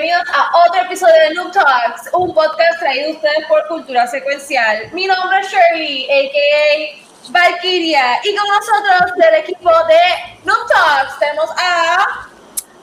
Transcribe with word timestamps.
Bienvenidos 0.00 0.34
a 0.34 0.66
otro 0.66 0.80
episodio 0.82 1.14
de 1.28 1.34
Noob 1.34 1.52
Talks, 1.52 2.08
un 2.14 2.32
podcast 2.32 2.78
traído 2.78 3.08
a 3.08 3.12
ustedes 3.12 3.46
por 3.48 3.66
Cultura 3.68 4.06
Secuencial. 4.06 4.90
Mi 4.92 5.06
nombre 5.06 5.40
es 5.40 5.48
Shirley, 5.48 6.04
a.k.a. 6.04 7.30
Valkyria, 7.30 8.18
y 8.24 8.34
con 8.34 8.48
nosotros 8.48 9.16
del 9.18 9.34
equipo 9.42 9.68
de 9.68 9.98
Noob 10.44 10.66
Talks 10.68 11.18
tenemos 11.18 11.50
a... 11.54 12.28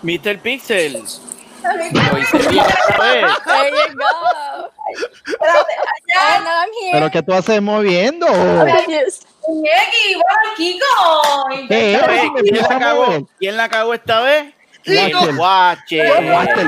Mr. 0.03 0.39
Pixel. 0.39 1.03
Here. 6.81 6.91
¿Pero 6.91 7.09
qué 7.09 7.23
tú 7.23 7.34
haces 7.34 7.61
moviendo? 7.63 8.27
¿Quién 13.39 13.58
la 13.58 13.70
cagó 13.70 13.95
esta 13.95 14.22
vez? 14.22 14.56
El 14.87 15.35
guache. 15.35 16.01
El 16.01 16.31
guache. 16.31 16.63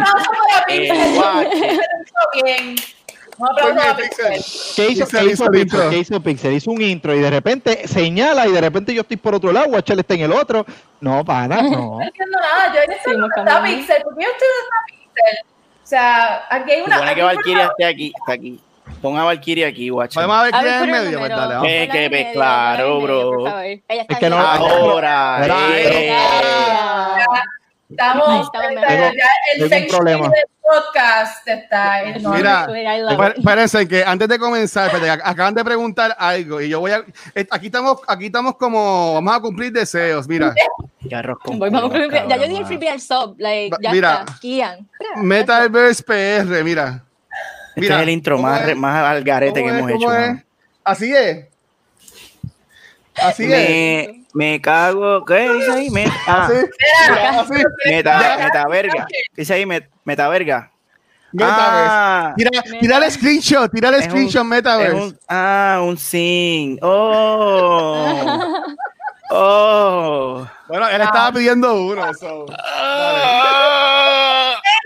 ¿Qué 4.75 4.89
hizo, 4.89 5.05
Pixel 5.05 5.15
qué 5.21 5.31
hizo 5.31 5.31
hizo 5.31 5.45
el 5.45 5.51
Pixel? 5.51 5.61
intro. 5.61 5.89
¿Qué 5.89 5.97
hizo 5.97 6.19
Pixel? 6.21 6.53
Hizo 6.53 6.71
un 6.71 6.81
intro 6.81 7.15
y 7.15 7.19
de 7.19 7.29
repente 7.29 7.87
señala 7.87 8.45
y 8.47 8.51
de 8.51 8.59
repente 8.61 8.93
yo 8.93 9.01
estoy 9.01 9.15
por 9.17 9.33
otro 9.35 9.51
lado, 9.53 9.67
Guachel 9.69 9.99
está 9.99 10.13
en 10.15 10.21
el 10.21 10.33
otro. 10.33 10.65
No, 10.99 11.23
pana, 11.23 11.61
no. 11.61 11.99
No 11.99 12.01
entiendo 12.01 12.37
nada. 12.39 12.73
Yo 12.73 12.81
no 12.85 12.93
sé 13.01 13.11
dónde 13.11 13.27
está. 13.37 13.63
Pixel. 13.63 14.03
¿Por 14.03 14.17
qué 14.17 14.23
estoy 14.26 14.48
donde 14.48 14.65
está 14.65 14.77
Pixel? 14.87 15.37
O 15.83 15.87
sea, 15.87 16.45
aquí 16.49 16.71
hay 16.71 16.81
una. 16.81 16.95
Supone 16.98 17.15
que 17.15 17.21
Valkyria 17.23 17.63
esté 17.65 17.85
aquí, 17.85 18.13
está 18.17 18.33
aquí. 18.33 18.59
Pon 19.01 19.17
a 19.17 19.23
Valkyria 19.23 19.67
aquí, 19.67 19.87
guache. 19.89 20.15
Podemos 20.15 20.43
ver 20.43 20.55
A 20.55 20.59
quién 20.59 20.65
ver, 20.65 20.73
es 20.73 20.81
en 20.81 20.89
pon 20.89 20.95
el 20.99 21.05
medio, 21.05 21.20
pues 21.20 21.29
dale, 21.29 21.54
vamos. 21.55 21.70
Eh, 21.70 21.79
Ponla 21.87 21.93
que 21.93 22.09
medio, 22.09 22.33
claro, 22.33 22.95
medio, 22.95 23.01
bro. 23.01 23.59
Ella 23.61 23.81
está 23.87 24.13
Es 24.13 24.20
que 24.20 24.29
no- 24.29 24.37
Ahora. 24.37 25.37
Mira. 27.90 28.05
Ya. 28.05 28.13
Estamos. 28.13 28.49
Ya 28.54 28.59
me- 28.59 28.68
el 28.68 28.76
tengo 29.57 29.63
un 29.63 29.70
feng 29.70 29.82
shui 29.82 29.90
problema. 29.90 30.29
del 30.29 30.43
podcast 30.62 31.48
está 31.48 32.04
enorme. 32.04 32.37
Mira. 32.37 32.68
Espérense 33.35 33.87
que 33.87 34.04
antes 34.04 34.27
de 34.27 34.37
comenzar, 34.40 34.91
acaban 35.23 35.55
de 35.55 35.63
preguntar 35.65 36.15
algo 36.20 36.62
y 36.62 36.70
yo 36.70 36.79
voy 36.79 36.91
a 36.91 37.04
eh, 37.34 37.48
aquí 37.49 37.65
estamos 37.65 37.99
aquí 38.07 38.27
estamos 38.27 38.55
como 38.57 39.15
vamos 39.15 39.35
a 39.35 39.40
cumplir 39.40 39.71
deseos, 39.71 40.27
mira. 40.27 40.54
Con- 41.43 41.57
ya 42.20 42.35
yo 42.35 42.40
cabrón, 42.40 42.49
di 42.49 42.57
el 42.57 42.65
free 42.67 42.77
beer 42.77 42.99
sub, 43.01 43.35
like, 43.40 43.76
ya 43.82 43.91
mira. 43.91 44.26
está. 44.27 44.34
Metaverse 45.17 46.04
PR, 46.04 46.63
mira. 46.63 47.04
Este 47.70 47.82
Mira, 47.82 47.95
es 47.98 48.01
el 48.04 48.10
intro 48.10 48.35
¿cómo 48.35 48.48
más, 48.49 48.67
es? 48.67 48.76
más 48.76 49.04
al 49.05 49.23
garete 49.23 49.63
que 49.63 49.70
hemos 49.70 49.90
hecho. 49.90 49.99
¿Cómo 49.99 50.13
es? 50.13 50.43
Así 50.84 51.15
es. 51.15 51.45
Así 53.15 53.51
es. 53.51 54.10
Me, 54.34 54.62
cago. 54.62 55.26
¿Qué 55.26 55.49
dice 55.52 55.72
ahí? 55.72 55.90
Me, 55.90 56.05
ah, 56.27 56.46
Así. 56.46 56.54
Mira, 57.10 57.40
Así. 57.41 57.54
meta, 57.85 58.38
metaverga. 58.44 59.08
Dice 59.35 59.54
ahí 59.54 59.63
met- 59.66 59.88
metaverga. 60.05 60.72
Metaverse. 61.32 61.90
Ah, 61.91 62.34
Tira, 62.35 62.50
tira 62.80 62.98
el 62.98 63.12
screenshot, 63.12 63.72
tira 63.72 63.90
el 63.90 63.96
Es 63.96 64.06
un- 64.06 64.09
screenshot 64.12 64.41
es 64.44 64.47
Metaverse. 64.50 64.96
un, 64.96 65.19
ah, 65.28 65.80
un 65.84 65.97
sing. 65.97 66.78
Oh. 66.81 68.66
Oh. 69.31 70.47
Bueno, 70.68 70.88
él 70.90 71.02
estaba 71.02 71.31
pidiendo 71.31 71.72
uno. 71.85 72.12
so. 72.16 72.47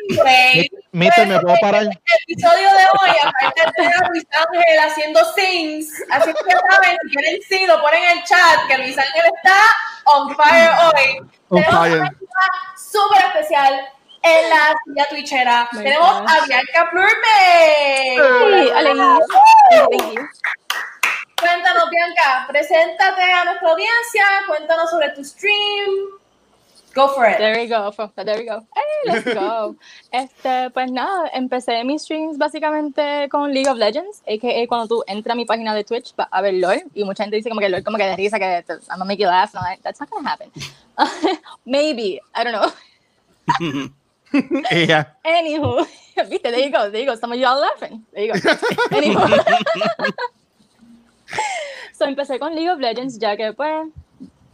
anyway, 0.09 0.70
Mister, 0.94 1.28
¿me 1.28 1.40
puedo 1.40 1.56
parar? 1.59 1.84
el 1.84 1.90
episodio 2.28 2.70
de 2.70 2.86
hoy, 3.02 3.09
aparte 3.24 3.81
de 3.81 4.08
Luis 4.09 4.26
Ángel 4.31 4.80
haciendo 4.80 5.20
sings, 5.34 5.90
así 6.12 6.31
que 6.31 6.40
ya 6.48 6.59
saben, 6.70 6.98
si 7.02 7.09
quieren 7.16 7.42
sí, 7.50 7.66
lo 7.66 7.81
ponen 7.81 8.04
en 8.04 8.20
el 8.20 8.24
chat, 8.24 8.68
que 8.68 8.78
Luis 8.78 8.96
Ángel 8.96 9.24
está 9.36 9.56
on 10.06 10.36
fire 10.36 10.70
hoy. 10.86 11.28
On 11.50 11.64
Tenemos 11.64 11.82
fire. 11.82 11.98
una 12.00 12.12
súper 12.78 13.26
especial 13.26 13.90
en 14.22 14.50
la 14.52 14.76
silla 14.86 15.08
twitchera. 15.09 15.68
My 15.72 15.84
Tenemos 15.84 16.22
gosh. 16.22 16.30
a 16.32 16.46
Bianca 16.46 16.90
Plurme. 16.92 18.18
Cuéntanos, 21.40 21.90
Bianca, 21.90 22.46
preséntate 22.50 23.22
a 23.32 23.46
nuestra 23.46 23.70
audiencia, 23.70 24.26
cuéntanos 24.48 24.92
sobre 24.92 25.09
tu 25.09 25.24
stream. 25.24 25.90
Go 26.94 27.08
for 27.08 27.26
it. 27.26 27.40
There 27.40 27.56
we 27.58 27.68
go, 27.68 27.92
there 28.24 28.38
we 28.38 28.46
go. 28.46 28.62
Hey, 28.76 29.12
let's 29.12 29.34
go. 29.34 29.76
Este, 30.12 30.70
pues 30.70 30.92
nada, 30.92 31.28
empecé 31.34 31.84
mis 31.84 32.04
streams 32.04 32.38
básicamente 32.38 33.28
con 33.30 33.52
League 33.52 33.68
of 33.68 33.78
Legends, 33.78 34.22
a.k.a. 34.28 34.68
cuando 34.68 34.88
tú 34.88 35.03
entras 35.08 35.34
a 35.34 35.36
mi 35.36 35.46
página 35.46 35.74
de 35.74 35.84
Twitch 35.84 36.14
a 36.16 36.42
ver 36.42 36.53
LOL, 36.53 36.84
y 36.94 37.03
mucha 37.03 37.24
gente 37.24 37.38
dice 37.38 37.50
como 37.50 37.62
que 37.62 37.70
LOL 37.70 37.84
como 37.84 37.98
que 37.98 38.06
de 38.06 38.16
risa, 38.16 38.38
que 38.38 38.64
I'm 38.68 38.80
gonna 38.88 39.06
make 39.06 39.20
you 39.20 39.28
laugh, 39.28 39.53
no, 39.56 39.62
that's 39.82 40.00
not 40.00 40.09
gonna 40.09 40.30
happen. 40.30 40.52
Maybe, 41.66 42.20
I 42.36 42.44
don't 42.44 42.53
know. 42.53 42.72
Ella. 44.70 45.18
Anywho, 45.24 45.88
viste, 46.30 46.52
there 46.52 46.59
you 46.59 46.72
go, 46.72 46.92
there 46.92 47.02
you 47.02 47.08
go, 47.08 47.16
some 47.16 47.32
of 47.34 47.40
you 47.40 47.48
all 47.48 47.59
laughing. 47.59 48.03
There 48.14 48.26
you 48.26 48.34
go. 48.34 48.50
Anywho. 48.92 49.28
so 51.94 52.06
empecé 52.06 52.38
con 52.38 52.53
League 52.53 52.70
of 52.70 52.80
Legends 52.80 53.18
ya 53.18 53.36
que 53.36 53.52
pues 53.53 53.88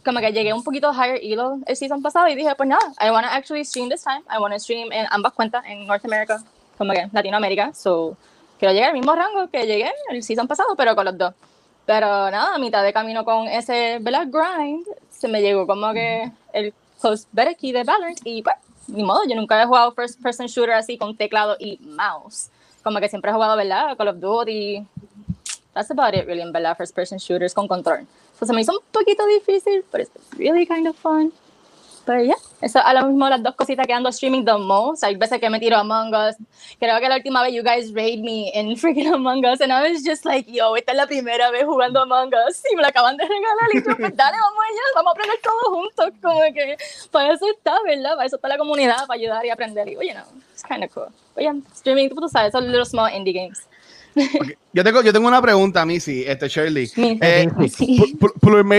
como 0.04 0.20
que 0.20 0.32
llegué 0.32 0.54
un 0.54 0.64
poquito 0.64 0.92
higher 0.94 1.20
elo 1.22 1.60
el 1.66 1.76
season 1.76 2.02
pasado 2.02 2.28
y 2.28 2.36
dije 2.36 2.54
pues 2.56 2.70
nada, 2.70 2.94
I 3.00 3.12
want 3.12 3.26
to 3.28 3.34
actually 3.34 3.66
stream 3.66 3.90
this 3.90 4.04
time. 4.04 4.22
I 4.30 4.40
want 4.40 4.54
to 4.54 4.60
stream 4.60 4.92
en 4.92 5.06
ambas 5.10 5.34
cuentas 5.34 5.64
en 5.66 5.86
North 5.86 6.06
America, 6.06 6.42
como 6.78 6.94
que 6.94 7.10
Latinoamérica. 7.12 7.74
So 7.74 8.16
quiero 8.58 8.74
llegar 8.74 8.90
al 8.90 8.96
mismo 8.96 9.14
rango 9.14 9.48
que 9.50 9.66
llegué 9.66 9.92
el 10.10 10.24
season 10.24 10.48
pasado, 10.48 10.76
pero 10.76 10.96
con 10.96 11.06
los 11.06 11.18
dos. 11.18 11.34
Pero 11.86 12.30
nada, 12.30 12.56
a 12.56 12.60
mitad 12.60 12.84
de 12.84 12.94
camino 12.94 13.26
con 13.26 13.48
ese 13.48 13.98
¿verdad? 14.00 14.28
grind, 14.28 14.86
se 15.10 15.28
me 15.28 15.42
llegó 15.42 15.66
como 15.66 15.92
que 15.92 16.32
el 16.54 16.74
close 17.02 17.26
better 17.32 17.56
key 17.56 17.72
de 17.72 17.84
Valorant 17.84 18.20
y 18.24 18.42
pues, 18.44 18.56
ni 18.88 19.04
modo, 19.04 19.22
yo 19.28 19.36
nunca 19.36 19.62
he 19.62 19.66
jugado 19.66 19.92
first 19.94 20.22
person 20.22 20.48
shooter 20.48 20.76
así 20.76 20.98
con 20.98 21.16
teclado 21.16 21.56
y 21.60 21.80
mouse. 21.82 22.50
Como 22.84 23.00
que 23.00 23.10
siempre 23.10 23.32
he 23.32 23.34
jugado, 23.34 23.56
¿verdad? 23.56 23.98
Call 23.98 24.08
of 24.10 24.20
Duty. 24.20 24.86
That's 25.74 25.92
about 25.92 26.14
it, 26.16 26.26
really, 26.26 26.42
en 26.42 26.52
verdad, 26.52 26.76
first 26.78 26.96
person 26.96 27.18
shooters 27.18 27.54
con 27.54 27.68
control. 27.68 28.08
So, 28.40 28.46
se 28.46 28.54
me 28.54 28.62
hizo 28.62 28.72
un 28.72 28.80
poquito 28.92 29.26
difícil, 29.26 29.84
pero 29.92 30.04
it's 30.04 30.14
really 30.38 30.66
kind 30.66 30.88
of 30.88 30.96
fun. 30.96 31.34
Pero 32.06 32.24
ya, 32.24 32.36
eso 32.62 32.80
a 32.84 32.94
lo 32.94 33.06
mismo 33.06 33.30
las 33.30 33.44
dos 33.44 33.54
cositas 33.54 33.86
que 33.86 33.94
ando 33.94 34.10
streaming 34.10 34.44
the 34.44 34.58
most. 34.58 35.04
Hay 35.04 35.16
veces 35.16 35.40
que 35.40 35.48
me 35.48 35.60
tiro 35.60 35.78
Among 35.78 36.12
Us. 36.16 36.38
Creo 36.80 37.00
que 37.00 37.08
la 37.08 37.18
última 37.18 37.44
vez 37.44 37.54
you 37.54 37.62
guys 37.62 37.94
raid 37.94 38.20
me 38.22 38.50
in 38.56 38.76
freaking 38.78 39.14
Among 39.14 39.46
Us 39.46 39.62
and 39.62 39.72
I 39.72 39.92
was 39.92 40.04
just 40.04 40.26
like, 40.26 40.52
yo, 40.52 40.76
esta 40.76 40.94
es 40.94 40.98
la 40.98 41.06
primera 41.06 41.52
vez 41.52 41.66
jugando 41.66 42.02
Among 42.02 42.32
Us 42.48 42.64
y 42.72 42.76
me 42.76 42.82
la 42.82 42.88
acaban 42.88 43.16
de 43.16 43.26
regalar 43.26 43.70
y 43.74 43.84
yo, 43.84 43.96
pues 43.96 44.16
dale, 44.16 44.38
vamos 44.42 44.64
allá, 44.70 44.82
vamos 44.96 45.08
a 45.08 45.12
aprender 45.12 45.40
todos 45.44 45.68
juntos. 45.68 46.10
Como 46.20 46.42
que 46.54 46.78
para 47.12 47.34
eso 47.34 47.46
está, 47.48 47.78
¿verdad? 47.84 48.16
Para 48.16 48.26
eso 48.26 48.38
está 48.38 48.48
la 48.48 48.58
comunidad, 48.58 49.06
para 49.06 49.20
ayudar 49.20 49.46
y 49.46 49.50
aprender. 49.52 49.88
Y, 49.88 49.92
you 49.92 50.14
know, 50.14 50.26
it's 50.52 50.64
kind 50.64 50.84
of 50.84 50.92
cool. 50.92 51.10
But 51.36 51.44
yeah, 51.44 51.54
streaming, 51.76 52.10
tú 52.10 52.28
sabes, 52.28 52.56
esos 52.56 52.64
little 52.64 52.86
small 52.86 53.14
indie 53.14 53.34
games. 53.34 53.68
Yo 54.74 54.84
tengo, 54.84 55.02
yo 55.02 55.12
tengo 55.14 55.28
una 55.28 55.42
pregunta, 55.42 55.86
Missy, 55.86 56.24
este 56.28 56.48
Shirley. 56.48 56.90
Eh, 56.96 57.48
Sí. 57.70 58.18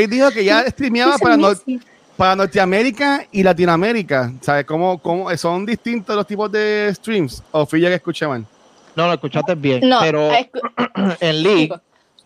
Dijo 0.09 0.31
que 0.31 0.45
ya 0.45 0.65
streameaba 0.69 1.19
para, 1.19 1.37
Nor- 1.37 1.61
Missy. 1.67 1.81
para 2.17 2.37
Norteamérica 2.37 3.27
y 3.33 3.43
Latinoamérica. 3.43 4.33
¿Sabes 4.41 4.65
cómo, 4.67 4.99
cómo 4.99 5.35
son 5.37 5.65
distintos 5.67 6.15
los 6.17 6.27
tipos 6.27 6.51
de 6.53 6.91
streams? 6.95 7.43
O 7.53 7.67
fui 7.67 7.81
yo 7.81 7.89
que 7.89 7.95
escuché 7.95 8.27
mal. 8.27 8.45
No, 8.97 9.07
lo 9.07 9.15
escuchaste 9.15 9.55
bien. 9.55 9.89
No, 9.89 9.99
pero 10.01 10.31
escu- 10.33 11.17
en 11.21 11.43
League, 11.43 11.71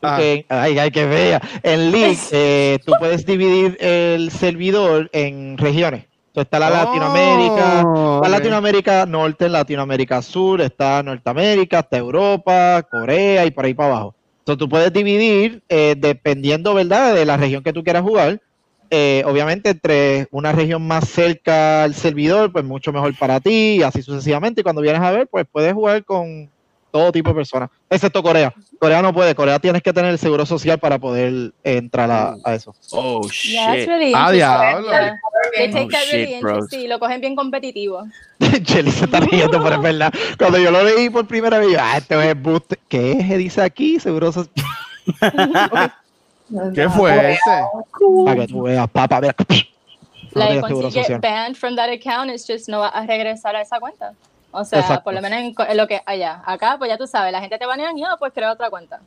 Ah. 0.03 0.17
que- 0.19 0.45
ay, 0.51 0.79
ay, 0.79 0.91
que 0.91 1.07
vea. 1.07 1.41
En 1.63 1.91
League, 1.91 2.19
eh, 2.33 2.79
tú 2.85 2.93
puedes 2.99 3.25
dividir 3.25 3.77
el 3.81 4.31
servidor 4.31 5.09
en 5.13 5.57
regiones. 5.57 6.05
Entonces 6.35 6.47
está 6.47 6.59
la 6.59 6.67
Oh, 6.67 6.85
Latinoamérica, 6.85 7.79
está 7.79 8.19
ok. 8.19 8.29
Latinoamérica 8.29 9.07
Norte, 9.07 9.49
Latinoamérica 9.49 10.21
Sur, 10.21 10.61
está 10.61 11.01
Norteamérica, 11.01 11.79
está 11.79 11.97
Europa, 11.97 12.83
Corea 12.91 13.47
y 13.47 13.53
por 13.53 13.65
ahí 13.65 13.75
para 13.75 13.91
abajo. 13.91 14.15
Entonces 14.41 14.59
tú 14.59 14.69
puedes 14.69 14.93
dividir 14.93 15.63
eh, 15.69 15.95
dependiendo, 15.97 16.75
¿verdad?, 16.75 17.15
de 17.15 17.25
la 17.25 17.37
región 17.37 17.63
que 17.63 17.73
tú 17.73 17.85
quieras 17.85 18.03
jugar. 18.03 18.41
Eh, 18.91 19.23
obviamente 19.27 19.71
entre 19.71 20.27
una 20.33 20.51
región 20.51 20.85
más 20.85 21.09
cerca 21.09 21.85
al 21.85 21.95
servidor, 21.95 22.51
pues 22.51 22.65
mucho 22.65 22.93
mejor 22.93 23.17
para 23.17 23.39
ti 23.39 23.77
y 23.77 23.83
así 23.85 24.03
sucesivamente. 24.03 24.63
Y 24.63 24.65
cuando 24.65 24.83
vienes 24.83 25.03
a 25.03 25.13
ver, 25.13 25.29
pues 25.29 25.47
puedes 25.51 25.73
jugar 25.73 26.05
con 26.05 26.51
todo 26.91 27.13
tipo 27.13 27.29
de 27.29 27.37
personas, 27.37 27.71
excepto 27.89 28.25
Corea. 28.25 28.53
Corea 28.85 29.01
no 29.01 29.15
puede, 29.15 29.35
Corea 29.35 29.59
tienes 29.59 29.83
que 29.83 29.95
tener 29.95 30.11
el 30.11 30.19
seguro 30.19 30.45
social 30.45 30.79
para 30.79 30.99
poder 30.99 31.55
entrar 31.65 32.11
a, 32.11 32.35
a 32.45 32.55
eso. 32.55 32.75
Oh, 32.93 33.23
Yeah, 33.45 33.77
shit. 33.77 33.89
really 33.89 34.13
Ah, 34.15 34.31
diablo. 34.31 34.91
Yeah. 34.91 35.17
They 35.57 35.69
take 35.73 35.85
Oh, 35.87 35.89
that 35.89 36.13
really 36.13 36.35
interesting 36.35 36.81
y 36.81 36.87
lo 36.89 36.99
cogen 36.99 37.23
bien 37.23 37.35
competitivo. 37.35 38.03
Chelly 38.65 38.91
se 38.91 39.07
está 39.07 39.21
riendo, 39.21 39.63
pero 39.63 39.77
es 39.77 39.81
verdad. 39.89 40.13
Cuando 40.39 40.59
yo 40.59 40.71
lo 40.71 40.83
leí 40.85 41.09
por 41.09 41.27
primera 41.27 41.59
vez, 41.61 41.73
yo, 41.73 41.79
ah, 41.81 41.97
esto 41.97 42.21
es 42.21 42.43
boost. 42.43 42.75
¿Qué 42.89 43.13
es? 43.13 43.39
Dice 43.39 43.63
aquí, 43.63 43.99
seguro 43.99 44.31
social. 44.31 44.53
Qué 46.75 46.89
fuerte. 46.91 47.39
Para 48.27 48.37
que 48.41 48.47
tú 48.49 48.63
veas, 48.65 48.87
papá, 48.91 49.19
mira. 49.19 49.35
Like, 50.35 50.61
once 50.63 50.75
you 50.79 50.91
get 50.91 51.21
banned 51.23 51.57
from 51.57 51.75
that 51.77 51.89
account, 51.89 52.31
it's 52.31 52.47
just 52.47 52.69
no 52.69 52.81
vas 52.81 52.93
a 52.95 53.07
regresar 53.07 53.57
a 53.57 53.63
esa 53.63 53.81
cuenta. 53.81 54.13
O 54.57 54.65
sea, 54.65 54.81
Exacto. 54.81 55.05
por 55.05 55.15
lo 55.15 55.21
menos 55.21 55.41
en, 55.41 55.53
co- 55.53 55.67
en 55.67 55.77
lo 55.77 55.87
que 55.87 56.01
allá. 56.07 56.43
Acá, 56.47 56.77
pues 56.79 56.89
ya 56.89 56.97
tú 56.97 57.07
sabes, 57.07 57.33
la 57.33 57.41
gente 57.41 57.59
te 57.59 57.67
banea 57.67 57.91
y 57.95 58.03
ah, 58.05 58.17
pues 58.19 58.33
crea 58.33 58.53
otra 58.53 58.71
cuenta. 58.71 59.01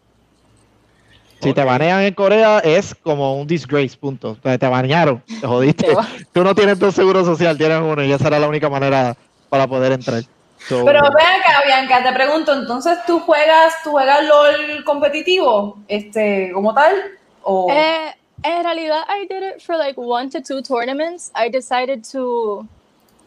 Si 1.41 1.53
te 1.53 1.63
banean 1.63 2.01
en 2.01 2.13
Corea 2.13 2.59
es 2.59 2.95
como 2.95 3.35
un 3.39 3.45
disgrace, 3.47 3.95
punto. 3.95 4.31
O 4.31 4.35
sea, 4.41 4.57
te 4.57 4.67
banearon, 4.67 5.23
te 5.25 5.45
jodiste. 5.47 5.95
Tú 6.33 6.43
no 6.43 6.53
tienes 6.55 6.79
tu 6.79 6.91
seguro 6.91 7.23
social, 7.23 7.57
tienes 7.57 7.79
uno 7.79 8.03
y 8.03 8.11
esa 8.11 8.27
era 8.27 8.39
la 8.39 8.47
única 8.47 8.69
manera 8.69 9.15
para 9.49 9.67
poder 9.67 9.91
entrar. 9.91 10.23
So, 10.67 10.83
Pero 10.83 11.01
ven 11.03 11.11
acá, 11.39 11.61
Bianca, 11.65 12.03
te 12.03 12.11
pregunto, 12.11 12.53
entonces 12.53 12.97
tú 13.05 13.19
juegas, 13.19 13.75
tú 13.83 13.91
juegas 13.91 14.23
LOL 14.25 14.83
competitivo, 14.83 15.77
este, 15.87 16.51
como 16.53 16.73
tal, 16.73 16.95
o 17.43 17.71
Eh, 17.71 18.15
en 18.43 18.63
realidad, 18.63 19.03
I 19.07 19.27
did 19.27 19.43
it 19.43 19.61
for 19.61 19.77
like 19.77 19.97
one 19.99 20.29
to 20.31 20.41
two 20.41 20.61
tournaments. 20.61 21.31
I 21.35 21.49
decided 21.49 22.03
to. 22.11 22.65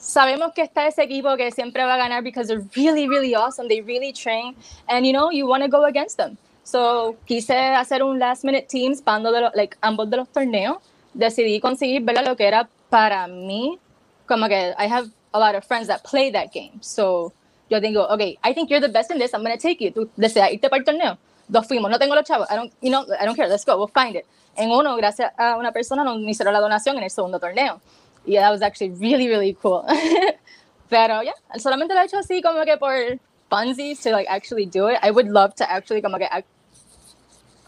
Sabemos 0.00 0.52
que 0.54 0.62
está 0.62 0.86
ese 0.86 1.02
equipo 1.02 1.36
que 1.36 1.52
siempre 1.52 1.84
va 1.84 1.94
a 1.94 1.98
ganar 1.98 2.22
because 2.22 2.48
they're 2.48 2.66
really, 2.74 3.06
really 3.06 3.34
awesome. 3.34 3.68
They 3.68 3.82
really 3.82 4.14
train, 4.14 4.56
and 4.88 5.06
you 5.06 5.12
know, 5.12 5.30
you 5.30 5.46
want 5.46 5.62
to 5.62 5.68
go 5.68 5.84
against 5.84 6.16
them. 6.16 6.38
So 6.64 7.16
quise 7.26 7.50
hacer 7.50 8.02
un 8.02 8.18
last 8.18 8.42
minute 8.42 8.66
teams 8.66 9.02
para 9.02 9.18
ambos 9.18 9.32
de 9.32 9.40
los, 9.42 9.54
like, 9.54 9.76
ambos 9.82 10.08
de 10.08 10.16
los 10.16 10.28
torneos. 10.28 10.78
Decidí 11.12 11.60
conseguir 11.60 12.02
¿verdad? 12.02 12.24
lo 12.24 12.36
que 12.36 12.46
era 12.46 12.68
para 12.88 13.26
mí. 13.26 13.78
Como 14.26 14.48
que 14.48 14.74
I 14.78 14.86
have 14.86 15.10
a 15.32 15.38
lot 15.38 15.54
of 15.54 15.64
friends 15.66 15.88
that 15.88 16.02
play 16.02 16.30
that 16.32 16.50
game. 16.50 16.78
So 16.80 17.32
yo 17.68 17.78
digo, 17.78 18.08
okay, 18.08 18.38
I 18.42 18.54
think 18.54 18.70
you're 18.70 18.80
the 18.80 18.92
best 18.92 19.10
in 19.10 19.18
this. 19.18 19.34
I'm 19.34 19.42
going 19.42 19.56
to 19.56 19.60
take 19.60 19.84
you. 19.84 19.90
Tú 19.90 20.08
deseas 20.16 20.50
irte 20.50 20.70
para 20.70 20.78
el 20.78 20.84
torneo. 20.84 21.18
Dos 21.46 21.66
fuimos. 21.66 21.90
No 21.90 21.98
tengo 21.98 22.14
los 22.14 22.24
chavos. 22.24 22.46
I 22.50 22.56
don't, 22.56 22.72
you 22.80 22.90
know, 22.90 23.04
I 23.20 23.26
don't 23.26 23.36
care. 23.36 23.48
Let's 23.48 23.66
go. 23.66 23.76
We'll 23.76 23.88
find 23.92 24.16
it. 24.16 24.24
En 24.56 24.70
uno, 24.70 24.96
gracias 24.96 25.32
a 25.36 25.56
una 25.56 25.72
persona, 25.72 26.04
nos 26.04 26.18
hicieron 26.20 26.52
la 26.54 26.60
donación 26.60 26.96
en 26.96 27.04
el 27.04 27.10
segundo 27.10 27.38
torneo. 27.38 27.80
Y 28.26 28.34
that 28.36 28.50
was 28.50 28.62
actually 28.62 28.90
really, 28.90 29.28
really 29.28 29.54
cool. 29.54 29.84
Pero 30.90 31.22
ya, 31.22 31.32
yeah, 31.32 31.58
solamente 31.58 31.94
lo 31.94 32.00
he 32.00 32.04
hecho 32.04 32.18
así 32.18 32.42
como 32.42 32.64
que 32.64 32.76
por 32.76 33.18
funsies 33.50 34.02
to 34.02 34.10
like 34.10 34.28
actually 34.28 34.66
do 34.66 34.88
it. 34.88 34.98
I 35.02 35.10
would 35.10 35.28
love 35.28 35.54
to 35.56 35.70
actually 35.70 36.02
como 36.02 36.18
que 36.18 36.26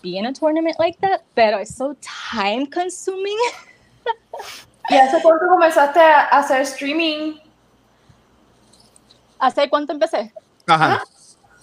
be 0.03 0.19
in 0.19 0.27
a 0.27 0.33
tournament 0.33 0.77
like 0.79 1.01
that, 1.01 1.23
pero 1.35 1.59
it's 1.59 1.75
so 1.75 1.97
time 2.03 2.67
consuming. 2.67 3.39
¿Y 4.91 4.97
hace 4.97 5.23
cuánto 5.23 5.47
comenzaste 5.49 6.01
a 6.01 6.27
hacer 6.33 6.63
streaming? 6.63 7.39
¿Hace 9.39 9.69
cuánto 9.71 9.93
empecé? 9.93 10.33
Ajá. 10.67 11.03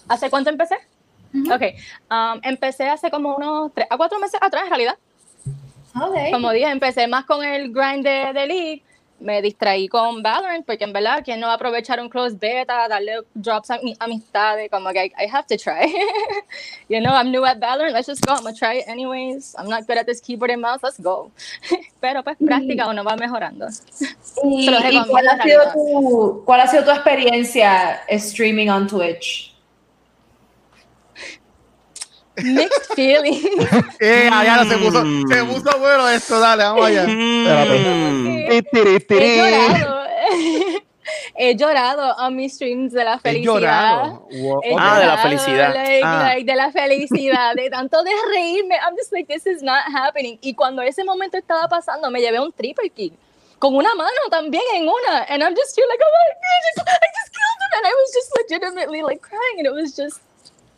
¿Hace 0.07 0.29
cuánto 0.29 0.49
empecé? 0.49 0.75
Ok, 1.51 1.61
um, 2.09 2.39
empecé 2.43 2.89
hace 2.89 3.11
como 3.11 3.35
unos 3.35 3.71
3 3.73 3.87
a 3.89 3.97
4 3.97 4.19
meses 4.19 4.39
atrás 4.41 4.63
en 4.63 4.69
realidad. 4.69 4.97
Okay. 5.95 6.31
Como 6.31 6.51
dije, 6.51 6.69
empecé 6.69 7.07
más 7.07 7.25
con 7.25 7.43
el 7.43 7.71
grind 7.71 8.03
de, 8.03 8.33
de 8.33 8.47
League. 8.47 8.83
Me 9.19 9.41
distraí 9.41 9.89
con 9.89 10.23
Valorant 10.23 10.65
porque 10.65 10.85
en 10.85 10.93
verdad, 10.93 11.21
¿quién 11.25 11.41
no 11.41 11.47
va 11.47 11.53
a 11.53 11.55
aprovechar 11.57 11.99
un 11.99 12.07
close 12.07 12.37
beta, 12.39 12.87
darle 12.87 13.23
drops 13.33 13.69
a 13.69 13.77
mis 13.79 13.99
amistades? 13.99 14.69
Como 14.71 14.89
que 14.91 15.07
I, 15.07 15.25
I 15.25 15.27
have 15.29 15.45
to 15.47 15.57
try. 15.57 15.93
you 16.89 17.01
know, 17.01 17.13
I'm 17.13 17.29
new 17.29 17.43
at 17.43 17.59
Valorant, 17.59 17.91
let's 17.91 18.07
just 18.07 18.25
go. 18.25 18.33
I'm 18.33 18.43
gonna 18.43 18.55
try 18.55 18.75
it 18.75 18.87
anyways. 18.87 19.55
I'm 19.57 19.67
not 19.67 19.87
good 19.87 19.97
at 19.97 20.05
this 20.05 20.21
keyboard 20.21 20.51
and 20.51 20.61
mouse, 20.61 20.79
let's 20.81 20.97
go. 21.01 21.31
Pero 22.01 22.23
pues 22.23 22.37
práctica 22.37 22.87
uno 22.87 23.03
va 23.03 23.17
mejorando. 23.17 23.67
¿Y, 24.45 24.69
y 24.91 25.03
cuál, 25.09 25.27
ha 25.27 25.43
sido 25.43 25.73
tu, 25.73 26.43
cuál 26.45 26.61
ha 26.61 26.67
sido 26.67 26.85
tu 26.85 26.91
experiencia 26.91 27.99
streaming 28.07 28.69
on 28.69 28.87
Twitch? 28.87 29.53
Mixed 32.43 32.93
feelings. 32.95 33.45
Eh, 33.99 34.29
allá 34.31 34.65
se 34.65 34.77
puso, 34.77 35.01
se 35.01 35.43
Mm. 35.43 35.47
puso 35.53 35.79
bueno 35.79 36.07
esto, 36.09 36.39
dale, 36.39 36.63
vamos 36.63 36.85
allá. 36.85 37.05
Mm. 37.07 38.49
Ti, 38.49 38.61
tiri, 38.71 39.05
He 39.09 39.37
llorado. 39.37 39.99
He 41.35 41.55
llorado 41.55 42.19
a 42.19 42.29
mis 42.29 42.53
streams 42.55 42.91
de 42.93 43.03
la 43.03 43.15
He 43.15 43.19
felicidad. 43.19 43.53
llorado. 43.53 44.27
Wow. 44.31 44.61
He 44.63 44.75
Ah, 44.77 44.99
de 44.99 45.05
la 45.05 45.15
llorado, 45.15 45.21
felicidad. 45.23 45.73
like, 45.73 46.01
Ah. 46.03 46.23
like, 46.33 46.45
de 46.51 46.55
la 46.55 46.71
felicidad, 46.71 47.55
de 47.55 47.69
tanto 47.69 48.03
de 48.03 48.11
reírme. 48.33 48.75
I'm 48.75 48.95
just 48.95 49.11
like, 49.11 49.27
this 49.33 49.45
is 49.47 49.61
not 49.63 49.81
happening. 49.93 50.37
Y 50.41 50.53
cuando 50.53 50.81
ese 50.81 51.03
momento 51.03 51.37
estaba 51.37 51.67
pasando, 51.67 52.11
me 52.11 52.19
llevé 52.21 52.39
un 52.39 52.51
triple 52.51 52.89
kill. 52.89 53.13
Con 53.57 53.75
una 53.75 53.93
mano 53.95 54.09
también 54.29 54.63
en 54.75 54.83
una. 54.83 55.25
And 55.29 55.41
I'm 55.43 55.55
just 55.55 55.75
here 55.75 55.85
like, 55.89 55.99
oh 56.01 56.11
my 56.13 56.85
God, 56.85 56.87
I 56.87 57.07
just 57.17 57.31
killed 57.33 57.59
him. 57.59 57.71
And 57.77 57.85
I 57.85 57.93
was 57.93 58.13
just 58.13 58.31
legitimately 58.37 59.01
like 59.01 59.21
crying. 59.21 59.57
And 59.59 59.65
it 59.67 59.73
was 59.73 59.95
just 59.95 60.21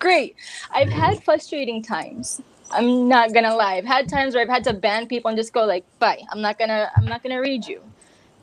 great. 0.01 0.35
I've 0.73 0.89
had 0.89 1.23
frustrating 1.23 1.81
times. 1.81 2.41
I'm 2.71 3.07
not 3.07 3.33
gonna 3.33 3.55
lie. 3.55 3.75
I've 3.75 3.85
had 3.85 4.09
times 4.09 4.33
where 4.33 4.43
I've 4.43 4.49
had 4.49 4.63
to 4.65 4.73
ban 4.73 5.07
people 5.07 5.29
and 5.29 5.37
just 5.37 5.53
go 5.53 5.63
like, 5.65 5.85
bye. 5.99 6.19
I'm 6.31 6.41
not 6.41 6.57
gonna, 6.59 6.91
I'm 6.97 7.05
not 7.05 7.23
gonna 7.23 7.39
read 7.39 7.65
you. 7.65 7.79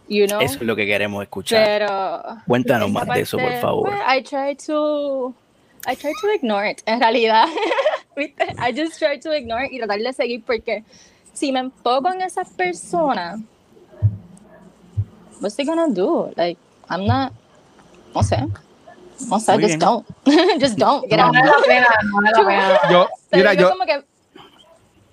You 0.07 0.27
know? 0.27 0.41
Eso 0.41 0.57
es 0.57 0.63
lo 0.63 0.75
que 0.75 0.87
queremos 0.87 1.23
escuchar. 1.23 1.65
Pero 1.65 2.39
Cuéntanos 2.47 2.91
más 2.91 3.07
de 3.07 3.21
eso, 3.21 3.37
por 3.37 3.53
favor. 3.61 3.91
I 3.93 4.23
try 4.23 4.55
to 4.67 5.35
I 5.87 5.95
try 5.95 6.13
to 6.23 6.35
ignore 6.35 6.65
it. 6.65 6.83
En 6.87 7.01
realidad. 7.01 7.49
I 8.59 8.73
just 8.73 8.99
try 8.99 9.19
to 9.19 9.33
ignore 9.33 9.65
it 9.65 9.73
y 9.73 9.79
tratar 9.79 9.99
de 9.99 10.13
seguir 10.13 10.43
porque 10.45 10.85
si 11.33 11.53
me 11.53 11.61
enfoco 11.61 12.13
en 12.13 12.23
esa 12.23 12.45
persona, 12.45 13.39
what's 15.41 15.57
he 15.57 15.65
gonna 15.65 15.89
do? 15.89 16.33
Like, 16.37 16.59
I'm 16.91 17.07
not, 17.07 17.33
no 18.15 18.23
sé, 18.23 18.47
no 19.27 19.41
sé, 19.41 19.53
Muy 19.53 19.63
just 19.63 19.69
bien. 19.69 19.79
don't, 19.81 20.07
just 20.61 20.79
don't 20.79 21.05
get 21.09 21.19
No 21.19 21.31
no 21.33 21.53
pena. 21.67 21.87
Yo, 22.91 23.09
mira, 23.33 23.55
yo, 23.55 23.71
como 23.71 23.85
que, 23.85 24.05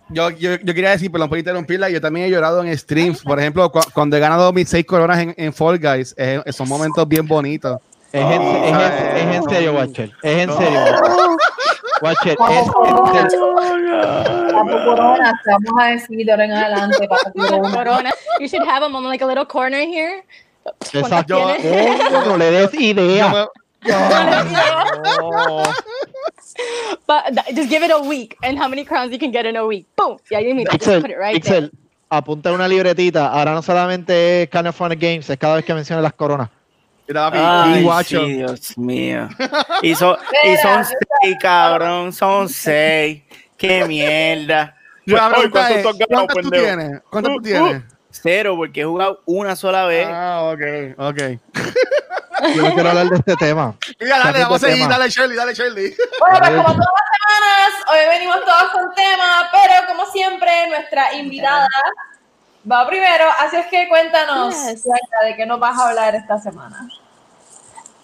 yo, 0.10 0.30
yo, 0.30 0.56
yo 0.58 0.74
quería 0.74 0.92
decir, 0.92 1.12
perdón 1.12 1.30
por 1.30 1.38
interrumpirla, 1.40 1.90
yo 1.90 2.00
también 2.00 2.28
he 2.28 2.30
llorado 2.30 2.64
en 2.64 2.78
streams. 2.78 3.22
Por 3.24 3.40
ejemplo, 3.40 3.72
cu- 3.72 3.80
cuando 3.94 4.16
he 4.16 4.20
ganado 4.20 4.54
mis 4.54 4.70
seis 4.70 4.86
coronas 4.86 5.18
en, 5.20 5.34
en 5.38 5.52
Fall 5.54 5.80
Guys, 5.80 6.14
eh, 6.18 6.42
son 6.52 6.68
momentos 6.70 7.08
bien 7.08 7.28
bonitos. 7.28 7.80
Es 8.12 8.22
en, 8.24 8.42
es 8.42 8.72
en- 8.74 9.18
es 9.30 9.36
en 9.38 9.50
serio, 9.50 9.74
Watcher. 9.74 10.12
Es 10.22 10.38
en 10.48 10.54
serio. 10.58 10.80
Watcher, 12.02 12.38
es 12.50 12.58
en 12.58 13.30
serio. 13.30 13.56
Corona, 14.86 15.34
te 15.44 15.52
vamos 15.52 15.82
a 15.82 15.86
decir 15.88 16.26
de 16.26 16.32
ahora 16.32 16.46
en 16.46 16.52
adelante, 16.54 17.08
Corona. 17.36 17.72
Corona, 17.74 18.12
you 18.40 18.48
should 18.48 18.66
have 18.68 18.84
him 18.86 18.96
on 18.96 19.04
like 19.06 19.24
a 19.24 19.28
little 19.28 19.46
corner 19.46 19.82
here. 19.82 20.24
¿Cuántas 20.64 21.24
Exacto. 21.24 21.46
tienes? 21.62 22.02
Oh, 22.12 22.26
no 22.30 22.38
le 22.38 22.52
des 22.52 22.72
Yo 22.72 22.80
idea. 22.80 23.48
But 27.08 27.34
th- 27.36 27.56
just 27.56 27.70
give 27.70 27.84
it 27.84 27.92
a 27.92 28.00
week 28.00 28.38
and 28.44 28.58
how 28.58 28.68
many 28.68 28.84
crowns 28.86 29.12
you 29.12 29.20
can 29.20 29.32
get 29.32 29.46
in 29.46 29.56
a 29.56 29.66
week. 29.66 29.86
Boom. 29.96 30.18
Yeah, 30.32 30.40
you 30.40 30.56
mean 30.56 30.66
just 30.66 30.80
Pixel, 30.86 31.02
put 31.02 31.12
it 31.12 31.18
right 31.18 31.36
Pixel, 31.36 31.72
apunta 32.10 32.52
una 32.54 32.68
libretita. 32.68 33.28
Ahora 33.32 33.54
no 33.54 33.62
solamente 33.62 34.44
es 34.44 34.50
Kind 34.50 34.68
of 34.68 34.76
Fun 34.76 34.90
Games, 34.98 35.30
es 35.30 35.38
cada 35.38 35.56
vez 35.56 35.66
que 35.66 35.74
menciona 35.74 36.02
las 36.02 36.14
coronas. 36.14 36.50
Ay, 37.14 37.84
Guacho. 37.84 38.26
sí, 38.26 38.34
Dios 38.34 38.78
mío. 38.78 39.30
Y, 39.84 39.94
son- 39.96 40.18
y 40.44 40.58
son 40.58 40.84
seis, 40.86 41.36
cabrón. 41.40 42.12
Son 42.14 42.50
seis. 42.50 43.22
Qué 43.58 43.86
mierda. 43.86 44.76
La 45.06 45.28
Ay, 45.28 45.34
pregunta 45.34 45.52
¿cuántos 45.52 45.78
es, 45.78 45.84
tú 45.84 45.90
¿cuántas 46.10 46.38
tú 46.38 46.50
tienes? 46.50 47.02
¿Cuántas 47.12 47.34
tú 47.34 47.40
Uh, 47.40 47.44
tienes? 47.44 47.78
uh, 47.78 47.82
Cero, 48.10 48.56
porque 48.56 48.82
he 48.82 48.86
jugado 48.86 49.22
una 49.26 49.56
sola 49.56 49.86
vez. 49.86 50.08
Ah, 50.10 50.52
ok, 50.54 50.62
ok. 50.98 51.22
Yo 52.56 52.62
no 52.62 52.74
quiero 52.74 52.90
hablar 52.90 53.08
de 53.08 53.16
este 53.18 53.36
tema. 53.36 53.76
Mira, 54.00 54.18
dale, 54.18 54.24
Cambio 54.24 54.42
vamos 54.44 54.64
a 54.64 54.68
seguir, 54.68 54.88
dale, 54.88 55.10
Shirley, 55.10 55.36
dale, 55.38 55.54
Shirley. 55.54 55.96
Bueno, 56.20 56.38
pues 56.40 56.50
como 56.52 56.64
todas 56.64 56.78
las 56.78 57.18
semanas, 57.20 57.92
hoy 57.92 58.10
venimos 58.10 58.38
todos 58.46 58.72
con 58.72 58.94
tema, 58.96 59.50
pero 59.52 59.88
como 59.88 60.06
siempre, 60.12 60.68
nuestra 60.70 61.14
invitada 61.16 61.68
va 62.70 62.88
primero, 62.88 63.26
así 63.40 63.58
es 63.58 63.66
que 63.68 63.88
cuéntanos, 63.88 64.54
Yes. 64.56 64.84
De 64.84 65.36
qué 65.38 65.46
nos 65.46 65.60
vas 65.60 65.78
a 65.80 65.90
hablar 65.90 66.16
esta 66.16 66.38
semana. 66.40 66.90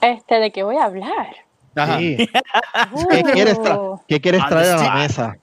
Este, 0.02 0.36
¿de 0.40 0.52
qué 0.52 0.64
voy 0.64 0.78
a 0.78 0.86
hablar? 0.86 1.28
Ajá. 1.76 1.98
Sí. 1.98 2.18
¿Qué 3.10 3.24
quieres, 3.24 3.58
tra- 3.60 3.78
Uh, 3.80 4.02
qué 4.08 4.20
quieres 4.20 4.46
traer 4.48 4.68
a 4.74 4.76
la 4.76 4.82
Understand. 4.82 4.98
mesa? 5.02 5.38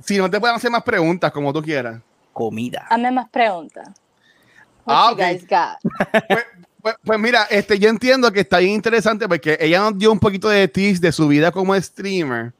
Si 0.00 0.18
no 0.18 0.30
te 0.30 0.38
pueden 0.40 0.56
hacer 0.56 0.70
más 0.70 0.82
preguntas, 0.82 1.30
como 1.32 1.52
tú 1.52 1.62
quieras. 1.62 2.00
Comida. 2.32 2.86
Hazme 2.90 3.10
más 3.10 3.28
preguntas. 3.28 3.88
What 4.84 4.96
Ah, 4.96 5.06
you 5.08 5.12
ok. 5.14 5.18
guys 5.18 5.46
got? 5.48 6.24
Pues, 6.28 6.46
pues- 6.84 6.96
pues 7.02 7.18
mira, 7.18 7.46
este, 7.50 7.78
yo 7.78 7.88
entiendo 7.88 8.30
que 8.30 8.40
está 8.40 8.58
bien 8.58 8.72
interesante 8.72 9.26
porque 9.26 9.56
ella 9.58 9.80
nos 9.80 9.98
dio 9.98 10.12
un 10.12 10.20
poquito 10.20 10.48
de 10.50 10.68
tips 10.68 11.00
de 11.00 11.10
su 11.12 11.26
vida 11.26 11.50
como 11.50 11.74
streamer. 11.80 12.52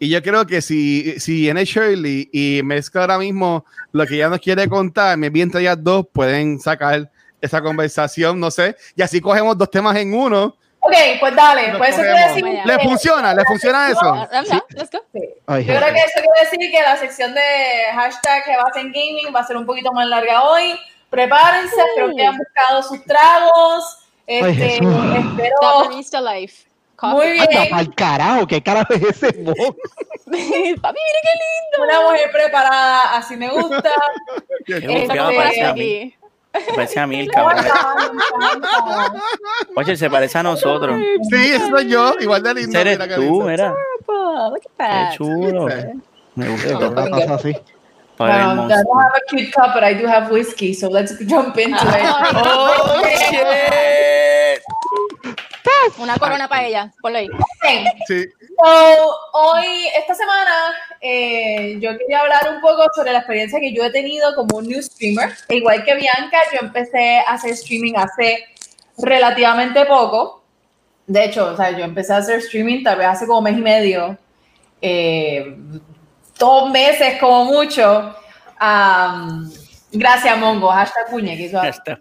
Y 0.00 0.08
yo 0.08 0.22
creo 0.22 0.46
que 0.46 0.62
si, 0.62 1.20
si 1.20 1.34
viene 1.42 1.64
Shirley 1.64 2.30
y 2.32 2.62
mezcla 2.64 3.02
ahora 3.02 3.18
mismo 3.18 3.64
lo 3.92 4.06
que 4.06 4.14
ella 4.14 4.28
nos 4.30 4.38
quiere 4.40 4.68
contar, 4.68 5.18
entre 5.22 5.60
ellas 5.60 5.76
dos 5.80 6.06
pueden 6.12 6.58
sacar 6.60 7.10
esa 7.40 7.60
conversación, 7.60 8.40
no 8.40 8.50
sé. 8.50 8.74
Y 8.96 9.02
así 9.02 9.20
cogemos 9.20 9.58
dos 9.58 9.70
temas 9.70 9.94
en 9.96 10.14
uno. 10.14 10.56
Ok, 10.80 10.94
pues 11.18 11.34
dale, 11.34 11.68
Nos 11.68 11.78
pues 11.78 11.90
eso 11.90 12.00
quiere 12.02 12.28
decir 12.28 12.44
¿Le 12.64 12.76
que- 12.78 12.84
funciona? 12.84 13.34
¿Le 13.34 13.44
funciona 13.44 13.90
eso? 13.90 14.28
Sí. 15.12 15.20
Yo 15.66 15.74
creo 15.74 15.92
que 15.92 15.98
eso 15.98 16.20
quiere 16.22 16.40
decir 16.44 16.70
que 16.70 16.80
la 16.82 16.96
sección 16.96 17.34
de 17.34 17.40
hashtag 17.92 18.44
que 18.44 18.56
va 18.56 18.62
a 18.70 18.72
ser 18.72 18.84
gaming 18.84 19.34
va 19.34 19.40
a 19.40 19.46
ser 19.46 19.56
un 19.56 19.66
poquito 19.66 19.92
más 19.92 20.06
larga 20.06 20.42
hoy. 20.44 20.78
Prepárense, 21.10 21.74
espero 21.88 22.14
que 22.14 22.20
hayan 22.22 22.36
buscado 22.38 22.82
sus 22.82 23.02
tragos. 23.04 23.98
Este, 24.26 24.74
espero 24.76 26.20
life. 26.22 26.68
Coffee. 26.96 27.14
muy 27.16 27.32
bien. 27.32 27.46
Anda 27.48 27.70
pa'l 27.70 27.94
carajo, 27.94 28.46
¿qué 28.46 28.62
carajo 28.62 28.92
es 28.92 29.02
ese? 29.02 29.32
Papi, 29.32 29.46
mire 30.32 31.20
qué 31.22 31.34
lindo. 31.38 31.84
Una 31.84 32.00
mujer 32.10 32.30
preparada, 32.32 33.16
así 33.16 33.36
me 33.36 33.48
gusta. 33.48 33.90
Qué 34.66 34.76
Este, 34.78 35.16
parece 35.16 35.62
a 35.62 35.72
mí. 35.74 36.14
Se 36.66 36.72
parece 36.74 37.00
a 37.00 37.06
mí 37.06 37.20
el 37.20 37.30
cabrón. 37.30 37.64
Oye, 39.76 39.96
se 39.96 40.10
parece 40.10 40.38
a 40.38 40.42
nosotros. 40.42 41.00
Sí, 41.30 41.52
eso 41.52 41.68
soy 41.68 41.88
yo, 41.88 42.14
igual 42.20 42.42
de 42.42 42.54
lindo. 42.54 42.78
Eres 42.78 42.98
tú, 43.14 43.42
mira. 43.42 43.74
Qué 44.78 45.16
chulo. 45.16 45.68
Sí. 45.70 45.76
Me 46.34 46.56
Sí, 46.58 46.72
gusta. 46.72 47.34
así. 47.34 47.56
Um, 48.20 48.26
I 48.28 48.82
don't 48.82 49.00
have 49.00 49.12
a 49.16 49.20
cute 49.28 49.52
cup, 49.52 49.74
but 49.74 49.84
I 49.84 49.94
do 49.94 50.06
have 50.06 50.30
whiskey, 50.30 50.74
so 50.74 50.88
let's 50.88 51.16
jump 51.26 51.56
into 51.58 51.76
it. 51.76 52.02
¡Oh, 52.34 53.02
shit! 53.30 54.62
Una 55.98 56.16
corona 56.18 56.48
para 56.48 56.66
ella. 56.66 56.92
Ponlo 57.00 57.18
ahí. 57.18 57.28
Sí. 58.06 58.26
So, 58.62 59.16
hoy, 59.32 59.86
esta 59.96 60.14
semana, 60.14 60.74
eh, 61.00 61.78
yo 61.80 61.96
quería 61.96 62.20
hablar 62.20 62.52
un 62.54 62.60
poco 62.60 62.84
sobre 62.94 63.12
la 63.12 63.18
experiencia 63.18 63.60
que 63.60 63.72
yo 63.72 63.84
he 63.84 63.90
tenido 63.90 64.34
como 64.34 64.58
un 64.58 64.66
new 64.66 64.82
streamer. 64.82 65.30
Igual 65.48 65.84
que 65.84 65.94
Bianca, 65.94 66.38
yo 66.52 66.58
empecé 66.66 67.20
a 67.20 67.32
hacer 67.32 67.52
streaming 67.52 67.94
hace 67.96 68.44
relativamente 68.98 69.84
poco. 69.86 70.42
De 71.06 71.24
hecho, 71.24 71.46
o 71.52 71.56
sea, 71.56 71.70
yo 71.70 71.84
empecé 71.84 72.12
a 72.12 72.18
hacer 72.18 72.38
streaming 72.40 72.82
tal 72.82 72.98
vez 72.98 73.06
hace 73.06 73.26
como 73.26 73.40
mes 73.42 73.56
y 73.56 73.60
medio. 73.62 74.18
eh, 74.82 75.56
dos 76.38 76.70
meses 76.70 77.18
como 77.20 77.44
mucho. 77.46 78.14
Am, 78.58 79.50
gracias, 79.92 80.36
Mongo. 80.38 80.68
Hashtag 80.68 81.08
puñe, 81.10 81.36
que. 81.36 81.44
Este, 81.68 81.96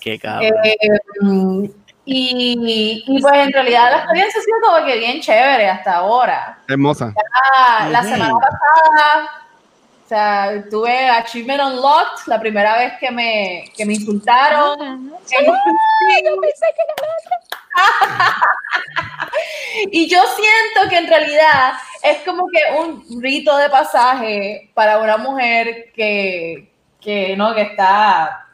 Qué 0.00 0.18
cabrón. 0.18 0.52
eh, 0.64 0.76
mm, 1.20 1.64
y, 2.06 3.02
y 3.06 3.20
pues 3.22 3.34
en 3.34 3.52
realidad 3.52 3.90
la 3.90 3.96
experiencia 3.98 4.38
ha 4.40 4.44
sido 4.44 4.56
como 4.62 4.86
que 4.86 4.98
bien 4.98 5.20
chévere 5.20 5.68
hasta 5.68 5.94
ahora. 5.96 6.58
Hermosa. 6.68 7.14
Ah, 7.56 7.88
La 7.90 8.02
semana 8.02 8.34
pasada, 8.34 9.28
o 10.04 10.08
sea, 10.08 10.64
tuve 10.70 11.08
Achievement 11.08 11.62
Unlocked, 11.62 12.26
la 12.26 12.38
primera 12.38 12.76
vez 12.76 12.92
que 13.00 13.10
me, 13.10 13.64
que 13.74 13.86
me 13.86 13.94
insultaron. 13.94 14.78
en 14.80 15.50
un 15.50 15.56
stream. 16.54 16.74
Y 19.90 20.08
yo 20.08 20.20
siento 20.36 20.88
que 20.88 20.98
en 20.98 21.08
realidad 21.08 21.72
es 22.02 22.18
como 22.18 22.46
que 22.48 22.60
un 22.80 23.22
rito 23.22 23.56
de 23.56 23.68
pasaje 23.70 24.70
para 24.74 24.98
una 24.98 25.16
mujer 25.16 25.90
que, 25.94 26.70
que, 27.00 27.36
¿no? 27.36 27.54
que 27.54 27.62
está 27.62 28.46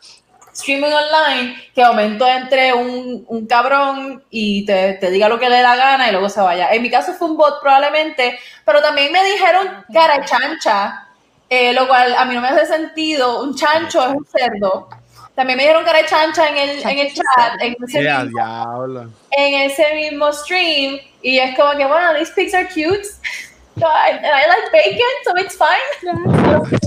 streaming 0.53 0.91
online, 0.93 1.57
que 1.75 1.83
aumentó 1.83 2.27
entre 2.29 2.75
un, 2.75 3.25
un 3.29 3.47
cabrón 3.47 4.23
y 4.31 4.65
te, 4.67 4.95
te 4.95 5.11
diga 5.11 5.29
lo 5.29 5.39
que 5.39 5.49
le 5.49 5.57
dé 5.57 5.63
la 5.63 5.77
gana 5.77 6.09
y 6.09 6.13
luego 6.13 6.29
se 6.29 6.41
vaya. 6.41 6.69
En 6.73 6.83
mi 6.83 6.91
caso 6.91 7.13
fue 7.15 7.29
un 7.31 7.37
bot 7.37 7.61
probablemente, 7.61 8.39
pero 8.65 8.83
también 8.83 9.13
me 9.13 9.25
dijeron 9.25 9.69
cara 9.93 10.25
chancha, 10.25 11.07
eh, 11.49 11.73
lo 11.73 11.87
cual 11.89 12.15
a 12.15 12.25
mí 12.27 12.35
no 12.35 12.41
me 12.41 12.49
hace 12.49 12.67
sentido. 12.67 13.43
Un 13.43 13.55
chancho 13.55 14.03
es 14.03 14.09
un 14.15 14.27
cerdo. 14.27 14.89
También 15.35 15.57
me 15.57 15.63
dijeron 15.63 15.85
cara 15.85 15.99
de 16.03 16.07
chancha 16.07 16.49
en 16.49 16.57
el, 16.57 16.83
en 16.87 16.99
el 16.99 17.15
chat, 17.15 17.61
en 17.61 17.77
ese 17.87 18.09
al 18.09 18.27
mismo 18.27 18.39
diablo. 18.39 19.11
en 19.37 19.55
ese 19.71 19.95
mismo 19.95 20.33
stream 20.33 20.99
y 21.23 21.39
es 21.39 21.57
como 21.57 21.71
que 21.79 21.87
bueno 21.87 22.15
these 22.19 22.33
pigs 22.35 22.53
are 22.55 22.67
cute 22.69 23.05
So 23.79 23.87
I- 23.87 24.11
and 24.11 24.27
I 24.27 24.47
like 24.49 24.73
bacon 24.73 25.15
so 25.25 25.37
it's 25.37 25.57
fine 25.57 25.81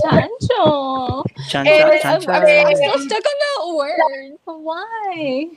Chancho. 0.04 1.24
Chancha, 1.48 1.70
Eh, 1.70 2.00
I'm, 2.04 2.20
chancha. 2.20 2.32
I'm 2.66 2.76
still 2.76 2.98
stuck 3.00 3.24
on 3.24 3.38
that 3.42 3.74
word. 3.74 4.38
Why? 4.44 5.48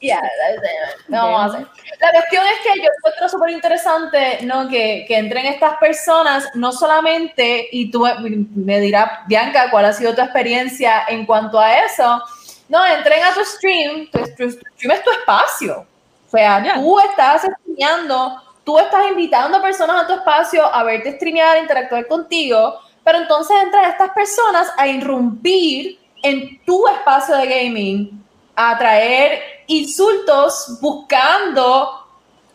Yeah, 0.00 0.20
that's 0.22 0.62
it. 0.62 1.08
no 1.08 1.30
vamos 1.30 1.54
a 1.54 1.58
hacer 1.58 1.66
la 2.00 2.10
cuestión 2.12 2.44
es 2.46 2.58
que 2.62 2.80
yo 2.80 2.88
encuentro 2.96 3.28
súper 3.28 3.50
interesante 3.50 4.38
no 4.44 4.66
que, 4.68 5.04
que 5.06 5.18
entren 5.18 5.44
estas 5.46 5.76
personas 5.76 6.48
no 6.54 6.72
solamente 6.72 7.68
y 7.70 7.90
tú 7.90 8.06
me 8.54 8.80
dirás 8.80 9.10
Bianca 9.26 9.70
cuál 9.70 9.84
ha 9.84 9.92
sido 9.92 10.14
tu 10.14 10.22
experiencia 10.22 11.04
en 11.08 11.26
cuanto 11.26 11.60
a 11.60 11.78
eso 11.80 12.22
no 12.68 12.86
entren 12.86 13.22
a 13.24 13.34
tu 13.34 13.44
stream 13.44 14.08
tu, 14.10 14.18
tu- 14.20 14.36
tu 14.36 14.50
stream 14.76 14.92
es 14.92 15.02
tu 15.04 15.10
espacio. 15.10 15.86
O 16.26 16.30
sea 16.30 16.62
Ya. 16.64 16.74
tú 16.74 16.98
estás 17.00 17.42
streameando 17.42 18.40
tú 18.64 18.78
estás 18.78 19.06
invitando 19.10 19.58
a 19.58 19.62
personas 19.62 20.04
a 20.04 20.06
tu 20.06 20.12
espacio 20.14 20.64
a 20.64 20.82
verte 20.84 21.12
streamear, 21.16 21.56
a 21.56 21.60
interactuar 21.60 22.06
contigo, 22.06 22.78
pero 23.04 23.18
entonces 23.18 23.56
entran 23.62 23.84
estas 23.90 24.10
personas 24.12 24.72
a 24.78 24.86
irrumpir 24.86 25.98
en 26.22 26.62
tu 26.64 26.86
espacio 26.88 27.36
de 27.36 27.46
gaming, 27.46 28.22
a 28.54 28.76
traer 28.78 29.42
insultos 29.70 30.78
buscando, 30.80 32.06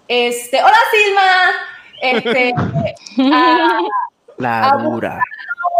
este, 0.07 0.61
hola 0.61 0.77
Silma, 0.91 1.51
este, 2.01 2.53
a- 3.31 3.79
La 4.37 4.63
Ah, 4.65 4.77
dura. 4.77 5.23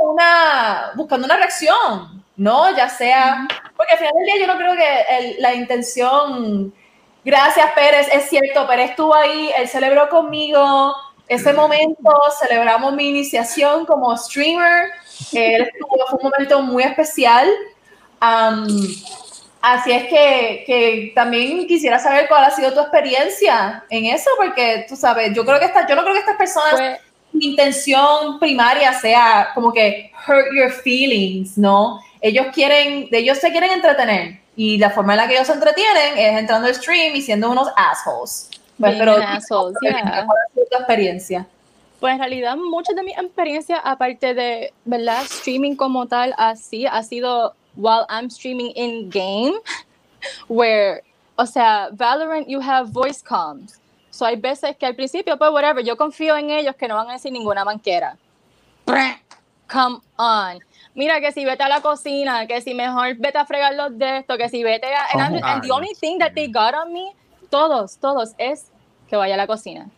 una, 0.02 0.92
buscando 0.96 1.26
una 1.26 1.36
reacción, 1.36 2.24
¿no? 2.38 2.74
Ya 2.76 2.88
sea, 2.88 3.46
porque 3.76 3.92
al 3.94 3.98
final 4.00 4.14
del 4.16 4.26
día 4.26 4.48
yo 4.48 4.48
no 4.54 4.58
creo 4.58 4.76
que 4.76 5.02
el- 5.18 5.36
la 5.42 5.54
intención, 5.54 6.74
gracias 7.26 7.70
Pérez, 7.76 8.08
es 8.14 8.30
cierto, 8.30 8.66
Pérez 8.66 8.92
estuvo 8.92 9.14
ahí, 9.14 9.52
él 9.58 9.68
celebró 9.68 10.08
conmigo 10.10 10.96
ese 11.28 11.52
momento, 11.54 12.12
celebramos 12.40 12.94
mi 12.94 13.10
iniciación 13.10 13.86
como 13.86 14.16
streamer, 14.16 14.90
él 15.34 15.64
estuvo, 15.64 16.06
fue 16.08 16.20
un 16.22 16.30
momento 16.32 16.62
muy 16.62 16.84
especial. 16.84 17.50
Am, 18.22 18.66
así 19.66 19.92
es 19.92 20.04
que, 20.04 20.64
que 20.68 21.12
también 21.16 21.66
quisiera 21.66 21.98
saber 21.98 22.28
cuál 22.28 22.44
ha 22.44 22.52
sido 22.52 22.72
tu 22.72 22.80
experiencia 22.80 23.84
en 23.90 24.06
eso, 24.06 24.30
porque 24.38 24.86
tú 24.88 24.96
sabes, 24.96 25.34
yo 25.34 25.44
creo 25.44 25.60
que 25.60 25.66
esta, 25.66 25.88
yo 25.88 25.96
no 25.96 26.04
creo 26.04 26.14
que 26.14 26.20
estas 26.20 26.38
personas 26.38 26.74
Pues, 26.74 27.00
mi 27.34 27.48
intención 27.48 28.40
primaria 28.40 28.94
sea 28.94 29.50
como 29.56 29.74
que 29.74 30.12
hurt 30.28 30.46
your 30.56 30.72
feelings, 30.72 31.58
¿no? 31.58 32.00
Ellos 32.22 32.48
quieren, 32.54 33.10
ellos 33.12 33.40
se 33.40 33.52
quieren 33.52 33.72
entretener 33.72 34.40
y 34.56 34.78
la 34.78 34.92
forma 34.92 35.14
en 35.14 35.18
la 35.18 35.28
que 35.28 35.34
ellos 35.34 35.48
se 35.48 35.54
entretienen 35.54 36.18
es 36.18 36.38
entrando 36.38 36.68
al 36.68 36.76
stream 36.76 37.16
y 37.16 37.22
siendo 37.22 37.50
unos 37.50 37.68
assholes. 37.76 38.52
Pues, 38.80 38.96
pero 38.98 39.18
assholes, 39.18 39.76
yeah. 39.82 40.26
¿cuál 40.26 40.38
ha 40.38 40.54
sido 40.54 40.66
tu 40.70 40.78
experiencia? 40.78 41.48
Pues 42.00 42.14
en 42.14 42.20
realidad 42.20 42.56
muchas 42.56 42.96
de 42.96 43.02
mis 43.02 43.18
experiencias, 43.18 43.80
aparte 43.84 44.36
de, 44.36 44.74
¿verdad? 44.86 45.24
Streaming 45.24 45.76
como 45.76 46.06
tal, 46.06 46.36
así 46.38 46.86
ha 46.86 47.02
sido 47.02 47.56
while 47.76 48.06
I'm 48.10 48.30
streaming 48.30 48.72
in 48.72 49.10
game, 49.10 49.60
where, 50.48 51.02
o 51.38 51.46
sea, 51.46 51.90
Valorant 51.94 52.48
you 52.48 52.60
have 52.60 52.90
voice 52.90 53.22
comms. 53.22 53.80
So 54.12 54.26
hay 54.26 54.38
veces 54.38 54.78
que 54.78 54.86
al 54.86 54.96
principio, 54.96 55.38
pues 55.38 55.52
whatever, 55.52 55.84
yo 55.84 55.98
confío 55.98 56.38
en 56.38 56.50
ellos 56.50 56.76
que 56.76 56.88
no 56.88 56.96
van 56.96 57.10
a 57.10 57.14
decir 57.14 57.32
ninguna 57.32 57.66
manquera. 57.66 58.18
Come 59.68 60.00
on. 60.18 60.60
Mira 60.94 61.20
que 61.20 61.32
si 61.32 61.44
vete 61.44 61.64
a 61.64 61.68
la 61.68 61.82
cocina, 61.82 62.48
que 62.48 62.62
si 62.62 62.74
mejor 62.74 63.16
vete 63.18 63.38
a 63.38 63.46
fregar 63.46 63.74
los 63.76 63.98
de 63.98 64.20
esto, 64.20 64.38
que 64.38 64.48
si 64.48 64.64
vete 64.64 64.88
a... 64.88 65.26
And, 65.26 65.44
and 65.44 65.64
the 65.64 65.72
only 65.72 65.94
thing 66.00 66.20
that 66.20 66.34
they 66.34 66.48
got 66.48 66.74
on 66.74 66.94
me, 66.94 67.14
todos, 67.50 67.98
todos, 67.98 68.34
es 68.38 68.72
que 69.10 69.18
vaya 69.18 69.34
a 69.34 69.38
la 69.38 69.48
cocina. 69.48 69.90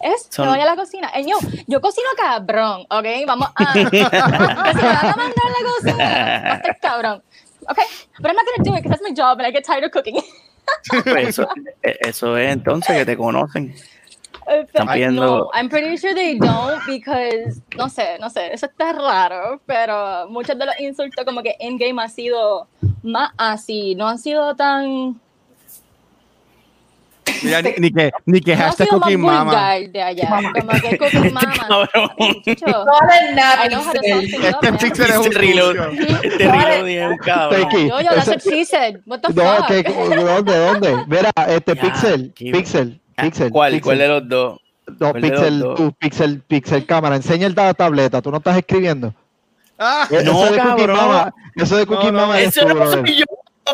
Es 0.00 0.28
Son- 0.30 0.44
que 0.44 0.50
vaya 0.50 0.62
a 0.64 0.66
la 0.66 0.76
cocina. 0.76 1.10
Yo, 1.20 1.36
yo 1.66 1.80
cocino 1.80 2.08
cabrón, 2.16 2.82
¿ok? 2.90 3.06
Vamos 3.26 3.48
a... 3.54 3.72
que 3.72 3.80
si 3.84 3.90
me 3.96 4.02
van 4.02 4.14
a 4.14 5.16
mandar 5.16 5.46
a 5.46 5.62
la 5.62 5.70
cocina, 5.74 5.96
va 5.96 6.52
a 6.52 6.56
estar 6.56 6.78
cabrón. 6.80 7.22
Ok, 7.68 7.78
but 8.20 8.26
I'm 8.30 8.36
not 8.36 8.44
gonna 8.44 8.64
do 8.64 8.74
it 8.76 8.82
because 8.82 8.90
that's 8.90 9.02
my 9.02 9.12
job 9.14 9.38
and 9.38 9.46
I 9.46 9.50
get 9.50 9.64
tired 9.64 9.84
of 9.84 9.90
cooking. 9.90 10.20
Pues 11.04 11.28
eso, 11.28 11.48
eh, 11.82 11.96
eso 12.00 12.36
es 12.36 12.52
entonces 12.52 12.96
que 12.96 13.04
te 13.06 13.16
conocen. 13.16 13.74
Están 14.46 14.86
No, 14.86 14.92
pidiendo. 14.92 15.50
I'm 15.54 15.68
pretty 15.68 15.96
sure 15.96 16.14
they 16.14 16.38
don't 16.38 16.80
because, 16.86 17.60
no 17.76 17.88
sé, 17.88 18.18
no 18.20 18.30
sé, 18.30 18.52
eso 18.52 18.66
está 18.66 18.92
raro, 18.92 19.60
pero 19.66 20.28
muchos 20.28 20.56
de 20.56 20.66
los 20.66 20.78
insultos 20.78 21.24
como 21.24 21.42
que 21.42 21.56
in-game 21.58 22.00
ha 22.00 22.08
sido 22.08 22.68
más 23.02 23.30
así, 23.36 23.94
no 23.96 24.06
han 24.08 24.18
sido 24.18 24.54
tan... 24.54 25.20
Mira, 27.42 27.62
ni, 27.62 27.70
ni 27.78 27.90
que, 27.92 28.12
ni 28.26 28.40
que 28.40 28.56
No 28.56 28.62
ha 28.62 28.66
hashtag 28.66 28.88
más 28.92 29.00
cooking 29.00 29.20
mama. 29.20 29.72
de 29.90 30.02
allá, 30.02 30.28
como 30.60 30.80
que 30.80 30.98
cooking 30.98 31.32
mama. 31.32 31.66
No 31.68 31.86
Pixel. 32.44 32.68
it 32.68 33.38
up, 33.38 34.44
Este 34.44 34.72
pixel 34.74 35.10
es 35.10 35.16
un 35.16 35.26
Este 35.26 35.38
reload, 35.38 35.76
este 36.22 36.38
reload 36.50 36.88
es 36.88 37.10
un 37.10 37.16
cabrón. 37.18 37.68
Yo, 37.72 38.00
yo, 38.00 38.08
that's 38.10 38.28
Ese- 38.28 38.30
what 38.30 38.40
she 38.56 38.64
said. 38.64 38.96
What 39.06 39.20
the 39.20 39.32
No, 39.34 39.56
fuck? 39.56 39.66
que, 39.68 39.82
¿dónde, 39.82 40.56
dónde? 40.58 40.96
Mira, 41.06 41.30
este 41.48 41.74
Ya, 41.74 41.80
Pixel, 41.82 42.32
qué- 42.34 42.50
Pixel, 42.52 43.00
Pixel. 43.16 43.50
¿Cuál? 43.50 43.72
Pixel. 43.72 43.82
¿Cuál 43.84 43.98
de 43.98 44.08
los 44.08 44.28
dos? 44.28 44.60
No, 45.00 45.12
Pixel, 45.14 45.60
tú, 45.76 45.92
Pixel, 45.98 46.40
Pixel 46.42 46.86
cámara. 46.86 47.16
Enseña 47.16 47.46
el 47.46 47.54
la 47.54 47.74
tableta, 47.74 48.22
tú 48.22 48.30
no 48.30 48.38
estás 48.38 48.56
escribiendo. 48.56 49.12
Ah, 49.78 50.06
Eh, 50.10 50.22
No, 50.24 50.30
eso 50.44 50.52
de 50.52 50.58
Cookie 50.60 50.76
cabrón. 50.86 50.96
Mama, 50.96 51.34
eso 51.54 51.76
de 51.76 51.86
Cookie 51.86 52.06
No, 52.06 52.12
no, 52.12 52.18
Mama 52.20 52.40
es 52.40 52.56
Eso 52.56 52.66
no 52.68 52.90
soy 52.90 53.16
yo, 53.18 53.24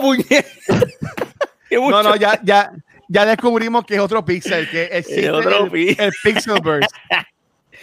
puñeta. 0.01 0.49
No, 1.71 2.03
no, 2.03 2.17
ya, 2.17 2.39
ya, 2.43 2.71
ya 3.13 3.27
descubrimos 3.27 3.85
que 3.85 3.95
es 3.95 4.01
otro 4.01 4.25
pixel, 4.25 4.69
que 4.71 4.85
existe 4.85 5.31
otro 5.31 5.67
el, 5.67 5.97
el 6.01 6.13
Pixelverse. 6.23 6.89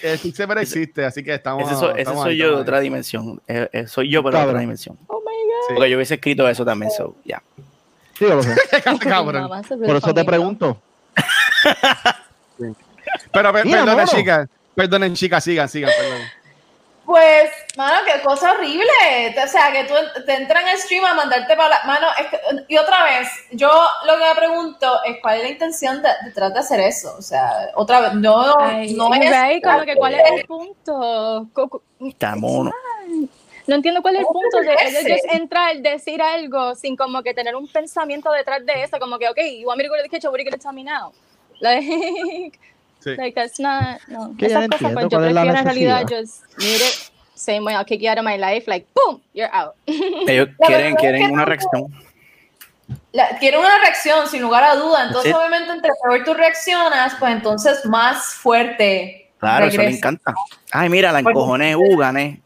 El 0.01 0.17
Pixelverse 0.17 0.63
existe, 0.63 1.03
así 1.05 1.21
que 1.23 1.33
estamos. 1.33 1.69
Ese, 1.69 1.77
so- 1.77 1.91
ese 1.91 1.99
estamos 2.01 2.23
soy 2.23 2.31
ahí, 2.33 2.37
yo 2.37 2.55
de 2.55 2.61
otra 2.61 2.77
ahí. 2.77 2.83
dimensión. 2.83 3.41
Eh, 3.47 3.67
eh, 3.73 3.85
soy 3.87 4.09
yo, 4.09 4.23
pero 4.23 4.37
de 4.37 4.45
otra 4.45 4.59
dimensión. 4.61 4.97
Oh 5.07 5.19
my 5.19 5.25
god. 5.25 5.67
Sí. 5.67 5.73
Porque 5.75 5.89
yo 5.89 5.97
hubiese 5.97 6.13
escrito 6.15 6.47
eso 6.47 6.63
también, 6.63 6.89
so, 6.89 7.15
ya. 7.25 7.43
Sí, 8.17 8.25
lo 8.25 8.41
sé. 8.41 8.55
Cabrón. 9.01 9.49
Por 9.85 9.95
eso 9.97 10.13
te 10.13 10.23
pregunto. 10.23 10.81
Pero 13.33 13.53
per- 13.53 13.63
perdonen, 13.69 14.07
chicas. 14.07 14.47
Perdonen, 14.75 15.13
chicas, 15.15 15.43
sigan, 15.43 15.67
sigan, 15.67 15.91
perdón. 15.97 16.21
Pues, 17.09 17.49
mano, 17.75 18.01
qué 18.05 18.21
cosa 18.21 18.51
horrible. 18.51 18.85
O 19.43 19.47
sea, 19.47 19.71
que 19.71 19.85
tú 19.85 19.95
te 20.27 20.31
entran 20.35 20.61
en 20.67 20.75
el 20.75 20.77
stream 20.77 21.03
a 21.05 21.15
mandarte 21.15 21.55
para 21.55 21.69
la 21.69 21.83
mano. 21.83 22.05
es 22.19 22.27
que- 22.27 22.39
y 22.67 22.77
otra 22.77 23.03
vez, 23.03 23.27
yo 23.49 23.67
lo 24.05 24.13
que 24.15 24.25
me 24.25 24.35
pregunto 24.35 25.03
es 25.03 25.17
cuál 25.19 25.37
es 25.37 25.43
la 25.43 25.49
intención 25.49 26.03
de- 26.03 26.09
detrás 26.25 26.53
de 26.53 26.59
hacer 26.59 26.79
eso. 26.81 27.15
O 27.17 27.21
sea, 27.23 27.71
otra 27.73 27.99
vez, 28.01 28.13
no, 28.13 28.53
Ay, 28.59 28.93
no 28.93 29.05
como 29.05 29.85
que 29.85 29.95
cuál 29.95 30.13
es 30.13 30.31
el 30.33 30.45
punto. 30.45 31.47
Está 31.99 32.35
mono. 32.35 32.71
No 33.65 33.75
entiendo 33.75 34.03
cuál 34.03 34.13
es 34.17 34.19
el 34.19 34.27
¿Cómo 34.27 34.41
punto 34.41 34.59
de 34.59 34.73
ellos 34.73 35.21
entrar, 35.31 35.77
decir 35.77 36.21
algo 36.21 36.75
sin 36.75 36.95
como 36.95 37.23
que 37.23 37.33
tener 37.33 37.55
un 37.55 37.67
pensamiento 37.67 38.31
detrás 38.31 38.63
de 38.63 38.83
eso, 38.83 38.99
como 38.99 39.17
que, 39.17 39.27
okay, 39.29 39.59
you 39.59 39.67
want 39.67 39.79
me 39.79 39.83
to 39.83 39.89
go 39.89 39.95
to 39.95 40.03
the 40.03 40.09
kitchen, 40.09 40.29
what 40.29 40.35
are 40.39 40.43
you 40.43 40.49
going 40.51 40.59
to 40.59 40.63
tell 40.63 40.75
me 40.75 40.83
now? 40.83 41.11
Like, 41.59 42.59
Sí. 43.15 43.21
like 43.21 43.33
that's 43.35 43.59
not, 43.59 43.99
no. 44.07 44.35
Que 44.37 44.45
Esas 44.47 44.67
cosas, 44.67 44.93
pues 44.93 45.05
yo 45.09 45.19
prefiero 45.19 45.53
en 45.57 45.63
realidad 45.65 46.01
just 46.09 46.43
mute 46.57 46.75
it, 46.75 47.11
same 47.35 47.61
way, 47.61 47.73
I'll 47.75 47.85
kick 47.85 48.01
you 48.01 48.09
out 48.09 48.17
of 48.17 48.23
my 48.25 48.37
life, 48.37 48.65
like, 48.69 48.85
boom, 48.93 49.21
you're 49.33 49.49
out. 49.53 49.73
Ellos 49.85 50.49
quieren, 50.65 50.95
quieren 50.95 51.31
una 51.31 51.45
reacción. 51.45 51.87
La- 53.11 53.37
quieren 53.39 53.59
una 53.59 53.79
reacción, 53.79 54.27
sin 54.27 54.41
lugar 54.41 54.63
a 54.63 54.75
duda. 54.75 55.05
Entonces, 55.07 55.31
Sí. 55.31 55.37
obviamente, 55.37 55.71
entre 55.71 55.91
peor 56.03 56.23
tú 56.23 56.33
reaccionas, 56.33 57.15
pues 57.19 57.31
entonces 57.31 57.85
más 57.85 58.33
fuerte. 58.35 59.31
Claro, 59.39 59.65
eso 59.65 59.77
le 59.77 59.83
regresa. 59.83 59.97
encanta. 59.97 60.33
Ay, 60.71 60.89
mira, 60.89 61.11
la 61.11 61.19
encojoné, 61.19 61.75
uh, 61.75 61.97
gané. 61.97 62.41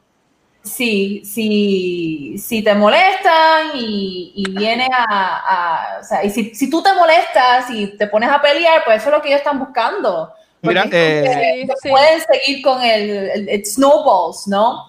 si, 0.61 1.23
si, 1.25 2.37
si 2.37 2.61
te 2.63 2.73
molestan 2.73 3.71
y, 3.75 4.31
y 4.35 4.49
viene 4.57 4.87
a, 4.95 5.95
a- 5.97 5.99
o 5.99 6.03
sea, 6.05 6.23
y 6.23 6.29
si, 6.29 6.55
si 6.55 6.69
tú 6.69 6.81
te 6.81 6.93
molestas 6.93 7.69
y 7.69 7.97
te 7.97 8.07
pones 8.07 8.29
a 8.29 8.41
pelear, 8.41 8.83
pues 8.85 9.01
eso 9.01 9.09
es 9.09 9.15
lo 9.15 9.21
que 9.21 9.27
ellos 9.29 9.39
están 9.39 9.59
buscando. 9.59 10.33
Mira, 10.63 10.85
eh, 10.91 11.65
Sí, 11.67 11.73
sí. 11.83 11.89
pueden 11.89 12.21
seguir 12.21 12.61
con 12.63 12.81
el, 12.81 13.09
el- 13.29 13.49
el 13.49 13.65
snowballs, 13.65 14.47
¿no? 14.47 14.87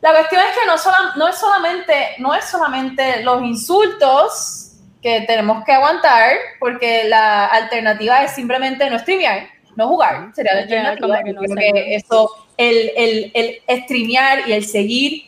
La 0.00 0.12
cuestión 0.14 0.40
es 0.40 0.56
que 0.58 0.66
no, 0.66 0.78
sola- 0.78 1.12
no, 1.16 1.28
es 1.28 1.36
solamente, 1.36 1.94
no 2.18 2.34
es 2.34 2.44
solamente 2.46 3.22
los 3.22 3.42
insultos 3.42 4.72
que 5.02 5.22
tenemos 5.22 5.64
que 5.64 5.72
aguantar, 5.72 6.32
porque 6.58 7.04
la 7.04 7.46
alternativa 7.46 8.22
es 8.24 8.32
simplemente 8.32 8.88
no 8.88 8.98
streamear, 8.98 9.48
no 9.76 9.88
jugar, 9.88 10.30
sería 10.34 10.54
la 10.54 10.66
Ya, 10.66 10.78
alternativa. 10.90 11.22
que 11.24 11.32
no 11.32 11.40
creo 11.42 11.56
que 11.74 11.94
eso, 11.96 12.30
el, 12.56 12.92
el, 12.96 13.32
el 13.66 13.82
streamear 13.84 14.48
y 14.48 14.52
el 14.52 14.64
seguir 14.64 15.24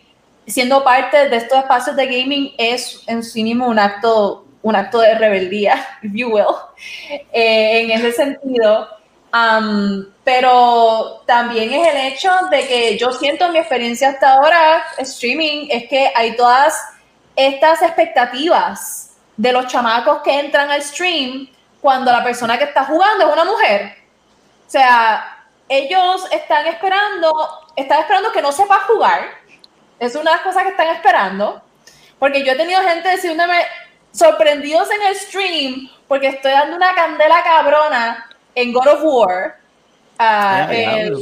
siendo 0.46 0.82
parte 0.84 1.28
de 1.28 1.36
estos 1.36 1.58
espacios 1.58 1.96
de 1.96 2.06
gaming 2.06 2.54
es 2.58 3.02
en 3.06 3.22
sí 3.22 3.42
mismo 3.44 3.66
un 3.66 3.78
acto, 3.78 4.44
un 4.62 4.76
acto 4.76 5.00
de 5.00 5.14
rebeldía, 5.16 5.84
if 6.02 6.12
you 6.14 6.28
will, 6.28 6.46
eh, 7.32 7.80
en 7.82 7.90
ese 7.90 8.12
sentido. 8.12 8.88
Am, 9.34 10.12
pero 10.24 11.22
también 11.26 11.72
es 11.72 11.88
el 11.88 11.96
hecho 11.96 12.30
de 12.50 12.66
que 12.66 12.98
yo 12.98 13.12
siento 13.12 13.46
en 13.46 13.52
mi 13.52 13.58
experiencia 13.60 14.10
hasta 14.10 14.34
ahora 14.34 14.84
streaming 14.98 15.68
es 15.70 15.88
que 15.88 16.12
hay 16.14 16.36
todas 16.36 16.78
estas 17.34 17.80
expectativas 17.80 19.16
de 19.36 19.52
los 19.52 19.66
chamacos 19.68 20.20
que 20.22 20.38
entran 20.38 20.70
al 20.70 20.82
stream 20.82 21.48
cuando 21.80 22.12
la 22.12 22.22
persona 22.22 22.58
que 22.58 22.64
está 22.64 22.84
jugando 22.84 23.26
es 23.26 23.32
una 23.32 23.44
mujer. 23.46 23.96
O 24.68 24.70
sea, 24.70 25.46
ellos 25.66 26.26
están 26.30 26.66
esperando, 26.66 27.32
están 27.74 28.00
esperando 28.00 28.32
que 28.32 28.42
no 28.42 28.52
sepa 28.52 28.80
jugar. 28.86 29.30
Es 29.98 30.14
una 30.14 30.30
de 30.30 30.36
las 30.36 30.40
cosas 30.42 30.64
que 30.64 30.70
están 30.70 30.88
esperando. 30.88 31.62
Porque 32.18 32.44
yo 32.44 32.52
he 32.52 32.56
tenido 32.56 32.82
gente 32.82 33.10
diciéndome 33.10 33.64
sorprendidos 34.12 34.90
en 34.90 35.02
el 35.02 35.16
stream 35.16 35.90
porque 36.06 36.28
estoy 36.28 36.52
dando 36.52 36.76
una 36.76 36.94
candela 36.94 37.42
cabrona 37.42 38.28
en 38.54 38.72
God 38.72 38.86
of 38.86 39.00
War. 39.02 39.58
ah, 40.18 40.66
Ah, 40.68 40.72
el, 40.72 41.14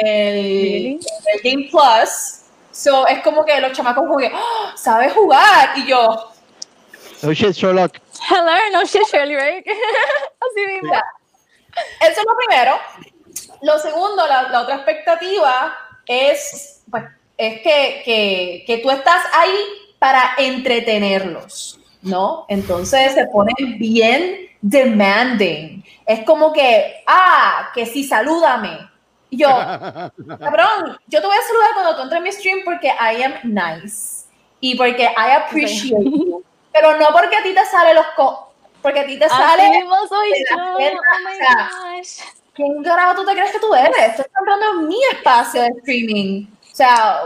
el- 0.00 1.00
el 1.26 1.40
Game 1.42 1.68
Plus. 1.70 2.42
So, 2.70 3.06
es 3.06 3.20
como 3.22 3.44
que 3.44 3.58
los 3.60 3.72
chamacos 3.72 4.04
como 4.06 4.18
que, 4.18 4.30
"Ah, 4.32 4.74
¿sabes 4.76 5.12
jugar? 5.14 5.70
Y 5.78 5.86
yo, 5.86 6.32
Oh 7.22 7.32
shit, 7.32 7.52
Sherlock. 7.52 7.96
Hello, 8.28 8.52
no 8.72 8.84
shit, 8.84 9.02
Shirley, 9.10 9.34
right? 9.36 9.66
Así 9.66 10.66
mismo. 10.66 10.92
Eso 12.00 12.20
es 12.20 12.24
lo 12.26 12.36
primero. 12.36 12.76
Lo 13.62 13.78
segundo, 13.78 14.26
la, 14.26 14.42
la 14.50 14.60
otra 14.60 14.76
expectativa 14.76 15.74
es, 16.06 16.82
pues, 16.90 17.04
es 17.38 17.60
que, 17.62 18.02
que, 18.04 18.64
que 18.66 18.78
tú 18.82 18.90
estás 18.90 19.22
ahí 19.34 19.56
para 19.98 20.34
entretenerlos, 20.36 21.80
¿no? 22.02 22.44
Entonces 22.48 23.14
se 23.14 23.26
ponen 23.28 23.78
bien 23.78 24.50
demanding. 24.68 25.84
Es 26.04 26.24
como 26.24 26.52
que, 26.52 27.02
ah, 27.06 27.70
que 27.74 27.86
sí, 27.86 28.04
salúdame. 28.04 28.78
Y 29.30 29.38
Yo, 29.38 29.48
cabrón, 30.38 30.98
yo 31.06 31.20
te 31.20 31.26
voy 31.26 31.36
a 31.36 31.46
saludar 31.46 31.70
cuando 31.74 31.96
tú 31.96 32.02
entres 32.02 32.18
en 32.18 32.22
mi 32.24 32.32
stream 32.32 32.58
porque 32.64 32.88
I 32.88 33.22
am 33.22 33.34
nice 33.44 34.26
y 34.60 34.76
porque 34.76 35.02
I 35.02 35.32
appreciate 35.32 36.04
you. 36.04 36.42
Pero 36.72 36.98
no 36.98 37.08
porque 37.12 37.36
a 37.36 37.42
ti 37.42 37.54
te 37.54 37.64
sale 37.64 37.94
los 37.94 38.06
co 38.16 38.52
porque 38.82 39.00
a 39.00 39.06
ti 39.06 39.18
te 39.18 39.24
Así 39.24 39.34
sale 39.34 39.84
soy 40.08 40.30
yo. 40.48 40.56
Oh 40.56 40.78
my 40.78 41.98
gosh. 41.98 42.20
¿Quién 42.54 42.82
carajo 42.82 43.16
tú 43.16 43.26
te 43.26 43.32
crees 43.32 43.50
que 43.50 43.58
tú 43.58 43.74
eres? 43.74 44.10
Estás 44.10 44.28
entrando 44.38 44.66
en 44.70 44.88
mi 44.88 44.98
espacio 45.12 45.62
de 45.62 45.68
streaming. 45.78 46.46
O 46.72 46.74
sea, 46.76 47.20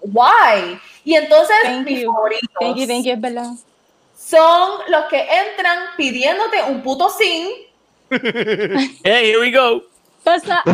why? 0.00 0.80
Y 1.04 1.14
entonces, 1.14 1.56
Thank 1.62 1.86
mis 1.86 2.00
you. 2.00 2.12
favoritos 2.12 2.50
Thank 2.58 2.76
you, 2.76 2.86
thank 2.86 3.04
you, 3.04 3.12
es 3.12 3.20
verdad. 3.20 3.50
Son 4.24 4.80
los 4.88 5.04
que 5.10 5.20
entran 5.20 5.78
pidiéndote 5.96 6.62
un 6.64 6.82
puto 6.82 7.10
sin. 7.10 7.48
Hey, 9.04 9.26
here 9.26 9.40
we 9.40 9.50
go. 9.50 9.82
That's 10.24 10.46
not. 10.46 10.64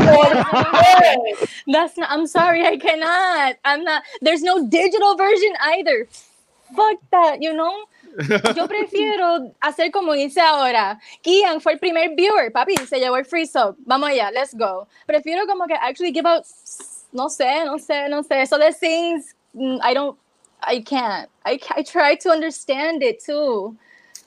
That's 1.67 1.97
not. 1.97 2.11
I'm 2.11 2.27
sorry, 2.27 2.65
I 2.65 2.77
cannot. 2.77 3.57
I'm 3.65 3.83
not. 3.83 4.03
There's 4.21 4.43
no 4.43 4.67
digital 4.69 5.17
version 5.17 5.53
either. 5.61 6.07
Fuck 6.77 6.99
that, 7.11 7.43
you 7.43 7.53
know. 7.53 7.75
Yo 8.57 8.67
prefiero 8.69 9.53
hacer 9.61 9.91
como 9.91 10.15
hice 10.15 10.41
ahora. 10.41 11.01
Kian 11.23 11.61
fue 11.61 11.73
el 11.73 11.79
primer 11.79 12.15
viewer, 12.15 12.53
papi, 12.53 12.77
se 12.77 12.99
llevó 12.99 13.17
el 13.17 13.25
free 13.25 13.47
sub. 13.47 13.77
Vamos 13.87 14.11
allá, 14.11 14.31
let's 14.33 14.55
go. 14.55 14.87
Prefiero 15.07 15.47
como 15.47 15.67
que 15.67 15.75
actually 15.75 16.13
give 16.13 16.27
out, 16.27 16.45
no 17.13 17.29
sé, 17.29 17.65
no 17.65 17.79
sé, 17.79 18.09
no 18.09 18.23
sé. 18.23 18.43
Eso 18.43 18.59
de 18.59 18.73
things, 18.73 19.35
mm, 19.55 19.79
I 19.83 19.95
don't, 19.95 20.19
I 20.67 20.83
can't. 20.83 21.29
I, 21.45 21.59
I 21.77 21.83
try 21.83 22.17
to 22.17 22.31
understand 22.31 23.03
it 23.03 23.23
too. 23.25 23.77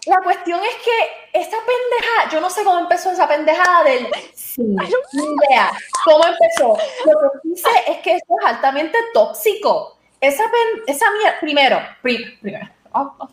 La 0.06 0.17
cuestión 0.22 0.60
es 0.60 0.76
que 0.84 1.39
esa 1.39 1.56
pendejada, 1.65 2.30
yo 2.32 2.41
no 2.41 2.50
sé 2.50 2.63
cómo 2.65 2.80
empezó 2.80 3.12
esa 3.12 3.26
pendejada 3.28 3.84
del 3.86 4.08
sí, 4.36 4.62
idea. 5.13 5.72
¿Cómo 6.04 6.26
empezó? 6.26 6.78
Lo 7.06 7.32
que 7.32 7.39
dice 7.50 7.69
es 7.88 7.98
que 8.00 8.15
esto 8.17 8.34
es 8.41 8.46
altamente 8.46 8.98
tóxico. 9.13 9.98
Esa, 10.19 10.43
pen- 10.43 10.84
esa 10.88 11.06
mierda, 11.12 11.39
primero, 11.39 11.80
pri- 12.02 12.38
primero, 12.41 12.67
oh, 12.93 13.13
oh, 13.19 13.30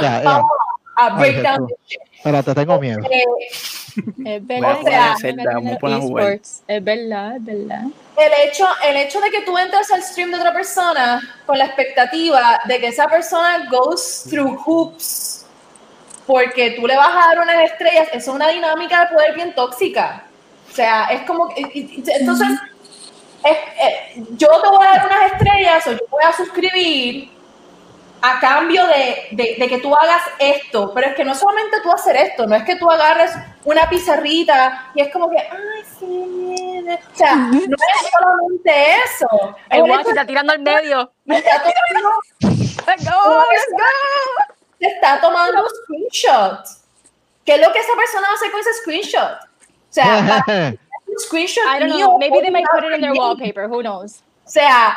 Ya, 0.00 0.18
ya. 0.18 0.22
vamos 0.22 0.50
a 0.96 1.10
break 1.16 1.36
Ay, 1.36 1.42
down. 1.42 1.68
Espérate, 2.16 2.54
tengo 2.54 2.78
miedo. 2.80 3.00
Eh, 3.10 3.24
Es 4.24 4.46
verdad. 4.46 4.72
es 5.14 5.20
Zelda, 5.20 5.42
verdad, 5.44 5.54
jugar. 6.00 6.24
Es 6.68 6.84
es 6.84 6.84
el 8.16 8.32
hecho, 8.48 8.66
el 8.84 8.96
hecho 8.96 9.20
de 9.20 9.30
que 9.30 9.42
tú 9.42 9.56
entres 9.58 9.90
al 9.90 10.02
stream 10.02 10.30
de 10.30 10.36
otra 10.36 10.52
persona 10.52 11.20
con 11.46 11.58
la 11.58 11.64
expectativa 11.66 12.60
de 12.66 12.78
que 12.78 12.88
esa 12.88 13.08
persona 13.08 13.68
goes 13.70 14.24
through 14.28 14.58
hoops 14.64 15.46
porque 16.26 16.72
tú 16.72 16.86
le 16.86 16.96
vas 16.96 17.08
a 17.08 17.34
dar 17.34 17.40
unas 17.40 17.64
estrellas, 17.70 18.08
eso 18.12 18.30
es 18.30 18.36
una 18.36 18.48
dinámica 18.48 19.00
de 19.00 19.14
poder 19.14 19.34
bien 19.34 19.54
tóxica. 19.54 20.24
O 20.70 20.74
sea, 20.74 21.06
es 21.06 21.22
como 21.22 21.48
que, 21.48 21.62
entonces, 21.62 22.48
es- 23.44 23.56
eh, 23.84 24.22
yo 24.36 24.48
te 24.62 24.68
voy 24.68 24.86
a 24.86 24.90
dar 24.96 25.06
unas 25.06 25.32
estrellas 25.32 25.86
o 25.88 25.92
yo 25.92 25.98
voy 26.10 26.22
a 26.24 26.32
suscribir 26.32 27.30
a 28.22 28.38
cambio 28.40 28.86
de, 28.86 29.28
de- 29.32 29.56
de 29.58 29.68
que 29.68 29.78
tú 29.78 29.94
hagas 29.94 30.22
esto, 30.38 30.92
pero 30.94 31.08
es 31.08 31.14
que 31.16 31.24
no 31.24 31.34
solamente 31.34 31.80
tú 31.82 31.90
hacer 31.92 32.16
esto, 32.16 32.46
no 32.46 32.54
es 32.54 32.62
que 32.64 32.76
tú 32.76 32.90
agarres 32.90 33.32
una 33.64 33.88
pizarrita 33.88 34.90
y 34.94 35.02
es 35.02 35.12
como 35.12 35.28
que, 35.28 35.38
ay, 35.38 35.82
sí, 35.98 36.84
o 37.12 37.16
sea, 37.16 37.34
no 37.36 37.58
es 37.58 38.10
solamente 38.12 38.94
eso. 39.04 39.28
El 39.70 39.82
guacho 39.86 40.10
está 40.10 40.24
tirando 40.26 40.52
al 40.52 40.60
medio. 40.60 41.12
está 41.26 41.62
tomando- 41.62 42.18
Let's 42.86 43.04
go, 43.04 43.42
let's 43.52 43.66
go. 43.70 44.54
se 44.80 44.86
está 44.86 45.20
tomando 45.20 45.62
un 45.62 45.68
screenshot. 45.84 46.64
¿Qué 47.44 47.54
es 47.54 47.60
lo 47.60 47.72
que 47.72 47.78
esa 47.78 47.92
persona 47.96 48.26
hacer 48.34 48.50
con 48.50 48.60
ese 48.60 48.72
screenshot? 48.74 49.32
O 49.42 49.46
sea, 49.90 50.44
screenshot 51.18 51.64
I 51.66 51.78
don't 51.80 51.92
mío, 51.94 52.06
know. 52.06 52.18
Maybe 52.18 52.40
they 52.40 52.50
might 52.50 52.66
put 52.72 52.84
it 52.84 52.92
in 52.94 53.00
their 53.00 53.12
wallpaper. 53.14 53.68
Who 53.68 53.82
knows? 53.82 54.22
O 54.44 54.48
sea, 54.50 54.96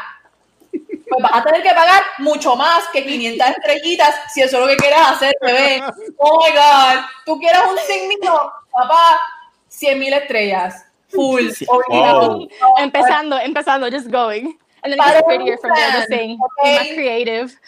pues 1.10 1.24
vas 1.24 1.32
a 1.34 1.44
tener 1.44 1.62
que 1.62 1.70
pagar 1.70 2.04
mucho 2.20 2.56
más 2.56 2.88
que 2.90 3.06
500 3.06 3.48
estrellitas 3.50 4.16
si 4.34 4.42
eso 4.42 4.58
es 4.58 4.62
lo 4.62 4.68
que 4.68 4.78
quieres 4.78 5.00
hacer, 5.00 5.36
bebé. 5.42 5.84
Oh 6.18 6.44
my 6.44 6.52
God. 6.52 7.06
¿Tú 7.26 7.40
quieres 7.40 7.62
un 7.70 7.78
signo? 7.80 8.52
Papá, 8.72 9.20
100 9.68 10.00
mil 10.00 10.14
estrellas. 10.14 10.86
Full. 11.10 11.52
Sí. 11.52 11.66
Wow. 11.66 12.48
Empezando, 12.78 13.38
empezando, 13.40 13.90
just 13.90 14.10
going. 14.10 14.58
And 14.84 14.94
then 14.94 15.00
it 15.00 15.14
gets 15.14 15.22
prettier 15.26 15.58
from 15.58 15.72
there, 15.74 15.92
just 15.92 16.10
saying, 16.10 16.38
okay? 16.62 16.78
más 16.78 16.94
creative. 16.94 17.60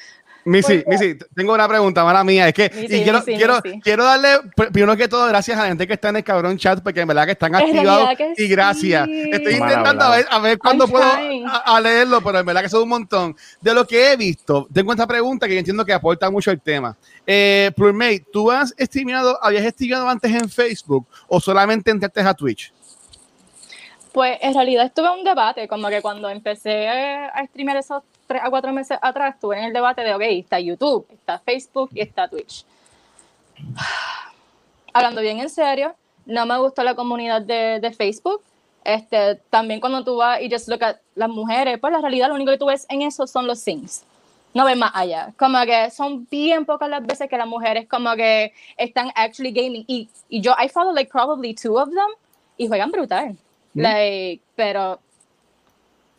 Missy, 0.47 0.79
Pues, 0.79 0.99
Missy, 1.01 1.17
tengo 1.35 1.53
una 1.53 1.67
pregunta, 1.67 2.03
mala 2.03 2.23
mía. 2.23 2.47
Es 2.47 2.53
que 2.53 2.69
Missy, 2.69 2.95
y 2.95 3.03
quiero, 3.03 3.19
Missy, 3.19 3.35
quiero, 3.35 3.59
Missy. 3.63 3.81
quiero 3.81 4.03
darle, 4.05 4.29
pr- 4.55 4.71
primero 4.71 4.95
que 4.95 5.07
todo, 5.07 5.27
gracias 5.27 5.57
a 5.57 5.63
la 5.63 5.67
gente 5.67 5.85
que 5.85 5.93
está 5.93 6.09
en 6.09 6.15
el 6.17 6.23
cabrón 6.23 6.57
chat, 6.57 6.81
porque 6.81 7.01
en 7.01 7.07
verdad 7.07 7.25
que 7.25 7.31
están 7.33 7.53
activados. 7.53 8.09
que 8.17 8.33
Y 8.37 8.47
gracias. 8.47 9.05
sí. 9.07 9.29
Estoy 9.31 9.59
Mal 9.59 9.69
intentando 9.69 10.05
a 10.05 10.15
ver, 10.15 10.25
a 10.29 10.39
ver 10.39 10.57
cuándo 10.57 10.85
I'm 10.85 10.91
puedo 10.91 11.11
trying. 11.11 11.45
a, 11.47 11.57
a 11.75 11.81
leerlo, 11.81 12.21
pero 12.21 12.39
en 12.39 12.45
verdad 12.45 12.61
que 12.61 12.69
son 12.69 12.83
un 12.83 12.89
montón. 12.89 13.35
De 13.61 13.73
lo 13.73 13.85
que 13.85 14.11
he 14.13 14.15
visto, 14.17 14.67
tengo 14.73 14.91
esta 14.93 15.05
pregunta 15.05 15.47
que 15.47 15.53
yo 15.53 15.59
entiendo 15.59 15.83
que 15.85 15.93
aporta 15.93 16.29
mucho 16.31 16.49
el 16.51 16.61
tema. 16.61 16.95
Eh, 17.25 17.71
Plurmate, 17.75 18.25
¿tú 18.31 18.49
has 18.49 18.73
streameado, 18.79 19.37
habías 19.43 19.65
streameado 19.73 20.07
antes 20.07 20.31
en 20.31 20.49
Facebook 20.49 21.05
o 21.27 21.41
solamente 21.41 21.91
entraste 21.91 22.21
a 22.21 22.33
Twitch? 22.33 22.71
Pues 24.13 24.37
en 24.41 24.53
realidad 24.53 24.85
estuve 24.85 25.07
en 25.07 25.19
un 25.19 25.23
debate, 25.23 25.67
como 25.67 25.89
que 25.89 26.01
cuando 26.01 26.29
empecé 26.29 26.87
a 26.87 27.45
streamear 27.47 27.77
esos 27.77 28.01
tres 28.27 28.41
a 28.43 28.49
cuatro 28.49 28.71
meses 28.73 28.97
atrás, 29.01 29.35
estuve 29.35 29.57
en 29.57 29.65
el 29.65 29.73
debate 29.73 30.01
de, 30.01 30.13
ok, 30.13 30.21
está 30.21 30.59
YouTube, 30.59 31.07
está 31.11 31.39
Facebook 31.39 31.89
y 31.93 32.01
está 32.01 32.27
Twitch. 32.27 32.65
Hablando 34.93 35.21
bien 35.21 35.39
en 35.39 35.49
serio, 35.49 35.95
no 36.25 36.45
me 36.45 36.57
gustó 36.59 36.83
la 36.83 36.95
comunidad 36.95 37.41
de, 37.41 37.79
de 37.79 37.91
Facebook. 37.91 38.41
Este, 38.83 39.35
también 39.49 39.79
cuando 39.79 40.03
tú 40.03 40.17
vas 40.17 40.41
y 40.41 40.49
just 40.49 40.67
look 40.67 40.83
at 40.83 40.97
las 41.15 41.29
mujeres, 41.29 41.77
pues 41.79 41.91
la 41.91 41.99
realidad 41.99 42.29
lo 42.29 42.35
único 42.35 42.51
que 42.51 42.57
tú 42.57 42.67
ves 42.67 42.85
en 42.89 43.01
eso 43.01 43.27
son 43.27 43.47
los 43.47 43.63
things. 43.63 44.05
No 44.53 44.65
ves 44.65 44.77
más 44.77 44.91
allá. 44.93 45.33
Como 45.37 45.61
que 45.65 45.91
son 45.91 46.27
bien 46.29 46.65
pocas 46.65 46.89
las 46.89 47.05
veces 47.05 47.29
que 47.29 47.37
las 47.37 47.47
mujeres 47.47 47.87
como 47.87 48.15
que 48.15 48.53
están 48.77 49.11
actually 49.15 49.51
gaming. 49.51 49.83
Y, 49.87 50.09
y 50.29 50.41
yo, 50.41 50.55
I 50.57 50.69
follow 50.69 50.93
like 50.93 51.11
probably 51.11 51.53
two 51.53 51.77
of 51.77 51.89
them 51.89 52.09
y 52.57 52.67
juegan 52.67 52.91
brutal. 52.91 53.37
Like, 53.73 54.41
pero 54.55 54.99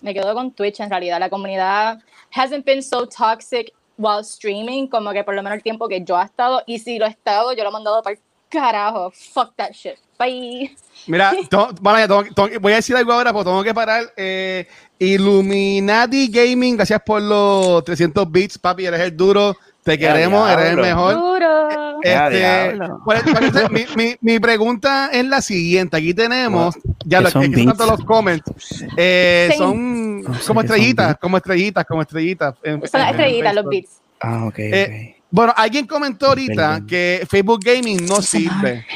me 0.02 0.14
quedo 0.14 0.34
con 0.34 0.52
Twitch 0.52 0.80
en 0.80 0.90
realidad. 0.90 1.18
La 1.20 1.28
comunidad 1.30 1.98
hasn't 2.34 2.64
been 2.64 2.82
so 2.82 3.06
toxic 3.06 3.72
while 3.96 4.20
streaming, 4.22 4.86
como 4.88 5.12
que 5.12 5.24
por 5.24 5.34
lo 5.34 5.42
menos 5.42 5.56
el 5.56 5.62
tiempo 5.62 5.88
que 5.88 6.02
yo 6.04 6.20
he 6.20 6.24
estado. 6.24 6.62
Y 6.66 6.78
si 6.78 6.98
lo 6.98 7.06
he 7.06 7.10
estado, 7.10 7.52
yo 7.52 7.62
lo 7.64 7.70
he 7.70 7.72
mandado 7.72 8.02
para 8.02 8.14
el 8.16 8.20
carajo. 8.48 9.10
Fuck 9.10 9.54
that 9.56 9.72
shit. 9.72 9.96
Bye. 10.18 10.74
Mira, 11.06 11.32
bueno, 11.80 11.98
ya 11.98 12.08
tengo- 12.08 12.24
tengo- 12.34 12.60
voy 12.60 12.72
a 12.72 12.76
decir 12.76 12.96
algo 12.96 13.12
ahora, 13.12 13.32
porque 13.32 13.50
tengo 13.50 13.62
que 13.62 13.74
parar. 13.74 14.04
Eh, 14.16 14.66
Illuminati 15.00 16.28
Gaming, 16.28 16.76
gracias 16.76 17.00
por 17.04 17.20
los 17.22 17.84
300 17.84 18.30
bits, 18.30 18.58
papi, 18.58 18.86
eres 18.86 19.00
el 19.00 19.16
duro, 19.16 19.56
te 19.84 19.96
Ya, 19.98 20.12
queremos, 20.12 20.50
eres 20.50 20.70
el 20.70 20.76
mejor. 20.76 21.14
Duro. 21.14 21.68
Este, 22.02 22.78
pues, 23.04 23.22
pues, 23.24 23.70
mi, 23.70 23.84
mi- 23.96 24.16
mi 24.20 24.38
pregunta 24.38 25.08
es 25.12 25.24
la 25.24 25.40
siguiente. 25.42 25.96
Aquí 25.96 26.14
tenemos, 26.14 26.76
ya 27.04 27.18
¿Qué 27.18 27.24
lo 27.24 27.30
son 27.30 27.42
que 27.42 27.46
son 27.56 27.66
bits? 27.66 27.76
todos 27.78 27.90
los 27.90 28.04
comments. 28.04 28.84
Eh, 28.96 29.52
son 29.58 30.22
No 30.22 30.34
sé 30.34 30.46
como 30.46 30.60
son 30.60 30.64
estrellitas, 30.64 31.16
como 31.18 31.36
estrellitas, 31.38 31.84
como 31.86 32.02
estrellitas. 32.02 32.54
en- 32.62 32.86
Son 32.86 33.00
las 33.00 33.10
en 33.10 33.16
estrellitas, 33.16 33.54
los 33.54 33.64
beats. 33.66 33.90
Ah, 34.20 34.44
ok. 34.46 34.58
Eh, 34.58 35.17
Bueno, 35.30 35.52
alguien 35.56 35.86
comentó 35.86 36.28
ahorita 36.28 36.54
Perdón. 36.54 36.86
que 36.86 37.26
Facebook 37.28 37.60
Gaming 37.62 38.06
no 38.06 38.22
sirve. 38.22 38.86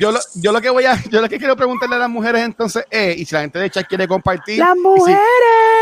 Yo 0.00 0.10
lo, 0.10 0.18
yo 0.34 0.50
lo 0.50 0.60
que 0.60 0.68
voy 0.68 0.84
a, 0.84 1.00
yo 1.10 1.20
lo 1.20 1.28
que 1.28 1.38
quiero 1.38 1.54
preguntarle 1.54 1.94
a 1.94 1.98
las 2.00 2.10
mujeres 2.10 2.42
entonces 2.44 2.84
es, 2.90 3.16
y 3.18 3.24
si 3.24 3.32
la 3.36 3.42
gente 3.42 3.60
de 3.60 3.70
chat 3.70 3.86
quiere 3.86 4.08
compartir, 4.08 4.58
¡Las 4.58 4.74
y 4.74 4.78
si- 4.80 4.82
mujeres! 4.82 5.20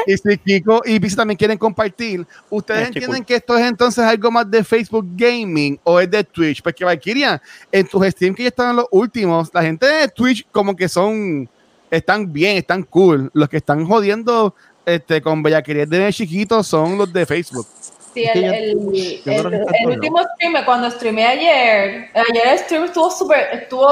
y 0.07 0.17
si 0.19 0.37
Kiko 0.39 0.83
y 0.85 1.01
Pisa 1.01 1.17
también 1.17 1.39
quieren 1.39 1.57
compartir, 1.57 2.27
¿ustedes 2.51 2.89
Este 2.89 2.99
entienden 2.99 3.25
que 3.25 3.37
esto 3.37 3.57
es 3.57 3.65
entonces 3.67 4.05
algo 4.05 4.31
más 4.31 4.51
de 4.51 4.63
Facebook 4.63 5.07
Gaming 5.17 5.81
o 5.85 5.99
es 5.99 6.11
de 6.11 6.23
Twitch? 6.23 6.61
Porque 6.63 6.85
Valkyria, 6.85 7.41
en 7.73 7.87
tus 7.87 8.07
streams 8.09 8.37
que 8.37 8.43
ya 8.43 8.49
están 8.51 8.71
en 8.71 8.77
los 8.77 8.87
últimos, 8.91 9.51
la 9.55 9.63
gente 9.63 9.87
de 9.87 10.09
Twitch 10.09 10.47
como 10.53 10.77
que 10.77 10.87
son, 10.87 11.49
están 11.91 12.31
bien, 12.31 12.59
están 12.59 12.83
cool. 12.83 13.31
Los 13.33 13.49
que 13.49 13.57
están 13.57 13.87
jodiendo 13.87 14.55
este, 14.85 15.23
con 15.23 15.43
bellaquerías 15.43 15.89
de 15.89 16.13
chiquitos 16.13 16.67
son 16.67 16.99
los 16.99 17.11
de 17.11 17.25
Facebook. 17.25 17.67
Sí, 18.15 18.25
el, 18.33 18.45
yo- 18.45 18.53
el, 18.53 18.71
yo 18.73 19.23
creo 19.25 19.41
el- 19.41 19.51
que 19.51 19.57
está 19.57 19.73
el 19.77 19.83
todo 19.85 19.93
último 19.95 20.19
stream, 20.35 20.65
cuando 20.65 20.91
streamé 20.91 21.27
ayer, 21.27 22.11
ayer 22.15 22.47
el 22.47 22.59
stream 22.61 22.85
estuvo 22.85 23.11
súper, 23.11 23.49
estuvo 23.53 23.91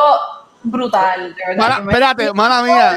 brutal, 0.62 1.34
de 1.34 1.42
verdad. 1.46 1.56
Mala- 1.68 1.90
espérate, 1.90 2.32
mala 2.32 2.62
mía. 2.62 2.96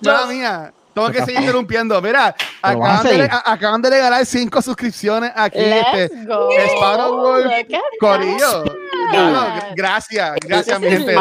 Mala 0.00 0.26
mía. 0.26 0.72
Tengo 0.94 1.10
que 1.10 1.24
seguir 1.24 1.40
interrumpiendo. 1.40 2.00
Mira, 2.02 2.34
acaban 2.60 3.02
de, 3.04 3.30
acaban 3.44 3.82
de 3.82 3.90
regalar 3.90 4.26
cinco 4.26 4.60
suscripciones 4.60 5.32
aquí. 5.34 5.58
Este, 5.58 6.14
Let's 6.14 6.26
go. 6.26 6.50
Sparrow 6.76 7.16
Wolf, 7.16 7.44
Look 7.44 7.74
at 7.74 7.80
Corillo. 7.98 8.64
Claro, 9.10 9.46
gracias, 9.74 10.36
gracias, 10.40 10.80
mi 10.80 10.88
gente. 10.88 11.14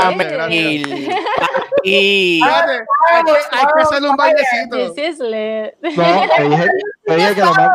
Y 1.84 2.42
hay 2.44 3.24
que, 3.24 3.82
hacerle 3.82 4.10
un 4.10 4.16
bailecito. 4.16 4.94
This 4.94 5.14
is 5.14 5.20
lit. 5.20 5.74
No, 5.98 6.22
te 6.38 6.50
dije, 6.50 6.68
te 7.06 7.16
dije 7.16 7.36
que 7.36 7.42
lo 7.42 7.54
más, 7.54 7.70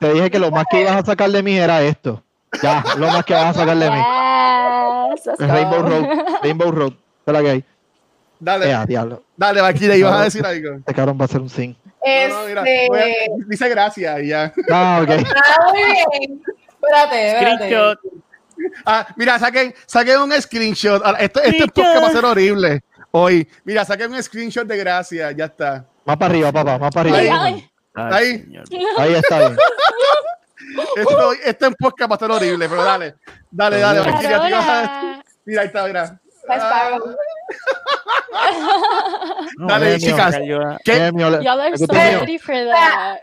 te 0.00 0.12
dije 0.12 0.30
que 0.30 0.38
lo 0.38 0.50
más 0.50 0.64
que 0.70 0.80
ibas 0.82 0.96
a 0.96 1.04
sacar 1.04 1.30
de 1.30 1.42
mí 1.42 1.56
era 1.56 1.82
esto. 1.82 2.22
Ya, 2.62 2.84
lo 2.96 3.08
más 3.08 3.24
que 3.24 3.34
vas 3.34 3.56
a 3.56 3.60
sacar 3.60 3.76
de 3.76 3.90
mí. 3.90 4.02
Yes, 5.14 5.38
Rainbow 5.38 5.82
go. 5.82 5.88
Road. 5.88 6.06
Rainbow 6.42 6.70
Road. 6.70 6.92
¿Qué 6.92 7.30
es 7.30 7.32
la 7.32 7.42
que 7.42 7.50
hay? 7.50 7.64
Dale, 8.38 8.70
Eh, 8.70 8.84
diablo. 8.86 9.22
dale, 9.36 9.60
Valkyria, 9.60 9.96
ibas 9.96 10.20
a 10.20 10.24
decir 10.24 10.44
algo. 10.44 10.74
Este 10.76 10.94
cabrón 10.94 11.18
va 11.20 11.24
a 11.24 11.28
ser 11.28 11.40
un 11.40 11.48
zinc. 11.50 11.76
No, 12.28 12.40
no, 12.40 12.46
mira, 12.46 12.62
Este, 12.64 13.24
a- 13.24 13.46
dice 13.48 13.68
gracias 13.68 14.22
y 14.22 14.28
ya. 14.28 14.52
Ah, 14.70 15.00
ok. 15.02 15.08
ah, 15.36 15.72
muy 15.72 15.82
bien. 15.82 16.42
Espérate, 16.82 17.28
espérate. 17.32 17.64
screenshot. 17.64 17.98
Ah, 18.84 19.06
mira, 19.16 19.38
saquen, 19.38 19.74
saquen 19.86 20.20
un 20.20 20.32
screenshot. 20.40 21.04
Ahora, 21.04 21.18
Esto, 21.18 21.40
este 21.40 21.50
Screenshot. 21.50 21.74
podcast 21.74 22.02
va 22.04 22.06
a 22.08 22.12
ser 22.12 22.24
horrible 22.24 22.82
hoy. 23.10 23.48
Mira, 23.64 23.84
saquen 23.84 24.12
un 24.12 24.22
screenshot 24.22 24.66
de 24.66 24.76
gracias, 24.76 25.34
ya 25.36 25.46
está. 25.46 25.84
Más 26.04 26.16
para 26.16 26.30
arriba, 26.30 26.52
papá, 26.52 26.78
más 26.78 26.90
para 26.94 27.10
arriba. 27.10 27.44
ay. 27.44 27.70
Ay, 27.94 28.12
Ahí. 28.14 28.38
señor. 28.42 28.64
Ahí 28.98 29.14
está 29.14 29.38
bien. 29.38 29.56
Esto, 30.96 31.32
esto 31.32 31.66
en 31.66 31.74
podcast 31.74 32.10
va 32.10 32.16
a 32.16 32.18
ser 32.18 32.30
horrible, 32.30 32.68
pero 32.68 32.82
dale. 32.84 33.14
Dale, 33.50 33.78
dale, 33.78 34.00
Valkyria, 34.00 34.40
tú 34.40 34.46
ibas 34.48 34.64
a-. 34.68 35.22
Mira, 35.44 35.60
ahí 35.62 35.66
está, 35.68 35.86
mira. 35.86 36.20
Sparrow. 36.42 37.16
No, 39.58 39.66
Dale, 39.66 39.98
chicas. 39.98 40.36
Eh, 40.36 40.46
Y'all 41.14 41.60
are 41.60 41.72
¿qué 41.72 41.78
so 41.78 41.86
ready 41.92 42.38
for 42.38 42.54
that. 42.54 43.18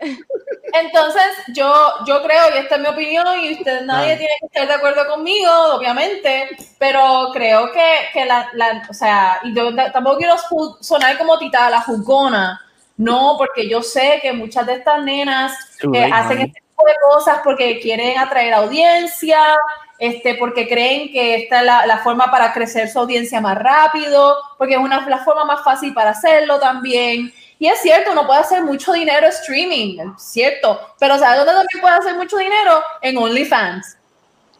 Entonces, 0.73 1.23
yo, 1.49 1.71
yo 2.07 2.23
creo, 2.23 2.55
y 2.55 2.59
esta 2.59 2.75
es 2.75 2.81
mi 2.81 2.87
opinión, 2.87 3.25
y 3.41 3.53
usted 3.53 3.81
nadie 3.85 4.13
Ah. 4.13 4.17
tiene 4.17 4.33
que 4.39 4.45
estar 4.47 4.67
de 4.67 4.73
acuerdo 4.73 5.05
conmigo, 5.07 5.51
obviamente, 5.75 6.49
pero 6.79 7.29
creo 7.31 7.71
que, 7.71 7.85
que 8.11 8.25
la, 8.25 8.49
la- 8.53 8.81
o 8.89 8.93
sea, 8.93 9.39
y 9.43 9.53
yo 9.53 9.73
ta- 9.75 9.91
tampoco 9.91 10.17
quiero 10.17 10.33
sonar 10.81 11.17
como 11.19 11.37
tita 11.37 11.69
la 11.69 11.81
jugona, 11.81 12.59
no, 12.97 13.35
porque 13.37 13.69
yo 13.69 13.83
sé 13.83 14.17
que 14.21 14.33
muchas 14.33 14.65
de 14.65 14.73
estas 14.75 15.03
nenas 15.03 15.51
eh, 15.81 15.87
late, 15.87 16.11
hacen 16.11 16.41
este 16.41 16.61
tipo 16.61 16.83
de 16.87 16.93
cosas 17.11 17.39
porque 17.43 17.79
quieren 17.79 18.17
atraer 18.17 18.53
audiencia, 18.55 19.55
este, 20.03 20.35
porque 20.35 20.67
creen 20.67 21.13
que 21.13 21.35
esta 21.35 21.61
es 21.61 21.87
la, 21.87 21.97
forma 22.03 22.29
para 22.29 22.51
crecer 22.51 22.89
su 22.89 22.99
audiencia 22.99 23.39
más 23.39 23.57
rápido, 23.57 24.35
porque 24.57 24.73
es 24.73 24.79
una, 24.81 25.07
la 25.07 25.19
forma 25.19 25.45
más 25.45 25.63
fácil 25.63 25.93
para 25.93 26.09
hacerlo 26.09 26.59
también. 26.59 27.33
Y 27.57 27.67
es 27.67 27.79
cierto, 27.81 28.11
uno 28.11 28.27
puede 28.27 28.41
hacer 28.41 28.61
mucho 28.63 28.91
dinero 28.91 29.27
streaming, 29.27 30.13
cierto, 30.17 30.77
pero 30.99 31.17
¿sabes 31.17 31.37
dónde 31.37 31.53
también 31.53 31.79
puede 31.81 31.95
hacer 31.95 32.15
mucho 32.15 32.35
dinero? 32.35 32.81
En 33.01 33.17
OnlyFans. 33.17 33.97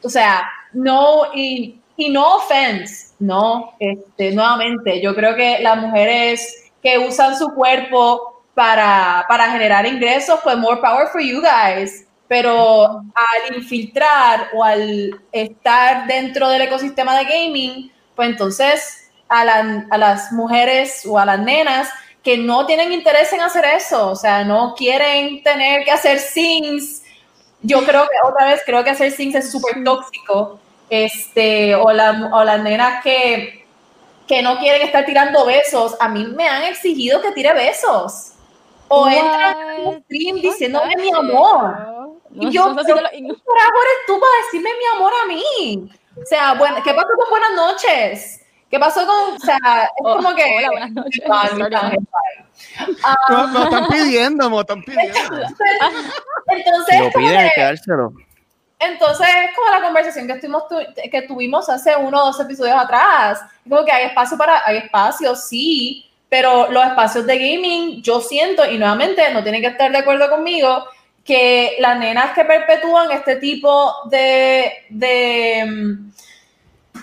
O 0.02 0.08
sea, 0.08 0.50
no, 0.72 1.24
y, 1.34 1.78
y 1.98 2.10
no 2.10 2.38
offense, 2.38 3.14
no, 3.20 3.76
este, 3.80 4.32
nuevamente, 4.32 5.02
yo 5.02 5.14
creo 5.14 5.36
que 5.36 5.60
las 5.60 5.78
mujeres 5.78 6.72
que 6.82 7.00
usan 7.00 7.38
su 7.38 7.54
cuerpo 7.54 8.46
para, 8.54 9.26
para 9.28 9.52
generar 9.52 9.86
ingresos, 9.86 10.40
pues 10.42 10.56
more 10.56 10.80
power 10.80 11.08
for 11.08 11.20
you 11.20 11.42
guys. 11.42 12.08
Pero 12.28 12.86
al 12.86 13.56
infiltrar 13.56 14.50
o 14.54 14.64
al 14.64 15.22
estar 15.32 16.08
dentro 16.08 16.50
del 16.50 16.62
ecosistema 16.64 17.18
de 17.18 17.26
gaming, 17.26 17.92
pues 18.16 18.30
entonces 18.30 19.10
a, 19.30 19.44
la- 19.46 19.86
a 19.90 19.98
las 19.98 20.32
mujeres 20.32 21.06
o 21.06 21.20
a 21.20 21.26
las 21.26 21.40
nenas 21.40 21.90
que 22.24 22.38
no 22.38 22.66
tienen 22.66 22.92
interés 22.94 23.34
en 23.34 23.42
hacer 23.42 23.66
eso, 23.66 24.10
o 24.12 24.16
sea, 24.16 24.44
no 24.46 24.74
quieren 24.76 25.44
tener 25.44 25.84
que 25.84 25.92
hacer 25.92 26.20
scenes. 26.20 27.04
Yo 27.62 27.84
creo 27.86 28.04
que 28.04 28.16
otra 28.30 28.46
vez 28.46 28.62
creo 28.66 28.84
que 28.84 28.92
hacer 28.92 29.12
scenes 29.12 29.36
es 29.46 29.52
súper 29.52 29.84
tóxico. 29.84 30.60
Este, 30.90 31.76
o, 31.76 31.92
la- 31.92 32.30
o 32.32 32.44
las 32.44 32.62
nenas 32.62 33.04
que, 33.04 33.66
que 34.28 34.42
no 34.42 34.58
quieren 34.60 34.84
estar 34.84 35.06
tirando 35.06 35.46
besos, 35.46 35.96
a 36.00 36.08
mí 36.08 36.26
me 36.26 36.48
han 36.48 36.64
exigido 36.64 37.22
que 37.22 37.32
tire 37.32 37.54
besos. 37.54 38.32
O 38.88 39.08
entran 39.10 39.56
en 39.78 39.88
un 39.88 40.02
stream 40.04 40.36
diciéndome 40.42 40.96
mi 40.98 41.10
amor. 41.12 42.03
Y 42.36 42.50
yo, 42.52 42.68
No, 42.70 42.74
no, 42.76 42.82
no, 42.84 42.96
no, 42.96 43.02
no. 43.02 43.10
¿qué 43.10 43.20
carajo 43.22 43.80
eres 43.82 44.00
tú 44.08 44.20
para 44.20 44.44
decirme 44.46 44.70
mi 44.78 44.86
amor 44.98 45.14
a 45.24 45.28
mí? 45.28 45.92
O 46.22 46.26
sea, 46.26 46.54
bueno, 46.56 46.78
¿qué 46.84 46.94
pasó 46.94 47.08
con 47.18 47.30
buenas 47.30 47.54
noches? 47.56 48.40
¿Qué 48.70 48.80
pasó 48.80 49.06
con, 49.06 49.36
o 49.36 49.40
sea, 49.40 49.58
es 49.84 49.90
Oh, 50.00 50.16
como 50.18 50.34
que... 50.36 50.44
hola, 50.58 50.70
buenas 50.72 50.92
noches. 50.92 51.24
Ay. 51.32 51.98
Ah, 53.04 53.16
No, 53.30 53.48
me 53.48 53.60
lo 53.60 53.64
están 53.66 53.88
pidiendo, 53.88 54.50
me 54.50 54.56
lo 54.56 54.62
están 54.62 54.84
pidiendo. 54.84 55.14
entonces, 56.48 56.96
Si 56.98 57.00
lo 57.04 57.12
piden, 57.12 57.38
hay 57.38 57.50
que- 57.50 57.56
que 57.56 57.62
dárselo. 57.62 58.14
entonces 58.80 59.28
es 59.28 59.56
como 59.56 59.70
la 59.70 59.82
conversación 59.84 60.28
que, 60.28 60.34
estuvimos 60.34 60.68
tu- 60.68 61.10
que 61.12 61.22
tuvimos 61.24 61.70
hace 61.70 61.96
uno 61.96 62.22
o 62.22 62.26
dos 62.28 62.40
episodios 62.40 62.76
atrás. 62.78 63.42
Como 63.68 63.86
que 63.86 63.92
hay 63.92 64.06
espacio 64.08 64.38
para, 64.38 64.66
hay 64.66 64.78
espacio, 64.78 65.36
sí, 65.36 66.10
pero 66.30 66.70
los 66.72 66.84
espacios 66.86 67.26
de 67.28 67.38
gaming, 67.38 68.02
yo 68.02 68.20
siento, 68.22 68.66
y 68.70 68.78
nuevamente 68.78 69.32
no 69.34 69.44
tienen 69.44 69.62
que 69.62 69.68
estar 69.68 69.92
de 69.92 70.00
acuerdo 70.00 70.30
conmigo, 70.30 70.86
que 71.24 71.78
las 71.80 71.98
nenas 71.98 72.34
que 72.34 72.44
perpetúan 72.44 73.12
este 73.12 73.38
tipo 73.38 73.94
de, 74.10 74.72
de, 74.90 75.98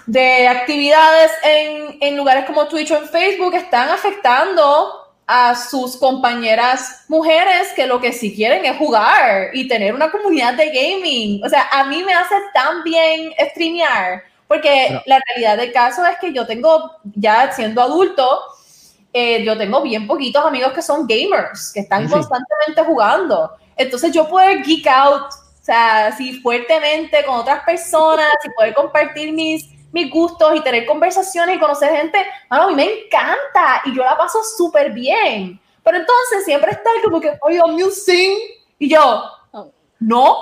de 0.06 0.48
actividades 0.48 1.32
en, 1.42 1.98
en 2.00 2.16
lugares 2.16 2.44
como 2.44 2.68
Twitch 2.68 2.90
o 2.90 2.98
en 2.98 3.08
Facebook 3.08 3.54
están 3.54 3.88
afectando 3.88 5.00
a 5.32 5.54
sus 5.54 5.96
compañeras 5.96 7.04
mujeres 7.06 7.72
que 7.76 7.86
lo 7.86 8.00
que 8.00 8.12
sí 8.12 8.34
quieren 8.34 8.64
es 8.64 8.76
jugar 8.76 9.50
y 9.52 9.68
tener 9.68 9.94
una 9.94 10.10
comunidad 10.10 10.54
de 10.54 10.66
gaming. 10.66 11.44
O 11.44 11.48
sea, 11.48 11.68
a 11.70 11.84
mí 11.84 12.02
me 12.02 12.12
hace 12.12 12.34
tan 12.52 12.82
bien 12.82 13.32
streamear, 13.50 14.24
porque 14.48 15.00
la 15.06 15.20
realidad 15.28 15.56
del 15.56 15.72
caso 15.72 16.04
es 16.04 16.18
que 16.18 16.32
yo 16.32 16.48
tengo, 16.48 16.96
ya 17.14 17.52
siendo 17.52 17.80
adulto, 17.80 18.26
eh, 19.12 19.44
yo 19.44 19.56
tengo 19.56 19.80
bien 19.82 20.08
poquitos 20.08 20.44
amigos 20.44 20.72
que 20.72 20.82
son 20.82 21.06
gamers, 21.06 21.72
que 21.72 21.80
están 21.80 22.08
constantemente 22.08 22.82
jugando. 22.84 23.52
Entonces 23.80 24.12
yo 24.12 24.28
puedo 24.28 24.46
geek 24.62 24.86
out, 24.88 25.22
o 25.22 25.64
sea, 25.64 26.08
así 26.08 26.38
fuertemente 26.42 27.24
con 27.24 27.36
otras 27.36 27.64
personas 27.64 28.28
y 28.44 28.50
poder 28.50 28.74
compartir 28.74 29.32
mis, 29.32 29.70
mis 29.90 30.10
gustos 30.10 30.54
y 30.54 30.60
tener 30.60 30.84
conversaciones 30.84 31.56
y 31.56 31.58
conocer 31.58 31.90
gente, 31.96 32.18
a 32.50 32.66
mí 32.66 32.74
me 32.74 32.84
encanta 32.84 33.80
y 33.86 33.94
yo 33.94 34.04
la 34.04 34.18
paso 34.18 34.38
súper 34.44 34.92
bien. 34.92 35.58
Pero 35.82 35.96
entonces 35.96 36.44
siempre 36.44 36.72
está 36.72 36.90
como 37.02 37.22
que, 37.22 37.38
oye, 37.40 37.56
I'm 37.56 37.90
sing. 37.90 38.36
Y 38.78 38.90
yo, 38.90 39.24
no, 39.98 40.36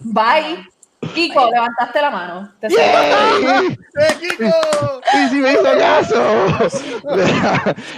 bye. 0.00 0.66
Kiko, 1.00 1.50
levantaste 1.50 2.00
la 2.02 2.10
mano. 2.10 2.52
Te 2.60 2.66
¡Eh, 2.66 3.80
Kiko! 4.20 4.50
¡Y 5.14 5.28
si 5.28 5.36
me 5.36 5.52
hizo 5.52 5.62
caso! 5.62 6.22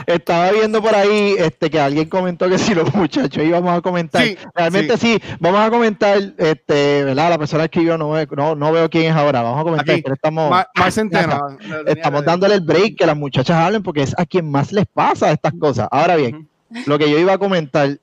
Estaba 0.06 0.52
viendo 0.52 0.80
por 0.80 0.94
ahí 0.94 1.34
este, 1.36 1.68
que 1.68 1.80
alguien 1.80 2.08
comentó 2.08 2.48
que 2.48 2.58
si 2.58 2.74
los 2.74 2.94
muchachos 2.94 3.42
íbamos 3.42 3.76
a 3.76 3.80
comentar. 3.80 4.24
Realmente 4.54 4.96
sí. 4.96 5.20
vamos 5.40 5.60
a 5.60 5.70
comentar, 5.70 6.18
este, 6.38 7.04
¿verdad? 7.04 7.30
La 7.30 7.38
persona 7.38 7.64
escribió, 7.64 7.98
no, 7.98 8.14
no, 8.24 8.54
no 8.54 8.72
veo 8.72 8.88
quién 8.88 9.10
es 9.10 9.16
ahora. 9.16 9.42
Vamos 9.42 9.60
a 9.60 9.64
comentar, 9.64 10.00
pero 10.02 10.14
estamos, 10.14 10.50
más 10.50 10.98
estamos 11.86 12.24
dándole 12.24 12.54
el 12.54 12.60
break 12.60 12.96
que 12.96 13.06
las 13.06 13.16
muchachas 13.16 13.56
hablen 13.56 13.82
porque 13.82 14.02
es 14.02 14.14
a 14.16 14.24
quien 14.24 14.48
más 14.48 14.72
les 14.72 14.86
pasa 14.86 15.32
estas 15.32 15.52
cosas. 15.58 15.88
Ahora 15.90 16.14
bien, 16.14 16.48
lo 16.86 16.98
que 16.98 17.10
yo 17.10 17.18
iba 17.18 17.32
a 17.32 17.38
comentar, 17.38 17.98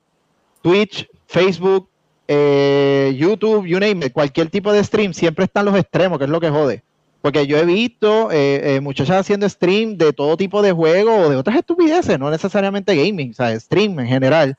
Twitch, 0.62 1.08
Facebook, 1.26 1.89
eh, 2.32 3.12
YouTube, 3.16 3.66
you 3.66 3.80
name 3.80 4.06
it, 4.06 4.12
cualquier 4.12 4.50
tipo 4.50 4.72
de 4.72 4.84
stream, 4.84 5.12
siempre 5.12 5.46
están 5.46 5.64
los 5.64 5.74
extremos, 5.74 6.16
que 6.16 6.26
es 6.26 6.30
lo 6.30 6.38
que 6.38 6.48
jode. 6.48 6.84
Porque 7.22 7.48
yo 7.48 7.58
he 7.58 7.64
visto 7.64 8.30
eh, 8.30 8.76
eh, 8.76 8.80
muchachas 8.80 9.16
haciendo 9.16 9.48
stream 9.48 9.98
de 9.98 10.12
todo 10.12 10.36
tipo 10.36 10.62
de 10.62 10.70
juegos 10.70 11.26
o 11.26 11.28
de 11.28 11.34
otras 11.34 11.56
estupideces, 11.56 12.20
no 12.20 12.30
necesariamente 12.30 12.94
gaming, 12.94 13.32
o 13.32 13.34
sea, 13.34 13.58
stream 13.58 13.98
en 13.98 14.06
general. 14.06 14.56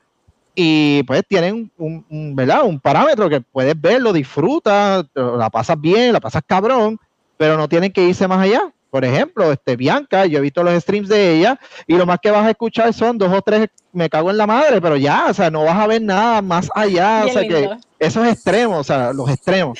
Y 0.54 1.02
pues 1.04 1.22
tienen 1.26 1.72
un, 1.78 2.36
¿verdad? 2.36 2.64
un 2.64 2.78
parámetro 2.78 3.30
que 3.30 3.40
puedes 3.40 3.80
verlo, 3.80 4.12
disfrutas, 4.12 5.06
la 5.14 5.48
pasas 5.48 5.80
bien, 5.80 6.12
la 6.12 6.20
pasas 6.20 6.42
cabrón, 6.46 7.00
pero 7.38 7.56
no 7.56 7.70
tienen 7.70 7.90
que 7.90 8.06
irse 8.06 8.28
más 8.28 8.40
allá. 8.40 8.70
Por 8.92 9.06
ejemplo, 9.06 9.50
este, 9.50 9.74
Bianca, 9.74 10.26
yo 10.26 10.36
he 10.36 10.42
visto 10.42 10.62
los 10.62 10.74
streams 10.82 11.08
de 11.08 11.38
ella 11.38 11.58
y 11.86 11.96
lo 11.96 12.04
más 12.04 12.18
que 12.20 12.30
vas 12.30 12.44
a 12.44 12.50
escuchar 12.50 12.92
son 12.92 13.16
dos 13.16 13.32
o 13.32 13.40
tres, 13.40 13.70
me 13.90 14.10
cago 14.10 14.30
en 14.30 14.36
la 14.36 14.46
madre, 14.46 14.82
pero 14.82 14.98
ya, 14.98 15.28
o 15.30 15.32
sea, 15.32 15.50
no 15.50 15.64
vas 15.64 15.78
a 15.78 15.86
ver 15.86 16.02
nada 16.02 16.42
más 16.42 16.68
allá, 16.74 17.24
o 17.24 17.30
sea, 17.30 17.40
que 17.40 17.70
esos 17.98 18.28
extremos, 18.28 18.80
o 18.80 18.84
sea, 18.84 19.14
los 19.14 19.30
extremos. 19.30 19.78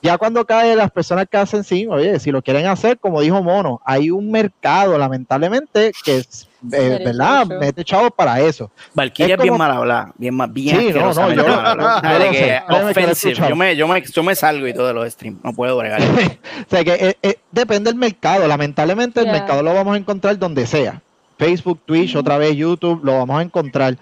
Ya 0.00 0.16
cuando 0.16 0.46
caen 0.46 0.78
las 0.78 0.90
personas 0.90 1.26
que 1.30 1.36
hacen 1.36 1.62
sí, 1.62 1.86
oye, 1.86 2.18
si 2.18 2.30
lo 2.30 2.40
quieren 2.40 2.64
hacer, 2.64 2.98
como 2.98 3.20
dijo 3.20 3.42
Mono, 3.42 3.82
hay 3.84 4.10
un 4.10 4.30
mercado, 4.30 4.96
lamentablemente, 4.96 5.92
que 6.02 6.24
eh, 6.72 7.02
¿verdad? 7.04 7.46
Mete 7.46 7.84
chavos 7.84 8.10
para 8.16 8.40
eso. 8.40 8.70
Valkyria 8.94 9.34
es, 9.34 9.42
bien 9.42 9.56
mal 9.56 9.70
hablada, 9.70 10.12
bien, 10.16 10.36
bien 10.52 10.78
sí, 10.78 10.92
no, 10.92 11.12
no, 11.12 11.32
yo, 11.32 11.44
yo, 11.44 13.56
me, 13.56 13.76
yo, 13.76 13.88
me, 13.88 14.02
yo 14.02 14.22
me 14.22 14.34
salgo 14.34 14.66
y 14.66 14.74
todo 14.74 14.88
de 14.88 14.94
los 14.94 15.12
streams, 15.12 15.38
no 15.42 15.52
puedo 15.52 15.76
bregar. 15.76 16.00
o 16.02 16.70
sea 16.70 16.84
que 16.84 16.94
eh, 16.94 17.16
eh, 17.22 17.38
depende 17.50 17.90
del 17.90 17.98
mercado, 17.98 18.46
lamentablemente 18.46 19.20
el 19.20 19.26
mercado 19.26 19.62
lo 19.62 19.74
vamos 19.74 19.94
a 19.94 19.98
encontrar 19.98 20.38
donde 20.38 20.66
sea. 20.66 21.02
Facebook, 21.38 21.80
Twitch, 21.84 22.16
otra 22.16 22.38
vez 22.38 22.56
YouTube, 22.56 23.04
lo 23.04 23.18
vamos 23.18 23.38
a 23.38 23.42
encontrar. 23.42 23.98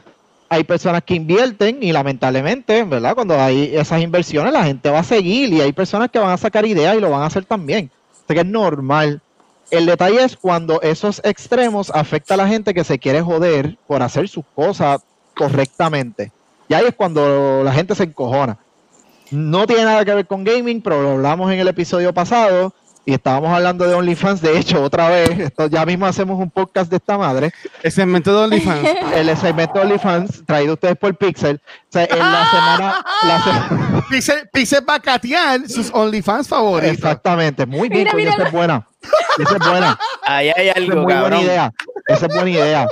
Hay 0.48 0.64
personas 0.64 1.03
que 1.03 1.14
invierten 1.14 1.83
y 1.83 1.92
lamentablemente, 1.92 2.85
¿verdad? 2.85 3.14
Cuando 3.14 3.40
hay 3.40 3.75
esas 3.75 4.03
inversiones, 4.03 4.53
la 4.53 4.64
gente 4.64 4.90
va 4.90 4.98
a 4.98 5.05
seguir 5.05 5.51
y 5.51 5.62
hay 5.62 5.72
personas 5.72 6.11
que 6.11 6.18
van 6.18 6.31
a 6.31 6.37
sacar 6.37 6.66
ideas 6.66 6.94
y 6.94 7.01
lo 7.01 7.11
van 7.11 7.22
a 7.22 7.27
hacer 7.27 7.46
también. 7.46 7.90
O 8.12 8.27
sea 8.27 8.35
que 8.35 8.40
es 8.40 8.46
normal 8.46 9.22
el 9.73 9.87
detalle 9.87 10.23
es 10.23 10.37
cuando 10.37 10.83
esos 10.83 11.23
extremos 11.25 11.91
afectan 11.95 12.39
a 12.39 12.43
la 12.43 12.49
gente 12.49 12.75
que 12.75 12.85
se 12.85 12.99
quiere 12.99 13.23
joder 13.23 13.79
por 13.87 14.03
hacer 14.03 14.29
sus 14.29 14.45
cosas 14.55 15.01
correctamente. 15.35 16.31
Y 16.69 16.75
ahí 16.75 16.85
es 16.87 16.95
cuando 16.95 17.63
la 17.65 17.73
gente 17.73 17.95
se 17.95 18.05
encojona. 18.05 18.59
No 19.31 19.67
tiene 19.67 19.85
nada 19.85 20.05
que 20.05 20.15
ver 20.15 20.27
con 20.27 20.45
gaming, 20.45 20.83
pero 20.83 21.03
lo 21.03 21.11
hablamos 21.13 21.51
en 21.51 21.59
el 21.59 21.69
episodio 21.69 22.13
pasado 22.13 22.75
y 23.07 23.15
estábamos 23.15 23.51
hablando 23.51 23.87
de 23.89 23.95
OnlyFans. 23.95 24.43
De 24.43 24.59
hecho, 24.59 24.83
otra 24.83 25.09
vez, 25.09 25.39
esto, 25.39 25.69
ya 25.69 25.87
mismo 25.87 26.05
hacemos 26.05 26.39
un 26.39 26.51
podcast 26.51 26.91
de 26.91 26.99
esta 26.99 27.17
madre. 27.17 27.51
El 27.83 27.93
segmento 27.93 28.31
de 28.31 28.45
OnlyFans. 28.45 28.89
El 29.15 29.37
segmento 29.39 29.79
de 29.79 29.87
OnlyFans, 29.87 30.45
traído 30.45 30.75
ustedes 30.75 30.99
por 30.99 31.17
Pixel. 31.17 31.63
O 31.65 31.93
sea, 31.93 32.05
en 32.05 32.19
la 32.19 32.51
semana. 32.51 33.05
La 33.23 34.05
Pixel, 34.11 34.51
Pixel 34.53 34.87
va 34.87 34.97
a 34.97 35.01
catear 35.01 35.67
sus 35.67 35.91
OnlyFans 35.95 36.47
favoritos. 36.47 36.93
Exactamente, 36.95 37.65
muy 37.65 37.89
bien, 37.89 38.09
mira, 38.15 38.33
mira. 38.33 38.45
es 38.47 38.53
buena. 38.53 38.87
Esa 39.38 39.57
es 39.57 39.69
buena. 39.69 39.99
Ahí 40.23 40.51
hay 40.55 40.69
algo, 40.69 40.93
es 40.93 40.99
muy 40.99 41.15
buena 41.15 41.41
idea. 41.41 41.73
Esa 42.07 42.27
es 42.27 42.35
buena 42.35 42.51
idea. 42.51 42.88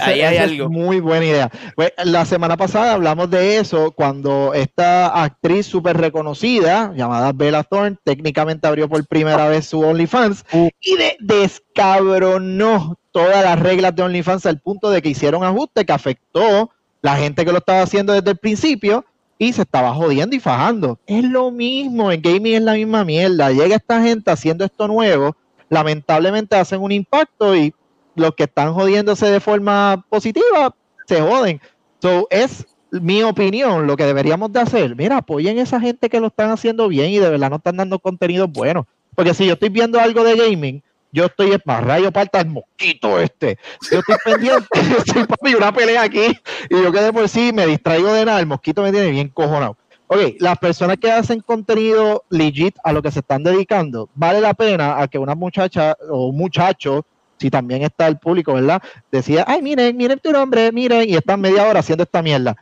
Ahí 0.00 0.22
hay 0.22 0.36
algo. 0.38 0.68
muy 0.68 1.00
buena 1.00 1.24
idea. 1.24 1.50
Pues, 1.76 1.92
la 2.04 2.24
semana 2.24 2.56
pasada 2.56 2.94
hablamos 2.94 3.30
de 3.30 3.58
eso 3.58 3.92
cuando 3.92 4.52
esta 4.54 5.22
actriz 5.22 5.66
súper 5.66 5.96
reconocida, 5.96 6.92
llamada 6.94 7.32
Bella 7.32 7.62
Thorne, 7.62 7.96
técnicamente 8.02 8.66
abrió 8.66 8.88
por 8.88 9.06
primera 9.06 9.48
vez 9.48 9.66
su 9.66 9.80
OnlyFans 9.80 10.44
uh. 10.52 10.68
y 10.80 10.96
de, 10.96 11.16
descabronó 11.20 12.98
todas 13.12 13.44
las 13.44 13.58
reglas 13.58 13.94
de 13.94 14.02
OnlyFans 14.02 14.46
al 14.46 14.60
punto 14.60 14.90
de 14.90 15.00
que 15.00 15.10
hicieron 15.10 15.44
ajuste 15.44 15.86
que 15.86 15.92
afectó 15.92 16.70
la 17.00 17.16
gente 17.16 17.44
que 17.44 17.52
lo 17.52 17.58
estaba 17.58 17.82
haciendo 17.82 18.12
desde 18.12 18.30
el 18.30 18.36
principio 18.36 19.04
y 19.38 19.52
se 19.52 19.62
estaba 19.62 19.94
jodiendo 19.94 20.34
y 20.34 20.40
fajando. 20.40 20.98
Es 21.06 21.24
lo 21.24 21.50
mismo, 21.50 22.10
en 22.10 22.20
gaming 22.20 22.54
es 22.54 22.62
la 22.62 22.74
misma 22.74 23.04
mierda. 23.04 23.50
Llega 23.50 23.76
esta 23.76 24.02
gente 24.02 24.30
haciendo 24.30 24.64
esto 24.64 24.88
nuevo, 24.88 25.36
lamentablemente 25.68 26.56
hacen 26.56 26.82
un 26.82 26.92
impacto 26.92 27.56
y 27.56 27.72
los 28.16 28.34
que 28.34 28.44
están 28.44 28.74
jodiéndose 28.74 29.26
de 29.30 29.40
forma 29.40 30.04
positiva 30.08 30.74
se 31.06 31.20
joden. 31.20 31.60
So, 32.00 32.26
es 32.30 32.66
mi 32.90 33.22
opinión, 33.22 33.86
lo 33.86 33.96
que 33.96 34.04
deberíamos 34.04 34.52
de 34.52 34.60
hacer. 34.60 34.96
Mira, 34.96 35.18
apoyen 35.18 35.58
a 35.58 35.62
esa 35.62 35.80
gente 35.80 36.08
que 36.08 36.20
lo 36.20 36.28
están 36.28 36.50
haciendo 36.50 36.88
bien 36.88 37.10
y 37.10 37.18
de 37.18 37.30
verdad 37.30 37.50
no 37.50 37.56
están 37.56 37.76
dando 37.76 37.98
contenido 37.98 38.48
bueno. 38.48 38.86
Porque 39.14 39.34
si 39.34 39.46
yo 39.46 39.54
estoy 39.54 39.68
viendo 39.68 40.00
algo 40.00 40.24
de 40.24 40.36
gaming, 40.36 40.82
yo 41.12 41.26
estoy 41.26 41.56
más 41.64 41.84
rayo 41.84 42.12
parta 42.12 42.40
el 42.40 42.48
mosquito 42.48 43.20
este. 43.20 43.58
Yo 43.90 44.00
estoy 44.00 44.16
pendiente, 44.24 44.66
estoy 44.98 45.24
papi, 45.24 45.54
una 45.54 45.72
pelea 45.72 46.02
aquí 46.02 46.38
y 46.68 46.82
yo 46.82 46.92
quedé 46.92 47.12
por 47.12 47.28
sí, 47.28 47.52
me 47.52 47.66
distraigo 47.66 48.12
de 48.12 48.24
nada, 48.24 48.40
el 48.40 48.46
mosquito 48.46 48.82
me 48.82 48.92
tiene 48.92 49.10
bien 49.10 49.28
cojonado. 49.28 49.76
Ok, 50.06 50.36
las 50.38 50.56
personas 50.58 50.96
que 50.96 51.12
hacen 51.12 51.40
contenido 51.40 52.24
legit 52.30 52.76
a 52.82 52.92
lo 52.92 53.02
que 53.02 53.10
se 53.10 53.20
están 53.20 53.42
dedicando, 53.42 54.08
vale 54.14 54.40
la 54.40 54.54
pena 54.54 55.02
a 55.02 55.08
que 55.08 55.18
una 55.18 55.34
muchacha 55.34 55.96
o 56.08 56.28
un 56.28 56.36
muchacho 56.36 57.04
si 57.38 57.50
también 57.50 57.82
está 57.82 58.06
el 58.06 58.18
público, 58.18 58.54
¿verdad? 58.54 58.82
Decía, 59.12 59.44
ay, 59.46 59.62
miren, 59.62 59.96
miren 59.96 60.18
tu 60.18 60.32
nombre, 60.32 60.72
miren, 60.72 61.08
y 61.08 61.14
están 61.14 61.40
media 61.40 61.66
hora 61.66 61.80
haciendo 61.80 62.02
esta 62.02 62.22
mierda. 62.22 62.56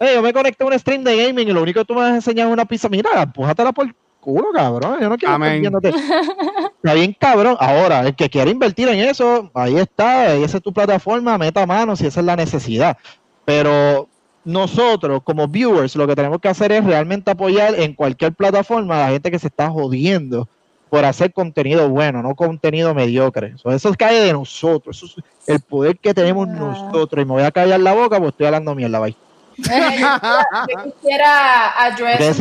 yo 0.00 0.22
me 0.22 0.32
conecté 0.32 0.62
a 0.62 0.66
un 0.66 0.78
stream 0.78 1.04
de 1.04 1.16
gaming 1.16 1.48
y 1.48 1.52
lo 1.52 1.62
único 1.62 1.80
que 1.80 1.86
tú 1.86 1.94
me 1.94 2.02
has 2.02 2.14
enseñado 2.14 2.50
es 2.50 2.52
una 2.52 2.66
pizza. 2.66 2.88
Mira, 2.88 3.22
empújatela 3.22 3.72
por 3.72 3.86
culo, 4.28 4.52
cabrón. 4.52 4.98
Yo 5.00 5.08
no 5.08 5.16
quiero 5.16 5.34
estar 5.34 5.94
Está 6.76 6.94
bien, 6.94 7.16
cabrón. 7.18 7.56
Ahora, 7.58 8.00
el 8.00 8.14
que 8.14 8.28
quiera 8.28 8.50
invertir 8.50 8.88
en 8.88 9.00
eso, 9.00 9.50
ahí 9.54 9.78
está, 9.78 10.34
esa 10.34 10.58
es 10.58 10.62
tu 10.62 10.72
plataforma, 10.72 11.38
meta 11.38 11.64
mano 11.64 11.96
si 11.96 12.06
esa 12.06 12.20
es 12.20 12.26
la 12.26 12.36
necesidad. 12.36 12.98
Pero 13.46 14.08
nosotros, 14.44 15.22
como 15.24 15.48
viewers, 15.48 15.96
lo 15.96 16.06
que 16.06 16.14
tenemos 16.14 16.40
que 16.40 16.48
hacer 16.48 16.72
es 16.72 16.84
realmente 16.84 17.30
apoyar 17.30 17.74
en 17.80 17.94
cualquier 17.94 18.34
plataforma 18.34 18.96
a 18.96 19.06
la 19.06 19.12
gente 19.12 19.30
que 19.30 19.38
se 19.38 19.46
está 19.46 19.70
jodiendo 19.70 20.46
por 20.90 21.04
hacer 21.04 21.32
contenido 21.32 21.88
bueno, 21.88 22.22
no 22.22 22.34
contenido 22.34 22.94
mediocre. 22.94 23.54
Eso, 23.64 23.94
cae 23.98 24.20
de 24.20 24.32
nosotros, 24.32 24.96
eso 24.96 25.06
es 25.06 25.48
el 25.48 25.60
poder 25.60 25.98
que 25.98 26.12
tenemos 26.12 26.46
nosotros. 26.48 27.22
Y 27.22 27.26
me 27.26 27.32
voy 27.32 27.42
a 27.42 27.50
callar 27.50 27.80
la 27.80 27.94
boca 27.94 28.18
porque 28.18 28.28
estoy 28.28 28.46
hablando 28.46 28.74
mierda, 28.74 28.98
bye. 29.00 29.16
Yo 29.58 30.92
quisiera 30.92 31.70
address 31.84 32.40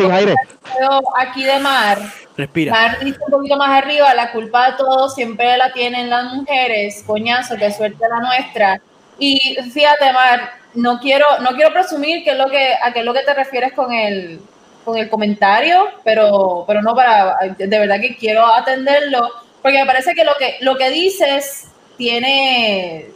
aquí 1.19 1.43
de 1.43 1.59
Mar. 1.59 1.99
Respira. 2.35 2.71
Mar 2.71 2.99
dice 2.99 3.17
un 3.25 3.31
poquito 3.31 3.57
más 3.57 3.83
arriba, 3.83 4.13
la 4.13 4.31
culpa 4.31 4.71
de 4.71 4.77
todo 4.77 5.09
siempre 5.09 5.57
la 5.57 5.73
tienen 5.73 6.09
las 6.09 6.31
mujeres, 6.33 7.03
coñazo, 7.05 7.55
que 7.57 7.71
suerte 7.71 8.05
la 8.07 8.19
nuestra. 8.19 8.81
Y 9.17 9.57
fíjate, 9.73 10.13
Mar, 10.13 10.51
no 10.75 10.99
quiero, 10.99 11.25
no 11.41 11.49
quiero 11.49 11.73
presumir 11.73 12.23
que 12.23 12.31
es 12.31 12.37
lo 12.37 12.49
que, 12.49 12.75
a 12.81 12.93
qué 12.93 12.99
es 12.99 13.05
lo 13.05 13.13
que 13.13 13.23
te 13.23 13.33
refieres 13.33 13.73
con 13.73 13.91
el, 13.91 14.39
con 14.85 14.97
el 14.97 15.09
comentario, 15.09 15.87
pero, 16.03 16.63
pero 16.67 16.83
no 16.83 16.95
para, 16.95 17.37
de 17.57 17.67
verdad 17.67 17.99
que 17.99 18.15
quiero 18.15 18.45
atenderlo, 18.45 19.27
porque 19.61 19.79
me 19.79 19.85
parece 19.87 20.13
que 20.13 20.23
lo 20.23 20.35
que, 20.37 20.57
lo 20.61 20.77
que 20.77 20.91
dices 20.91 21.69
tiene, 21.97 23.07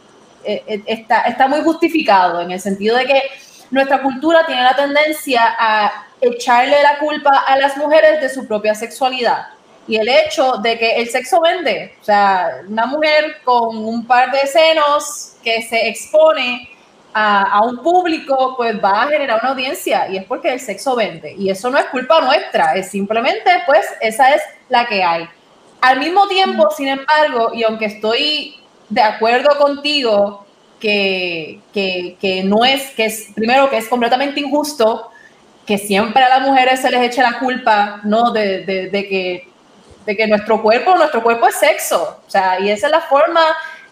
eh, 0.44 0.64
eh, 0.66 0.82
está, 0.86 1.22
está 1.22 1.46
muy 1.46 1.60
justificado 1.62 2.40
en 2.40 2.50
el 2.50 2.60
sentido 2.60 2.96
de 2.96 3.06
que 3.06 3.22
nuestra 3.72 4.02
cultura 4.02 4.46
tiene 4.46 4.62
la 4.62 4.76
tendencia 4.76 5.56
a 5.58 6.06
echarle 6.20 6.80
la 6.82 6.98
culpa 6.98 7.44
a 7.46 7.56
las 7.56 7.76
mujeres 7.76 8.20
de 8.20 8.28
su 8.28 8.46
propia 8.46 8.74
sexualidad 8.74 9.48
y 9.88 9.96
el 9.96 10.08
hecho 10.08 10.52
de 10.58 10.78
que 10.78 10.96
el 10.96 11.08
sexo 11.08 11.40
vende. 11.40 11.96
O 12.00 12.04
sea, 12.04 12.60
una 12.68 12.86
mujer 12.86 13.38
con 13.42 13.76
un 13.76 14.06
par 14.06 14.30
de 14.30 14.46
senos 14.46 15.32
que 15.42 15.62
se 15.62 15.88
expone 15.88 16.68
a, 17.14 17.62
un 17.64 17.82
público, 17.82 18.54
pues 18.56 18.82
va 18.82 19.02
a 19.02 19.08
generar 19.08 19.40
una 19.42 19.50
audiencia 19.50 20.08
y 20.08 20.16
es 20.16 20.24
porque 20.24 20.52
el 20.52 20.60
sexo 20.60 20.94
vende. 20.94 21.34
Y 21.36 21.50
eso 21.50 21.70
no 21.70 21.78
es 21.78 21.86
culpa 21.86 22.20
nuestra, 22.20 22.74
es 22.74 22.90
simplemente, 22.90 23.50
pues, 23.66 23.86
esa 24.00 24.34
es 24.34 24.42
la 24.68 24.86
que 24.86 25.02
hay. 25.02 25.28
Al 25.80 25.98
mismo 25.98 26.28
tiempo, 26.28 26.70
sin 26.70 26.88
embargo, 26.88 27.52
y 27.52 27.64
aunque 27.64 27.86
estoy 27.86 28.56
de 28.88 29.02
acuerdo 29.02 29.58
contigo 29.58 30.41
que, 30.82 31.60
que, 32.20 32.42
no 32.44 32.64
es, 32.64 32.90
que 32.90 33.04
es, 33.04 33.28
primero, 33.34 33.70
que 33.70 33.78
es 33.78 33.88
completamente 33.88 34.40
injusto 34.40 35.10
que 35.64 35.78
siempre 35.78 36.24
a 36.24 36.28
las 36.28 36.40
mujeres 36.40 36.80
se 36.80 36.90
les 36.90 37.00
eche 37.02 37.22
la 37.22 37.38
culpa, 37.38 38.00
¿no? 38.02 38.32
De, 38.32 38.64
de, 38.64 38.90
de, 38.90 39.08
que, 39.08 39.48
de 40.04 40.16
que 40.16 40.26
nuestro 40.26 40.60
cuerpo, 40.60 40.96
nuestro 40.96 41.22
cuerpo 41.22 41.46
es 41.46 41.54
sexo. 41.54 42.18
O 42.26 42.30
sea, 42.30 42.58
y 42.58 42.68
esa 42.68 42.88
es 42.88 42.90
la 42.90 43.00
forma 43.02 43.40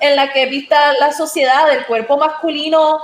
en 0.00 0.16
la 0.16 0.32
que 0.32 0.46
vista 0.46 0.92
la 0.98 1.12
sociedad 1.12 1.68
del 1.68 1.86
cuerpo 1.86 2.18
masculino 2.18 2.98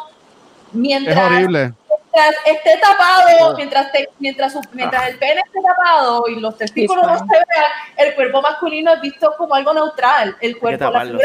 mientras, 0.72 1.16
es 1.16 1.22
horrible. 1.22 1.72
Mientras 2.16 2.34
esté 2.46 2.78
tapado, 2.78 3.56
mientras, 3.56 3.88
mientras, 4.18 4.54
mientras 4.72 5.08
el 5.08 5.18
pene 5.18 5.42
esté 5.44 5.58
tapado 5.62 6.24
y 6.28 6.40
los 6.40 6.56
testículos 6.56 7.06
no 7.06 7.18
se 7.18 7.24
vean, 7.24 7.70
el 7.96 8.14
cuerpo 8.14 8.42
masculino 8.42 8.94
es 8.94 9.00
visto 9.00 9.34
como 9.36 9.54
algo 9.54 9.74
neutral. 9.74 10.36
El 10.40 10.58
cuerpo, 10.58 10.90
la 10.90 11.02
figura 11.02 11.24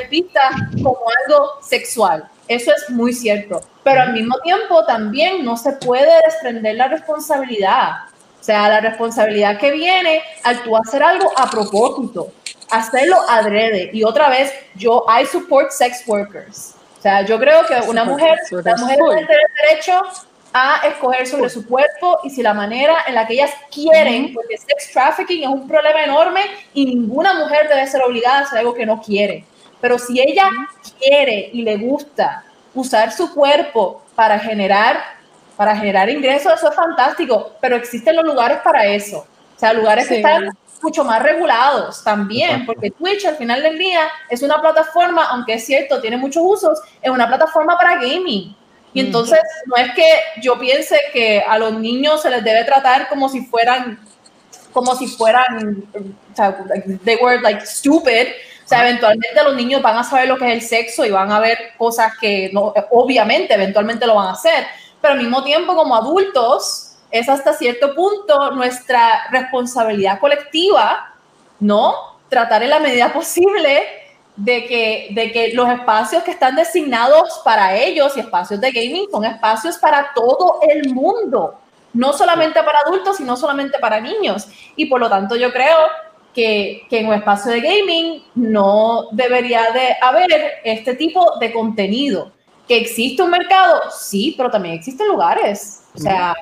es 0.00 0.10
vista 0.10 0.40
como 0.82 1.00
algo 1.26 1.62
sexual. 1.62 2.28
Eso 2.48 2.72
es 2.74 2.90
muy 2.90 3.12
cierto. 3.12 3.60
Pero 3.82 4.02
al 4.02 4.12
mismo 4.12 4.38
tiempo 4.40 4.84
también 4.84 5.44
no 5.44 5.56
se 5.56 5.72
puede 5.72 6.22
desprender 6.24 6.76
la 6.76 6.88
responsabilidad. 6.88 7.90
O 8.40 8.44
sea, 8.46 8.68
la 8.68 8.80
responsabilidad 8.80 9.58
que 9.58 9.72
viene 9.72 10.22
al 10.44 10.62
tú 10.62 10.76
hacer 10.76 11.02
algo 11.02 11.32
a 11.36 11.50
propósito, 11.50 12.32
hacerlo 12.70 13.16
adrede. 13.28 13.90
Y 13.92 14.04
otra 14.04 14.28
vez, 14.28 14.52
yo, 14.76 15.04
I 15.08 15.26
support 15.26 15.72
sex 15.72 16.04
workers. 16.06 16.75
O 16.98 17.02
sea, 17.02 17.22
yo 17.22 17.38
creo 17.38 17.64
que 17.66 17.74
una 17.88 18.04
mujer, 18.04 18.38
la 18.50 18.76
mujer 18.76 18.98
tiene 18.98 19.26
derecho 19.62 20.02
a 20.52 20.86
escoger 20.86 21.26
sobre 21.26 21.50
su 21.50 21.66
cuerpo 21.66 22.18
y 22.24 22.30
si 22.30 22.42
la 22.42 22.54
manera 22.54 23.04
en 23.06 23.14
la 23.14 23.26
que 23.26 23.34
ellas 23.34 23.50
quieren, 23.70 24.32
porque 24.32 24.56
sex 24.56 24.90
trafficking 24.92 25.42
es 25.42 25.48
un 25.48 25.68
problema 25.68 26.02
enorme 26.02 26.40
y 26.72 26.86
ninguna 26.86 27.34
mujer 27.34 27.68
debe 27.68 27.86
ser 27.86 28.02
obligada 28.02 28.38
a 28.38 28.42
hacer 28.42 28.60
algo 28.60 28.72
que 28.72 28.86
no 28.86 29.00
quiere. 29.02 29.44
Pero 29.80 29.98
si 29.98 30.20
ella 30.20 30.48
quiere 30.98 31.50
y 31.52 31.62
le 31.62 31.76
gusta 31.76 32.44
usar 32.74 33.12
su 33.12 33.34
cuerpo 33.34 34.02
para 34.14 34.38
generar, 34.38 34.98
para 35.56 35.76
generar 35.76 36.08
ingresos, 36.08 36.54
eso 36.54 36.70
es 36.70 36.74
fantástico, 36.74 37.52
pero 37.60 37.76
existen 37.76 38.16
los 38.16 38.24
lugares 38.24 38.58
para 38.64 38.86
eso. 38.86 39.26
O 39.56 39.58
sea, 39.58 39.72
lugares 39.74 40.08
que 40.08 40.16
están 40.16 40.50
mucho 40.82 41.04
más 41.04 41.22
regulados 41.22 42.02
también, 42.02 42.66
porque 42.66 42.90
Twitch 42.90 43.24
al 43.24 43.36
final 43.36 43.62
del 43.62 43.78
día 43.78 44.08
es 44.28 44.42
una 44.42 44.60
plataforma, 44.60 45.26
aunque 45.30 45.54
es 45.54 45.66
cierto, 45.66 46.00
tiene 46.00 46.16
muchos 46.16 46.42
usos, 46.44 46.80
es 47.00 47.10
una 47.10 47.26
plataforma 47.26 47.76
para 47.76 47.96
gaming. 47.96 48.54
Y 48.92 49.00
entonces 49.00 49.38
no 49.66 49.76
es 49.76 49.92
que 49.94 50.08
yo 50.40 50.58
piense 50.58 50.98
que 51.12 51.42
a 51.46 51.58
los 51.58 51.74
niños 51.74 52.22
se 52.22 52.30
les 52.30 52.42
debe 52.42 52.64
tratar 52.64 53.08
como 53.08 53.28
si 53.28 53.42
fueran, 53.42 54.00
como 54.72 54.96
si 54.96 55.06
fueran, 55.06 55.84
o 55.94 56.34
sea, 56.34 56.64
they 57.04 57.16
were 57.20 57.40
like 57.40 57.66
stupid, 57.66 58.28
o 58.64 58.68
sea, 58.68 58.88
eventualmente 58.88 59.44
los 59.44 59.54
niños 59.54 59.82
van 59.82 59.98
a 59.98 60.04
saber 60.04 60.28
lo 60.28 60.38
que 60.38 60.46
es 60.46 60.52
el 60.54 60.62
sexo 60.62 61.04
y 61.04 61.10
van 61.10 61.30
a 61.30 61.40
ver 61.40 61.74
cosas 61.76 62.14
que 62.20 62.50
no, 62.52 62.72
obviamente 62.90 63.54
eventualmente 63.54 64.06
lo 64.06 64.14
van 64.14 64.28
a 64.28 64.32
hacer, 64.32 64.66
pero 65.00 65.12
al 65.12 65.20
mismo 65.20 65.44
tiempo 65.44 65.76
como 65.76 65.94
adultos 65.94 66.85
es 67.18 67.28
hasta 67.28 67.52
cierto 67.54 67.94
punto 67.94 68.50
nuestra 68.52 69.28
responsabilidad 69.30 70.18
colectiva, 70.18 71.14
¿no? 71.60 71.94
Tratar 72.28 72.62
en 72.62 72.70
la 72.70 72.80
medida 72.80 73.12
posible 73.12 73.84
de 74.36 74.66
que, 74.66 75.08
de 75.12 75.32
que 75.32 75.52
los 75.54 75.68
espacios 75.70 76.22
que 76.22 76.30
están 76.30 76.56
designados 76.56 77.40
para 77.44 77.76
ellos 77.76 78.16
y 78.16 78.20
espacios 78.20 78.60
de 78.60 78.70
gaming 78.70 79.10
son 79.10 79.24
espacios 79.24 79.78
para 79.78 80.12
todo 80.14 80.60
el 80.68 80.92
mundo, 80.92 81.58
no 81.94 82.12
solamente 82.12 82.62
para 82.62 82.80
adultos, 82.80 83.16
sino 83.16 83.36
solamente 83.36 83.78
para 83.78 84.00
niños. 84.00 84.48
Y 84.76 84.86
por 84.86 85.00
lo 85.00 85.08
tanto 85.08 85.36
yo 85.36 85.52
creo 85.52 85.76
que, 86.36 86.86
en 86.90 87.06
un 87.06 87.14
espacio 87.14 87.50
de 87.50 87.60
gaming 87.60 88.22
no 88.34 89.08
debería 89.12 89.70
de 89.72 89.96
haber 90.00 90.60
este 90.64 90.94
tipo 90.94 91.38
de 91.40 91.52
contenido. 91.52 92.30
¿Que 92.68 92.76
existe 92.76 93.22
un 93.22 93.30
mercado? 93.30 93.80
Sí, 93.90 94.34
pero 94.36 94.50
también 94.50 94.74
existen 94.74 95.08
lugares. 95.08 95.84
O 95.94 95.98
sea, 95.98 96.34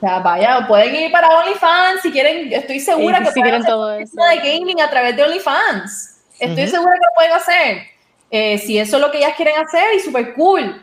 vaya, 0.00 0.66
pueden 0.66 0.94
ir 0.94 1.12
para 1.12 1.28
OnlyFans 1.38 2.02
si 2.02 2.10
quieren. 2.10 2.52
Estoy 2.52 2.80
segura 2.80 3.18
que 3.22 3.30
pueden 3.30 3.54
hacer 3.54 3.66
todo 3.66 3.92
eso. 3.92 4.16
de 4.16 4.36
gaming 4.36 4.80
a 4.80 4.90
través 4.90 5.16
de 5.16 5.22
OnlyFans. 5.22 6.20
Estoy 6.38 6.68
segura 6.68 6.92
que 6.92 7.06
lo 7.06 7.14
pueden 7.14 7.32
hacer. 7.32 7.82
Eh, 8.30 8.58
si 8.58 8.78
eso 8.78 8.96
es 8.96 9.02
lo 9.02 9.10
que 9.10 9.18
ellas 9.18 9.34
quieren 9.36 9.56
hacer, 9.56 9.94
y 9.94 10.00
súper 10.00 10.34
cool. 10.34 10.82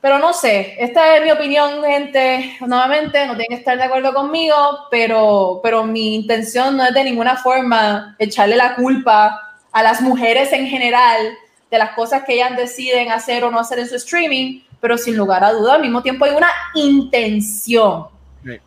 Pero 0.00 0.18
no 0.18 0.32
sé, 0.32 0.74
esta 0.80 1.16
es 1.16 1.22
mi 1.22 1.30
opinión, 1.30 1.82
gente. 1.84 2.56
Nuevamente, 2.60 3.24
no 3.26 3.36
tienen 3.36 3.50
que 3.50 3.54
estar 3.54 3.76
de 3.76 3.84
acuerdo 3.84 4.12
conmigo, 4.12 4.56
pero, 4.90 5.60
pero 5.62 5.84
mi 5.84 6.16
intención 6.16 6.76
no 6.76 6.84
es 6.84 6.92
de 6.92 7.04
ninguna 7.04 7.36
forma 7.36 8.16
echarle 8.18 8.56
la 8.56 8.74
culpa 8.74 9.56
a 9.70 9.82
las 9.82 10.00
mujeres 10.00 10.52
en 10.52 10.66
general 10.66 11.34
de 11.70 11.78
las 11.78 11.90
cosas 11.90 12.24
que 12.24 12.34
ellas 12.34 12.56
deciden 12.56 13.12
hacer 13.12 13.44
o 13.44 13.50
no 13.50 13.60
hacer 13.60 13.78
en 13.78 13.88
su 13.88 13.94
streaming, 13.94 14.62
pero 14.80 14.98
sin 14.98 15.16
lugar 15.16 15.44
a 15.44 15.52
duda, 15.52 15.74
al 15.74 15.82
mismo 15.82 16.02
tiempo 16.02 16.24
hay 16.24 16.32
una 16.32 16.50
intención. 16.74 18.08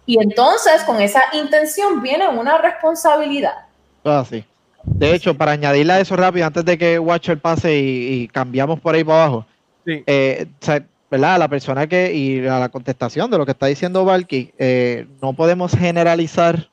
Y 0.05 0.21
entonces, 0.21 0.83
con 0.85 1.01
esa 1.01 1.21
intención 1.33 2.01
viene 2.01 2.27
una 2.27 2.57
responsabilidad. 2.57 3.65
Ah, 4.03 4.23
sí. 4.27 4.43
De 4.83 5.13
hecho, 5.13 5.33
para 5.35 5.51
añadirle 5.51 5.93
a 5.93 5.99
eso 5.99 6.15
rápido, 6.15 6.45
antes 6.45 6.63
de 6.63 6.77
que 6.77 6.99
Watcher 6.99 7.39
pase 7.39 7.75
y, 7.75 8.27
cambiamos 8.27 8.79
por 8.79 8.95
ahí 8.95 9.03
para 9.03 9.23
abajo, 9.23 9.45
sí. 9.85 10.03
eh, 10.05 10.47
¿verdad? 11.09 11.39
La 11.39 11.47
persona 11.47 11.87
que, 11.87 12.13
y 12.13 12.45
a 12.45 12.59
la 12.59 12.69
contestación 12.69 13.29
de 13.31 13.37
lo 13.37 13.45
que 13.45 13.51
está 13.51 13.65
diciendo 13.65 14.05
Valky, 14.05 14.51
eh, 14.57 15.07
no 15.21 15.33
podemos 15.33 15.71
generalizar 15.71 16.69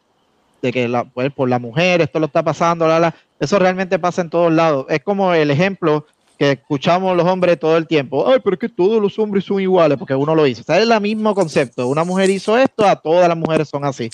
de 0.60 0.72
que 0.72 0.88
la, 0.88 1.04
pues, 1.04 1.32
por 1.32 1.48
la 1.48 1.58
mujer 1.58 2.00
esto 2.00 2.20
lo 2.20 2.26
está 2.26 2.42
pasando, 2.42 2.86
la, 2.86 3.14
eso 3.40 3.58
realmente 3.58 3.98
pasa 3.98 4.22
en 4.22 4.30
todos 4.30 4.52
lados. 4.52 4.86
Es 4.88 5.00
como 5.02 5.34
el 5.34 5.50
ejemplo 5.50 6.06
que 6.42 6.50
escuchamos 6.50 7.16
los 7.16 7.24
hombres 7.24 7.56
todo 7.56 7.76
el 7.76 7.86
tiempo. 7.86 8.28
Ay, 8.28 8.40
pero 8.42 8.54
es 8.54 8.60
que 8.60 8.68
todos 8.68 9.00
los 9.00 9.16
hombres 9.16 9.44
son 9.44 9.60
iguales 9.60 9.96
porque 9.96 10.16
uno 10.16 10.34
lo 10.34 10.44
hizo. 10.44 10.62
O 10.62 10.64
sea, 10.64 10.80
es 10.80 10.90
el 10.90 11.00
mismo 11.00 11.36
concepto. 11.36 11.86
Una 11.86 12.02
mujer 12.02 12.30
hizo 12.30 12.58
esto, 12.58 12.84
a 12.84 12.96
todas 12.96 13.28
las 13.28 13.38
mujeres 13.38 13.68
son 13.68 13.84
así. 13.84 14.10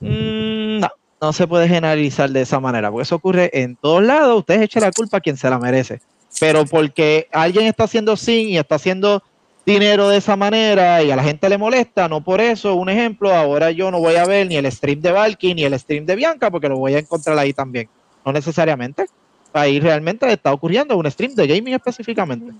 Mm, 0.00 0.80
no, 0.80 0.88
no 1.22 1.32
se 1.32 1.46
puede 1.46 1.66
generalizar 1.66 2.28
de 2.28 2.42
esa 2.42 2.60
manera, 2.60 2.90
porque 2.90 3.04
eso 3.04 3.14
ocurre 3.14 3.50
en 3.54 3.76
todos 3.76 4.02
lados. 4.02 4.40
Ustedes 4.40 4.60
echen 4.60 4.82
la 4.82 4.92
culpa 4.92 5.16
a 5.16 5.20
quien 5.22 5.38
se 5.38 5.48
la 5.48 5.58
merece. 5.58 6.02
Pero 6.38 6.66
porque 6.66 7.28
alguien 7.32 7.64
está 7.64 7.84
haciendo 7.84 8.14
sin 8.14 8.50
y 8.50 8.58
está 8.58 8.74
haciendo 8.74 9.22
dinero 9.64 10.10
de 10.10 10.18
esa 10.18 10.36
manera 10.36 11.02
y 11.02 11.10
a 11.10 11.16
la 11.16 11.24
gente 11.24 11.48
le 11.48 11.56
molesta, 11.56 12.10
no 12.10 12.22
por 12.22 12.42
eso, 12.42 12.74
un 12.74 12.90
ejemplo, 12.90 13.34
ahora 13.34 13.70
yo 13.70 13.90
no 13.90 14.00
voy 14.00 14.16
a 14.16 14.26
ver 14.26 14.48
ni 14.48 14.56
el 14.56 14.70
stream 14.70 15.00
de 15.00 15.12
Valky 15.12 15.54
ni 15.54 15.64
el 15.64 15.78
stream 15.78 16.04
de 16.04 16.14
Bianca 16.14 16.50
porque 16.50 16.68
lo 16.68 16.76
voy 16.76 16.94
a 16.94 16.98
encontrar 16.98 17.38
ahí 17.38 17.54
también. 17.54 17.88
No 18.26 18.32
necesariamente. 18.32 19.06
Ahí 19.54 19.78
realmente 19.78 20.30
está 20.30 20.52
ocurriendo 20.52 20.96
un 20.96 21.10
stream 21.10 21.34
de 21.34 21.46
gaming 21.46 21.74
específicamente. 21.74 22.52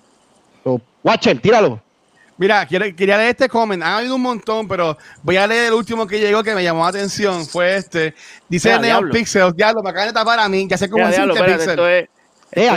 So, 0.62 0.80
Watcher, 1.02 1.38
tíralo. 1.40 1.82
Mira, 2.36 2.66
quería 2.66 3.16
leer 3.16 3.30
este 3.30 3.48
comment. 3.48 3.82
Han 3.82 3.94
habido 3.94 4.14
un 4.14 4.22
montón, 4.22 4.66
pero 4.66 4.96
voy 5.22 5.36
a 5.36 5.46
leer 5.46 5.66
el 5.66 5.74
último 5.74 6.06
que 6.06 6.18
llegó 6.18 6.42
que 6.42 6.54
me 6.54 6.62
llamó 6.62 6.82
la 6.82 6.88
atención. 6.88 7.46
Fue 7.46 7.76
este. 7.76 8.14
Dice 8.48 8.78
Neon 8.78 9.10
Pixels. 9.10 9.54
Diablo, 9.56 9.82
me 9.82 9.90
acaban 9.90 10.08
de 10.08 10.14
tapar 10.14 10.38
a 10.38 10.48
mí. 10.48 10.66
Ya 10.68 10.78
sé 10.78 10.88
cómo 10.88 11.06
decirte 11.06 11.44
Pixel. 11.44 12.08
Eh, 12.56 12.70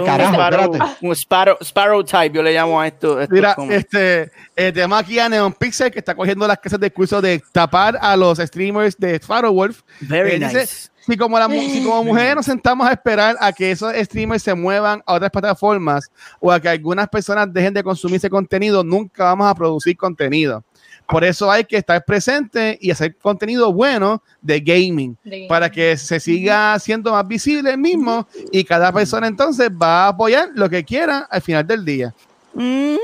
un 1.01 1.15
sparrow, 1.15 2.03
type, 2.03 2.31
yo 2.35 2.41
le 2.41 2.51
llamo 2.51 2.81
a 2.81 2.87
esto. 2.87 3.19
Mira, 3.29 3.55
este, 3.69 4.31
el 4.55 4.73
tema 4.73 4.97
aquí 4.97 5.19
a 5.19 5.29
Neon 5.29 5.53
Pixel 5.53 5.91
que 5.91 5.99
está 5.99 6.15
cogiendo 6.15 6.47
las 6.47 6.57
casas 6.57 6.79
de 6.79 6.91
curso 6.91 7.21
de 7.21 7.43
tapar 7.51 7.95
a 8.01 8.15
los 8.17 8.39
streamers 8.39 8.97
de 8.97 9.19
Sparrow 9.19 9.53
Wolf. 9.53 9.81
Very 10.01 10.31
eh, 10.31 10.39
nice. 10.39 10.89
Si 11.07 11.17
como, 11.17 11.39
la, 11.39 11.47
si 11.47 11.83
como 11.83 12.03
mujeres 12.03 12.35
nos 12.35 12.45
sentamos 12.45 12.87
a 12.87 12.91
esperar 12.91 13.37
a 13.39 13.53
que 13.53 13.71
esos 13.71 13.93
streamers 13.93 14.43
se 14.43 14.53
muevan 14.53 15.01
a 15.05 15.13
otras 15.13 15.31
plataformas 15.31 16.11
o 16.39 16.51
a 16.51 16.59
que 16.59 16.67
algunas 16.67 17.07
personas 17.07 17.51
dejen 17.51 17.73
de 17.73 17.83
consumir 17.83 18.17
ese 18.17 18.29
contenido, 18.29 18.83
nunca 18.83 19.23
vamos 19.23 19.47
a 19.47 19.55
producir 19.55 19.95
contenido. 19.95 20.63
Por 21.07 21.23
eso 21.23 21.49
hay 21.49 21.63
que 21.63 21.77
estar 21.77 22.03
presente 22.03 22.77
y 22.81 22.91
hacer 22.91 23.15
contenido 23.15 23.71
bueno 23.71 24.21
de 24.41 24.59
gaming, 24.59 25.17
para 25.47 25.71
que 25.71 25.95
se 25.95 26.19
siga 26.19 26.77
siendo 26.79 27.13
más 27.13 27.25
visible 27.25 27.71
el 27.71 27.77
mismo 27.77 28.27
y 28.51 28.65
cada 28.65 28.91
persona 28.91 29.27
entonces 29.27 29.69
va 29.69 30.05
a 30.05 30.07
apoyar 30.09 30.49
lo 30.53 30.69
que 30.69 30.83
quiera 30.83 31.19
al 31.29 31.41
final 31.41 31.65
del 31.65 31.85
día. 31.85 32.13
Mm. 32.53 32.95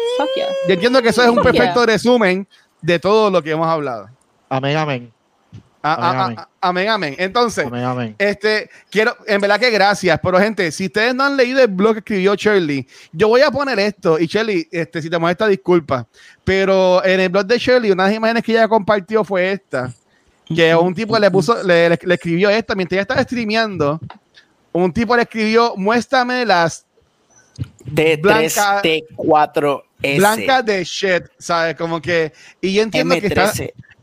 Yo 0.67 0.73
entiendo 0.73 1.01
que 1.01 1.09
eso 1.09 1.23
es 1.23 1.29
un 1.29 1.41
perfecto 1.41 1.85
resumen 1.85 2.45
de 2.81 2.99
todo 2.99 3.31
lo 3.31 3.41
que 3.41 3.51
hemos 3.51 3.67
hablado. 3.67 4.09
Amén, 4.49 4.75
amén. 4.75 5.13
Amén, 5.83 6.89
amén. 6.89 7.15
Entonces, 7.17 7.67
este, 8.17 8.69
quiero, 8.89 9.15
en 9.27 9.41
verdad 9.41 9.59
que 9.59 9.69
gracias, 9.69 10.19
pero 10.23 10.39
gente, 10.39 10.71
si 10.71 10.85
ustedes 10.85 11.13
no 11.13 11.25
han 11.25 11.35
leído 11.35 11.61
el 11.61 11.67
blog 11.67 11.95
que 11.95 11.99
escribió 11.99 12.35
Shirley, 12.35 12.87
yo 13.11 13.27
voy 13.27 13.41
a 13.41 13.51
poner 13.51 13.77
esto, 13.79 14.17
y 14.17 14.27
Shirley, 14.27 14.67
este, 14.71 15.01
si 15.01 15.09
te 15.09 15.19
molesta, 15.19 15.47
disculpa, 15.47 16.07
pero 16.43 17.03
en 17.03 17.19
el 17.19 17.29
blog 17.29 17.45
de 17.45 17.57
Shirley, 17.57 17.91
una 17.91 18.03
de 18.03 18.09
las 18.11 18.17
imágenes 18.17 18.43
que 18.43 18.53
ella 18.53 18.67
compartió 18.67 19.23
fue 19.23 19.51
esta, 19.51 19.93
que 20.47 20.73
un 20.73 20.93
tipo 20.93 21.19
le 21.19 21.29
puso, 21.29 21.61
le, 21.63 21.89
le 21.89 22.13
escribió 22.13 22.49
esta, 22.49 22.75
mientras 22.75 22.95
ella 22.95 23.01
estaba 23.01 23.23
streameando, 23.23 23.99
un 24.71 24.93
tipo 24.93 25.15
le 25.15 25.23
escribió, 25.23 25.75
muéstrame 25.75 26.45
las 26.45 26.85
T3, 27.85 29.07
T4, 29.17 29.83
S. 30.01 30.17
Blanca 30.17 30.61
de 30.61 30.83
shit, 30.83 31.23
¿sabes? 31.37 31.75
Como 31.75 32.01
que, 32.01 32.33
y 32.61 32.73
yo 32.73 32.83
entiendo 32.83 33.15
que 33.19 33.27
está, 33.27 33.51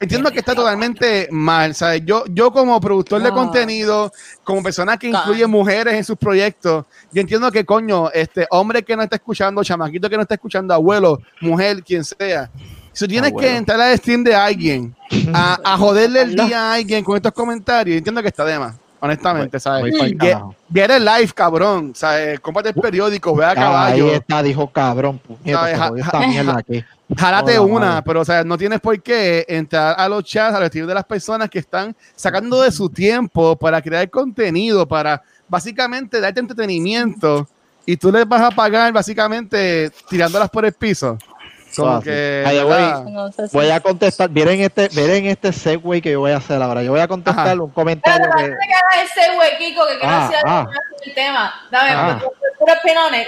entiendo 0.01 0.31
que 0.31 0.39
está 0.39 0.55
totalmente 0.55 1.29
mal, 1.31 1.75
¿sabes? 1.75 2.03
Yo, 2.05 2.25
yo 2.29 2.51
como 2.51 2.81
productor 2.81 3.23
de 3.23 3.31
contenido, 3.31 4.11
como 4.43 4.63
persona 4.63 4.97
que 4.97 5.09
incluye 5.09 5.47
mujeres 5.47 5.95
en 5.95 6.05
sus 6.05 6.17
proyectos, 6.17 6.87
yo 7.13 7.21
entiendo 7.21 7.53
que, 7.53 7.65
coño, 7.65 8.11
este 8.11 8.47
hombre 8.51 8.83
que 8.83 8.97
no 8.97 9.03
está 9.03 9.17
escuchando, 9.17 9.63
chamaquito 9.63 10.09
que 10.09 10.17
no 10.17 10.23
está 10.23 10.35
escuchando, 10.35 10.73
abuelo, 10.73 11.21
mujer, 11.41 11.85
quien 11.85 12.05
sea, 12.05 12.51
si 12.93 13.07
tienes 13.07 13.33
que 13.39 13.57
entrar 13.57 13.81
al 13.81 13.97
stream 13.99 14.25
de 14.25 14.35
alguien 14.35 14.97
a, 15.33 15.61
a 15.63 15.79
joderle 15.79 16.23
el 16.23 16.35
día 16.35 16.71
a 16.71 16.75
alguien 16.75 17.05
con 17.05 17.17
estos 17.17 17.33
comentarios, 17.33 17.99
entiendo 17.99 18.23
que 18.23 18.29
está 18.29 18.45
de 18.45 18.59
más 18.59 18.80
honestamente, 19.01 19.59
¿sabes? 19.59 19.95
Get, 20.73 20.91
el 20.91 21.05
live, 21.05 21.31
cabrón, 21.35 21.93
¿sabes? 21.95 22.39
Cómprate 22.41 22.71
el 22.71 22.75
periódico, 22.75 23.35
ve 23.35 23.45
a 23.45 23.55
caballo. 23.55 24.07
Ahí 24.07 24.11
está, 24.13 24.43
dijo 24.43 24.71
cabrón, 24.71 25.21
Jálate 27.17 27.59
una, 27.59 28.03
pero 28.03 28.21
o 28.21 28.25
sea, 28.25 28.45
no 28.45 28.57
tienes 28.57 28.81
por 28.81 29.01
qué 29.03 29.45
entrar 29.49 29.97
a 29.99 30.09
los 30.09 30.23
chats, 30.25 30.55
a 30.55 30.61
los 30.61 30.71
de 30.71 30.95
las 30.95 31.05
personas 31.05 31.51
que 31.51 31.59
están 31.59 31.95
sacando 32.15 32.63
de 32.63 32.71
su 32.71 32.89
tiempo 32.89 33.57
para 33.57 33.83
crear 33.83 34.09
contenido, 34.09 34.87
para 34.87 35.21
básicamente 35.49 36.21
darte 36.21 36.39
entretenimiento 36.39 37.49
y 37.85 37.97
tú 37.97 38.13
les 38.13 38.29
vas 38.29 38.43
a 38.43 38.51
pagar 38.51 38.93
básicamente 38.93 39.91
tirándolas 40.09 40.49
por 40.49 40.65
el 40.65 40.73
piso. 40.73 41.19
Como 41.77 42.01
que, 42.01 42.45
voy, 43.53 43.71
a 43.71 43.81
contestar, 43.81 44.31
miren 44.31 44.61
este, 44.61 44.89
miren 44.91 45.27
este 45.27 45.53
segue 45.53 46.03
que 46.03 46.13
yo 46.13 46.21
voy 46.21 46.33
a 46.33 46.39
hacer 46.39 46.61
ahora. 46.61 46.83
Yo 46.83 46.91
voy 46.91 47.01
a 47.01 47.09
contestar 47.09 47.61
un 47.61 47.71
comentario. 47.71 48.29
Pero, 48.37 48.49
que... 48.49 48.57
que 48.57 49.01
el 49.03 49.09
segue, 49.09 49.59
Kiko, 49.59 49.87
que 49.87 49.99
quiero 49.99 50.15
ah, 50.15 50.31
ah. 50.45 50.67
el 51.05 51.15
tema. 51.15 51.55
Dame, 51.71 51.91
ah. 51.91 52.21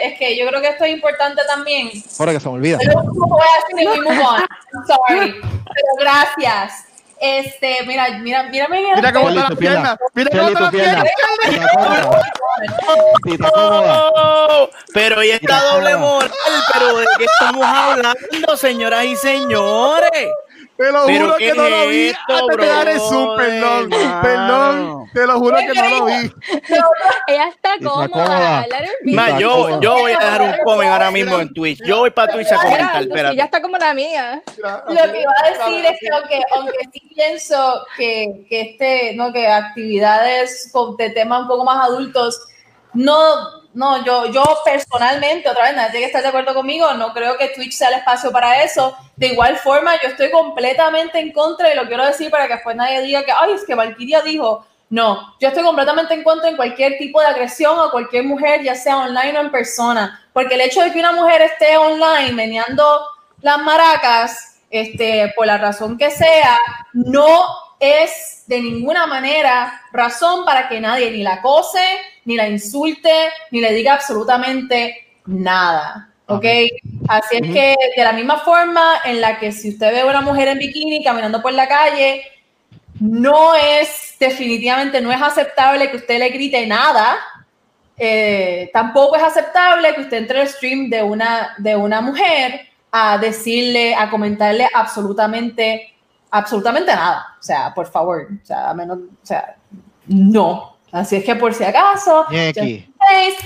es 0.03 0.19
que 0.19 0.37
yo 0.37 0.47
creo 0.49 0.61
que 0.61 0.69
esto 0.69 0.85
es 0.85 0.93
importante 0.93 1.43
también. 1.47 1.91
Ahora 2.19 2.33
que 2.33 2.41
se 2.41 2.49
me 2.49 2.55
olvida. 2.55 2.79
Pero 2.79 3.03
voy 3.03 3.41
a 3.41 3.77
decir 3.77 4.05
Sorry. 4.87 5.41
Pero 5.41 5.95
gracias. 5.99 6.92
Este, 7.25 7.85
mira, 7.87 8.19
mira, 8.19 8.43
mira, 8.51 8.67
mira. 8.69 8.97
Mira 8.97 9.13
cómo 9.13 9.29
está 9.29 9.51
la 9.51 9.55
pierna. 9.57 9.97
Mira 10.13 10.31
cómo 10.33 10.49
está 10.49 10.61
la 10.61 10.71
pierna. 10.73 11.05
Pero 14.93 15.23
y 15.23 15.31
esta 15.31 15.61
doble 15.63 15.97
moral, 15.99 16.33
pero 16.73 16.99
¿de 16.99 17.07
qué 17.19 17.25
estamos 17.25 17.65
hablando, 17.65 18.57
señoras 18.57 19.05
y 19.05 19.15
señores? 19.15 20.31
Te 20.83 20.91
lo 20.91 21.01
juro 21.03 21.37
que 21.37 21.55
no 21.55 21.69
lo 21.69 21.89
vi 21.89 22.13
antes 22.29 22.57
de 22.57 22.67
dar 22.67 22.89
el 22.89 22.99
zoom, 22.99 23.37
perdón. 23.37 23.91
Perdón, 24.23 25.11
te 25.15 25.27
lo 25.27 25.39
juro 25.39 25.57
que 25.59 25.75
no 25.75 25.89
lo 25.89 26.05
vi. 26.07 26.33
Ella 27.29 27.49
está 27.49 27.71
cómoda. 27.83 28.67
yo, 29.39 29.81
yo 29.81 29.93
voy 29.95 30.13
a 30.13 30.19
dejar 30.19 30.43
un 30.43 30.55
comment 30.65 30.93
ahora 30.93 31.11
mismo 31.11 31.39
en 31.39 31.53
Twitch. 31.53 31.81
Yo 31.85 31.99
voy 31.99 32.11
para 32.11 32.33
Twitch 32.33 32.51
a 32.51 32.57
comentar. 32.57 33.03
Espérate. 33.03 33.35
Ella 33.35 33.45
está 33.45 33.63
como 33.63 33.79
la 33.79 33.95
mía. 33.95 34.43
Lo 34.57 35.13
que 35.13 35.21
iba 35.21 35.33
a 35.45 35.51
decir 35.51 35.85
es 35.85 36.01
que 36.01 36.09
aunque, 36.13 36.43
aunque 36.57 36.79
sí 36.93 37.13
pienso 37.15 37.87
que, 37.97 38.45
que 38.49 38.61
este, 38.61 39.15
no, 39.15 39.33
que 39.33 39.47
actividades 39.47 40.73
de 40.99 41.11
temas 41.11 41.43
un 41.43 41.49
poco 41.49 41.65
más 41.65 41.87
adultos 41.89 42.41
no 42.95 43.62
no, 43.75 44.05
yo, 44.05 44.27
yo 44.27 44.43
personalmente, 44.65 45.49
otra 45.49 45.65
vez, 45.65 45.77
nadie 45.77 46.01
que 46.01 46.07
estar 46.07 46.23
de 46.23 46.29
acuerdo 46.29 46.55
conmigo, 46.55 46.93
no 46.95 47.13
creo 47.13 47.39
que 47.39 47.49
Twitch 47.49 47.73
sea 47.73 47.89
el 47.89 47.95
espacio 47.95 48.31
para 48.31 48.63
eso. 48.63 48.97
De 49.17 49.29
igual 49.29 49.57
forma, 49.57 49.95
yo 50.03 50.09
estoy 50.09 50.31
completamente 50.31 51.19
en 51.19 51.33
contra 51.33 51.73
y 51.73 51.77
lo 51.77 51.87
quiero 51.87 52.05
decir 52.05 52.31
para 52.31 52.47
que 52.47 52.55
después 52.55 52.77
nadie 52.77 53.01
diga 53.03 53.25
que, 53.25 53.33
ay, 53.33 53.53
es 53.53 53.65
que 53.65 53.75
Valkyria 53.75 54.21
dijo. 54.23 54.67
No, 54.91 55.35
yo 55.41 55.49
estoy 55.49 55.63
completamente 55.63 56.13
en 56.13 56.23
contra 56.23 56.51
en 56.51 56.57
cualquier 56.57 56.99
tipo 56.99 57.19
de 57.19 57.27
agresión 57.27 57.79
a 57.81 57.91
cualquier 57.91 58.25
mujer, 58.25 58.63
ya 58.63 58.75
sea 58.75 58.99
online 58.99 59.39
o 59.39 59.41
en 59.41 59.51
persona, 59.51 60.23
porque 60.35 60.55
el 60.55 60.61
hecho 60.61 60.83
de 60.83 60.93
que 60.93 60.99
una 60.99 61.13
mujer 61.13 61.41
esté 61.41 61.79
online 61.79 62.33
meneando 62.33 63.01
las 63.41 63.59
maracas, 63.63 64.61
este, 64.71 65.33
por 65.35 65.47
la 65.47 65.57
razón 65.57 65.97
que 65.97 66.11
sea, 66.11 66.59
no 66.93 67.43
es 67.81 68.45
de 68.47 68.61
ninguna 68.61 69.07
manera 69.07 69.81
razón 69.93 70.45
para 70.45 70.69
que 70.69 70.79
nadie 70.79 71.11
ni 71.11 71.23
la 71.23 71.35
acose, 71.35 71.81
ni 72.25 72.37
la 72.37 72.49
insulte, 72.49 73.31
ni 73.51 73.61
le 73.61 73.73
diga 73.73 73.95
absolutamente 73.95 75.09
nada. 75.27 76.09
¿Ok? 76.27 76.45
Así 77.09 77.37
es 77.37 77.53
que 77.53 77.77
de 77.97 78.05
la 78.05 78.13
misma 78.13 78.39
forma 78.39 79.01
en 79.05 79.21
la 79.21 79.39
que 79.39 79.53
si 79.53 79.71
usted 79.71 79.93
ve 79.93 80.01
a 80.01 80.07
una 80.07 80.23
mujer 80.23 80.49
en 80.49 80.59
bikini 80.59 81.05
caminando 81.05 81.43
por 81.43 81.53
la 81.53 81.69
calle, 81.69 82.23
no 83.01 83.55
es 83.55 84.15
definitivamente, 84.19 85.01
no 85.01 85.13
es 85.13 85.21
aceptable 85.21 85.91
que 85.91 85.97
usted 85.97 86.19
le 86.19 86.31
grite 86.31 86.67
nada. 86.67 87.17
Eh, 87.97 88.71
tampoco 88.73 89.17
es 89.17 89.23
aceptable 89.23 89.95
que 89.95 90.03
usted 90.03 90.19
entre 90.19 90.41
al 90.41 90.49
stream 90.49 90.89
de 90.89 91.03
una, 91.03 91.55
de 91.59 91.77
una 91.77 92.01
mujer 92.01 92.69
a 92.91 93.19
decirle, 93.19 93.95
a 93.95 94.09
comentarle 94.11 94.69
absolutamente, 94.73 95.95
absolutamente 96.31 96.95
nada. 96.95 97.37
O 97.39 97.43
sea, 97.43 97.75
por 97.75 97.91
favor, 97.91 98.29
o 98.43 98.47
sea, 98.47 98.71
a 98.71 98.75
menos, 98.75 98.99
o 98.99 99.27
sea, 99.27 99.57
no. 100.07 100.77
Así 100.93 101.17
es 101.17 101.25
que 101.25 101.35
por 101.37 101.55
si 101.55 101.65
acaso, 101.65 102.27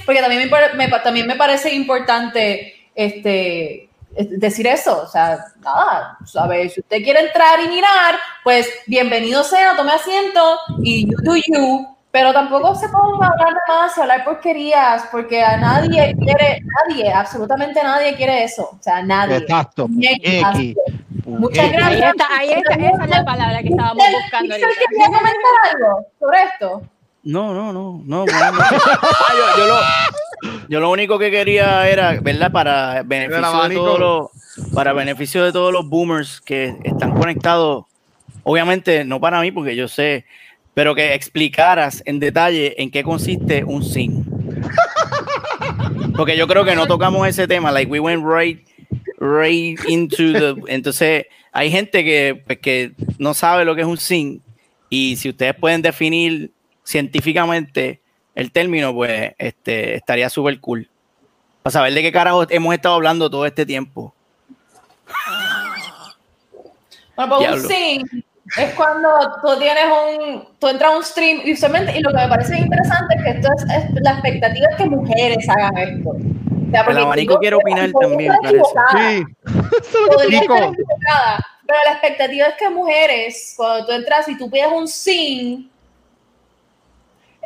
porque 0.04 0.20
también 0.20 0.50
me, 0.76 0.88
también 0.98 1.26
me 1.28 1.36
parece 1.36 1.72
importante 1.72 2.74
este, 2.92 3.88
decir 4.10 4.66
eso, 4.66 5.02
o 5.02 5.06
sea, 5.06 5.38
nada, 5.60 6.18
¿sabes? 6.24 6.74
Si 6.74 6.80
usted 6.80 7.04
quiere 7.04 7.20
entrar 7.20 7.60
y 7.60 7.68
mirar, 7.68 8.16
pues 8.42 8.68
bienvenido 8.86 9.44
sea, 9.44 9.76
tome 9.76 9.92
asiento 9.92 10.58
y 10.82 11.06
you 11.08 11.16
do 11.22 11.36
you, 11.36 11.86
pero 12.10 12.32
tampoco 12.32 12.74
se 12.74 12.88
ponga 12.88 13.28
a 13.28 13.30
hablar 13.30 13.54
de 13.54 13.60
más, 13.68 13.96
a 13.96 14.02
hablar 14.02 14.24
porquerías, 14.24 15.04
porque 15.12 15.40
a 15.40 15.56
nadie 15.56 16.16
quiere, 16.18 16.60
nadie, 16.88 17.12
absolutamente 17.12 17.80
nadie 17.80 18.16
quiere 18.16 18.42
eso, 18.42 18.70
o 18.76 18.82
sea, 18.82 19.02
nadie. 19.02 19.36
Exacto. 19.36 19.86
Muchas 21.26 21.70
gracias. 21.70 22.14
Ahí 22.38 22.50
está, 22.52 22.74
esa 22.74 23.04
es 23.04 23.10
la 23.10 23.24
palabra 23.24 23.62
que 23.62 23.68
estábamos 23.68 24.04
buscando. 24.20 24.54
¿Quería 24.54 25.06
comentar 25.06 25.52
algo 25.74 26.06
sobre 26.18 26.42
esto? 26.42 26.82
No, 27.26 27.52
no, 27.52 27.72
no, 27.72 28.02
no. 28.06 28.24
yo, 30.68 30.78
lo, 30.78 30.92
único 30.92 31.18
que 31.18 31.32
quería 31.32 31.88
era, 31.88 32.20
¿verdad? 32.20 32.52
Para 32.52 33.02
beneficio 33.02 33.68
de 33.68 33.74
todos 33.74 33.98
los, 33.98 34.30
para 34.72 34.92
beneficio 34.92 35.44
de 35.44 35.50
todos 35.50 35.72
los 35.72 35.88
boomers 35.88 36.40
que 36.40 36.76
están 36.84 37.18
conectados, 37.18 37.86
obviamente 38.44 39.04
no 39.04 39.20
para 39.20 39.40
mí 39.40 39.50
porque 39.50 39.74
yo 39.74 39.88
sé, 39.88 40.24
pero 40.72 40.94
que 40.94 41.14
explicaras 41.14 42.00
en 42.06 42.20
detalle 42.20 42.80
en 42.80 42.92
qué 42.92 43.02
consiste 43.02 43.64
un 43.64 43.82
SIN. 43.82 44.24
Porque 46.16 46.36
yo 46.36 46.46
creo 46.46 46.64
que 46.64 46.76
no 46.76 46.86
tocamos 46.86 47.26
ese 47.26 47.48
tema, 47.48 47.72
like 47.72 47.90
we 47.90 47.98
went 47.98 48.24
right, 48.24 48.64
right 49.18 49.76
into 49.88 50.32
the. 50.32 50.54
Entonces, 50.68 51.26
hay 51.50 51.72
gente 51.72 52.04
que, 52.04 52.40
pues, 52.46 52.60
que 52.60 52.92
no 53.18 53.34
sabe 53.34 53.64
lo 53.64 53.74
que 53.74 53.80
es 53.80 53.86
un 53.88 53.98
SIN 53.98 54.40
y 54.88 55.16
si 55.16 55.30
ustedes 55.30 55.56
pueden 55.56 55.82
definir 55.82 56.52
científicamente 56.86 58.00
el 58.34 58.52
término, 58.52 58.94
pues 58.94 59.34
este, 59.38 59.96
estaría 59.96 60.30
súper 60.30 60.60
cool. 60.60 60.88
Para 61.62 61.72
saber 61.72 61.92
de 61.94 62.02
qué 62.02 62.12
carajo 62.12 62.46
hemos 62.48 62.74
estado 62.74 62.94
hablando 62.94 63.28
todo 63.28 63.44
este 63.44 63.66
tiempo. 63.66 64.14
Bueno, 67.16 67.36
pues 67.38 67.50
un 67.50 67.68
sim 67.68 68.02
es 68.56 68.74
cuando 68.74 69.08
tú 69.42 69.58
tienes 69.58 69.84
un, 69.86 70.48
tú 70.58 70.68
entras 70.68 70.92
a 70.92 70.96
un 70.96 71.02
stream 71.02 71.40
y 71.44 71.50
y 71.50 72.00
lo 72.00 72.10
que 72.10 72.16
me 72.16 72.28
parece 72.28 72.58
interesante 72.58 73.16
es 73.16 73.24
que 73.24 73.30
esto 73.30 73.48
es, 73.52 74.02
la 74.02 74.12
expectativa 74.12 74.68
es 74.70 74.76
que 74.76 74.84
mujeres 74.86 75.48
hagan 75.48 75.76
esto. 75.78 76.10
O 76.10 76.70
sea, 76.70 76.82
el 76.82 76.98
abanico 76.98 77.38
quiere 77.38 77.56
opinar 77.56 77.90
también, 78.00 78.32
Sí. 78.42 79.24
pero 81.66 81.78
la 81.84 81.92
expectativa 81.92 82.46
es 82.46 82.54
que 82.58 82.68
mujeres, 82.70 83.54
cuando 83.56 83.86
tú 83.86 83.92
entras 83.92 84.28
y 84.28 84.38
tú 84.38 84.48
pides 84.50 84.68
un 84.72 84.86
sim, 84.86 85.68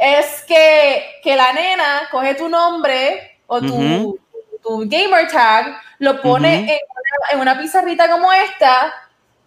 es 0.00 0.42
que, 0.46 1.20
que 1.22 1.36
la 1.36 1.52
nena 1.52 2.08
coge 2.10 2.34
tu 2.34 2.48
nombre 2.48 3.38
o 3.46 3.60
tu, 3.60 4.18
tu 4.62 4.78
gamer 4.88 5.28
tag, 5.30 5.76
lo 5.98 6.22
pone 6.22 6.60
en, 6.60 6.64
una, 6.64 7.32
en, 7.32 7.40
una, 7.40 7.58
pizarrita 7.58 8.08
como 8.10 8.32
esta 8.32 8.92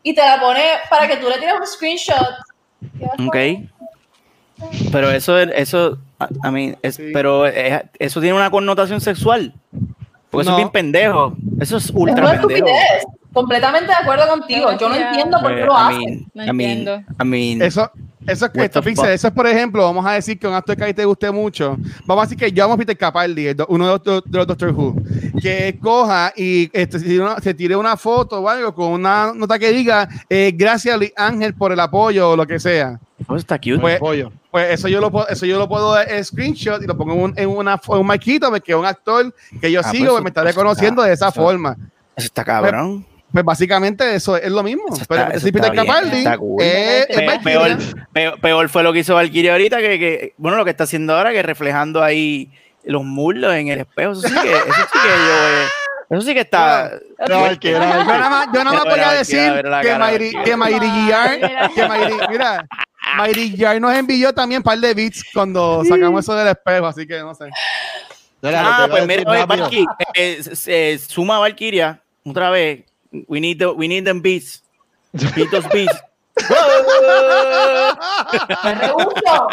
y 0.04 0.14
te 0.14 0.22
la 0.22 0.40
pone 0.40 0.64
para 0.90 1.08
que 1.08 1.18
tú 1.18 1.28
le 1.28 1.40
tires 1.40 1.56
un 1.60 1.66
screenshot. 1.66 2.28
Ok. 3.26 3.36
Pero 4.92 5.10
eso, 5.10 5.40
eso, 5.40 5.98
a 6.20 6.52
mí, 6.52 6.76
es, 6.84 7.00
pero 7.14 7.46
eso 7.48 8.22
tiene 8.22 8.36
una 8.36 8.52
connotación 8.52 9.02
sexual. 9.02 9.54
Porque 10.30 10.44
eso 10.44 10.52
es 10.52 10.58
bien 10.58 10.72
pendejo. 10.72 11.36
Eso 11.60 11.78
es 11.78 11.90
ultra 11.90 12.40
pendejo. 12.40 12.68
Completamente 13.34 13.88
de 13.88 13.94
acuerdo 13.94 14.28
contigo. 14.28 14.70
Yo 14.80 14.90
no 14.90 14.96
entiendo 14.96 15.40
por 15.42 15.56
qué 15.56 15.66
lo 15.66 15.76
hacen. 15.78 16.28
No 16.34 16.44
entiendo. 16.44 17.02
Eso, 17.66 17.92
Eso 18.26 18.46
es 18.46 18.52
que 18.52 18.64
esto, 18.64 18.82
Pixel, 18.82 19.10
eso 19.10 19.28
es, 19.28 19.34
por 19.34 19.46
ejemplo, 19.48 19.84
vamos 19.84 20.06
a 20.06 20.12
decir 20.14 20.40
que 20.40 20.48
un 20.48 20.54
actor 20.54 20.78
que 20.78 20.84
a 20.84 20.88
ti 20.88 20.94
te 20.94 21.04
guste 21.04 21.30
mucho. 21.32 21.76
Vamos 22.06 22.24
a 22.24 22.26
decir 22.28 22.38
que 22.38 22.52
yo 22.54 22.64
amo 22.64 22.76
a 22.76 22.78
Peter 22.78 22.98
Capaldi, 22.98 23.48
uno 23.68 23.86
de 23.98 24.00
los, 24.06 24.24
de 24.24 24.38
los 24.38 24.48
Doctor 24.48 24.70
Who, 24.72 24.96
que 25.42 25.78
coja 25.82 26.32
y 26.38 26.70
este, 26.72 27.00
se, 27.00 27.06
tire 27.06 27.22
una, 27.22 27.40
se 27.40 27.54
tire 27.54 27.76
una 27.76 27.98
foto 27.98 28.40
o 28.40 28.48
algo 28.48 28.74
con 28.74 28.94
una 28.94 29.34
nota 29.36 29.60
que 29.60 29.72
diga 29.74 30.08
eh, 30.30 30.54
gracias 30.56 30.98
Luis 30.98 31.12
Ángel 31.18 31.54
por 31.54 31.74
el 31.74 31.80
apoyo 31.82 32.30
o 32.30 32.36
lo 32.38 32.48
que 32.48 32.60
sea. 32.60 32.98
Oh, 33.28 33.36
está 33.36 33.58
cute. 33.58 33.80
Pues, 33.80 34.00
Pollo. 34.00 34.32
pues 34.52 34.72
eso 34.72 34.88
yo 34.88 35.02
lo 35.02 35.12
puedo, 35.12 35.28
eso 35.28 35.46
yo 35.46 35.58
lo 35.60 35.68
puedo 35.68 36.00
eh, 36.00 36.24
screenshot 36.24 36.82
y 36.82 36.88
lo 36.88 36.96
pongo 36.98 37.14
en, 37.14 37.20
un, 37.20 37.34
en 37.38 37.50
una 37.50 37.74
en 37.90 37.98
un 37.98 38.06
marquito 38.08 38.50
porque 38.50 38.74
un 38.76 38.86
actor 38.86 39.34
que 39.60 39.70
yo 39.72 39.82
Ah, 39.84 39.92
sigo 39.92 40.12
pues 40.12 40.24
me 40.24 40.30
está 40.30 40.44
reconociendo 40.44 41.02
de 41.04 41.12
esa 41.14 41.28
eso- 41.30 41.42
forma. 41.42 41.76
Eso 42.16 42.28
está 42.28 42.44
cabrón. 42.46 43.02
Pues 43.04 43.13
básicamente 43.44 44.14
eso 44.16 44.38
es 44.38 44.52
lo 44.52 44.62
mismo. 44.62 44.84
Eso 44.92 45.02
está- 45.02 45.30
eso 45.30 45.46
Peter 45.52 45.72
bien, 45.72 45.86
Capaldi 45.86 46.24
cool. 46.38 46.62
es- 46.62 47.10
es 47.10 47.40
peor, 47.44 47.78
peor, 48.14 48.40
peor 48.40 48.70
fue 48.70 48.84
lo 48.84 48.94
que 48.94 49.00
hizo 49.00 49.16
Valkyrie 49.16 49.50
ahorita, 49.52 49.78
que, 49.80 49.98
que, 50.00 50.34
bueno, 50.38 50.58
lo 50.58 50.66
que 50.66 50.72
está 50.72 50.84
haciendo 50.84 51.16
ahora, 51.18 51.32
que 51.32 51.42
reflejando 51.42 52.04
ahí 52.04 52.52
los 52.84 53.04
muslos 53.04 53.54
en 53.56 53.70
el 53.70 53.80
espejo. 53.80 54.12
Eso 54.12 54.22
sí 54.22 54.34
que, 54.34 54.52
eso 54.52 54.64
sí 54.74 55.00
que 55.02 55.08
yo, 55.10 55.48
eh, 55.64 55.66
eso 56.12 56.22
sí 56.22 56.34
que 56.34 56.42
está. 56.42 56.92
Yo 57.28 57.80
nada 57.80 58.30
más, 58.30 58.48
yo 58.54 58.64
nada 58.64 58.76
más 58.76 58.84
Pero 58.84 58.84
voy 58.84 58.92
a 58.94 58.96
mira, 59.08 59.14
decir 59.14 59.64
que 59.82 59.98
Mayri, 59.98 60.34
que 60.44 60.56
Mayri 60.58 60.90
Guillar, 60.92 61.72
que 61.74 61.88
Mayri, 61.88 62.14
mira, 62.30 62.66
Mayri 63.18 63.50
Guillar 63.52 63.82
nos 63.82 63.94
envió 63.96 64.34
también 64.34 64.60
un 64.60 64.64
par 64.64 64.78
de 64.78 64.94
beats 64.94 65.24
cuando 65.34 65.84
sacamos 65.86 66.24
eso 66.24 66.36
del 66.36 66.50
espejo, 66.50 66.86
así 66.88 67.08
que 67.08 67.20
no 67.20 67.34
sé. 67.34 67.46
Ah, 68.46 68.88
pues 68.90 69.08
mira, 69.08 69.24
oye. 69.32 69.46
Valky, 69.46 69.86
eh, 70.16 70.42
eh, 70.42 70.56
se- 70.56 71.00
suma 71.00 71.40
Valkyria 71.40 72.02
otra 72.26 72.50
vez. 72.50 72.84
We 73.28 73.40
need, 73.40 73.60
the, 73.60 73.72
we 73.72 73.88
need 73.88 74.06
them 74.06 74.22
beats. 74.22 74.62
Beat 75.36 75.52
those 75.52 75.68
beats. 75.72 75.94
Me 78.64 78.76
rehuso. 78.76 79.48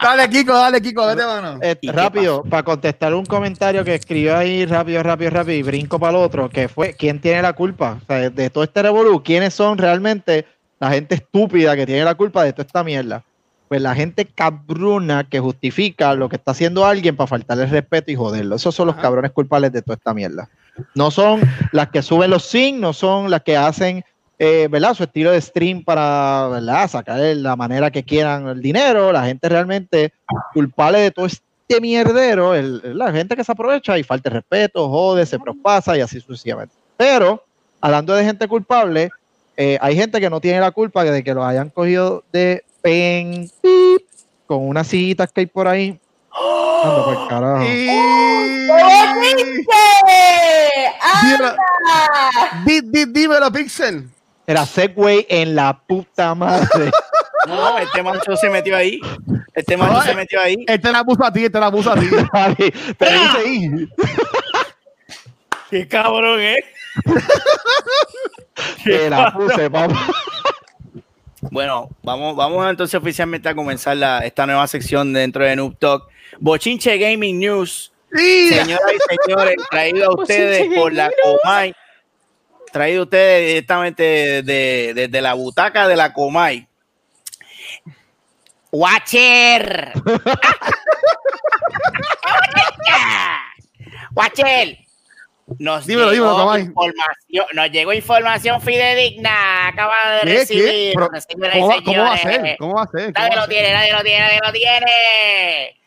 Dale, 0.00 0.28
Kiko, 0.30 0.54
dale, 0.54 0.80
Kiko, 0.80 1.06
vete, 1.06 1.26
mano. 1.26 1.58
Eh, 1.60 1.76
¿Y 1.80 1.88
qué 1.88 1.92
rápido, 1.92 2.42
para 2.42 2.62
contestar 2.62 3.14
un 3.14 3.26
comentario 3.26 3.84
que 3.84 3.94
escribió 3.94 4.36
ahí 4.36 4.64
rápido, 4.64 5.02
rápido, 5.02 5.30
rápido 5.30 5.58
y 5.58 5.62
brinco 5.62 5.98
para 5.98 6.16
el 6.16 6.24
otro, 6.24 6.48
que 6.48 6.68
fue, 6.68 6.94
¿quién 6.94 7.20
tiene 7.20 7.42
la 7.42 7.52
culpa? 7.52 7.98
O 8.02 8.06
sea, 8.06 8.30
de, 8.30 8.50
todo 8.50 8.64
este 8.64 8.82
revolú, 8.82 9.22
¿quiénes 9.22 9.52
son 9.52 9.76
realmente 9.76 10.46
la 10.80 10.90
gente 10.90 11.16
estúpida 11.16 11.76
que 11.76 11.84
tiene 11.84 12.04
la 12.04 12.14
culpa 12.14 12.44
de 12.44 12.52
toda 12.52 12.64
esta 12.64 12.82
mierda? 12.82 13.22
Pues 13.68 13.82
la 13.82 13.94
gente 13.94 14.24
cabrona 14.24 15.28
que 15.28 15.40
justifica 15.40 16.14
lo 16.14 16.30
que 16.30 16.36
está 16.36 16.52
haciendo 16.52 16.86
alguien 16.86 17.16
para 17.16 17.26
faltarle 17.26 17.66
respeto 17.66 18.10
y 18.10 18.14
joderlo. 18.14 18.56
Esos 18.56 18.74
son 18.74 18.86
los 18.86 18.96
cabrones 18.96 19.32
culpables 19.32 19.72
de 19.72 19.82
toda 19.82 19.96
esta 19.96 20.14
mierda. 20.14 20.48
No 20.94 21.10
son 21.10 21.40
las 21.72 21.88
que 21.88 22.02
suben 22.02 22.30
los 22.30 22.44
sin, 22.44 22.80
no 22.80 22.92
son 22.92 23.30
las 23.30 23.42
que 23.42 23.56
hacen 23.56 24.04
eh, 24.38 24.68
¿verdad? 24.70 24.94
su 24.94 25.02
estilo 25.02 25.32
de 25.32 25.40
stream 25.40 25.82
para 25.82 26.48
¿verdad? 26.48 26.88
sacar 26.88 27.18
la 27.18 27.56
manera 27.56 27.90
que 27.90 28.04
quieran 28.04 28.46
el 28.48 28.62
dinero. 28.62 29.12
La 29.12 29.24
gente 29.24 29.48
realmente 29.48 30.12
culpable 30.52 31.00
de 31.00 31.10
todo 31.10 31.26
este 31.26 31.80
mierdero, 31.80 32.54
la 32.54 33.12
gente 33.12 33.36
que 33.36 33.44
se 33.44 33.52
aprovecha 33.52 33.98
y 33.98 34.02
falta 34.02 34.30
respeto, 34.30 34.88
jode, 34.88 35.26
se 35.26 35.38
propasa 35.38 35.96
y 35.96 36.00
así 36.00 36.20
sucesivamente. 36.20 36.74
Pero, 36.96 37.42
hablando 37.80 38.14
de 38.14 38.24
gente 38.24 38.48
culpable, 38.48 39.10
eh, 39.56 39.76
hay 39.80 39.96
gente 39.96 40.20
que 40.20 40.30
no 40.30 40.40
tiene 40.40 40.60
la 40.60 40.70
culpa 40.70 41.04
de 41.04 41.22
que 41.22 41.34
lo 41.34 41.44
hayan 41.44 41.68
cogido 41.70 42.24
de 42.32 42.64
pen 42.80 43.50
con 44.46 44.66
unas 44.66 44.86
sillitas 44.86 45.32
que 45.32 45.40
hay 45.40 45.46
por 45.46 45.68
ahí. 45.68 45.98
Anda 46.84 47.04
pa'l 47.04 47.28
carajo. 47.28 47.64
Y... 47.64 47.88
¡Oíste! 48.70 49.74
Dímelo, 51.22 51.46
¡Anda! 51.48 52.64
di- 52.64 52.80
di- 52.82 53.06
dímelo, 53.12 53.50
Pixel. 53.52 54.08
Era 54.46 54.64
Segway 54.66 55.26
en 55.28 55.54
la 55.54 55.78
puta 55.78 56.34
madre. 56.34 56.90
No, 57.46 57.78
este 57.78 58.02
macho 58.02 58.36
se 58.36 58.50
metió 58.50 58.76
ahí. 58.76 59.00
Este 59.54 59.76
macho 59.76 60.02
se 60.02 60.14
metió 60.14 60.40
ahí. 60.40 60.56
Este 60.66 60.90
la 60.92 61.02
puso 61.04 61.24
a 61.24 61.32
ti, 61.32 61.44
este 61.46 61.58
la 61.58 61.70
puso 61.70 61.92
a 61.92 61.94
ti. 61.94 62.06
Te 62.98 63.06
dice 63.12 63.38
ahí. 63.38 63.88
Qué 65.70 65.88
cabrón, 65.88 66.40
¿eh? 66.40 66.58
Te 68.84 69.08
la 69.08 69.32
puse, 69.32 69.70
papá. 69.70 69.94
Bueno, 71.40 71.88
vamos, 72.02 72.34
vamos 72.36 72.68
entonces 72.68 72.94
oficialmente 73.00 73.48
a 73.48 73.54
comenzar 73.54 73.96
la, 73.96 74.18
esta 74.20 74.44
nueva 74.46 74.66
sección 74.66 75.12
dentro 75.12 75.44
de 75.44 75.54
Noob 75.56 75.78
Talk. 75.78 76.08
Bochinche 76.40 76.98
Gaming 76.98 77.38
News. 77.38 77.92
Sí. 78.12 78.48
Señoras 78.48 78.92
y 78.94 78.98
señores, 79.24 79.56
traído 79.70 80.10
a 80.10 80.14
ustedes 80.14 80.74
por 80.74 80.92
la 80.92 81.10
Comay. 81.22 81.74
Traído 82.72 83.00
a 83.00 83.04
ustedes 83.04 83.46
directamente 83.48 84.02
desde, 84.42 84.94
desde 84.94 85.20
la 85.20 85.34
butaca 85.34 85.86
de 85.86 85.96
la 85.96 86.12
Comay. 86.12 86.66
Watcher. 88.70 89.92
Watcher. 94.14 94.87
Nos 95.58 95.86
Dímelo, 95.86 96.12
llegó 96.12 96.30
dímelo, 96.32 96.58
información, 96.58 97.46
nos 97.54 97.70
llegó 97.70 97.92
información 97.94 98.60
fidedigna. 98.60 99.68
Acaba 99.68 99.94
de 100.16 100.20
¿Qué? 100.20 100.26
¿Qué? 100.26 100.38
recibir. 100.40 100.92
Pero, 100.94 101.08
¿Cómo, 101.52 101.68
va- 101.68 101.82
cómo 101.84 102.02
va 102.02 102.12
a 102.14 102.18
ser? 102.18 102.56
¿Cómo 102.58 102.74
va 102.74 102.82
a 102.82 102.86
ser? 102.88 103.12
¿Cómo 103.12 103.12
Nadie 103.14 103.28
va 103.30 103.34
a 103.34 103.36
lo 103.36 103.40
ser? 103.42 103.50
tiene, 103.50 103.72
nadie 103.72 103.92
lo 103.92 104.02
tiene, 104.02 104.20
nadie 104.20 104.40
lo 104.44 104.52
tiene. 104.52 105.80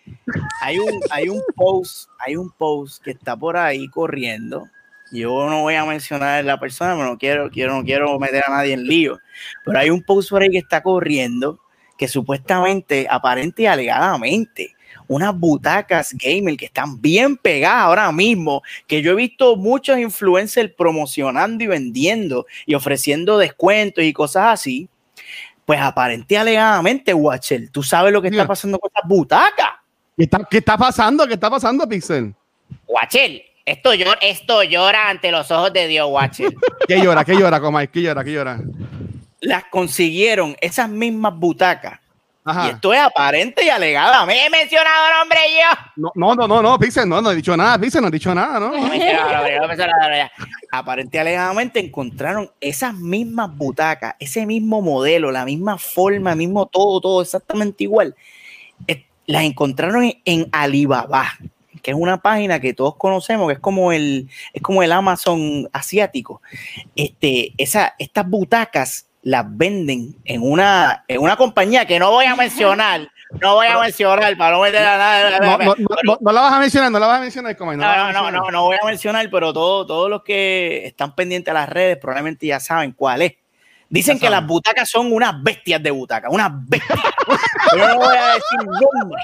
Hay 0.62 0.80
un, 0.80 1.00
hay 1.12 1.30
un 1.30 1.42
post, 1.56 2.10
hay 2.20 2.36
un 2.36 2.50
post 2.52 3.04
que 3.04 3.12
está 3.12 3.36
por 3.36 3.56
ahí 3.58 3.88
corriendo. 3.90 4.68
Yo 5.12 5.48
no 5.50 5.62
voy 5.62 5.76
a 5.76 5.84
mencionar 5.86 6.44
la 6.46 6.58
persona, 6.60 6.94
pero 6.96 7.06
no 7.06 7.18
quiero, 7.18 7.50
quiero, 7.52 7.74
no 7.76 7.84
quiero 7.84 8.18
meter 8.18 8.44
a 8.48 8.52
nadie 8.52 8.74
en 8.74 8.86
lío. 8.86 9.20
Pero 9.66 9.78
hay 9.78 9.90
un 9.90 10.02
post 10.04 10.30
por 10.30 10.42
ahí 10.42 10.50
que 10.50 10.58
está 10.60 10.82
corriendo 10.82 11.60
que 11.98 12.08
supuestamente, 12.08 13.08
aparente 13.10 13.64
y 13.64 13.66
alegadamente, 13.68 14.74
unas 15.12 15.38
butacas 15.38 16.14
gamer 16.14 16.56
que 16.56 16.66
están 16.66 17.02
bien 17.02 17.36
pegadas 17.38 17.84
ahora 17.84 18.12
mismo, 18.12 18.62
que 18.88 19.02
yo 19.02 19.12
he 19.12 19.16
visto 19.16 19.56
muchos 19.58 19.98
influencers 20.00 20.72
promocionando 20.78 21.64
y 21.64 21.68
vendiendo 21.68 22.46
y 22.66 22.76
ofreciendo 22.76 23.38
descuentos 23.38 24.04
y 24.04 24.14
cosas 24.14 24.54
así. 24.54 24.88
Pues 25.66 25.80
aparente 25.80 26.38
alegadamente, 26.38 27.14
Watcher, 27.14 27.70
tú 27.72 27.84
sabes 27.84 28.12
lo 28.12 28.22
que 28.22 28.30
está 28.30 28.48
pasando 28.48 28.80
con 28.80 28.90
estas 28.94 29.08
butacas. 29.08 29.70
¿Qué 30.18 30.24
está, 30.24 30.48
¿Qué 30.50 30.58
está 30.58 30.78
pasando? 30.78 31.28
¿Qué 31.28 31.34
está 31.34 31.50
pasando, 31.50 31.88
Pixel? 31.88 32.34
Watcher, 32.88 33.44
esto, 33.66 33.94
llor- 33.94 34.18
esto 34.22 34.64
llora 34.64 35.10
ante 35.10 35.32
los 35.32 35.50
ojos 35.52 35.72
de 35.74 35.88
Dios, 35.88 36.08
Watcher. 36.10 36.54
¿Qué 36.88 37.02
llora? 37.02 37.24
¿Qué 37.24 37.36
llora, 37.36 37.60
Comay? 37.60 37.88
¿Qué 37.90 38.02
llora? 38.02 38.24
¿Qué 38.24 38.32
llora? 38.34 38.60
Las 39.40 39.66
consiguieron 39.66 40.56
esas 40.62 40.90
mismas 40.90 41.34
butacas. 41.36 42.00
Y 42.44 42.50
Ajá. 42.50 42.70
esto 42.70 42.92
es 42.92 43.00
aparente 43.00 43.64
y 43.64 43.70
alegadamente. 43.70 44.46
He 44.46 44.50
mencionado 44.50 45.20
nombre 45.20 45.40
yo. 45.54 46.12
No, 46.16 46.34
no, 46.34 46.48
no, 46.48 46.62
no, 46.62 46.80
Pixel, 46.80 47.08
no, 47.08 47.22
no 47.22 47.32
he 47.32 47.36
dicho 47.36 47.56
nada, 47.56 47.78
Pixel, 47.78 48.02
no 48.02 48.08
he 48.08 48.12
dicho 48.12 48.34
nada, 48.34 48.60
¿no? 48.60 48.72
Aparente 50.72 51.18
y 51.18 51.20
alegadamente 51.20 51.80
encontraron 51.80 52.50
esas 52.60 52.96
mismas 52.96 53.56
butacas, 53.56 54.16
ese 54.20 54.46
mismo 54.48 54.82
modelo, 54.82 55.32
la 55.32 55.46
misma 55.46 55.78
forma, 55.78 56.34
mismo 56.34 56.66
todo, 56.66 57.00
todo 57.00 57.22
exactamente 57.22 57.84
igual. 57.84 58.16
Eh, 58.88 59.06
Las 59.28 59.44
encontraron 59.44 60.04
en, 60.06 60.22
en 60.26 60.50
Alibaba, 60.52 61.34
que 61.84 61.92
es 61.92 61.98
una 61.98 62.22
página 62.22 62.60
que 62.60 62.74
todos 62.74 62.96
conocemos, 62.96 63.48
que 63.50 63.54
es 63.54 63.60
como 63.60 63.92
el, 63.92 64.30
es 64.54 64.62
como 64.64 64.82
el 64.82 64.92
Amazon 64.92 65.70
asiático. 65.74 66.42
Este, 66.96 67.54
esa, 67.58 67.94
estas 68.00 68.28
butacas 68.28 69.08
las 69.24 69.46
venden 69.48 70.16
en 70.26 70.42
una, 70.42 71.04
en 71.08 71.22
una 71.22 71.36
compañía 71.36 71.86
que 71.86 72.00
no 72.00 72.10
voy 72.12 72.26
a 72.26 72.36
mencionar, 72.36 73.08
no 73.40 73.56
voy 73.56 73.68
a 73.68 73.78
mencionar 73.80 74.36
para 74.38 74.56
no 74.56 74.62
meter 74.64 74.84
a 74.86 74.98
nada. 74.98 75.40
No, 75.40 75.58
no, 75.76 76.18
no, 76.20 76.32
la 76.32 76.42
vas 76.42 76.54
a 76.54 76.60
mencionar, 76.60 76.92
no 76.92 77.00
la 77.00 77.08
vas 77.08 77.18
a 77.20 77.22
mencionar, 77.22 77.56
Comay. 77.56 77.78
No, 77.78 77.84
No, 78.12 78.12
no, 78.12 78.32
no, 78.32 78.52
no, 78.52 78.64
voy 78.64 78.78
a 78.82 78.86
mencionar, 78.86 79.30
pero 79.30 79.54
todo- 79.54 79.86
todos 79.86 80.10
los 80.10 80.24
que 80.24 80.86
están 80.88 81.14
pendientes 81.16 81.52
a 81.52 81.56
las 81.56 81.70
redes 81.70 81.98
probablemente 81.98 82.48
ya 82.48 82.60
saben 82.60 82.94
cuál 82.94 83.22
es. 83.22 83.34
Dicen 83.90 84.18
que 84.20 84.30
las 84.30 84.48
butacas 84.48 84.90
son 84.90 85.12
unas 85.12 85.42
bestias 85.44 85.84
de 85.84 85.92
butacas, 85.92 86.32
unas 86.34 86.50
bestias. 86.68 86.98
Yo 87.78 87.88
no 87.90 87.96
voy 87.98 88.16
a 88.16 88.26
decir 88.28 88.90
nombre. 89.00 89.22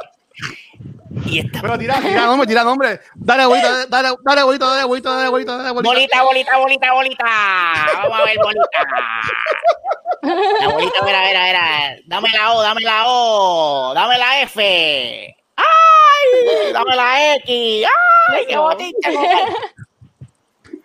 Y 1.25 1.39
esta 1.39 1.61
Pero 1.61 1.77
tira, 1.77 1.95
tira 2.01 2.25
nombre, 2.25 2.47
tira 2.47 2.63
nombre. 2.63 2.99
Dale, 3.15 3.43
abuelito, 3.43 3.87
dale, 3.87 4.09
dale, 4.23 4.41
abuelito, 4.41 4.67
dale, 4.67 4.81
abuelito, 4.81 5.09
dale, 5.09 5.63
dale, 5.63 5.73
bolita, 5.73 6.23
bolita, 6.23 6.57
bolita, 6.57 6.93
bolita. 6.93 7.25
Vamos 7.95 8.19
a 8.19 8.25
ver, 8.25 8.37
bolita. 8.37 8.85
La 10.61 10.67
bolita, 10.69 11.05
mira, 11.05 11.21
mira, 11.21 11.43
mira. 11.43 11.95
Dame 12.05 12.29
la 12.33 12.53
O, 12.53 12.61
dame 12.61 12.81
la 12.81 13.03
O, 13.07 13.93
dame 13.93 14.17
la 14.17 14.41
F. 14.41 15.35
¡Ay! 15.55 16.73
Dame 16.73 16.95
la 16.95 17.35
X. 17.35 17.85
¡Ay! 18.29 18.45
¡Qué 18.47 18.57
botita! 18.57 19.09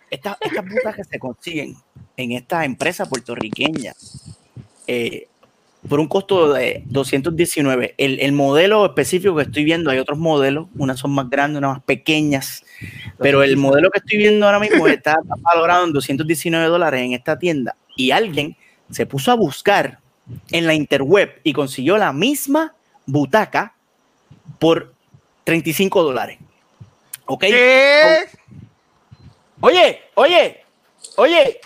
Estas, 0.09 0.37
estas 0.41 0.65
butacas 0.69 1.07
se 1.07 1.19
consiguen 1.19 1.75
en 2.15 2.31
esta 2.33 2.65
empresa 2.65 3.05
puertorriqueña 3.05 3.93
eh, 4.85 5.27
por 5.87 5.99
un 5.99 6.07
costo 6.07 6.53
de 6.53 6.83
219. 6.85 7.95
El, 7.97 8.19
el 8.19 8.31
modelo 8.31 8.85
específico 8.85 9.35
que 9.35 9.43
estoy 9.43 9.63
viendo, 9.63 9.89
hay 9.91 9.99
otros 9.99 10.17
modelos, 10.17 10.67
unas 10.75 10.99
son 10.99 11.11
más 11.11 11.29
grandes, 11.29 11.59
unas 11.59 11.77
más 11.77 11.83
pequeñas, 11.83 12.63
pero 13.19 13.43
el 13.43 13.57
modelo 13.57 13.89
que 13.91 13.99
estoy 13.99 14.17
viendo 14.17 14.45
ahora 14.45 14.59
mismo 14.59 14.87
está 14.87 15.17
valorado 15.53 15.85
en 15.85 15.93
219 15.93 16.67
dólares 16.67 17.01
en 17.01 17.13
esta 17.13 17.37
tienda 17.37 17.75
y 17.95 18.11
alguien 18.11 18.55
se 18.91 19.05
puso 19.05 19.31
a 19.31 19.35
buscar 19.35 19.99
en 20.51 20.67
la 20.67 20.73
interweb 20.73 21.39
y 21.43 21.53
consiguió 21.53 21.97
la 21.97 22.13
misma 22.13 22.75
butaca 23.05 23.75
por 24.59 24.93
35 25.43 26.03
dólares. 26.03 26.39
¿Ok? 27.25 27.41
¿Qué? 27.41 28.17
Oye, 29.59 29.99
oye, 30.15 30.63
oye, 31.15 31.41
¡Eh, 31.41 31.61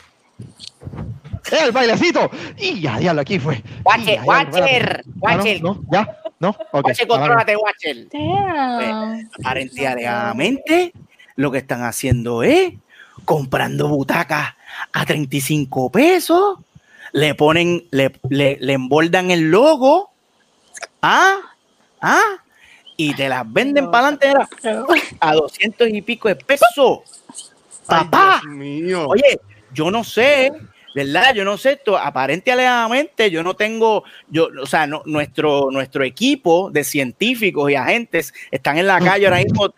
el 1.52 1.72
bailecito! 1.72 2.30
Y 2.58 2.82
ya, 2.82 2.98
diablo, 2.98 3.22
aquí 3.22 3.40
fue. 3.40 3.62
Watcher, 3.84 4.22
Watcher. 4.24 5.04
Ah, 5.06 5.12
Watcher. 5.20 5.62
no, 5.62 5.74
no, 5.74 5.84
ya, 5.92 6.18
no, 6.40 6.50
ok. 6.72 6.86
Watcher, 6.86 7.08
contrólate, 7.08 7.56
Watcher. 7.56 8.08
Damn. 8.10 9.30
Aparente 9.44 9.82
y 9.82 9.86
alegadamente, 9.86 10.94
lo 11.36 11.52
que 11.52 11.60
están 11.60 11.84
haciendo 11.84 12.44
es 12.44 12.74
comprando 13.26 13.88
butacas 13.88 14.56
a 14.94 15.06
35 15.06 15.92
pesos, 15.92 16.60
le 17.14 17.36
ponen, 17.36 17.86
le, 17.92 18.14
le, 18.30 18.58
le 18.60 18.74
emboldan 18.74 19.32
el 19.32 19.50
logo, 19.52 20.12
¿ah? 21.02 21.38
¿ah? 22.02 22.22
Y 22.96 23.14
te 23.14 23.30
las 23.30 23.52
venden 23.52 23.92
para 23.92 24.08
adelante 24.08 24.34
a 25.20 25.34
200 25.34 25.88
y 25.90 26.02
pico 26.02 26.28
de 26.28 26.36
pesos. 26.36 27.02
Ay, 27.88 28.06
Papá, 28.06 28.42
Dios 28.44 28.56
mío. 28.56 29.06
Oye, 29.08 29.40
yo 29.74 29.92
no 29.92 30.04
sé, 30.04 30.52
¿verdad? 30.98 31.36
Yo 31.36 31.46
no 31.46 31.58
sé 31.58 31.74
esto. 31.74 31.96
Aparente 31.96 32.52
alegadamente, 32.52 33.30
yo 33.30 33.44
no 33.44 33.54
tengo, 33.56 34.04
yo, 34.30 34.50
o 34.60 34.66
sea, 34.66 34.88
no- 34.88 35.04
nuestro, 35.06 35.70
nuestro 35.72 36.04
equipo 36.04 36.72
de 36.72 36.84
científicos 36.84 37.70
y 37.70 37.76
agentes 37.76 38.34
están 38.50 38.80
en 38.80 38.88
la 38.88 39.00
calle 39.00 39.28
ahora 39.28 39.38
mismo. 39.44 39.70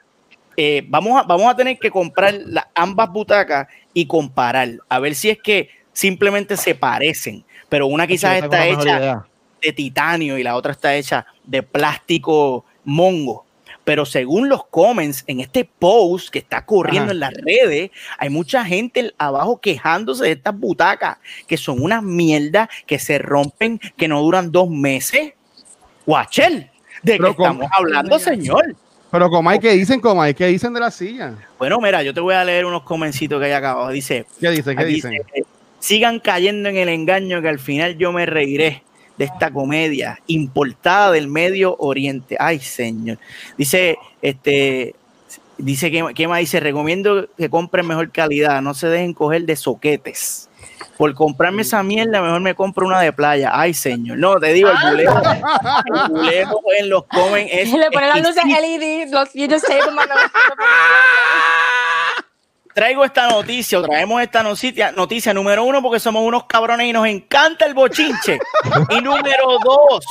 Eh, 0.56 0.84
vamos, 0.88 1.20
a, 1.20 1.24
vamos 1.24 1.48
a 1.52 1.56
tener 1.58 1.78
que 1.78 1.92
comprar 1.92 2.34
la- 2.46 2.70
ambas 2.74 3.10
butacas 3.12 3.68
y 3.94 4.06
comparar, 4.06 4.70
a 4.88 5.00
ver 5.00 5.14
si 5.14 5.30
es 5.30 5.38
que 5.44 5.70
simplemente 5.92 6.56
se 6.56 6.74
parecen, 6.74 7.44
pero 7.68 7.88
una 7.88 8.08
quizás 8.08 8.36
está 8.46 8.66
hecha 8.84 8.98
idea. 9.00 9.26
de 9.62 9.74
titanio 9.74 10.38
y 10.38 10.44
la 10.44 10.56
otra 10.56 10.72
está 10.72 10.96
hecha 10.96 11.26
de 11.44 11.64
plástico 11.64 12.64
mongo. 12.86 13.46
Pero 13.90 14.06
según 14.06 14.50
los 14.50 14.68
comments 14.68 15.24
en 15.26 15.40
este 15.40 15.66
post 15.66 16.30
que 16.30 16.38
está 16.38 16.64
corriendo 16.64 17.06
Ajá. 17.06 17.12
en 17.14 17.20
las 17.22 17.34
redes, 17.34 17.90
hay 18.20 18.30
mucha 18.30 18.64
gente 18.64 19.16
abajo 19.18 19.60
quejándose 19.60 20.26
de 20.26 20.34
estas 20.34 20.56
butacas, 20.56 21.18
que 21.48 21.58
son 21.58 21.82
unas 21.82 22.04
mierdas 22.04 22.70
que 22.86 23.00
se 23.00 23.18
rompen, 23.18 23.80
que 23.98 24.08
no 24.08 24.22
duran 24.22 24.52
dos 24.52 24.70
meses. 24.70 25.34
Guachel, 26.06 26.70
¿de 27.02 27.18
qué 27.18 27.30
estamos 27.32 27.66
hablando, 27.76 28.20
señor? 28.20 28.76
Pero 29.10 29.28
como 29.32 29.50
hay 29.50 29.58
que 29.58 29.72
dicen, 29.72 30.00
como 30.00 30.22
hay 30.22 30.36
que 30.36 30.46
dicen 30.46 30.72
de 30.72 30.82
la 30.82 30.92
silla. 30.92 31.34
Bueno, 31.58 31.82
mira, 31.82 32.04
yo 32.04 32.14
te 32.14 32.20
voy 32.20 32.36
a 32.36 32.46
leer 32.46 32.68
unos 32.68 32.84
comencitos 32.84 33.40
que 33.40 33.48
hay 33.48 33.54
acá 33.54 33.72
abajo. 33.72 33.90
Dice, 33.90 34.28
¿Qué 34.40 34.52
dicen? 34.52 34.78
¿Qué 34.78 34.86
dicen? 34.86 35.12
dice, 35.14 35.48
sigan 35.80 36.20
cayendo 36.20 36.70
en 36.70 36.78
el 36.78 36.90
engaño 36.90 37.42
que 37.42 37.50
al 37.50 37.58
final 37.58 37.98
yo 37.98 38.12
me 38.12 38.28
reiré 38.28 38.84
de 39.20 39.26
esta 39.26 39.52
comedia 39.52 40.18
importada 40.28 41.12
del 41.12 41.28
Medio 41.28 41.76
Oriente. 41.78 42.38
Ay, 42.40 42.60
señor. 42.60 43.20
Dice, 43.58 43.98
este, 44.22 44.96
dice 45.58 45.92
que, 45.92 46.06
¿qué 46.16 46.28
más 46.28 46.40
dice? 46.40 46.62
Recomiendo 46.62 47.28
que 47.38 47.50
compren 47.50 47.86
mejor 47.86 48.12
calidad, 48.12 48.62
no 48.62 48.74
se 48.74 48.88
dejen 48.88 49.14
coger 49.14 49.44
de 49.44 49.58
soquetes. 49.58 50.48
Por 50.98 51.14
comprarme 51.14 51.62
esa 51.64 51.84
mierda, 51.84 52.22
mejor 52.22 52.40
me 52.42 52.56
compro 52.56 52.88
una 52.88 53.02
de 53.02 53.12
playa. 53.12 53.52
Ay, 53.54 53.74
señor. 53.74 54.18
No, 54.18 54.40
te 54.40 54.54
digo, 54.54 54.70
el 54.70 54.78
buleo, 54.90 55.22
el 55.22 56.10
buleo 56.10 56.60
en 56.80 56.90
los 56.90 57.04
comen 57.06 57.48
es. 57.52 57.72
Le 57.74 57.92
ponen 57.92 58.10
las 58.10 58.22
luces. 58.22 58.44
LED, 58.46 59.10
los, 59.12 59.34
you 59.34 59.48
just 59.50 59.66
save 59.68 59.82
them 59.84 59.98
on 59.98 60.08
the- 60.08 61.69
traigo 62.80 63.04
esta 63.04 63.28
noticia 63.30 63.78
o 63.78 63.82
traemos 63.82 64.22
esta 64.22 64.42
noticia, 64.42 64.94
noticia 64.94 65.34
número 65.34 65.66
uno 65.66 65.82
porque 65.82 66.00
somos 66.00 66.26
unos 66.26 66.46
cabrones 66.46 66.88
y 66.88 66.94
nos 66.94 67.06
encanta 67.06 67.66
el 67.66 67.74
bochinche. 67.74 68.40
y 68.90 69.02
número 69.02 69.58
dos, 69.62 70.06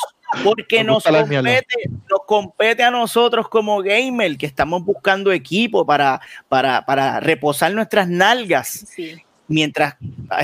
porque 0.44 0.84
Nos 0.84 1.02
compete, 1.02 1.64
nos 2.10 2.20
compete 2.26 2.82
a 2.82 2.90
nosotros 2.90 3.48
como 3.48 3.80
gamer 3.82 4.36
que 4.36 4.44
estamos 4.44 4.84
buscando 4.84 5.32
equipo 5.32 5.86
para, 5.86 6.20
para, 6.46 6.84
para 6.84 7.20
reposar 7.20 7.72
nuestras 7.72 8.06
nalgas 8.06 8.84
Sí. 8.94 9.16
mientras 9.46 9.94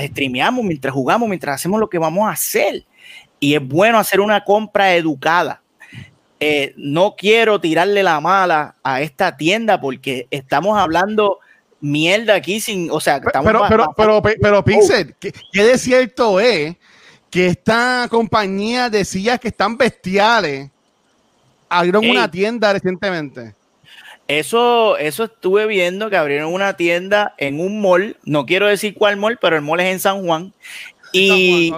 streameamos, 0.07 0.65
mientras 0.65 0.95
jugamos, 0.95 1.29
mientras 1.29 1.53
hacemos 1.55 1.79
lo 1.79 1.87
que 1.91 1.99
vamos 1.99 2.27
a 2.27 2.31
hacer. 2.31 2.85
Y 3.39 3.53
es 3.53 3.61
bueno 3.61 3.99
hacer 3.99 4.19
una 4.19 4.43
compra 4.43 4.95
educada. 4.95 5.61
Eh, 6.39 6.73
no 6.75 7.15
quiero 7.15 7.61
tirarle 7.61 8.01
la 8.01 8.19
mala 8.19 8.77
a 8.83 9.01
esta 9.01 9.37
tienda 9.37 9.79
porque 9.79 10.27
estamos 10.31 10.75
hablando 10.79 11.37
mierda 11.85 12.33
aquí 12.33 12.59
sin, 12.59 12.89
o 12.89 12.99
sea, 12.99 13.17
estamos 13.17 13.45
Pero, 13.45 13.65
pero, 13.69 13.93
pero, 13.95 14.21
pero, 14.21 14.37
pero 14.41 14.65
Pixel, 14.65 15.15
¿qué, 15.19 15.31
de 15.51 15.77
cierto 15.77 16.39
es 16.39 16.75
que 17.29 17.47
esta 17.47 18.07
compañía 18.09 18.89
de 18.89 19.05
sillas 19.05 19.39
que 19.39 19.49
están 19.49 19.77
bestiales 19.77 20.69
abrieron 21.69 22.09
una 22.09 22.29
tienda 22.29 22.73
recientemente? 22.73 23.53
eso, 24.27 24.97
eso 24.97 25.25
estuve 25.25 25.67
viendo 25.67 26.09
que 26.09 26.17
abrieron 26.17 26.51
una 26.51 26.75
tienda 26.75 27.35
en 27.37 27.59
un 27.59 27.79
mall, 27.79 28.17
no 28.23 28.47
quiero 28.47 28.67
decir 28.67 28.95
cuál 28.95 29.17
mall, 29.17 29.37
pero 29.39 29.55
el 29.55 29.61
mall 29.61 29.79
es 29.81 29.93
en 29.93 29.99
San 29.99 30.25
Juan. 30.25 30.51
Y, 31.13 31.71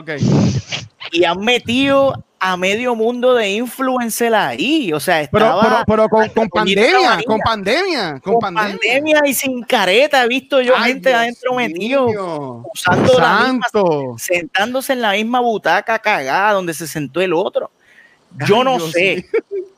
y 1.12 1.24
han 1.26 1.40
metido 1.42 2.24
a 2.40 2.56
medio 2.58 2.94
mundo 2.96 3.34
de 3.34 3.50
influencer 3.50 4.34
ahí. 4.36 4.94
O 4.94 5.00
sea, 5.00 5.28
Pero, 5.32 5.46
estaba 5.46 5.84
pero, 5.86 6.08
pero 6.08 6.10
con, 6.10 6.30
con 6.30 6.50
pandemia, 6.50 7.20
con 7.26 7.40
pandemia, 7.40 8.20
con, 8.22 8.34
con 8.34 8.40
pandemia. 8.42 8.78
pandemia 8.80 9.22
y 9.26 9.34
sin 9.34 9.64
careta. 9.64 10.24
He 10.24 10.28
visto 10.28 10.62
yo 10.62 10.74
Ay, 10.78 10.94
gente 10.94 11.10
Dios 11.10 11.20
adentro 11.22 11.54
metido, 11.56 12.64
usando 12.74 13.14
la 13.20 13.44
misma, 13.54 13.66
sentándose 14.18 14.94
en 14.94 15.02
la 15.02 15.12
misma 15.14 15.40
butaca 15.40 15.98
cagada 16.00 16.54
donde 16.54 16.74
se 16.74 16.88
sentó 16.88 17.22
el 17.22 17.34
otro. 17.34 17.72
Yo 18.48 18.58
Ay, 18.58 18.64
no 18.66 18.80
sé, 18.80 19.26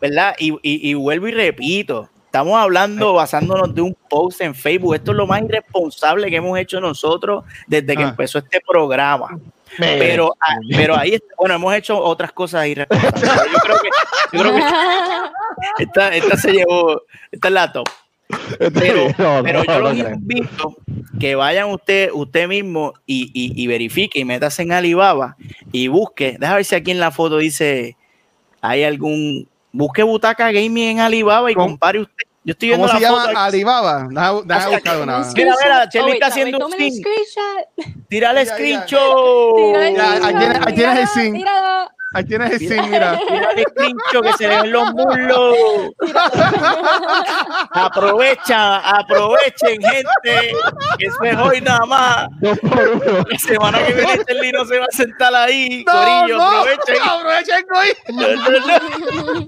¿verdad? 0.01 0.35
Y, 0.39 0.51
y- 0.61 0.89
y 0.89 0.93
vuelvo 0.95 1.27
y 1.27 1.31
repito. 1.31 2.09
Estamos 2.25 2.59
hablando 2.59 3.13
basándonos 3.13 3.73
de 3.73 3.81
un 3.81 3.95
post 4.07 4.41
en 4.41 4.53
Facebook. 4.53 4.93
Esto 4.93 5.11
es 5.11 5.17
lo 5.17 5.25
más 5.25 5.41
irresponsable 5.41 6.29
que 6.29 6.35
hemos 6.35 6.59
hecho 6.59 6.79
nosotros 6.79 7.43
desde 7.65 7.95
que 7.97 8.03
Ah. 8.03 8.09
empezó 8.09 8.37
este 8.37 8.61
programa. 8.61 9.39
Pero, 9.77 10.35
ah, 10.41 10.55
pero 10.75 10.97
ahí, 10.97 11.13
está- 11.15 11.33
bueno, 11.37 11.55
hemos 11.55 11.73
hecho 11.75 11.97
otras 11.97 12.31
cosas 12.31 12.67
irresponsables. 12.67 13.21
pero 13.21 13.45
Yo 13.51 13.59
creo 13.59 13.77
que, 13.81 13.89
yo 14.37 14.41
creo 14.41 14.53
que 14.55 14.63
esta, 15.83 16.15
esta 16.15 16.37
se 16.37 16.51
llevó, 16.53 17.01
esta 17.31 17.47
es 17.47 17.53
la 17.53 17.71
top. 17.71 17.87
Pero, 18.73 19.07
No, 19.17 19.41
pero 19.43 19.59
no, 19.59 19.65
yo 19.65 19.73
no 19.73 19.79
los 19.79 19.97
invito 19.97 20.75
que 21.19 21.33
vayan 21.35 21.69
usted, 21.69 22.11
usted 22.13 22.47
mismo 22.47 22.93
y, 23.05 23.31
y, 23.33 23.61
y 23.63 23.67
verifique 23.67 24.19
y 24.19 24.25
métase 24.25 24.61
en 24.61 24.71
Alibaba 24.71 25.35
y 25.71 25.87
busque. 25.87 26.35
Déjame 26.39 26.57
ver 26.57 26.65
si 26.65 26.75
aquí 26.75 26.91
en 26.91 26.99
la 26.99 27.11
foto 27.11 27.37
dice 27.37 27.95
hay 28.61 28.83
algún. 28.83 29.47
Busque 29.71 30.01
Butaca 30.03 30.51
Gaming 30.51 30.89
en 30.89 30.99
Alibaba 30.99 31.51
y 31.51 31.55
¿Cómo- 31.55 31.67
compare 31.69 31.99
usted. 32.01 32.23
Yo 32.45 32.51
estoy 32.53 32.69
viendo 32.69 32.87
¿Cómo 32.87 32.97
se 32.97 33.03
la 33.03 33.09
llama? 33.09 33.21
foto. 33.25 33.29
aquí. 33.37 33.47
Alibaba. 33.47 34.07
Déjame 34.09 34.41
déjame 34.45 34.75
buscar 34.75 34.97
una. 35.01 35.17
Mira, 35.35 35.55
mira, 35.61 35.89
Chelly 35.89 36.11
está 36.13 36.27
haciendo 36.27 36.65
un 36.65 36.73
el 36.73 36.91
screenshot. 36.91 37.67
Tírale 38.09 38.45
screenshot. 38.45 39.57
El 39.75 39.75
ahí 39.75 39.95
screenshot, 39.95 40.39
tienes- 40.39 40.65
ahí 40.65 40.73
tienes 40.75 41.17
el 41.17 41.33
tíralo. 41.33 41.89
Ahí 42.11 42.23
tienes 42.25 42.51
el 42.53 42.59
sim, 42.59 42.89
mira. 42.89 43.19
Tírale 43.27 43.63
screenshot 43.69 44.23
que 44.23 44.33
se 44.33 44.47
le 44.47 44.61
ven 44.61 44.71
los 44.71 44.93
muslos. 44.93 45.55
Aprovecha, 47.71 48.77
aprovechen, 48.97 49.79
gente. 49.81 50.51
Que 50.97 51.05
eso 51.05 51.23
es 51.23 51.37
hoy 51.37 51.61
nada 51.61 51.85
más. 51.85 52.27
La 52.41 53.37
semana 53.39 53.85
que 53.85 53.93
viene 53.93 54.25
Chelly 54.25 54.51
no 54.53 54.65
se 54.65 54.79
va 54.79 54.85
a 54.85 54.95
sentar 54.95 55.35
ahí. 55.35 55.83
No, 55.85 55.91
Corillo, 55.93 56.37
no, 56.37 56.43
aprovechen. 56.43 56.95
aprovechen, 57.03 57.65
güey. 57.69 59.47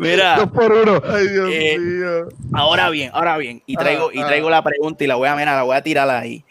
Mira, 0.00 0.36
Dos 0.36 0.50
por 0.50 0.72
uno. 0.72 1.02
Ay, 1.06 1.28
Dios 1.28 1.48
Eh, 1.52 1.78
mío. 1.78 2.28
ahora 2.54 2.88
bien, 2.90 3.10
ahora 3.12 3.36
bien. 3.36 3.62
Y 3.66 3.76
traigo, 3.76 4.08
Ah, 4.08 4.12
y 4.14 4.20
ah. 4.22 4.26
traigo 4.26 4.48
la 4.50 4.62
pregunta 4.62 5.04
y 5.04 5.06
la 5.06 5.16
voy 5.16 5.28
a 5.28 5.36
mirar, 5.36 5.56
la 5.56 5.62
voy 5.62 5.76
a 5.76 5.82
tirar 5.82 6.08
ahí. 6.08 6.42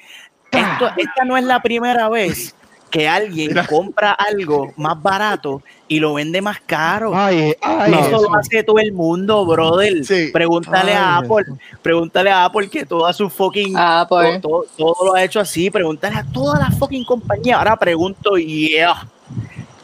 Esto, 0.52 0.88
esta 0.98 1.26
no 1.26 1.36
es 1.38 1.44
la 1.44 1.60
primera 1.62 2.10
vez 2.10 2.56
que 2.92 3.08
alguien 3.08 3.50
Mira. 3.50 3.68
compra 3.68 4.12
algo 4.12 4.74
más 4.76 5.00
barato 5.02 5.62
y 5.88 6.00
lo 6.00 6.16
vende 6.16 6.42
más 6.42 6.60
caro. 6.66 7.12
Ay, 7.16 7.56
ay, 7.62 7.94
Eso 7.94 8.22
lo 8.22 8.36
hace 8.36 8.64
todo 8.64 8.80
el 8.80 8.92
mundo, 8.94 9.46
brother. 9.46 10.04
Sí. 10.06 10.30
Pregúntale 10.34 10.94
a 10.94 11.18
Apple, 11.18 11.46
pregúntale 11.84 12.32
a 12.32 12.46
Apple 12.46 12.68
que 12.70 12.86
toda 12.86 13.14
su 13.14 13.30
fucking 13.30 13.74
Ah, 13.78 14.06
todo, 14.10 14.40
todo- 14.42 14.66
todo 14.78 15.06
lo 15.06 15.16
ha 15.16 15.24
hecho 15.24 15.40
así. 15.40 15.70
Pregúntale 15.70 16.16
a 16.18 16.24
todas 16.24 16.60
las 16.60 16.78
fucking 16.80 17.04
compañías. 17.06 17.58
Ahora 17.60 17.78
pregunto, 17.78 18.38
yeah, 18.38 19.08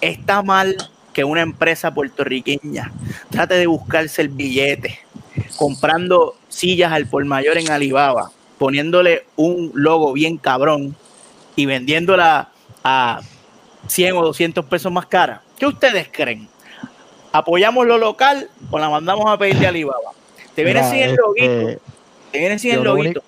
está 0.01 0.41
mal 0.41 0.75
que 1.15 1.23
una 1.23 1.41
empresa 1.41 1.93
puertorriqueña 1.93 2.91
trate 3.29 3.55
de 3.55 3.67
buscarse 3.67 4.21
el 4.21 4.27
billete 4.27 4.99
comprando 5.55 6.35
sillas 6.49 6.91
al 6.91 7.07
por 7.07 7.23
mayor 7.23 7.57
en 7.57 7.71
Alibaba, 7.71 8.31
poniéndole 8.57 9.25
un 9.37 9.71
logo 9.73 10.11
bien 10.11 10.35
cabrón 10.37 10.93
y 11.55 11.67
vendiéndola 11.67 12.49
a 12.83 13.21
100 13.87 14.17
o 14.17 14.25
200 14.25 14.65
pesos 14.65 14.91
más 14.91 15.05
cara. 15.05 15.41
¿Qué 15.57 15.65
ustedes 15.65 16.09
creen? 16.11 16.49
¿Apoyamos 17.31 17.87
lo 17.87 17.97
local 17.97 18.49
o 18.69 18.77
la 18.77 18.89
mandamos 18.89 19.25
a 19.27 19.37
pedir 19.37 19.57
de 19.57 19.67
Alibaba? 19.67 20.11
Te 20.53 20.65
vienen 20.65 20.83
Mira, 20.83 20.93
sin 20.93 21.01
el 21.01 21.09
este, 21.11 21.21
loguito. 21.21 21.81
Te 22.33 22.39
vienen 22.39 22.59
sin 22.59 22.71
el 22.71 22.77
lo 22.79 22.83
loguito. 22.83 23.23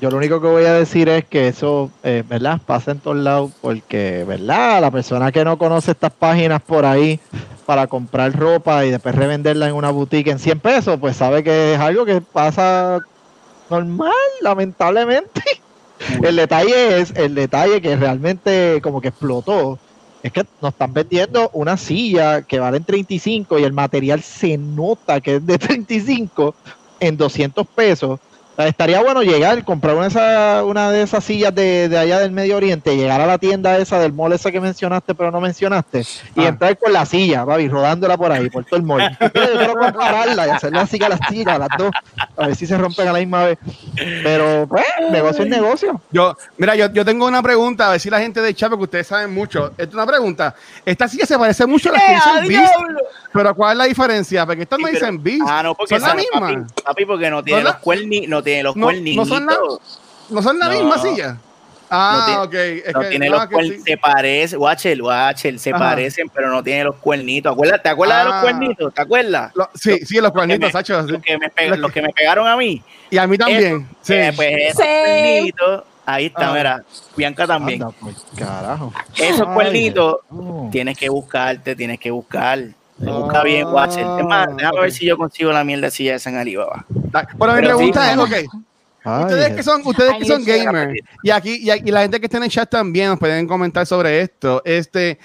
Yo 0.00 0.10
lo 0.12 0.16
único 0.16 0.40
que 0.40 0.46
voy 0.46 0.64
a 0.64 0.74
decir 0.74 1.08
es 1.08 1.24
que 1.24 1.48
eso, 1.48 1.90
eh, 2.04 2.22
¿verdad? 2.28 2.60
Pasa 2.64 2.92
en 2.92 3.00
todos 3.00 3.16
lados 3.16 3.50
porque, 3.60 4.24
¿verdad? 4.24 4.80
La 4.80 4.92
persona 4.92 5.32
que 5.32 5.44
no 5.44 5.58
conoce 5.58 5.90
estas 5.90 6.12
páginas 6.12 6.62
por 6.62 6.86
ahí 6.86 7.18
para 7.66 7.88
comprar 7.88 8.32
ropa 8.32 8.84
y 8.84 8.92
después 8.92 9.16
revenderla 9.16 9.68
en 9.68 9.74
una 9.74 9.90
boutique 9.90 10.30
en 10.30 10.38
100 10.38 10.60
pesos, 10.60 11.00
pues 11.00 11.16
sabe 11.16 11.42
que 11.42 11.74
es 11.74 11.80
algo 11.80 12.04
que 12.04 12.20
pasa 12.20 13.00
normal, 13.68 14.12
lamentablemente. 14.40 15.42
El 16.22 16.36
detalle 16.36 17.00
es, 17.00 17.12
el 17.16 17.34
detalle 17.34 17.80
que 17.80 17.96
realmente 17.96 18.80
como 18.80 19.00
que 19.00 19.08
explotó, 19.08 19.80
es 20.22 20.30
que 20.30 20.46
nos 20.62 20.74
están 20.74 20.92
vendiendo 20.92 21.50
una 21.52 21.76
silla 21.76 22.42
que 22.42 22.60
vale 22.60 22.78
35 22.78 23.58
y 23.58 23.64
el 23.64 23.72
material 23.72 24.22
se 24.22 24.58
nota 24.58 25.20
que 25.20 25.36
es 25.36 25.46
de 25.46 25.58
35 25.58 26.54
en 27.00 27.16
200 27.16 27.66
pesos 27.66 28.20
estaría 28.66 29.00
bueno 29.02 29.22
llegar, 29.22 29.64
comprar 29.64 29.94
una, 29.94 30.06
esa, 30.08 30.64
una 30.64 30.90
de 30.90 31.02
esas 31.02 31.22
sillas 31.22 31.54
de, 31.54 31.88
de, 31.88 31.96
allá 31.96 32.18
del 32.18 32.32
Medio 32.32 32.56
Oriente, 32.56 32.96
llegar 32.96 33.20
a 33.20 33.26
la 33.26 33.38
tienda 33.38 33.78
esa 33.78 34.00
del 34.00 34.12
mall 34.12 34.32
esa 34.32 34.50
que 34.50 34.60
mencionaste, 34.60 35.14
pero 35.14 35.30
no 35.30 35.40
mencionaste, 35.40 36.02
y 36.34 36.40
ah. 36.44 36.48
entrar 36.48 36.76
con 36.76 36.92
la 36.92 37.06
silla, 37.06 37.44
baby, 37.44 37.68
rodándola 37.68 38.16
por 38.16 38.32
ahí, 38.32 38.50
por 38.50 38.64
todo 38.64 38.76
el 38.76 38.82
mall. 38.82 39.16
Yo 39.20 39.30
quiero 39.30 39.74
compararla 39.74 40.46
y 40.46 40.50
hacerle 40.50 40.80
así 40.80 40.98
a 41.02 41.08
las 41.08 41.20
sillas, 41.28 41.58
las 41.58 41.68
dos, 41.78 41.90
a 42.36 42.46
ver 42.46 42.56
si 42.56 42.66
se 42.66 42.76
rompen 42.76 43.06
a 43.08 43.12
la 43.12 43.18
misma 43.20 43.44
vez. 43.44 43.58
Pero, 43.94 44.66
pues, 44.68 44.84
negocio 45.10 45.44
es 45.44 45.50
negocio. 45.50 46.00
Yo, 46.10 46.36
mira, 46.56 46.74
yo, 46.74 46.92
yo 46.92 47.04
tengo 47.04 47.26
una 47.26 47.42
pregunta, 47.42 47.88
a 47.88 47.90
ver 47.92 48.00
si 48.00 48.10
la 48.10 48.20
gente 48.20 48.40
de 48.40 48.54
chat, 48.54 48.70
porque 48.70 48.84
ustedes 48.84 49.06
saben 49.06 49.32
mucho. 49.32 49.72
Es 49.78 49.92
una 49.94 50.06
pregunta. 50.06 50.54
Esta 50.84 51.06
silla 51.06 51.26
se 51.26 51.38
parece 51.38 51.66
mucho 51.66 51.90
a 51.90 51.92
las 51.92 52.02
que 52.02 52.14
dicen 52.14 52.48
Beast, 52.48 52.74
pero 53.32 53.54
¿cuál 53.54 53.72
es 53.72 53.78
la 53.78 53.84
diferencia? 53.84 54.44
Porque 54.46 54.62
estas 54.62 54.78
no 54.78 54.88
dicen 54.88 55.22
Beast. 55.22 55.46
Ah, 55.46 55.62
no, 55.62 55.74
porque 55.74 55.98
son 55.98 56.08
la 56.08 56.14
misma. 56.14 56.66
Papi, 56.84 57.04
porque 57.04 57.30
no 57.30 57.42
tiene 57.42 57.62
los 57.62 57.76
cuernitos 58.52 58.64
los 58.64 58.76
no, 58.76 58.90
no 58.90 59.26
son 59.26 59.46
la, 59.46 59.58
no 60.30 60.42
son 60.42 60.58
la 60.58 60.68
misma 60.68 60.98
silla. 60.98 61.38
Ah, 61.90 62.42
ok. 62.44 62.54
Es 62.54 62.94
no 62.94 63.00
tiene 63.08 63.30
los 63.30 63.46
cuernitos, 63.46 63.84
se 63.84 63.96
parece, 63.96 64.56
Watcher, 64.56 65.00
Watcher, 65.00 65.58
se 65.58 65.70
parecen, 65.72 66.28
pero 66.28 66.50
no 66.50 66.62
tiene 66.62 66.84
los 66.84 66.96
cuernitos. 66.96 67.56
¿Te 67.82 67.88
acuerdas 67.88 68.18
de 68.18 68.24
los 68.24 68.34
ah. 68.34 68.40
cuernitos? 68.42 68.94
¿Te 68.94 69.02
acuerdas? 69.02 69.52
sí, 69.74 69.98
sí, 70.04 70.20
los 70.20 70.32
cuernitos, 70.32 70.72
Sacho. 70.72 71.00
Los, 71.02 71.22
que 71.22 71.38
me 71.38 71.76
los 71.76 71.92
que 71.92 72.02
me 72.02 72.10
pegaron 72.10 72.46
a 72.46 72.56
mí. 72.56 72.82
Y 73.10 73.18
a 73.18 73.26
mí 73.26 73.38
también. 73.38 73.88
sí. 74.02 74.14
Eh, 74.14 74.32
pues 74.34 74.52
esos 74.70 74.84
cuernitos, 74.84 75.84
ahí 76.04 76.26
está, 76.26 76.50
ah. 76.50 76.54
mira. 76.54 76.84
Bianca 77.16 77.46
también. 77.46 77.82
pues, 78.00 78.16
carajo. 78.36 78.92
Esos 79.16 79.46
cuernitos, 79.48 80.16
tienes 80.70 80.96
que 80.96 81.08
buscarte, 81.08 81.74
tienes 81.74 81.98
que 81.98 82.10
buscar. 82.10 82.58
Busca 82.98 83.42
bien, 83.44 83.66
Watcher. 83.68 84.06
Es 84.18 84.24
más, 84.24 84.56
déjame 84.56 84.80
ver 84.80 84.92
si 84.92 85.06
yo 85.06 85.16
consigo 85.16 85.52
la 85.52 85.64
mierda 85.64 85.90
silla 85.90 86.16
esa 86.16 86.30
en 86.30 86.36
Alibaba. 86.36 86.84
Bueno, 87.36 87.54
mi 87.54 87.62
pregunta 87.62 88.12
es, 88.12 88.18
ok, 88.18 88.32
ustedes 89.04 89.54
que 89.54 89.62
son, 89.62 89.82
ustedes 89.84 90.14
que 90.18 90.24
son 90.24 90.44
gamers 90.44 91.00
y 91.22 91.30
aquí 91.30 91.60
y, 91.62 91.90
la 91.90 92.02
gente 92.02 92.20
que 92.20 92.26
está 92.26 92.38
en 92.38 92.44
el 92.44 92.50
chat 92.50 92.68
también 92.68 93.08
nos 93.08 93.18
pueden 93.18 93.46
comentar 93.46 93.86
sobre 93.86 94.20
esto. 94.20 94.62
Este, 94.64 95.18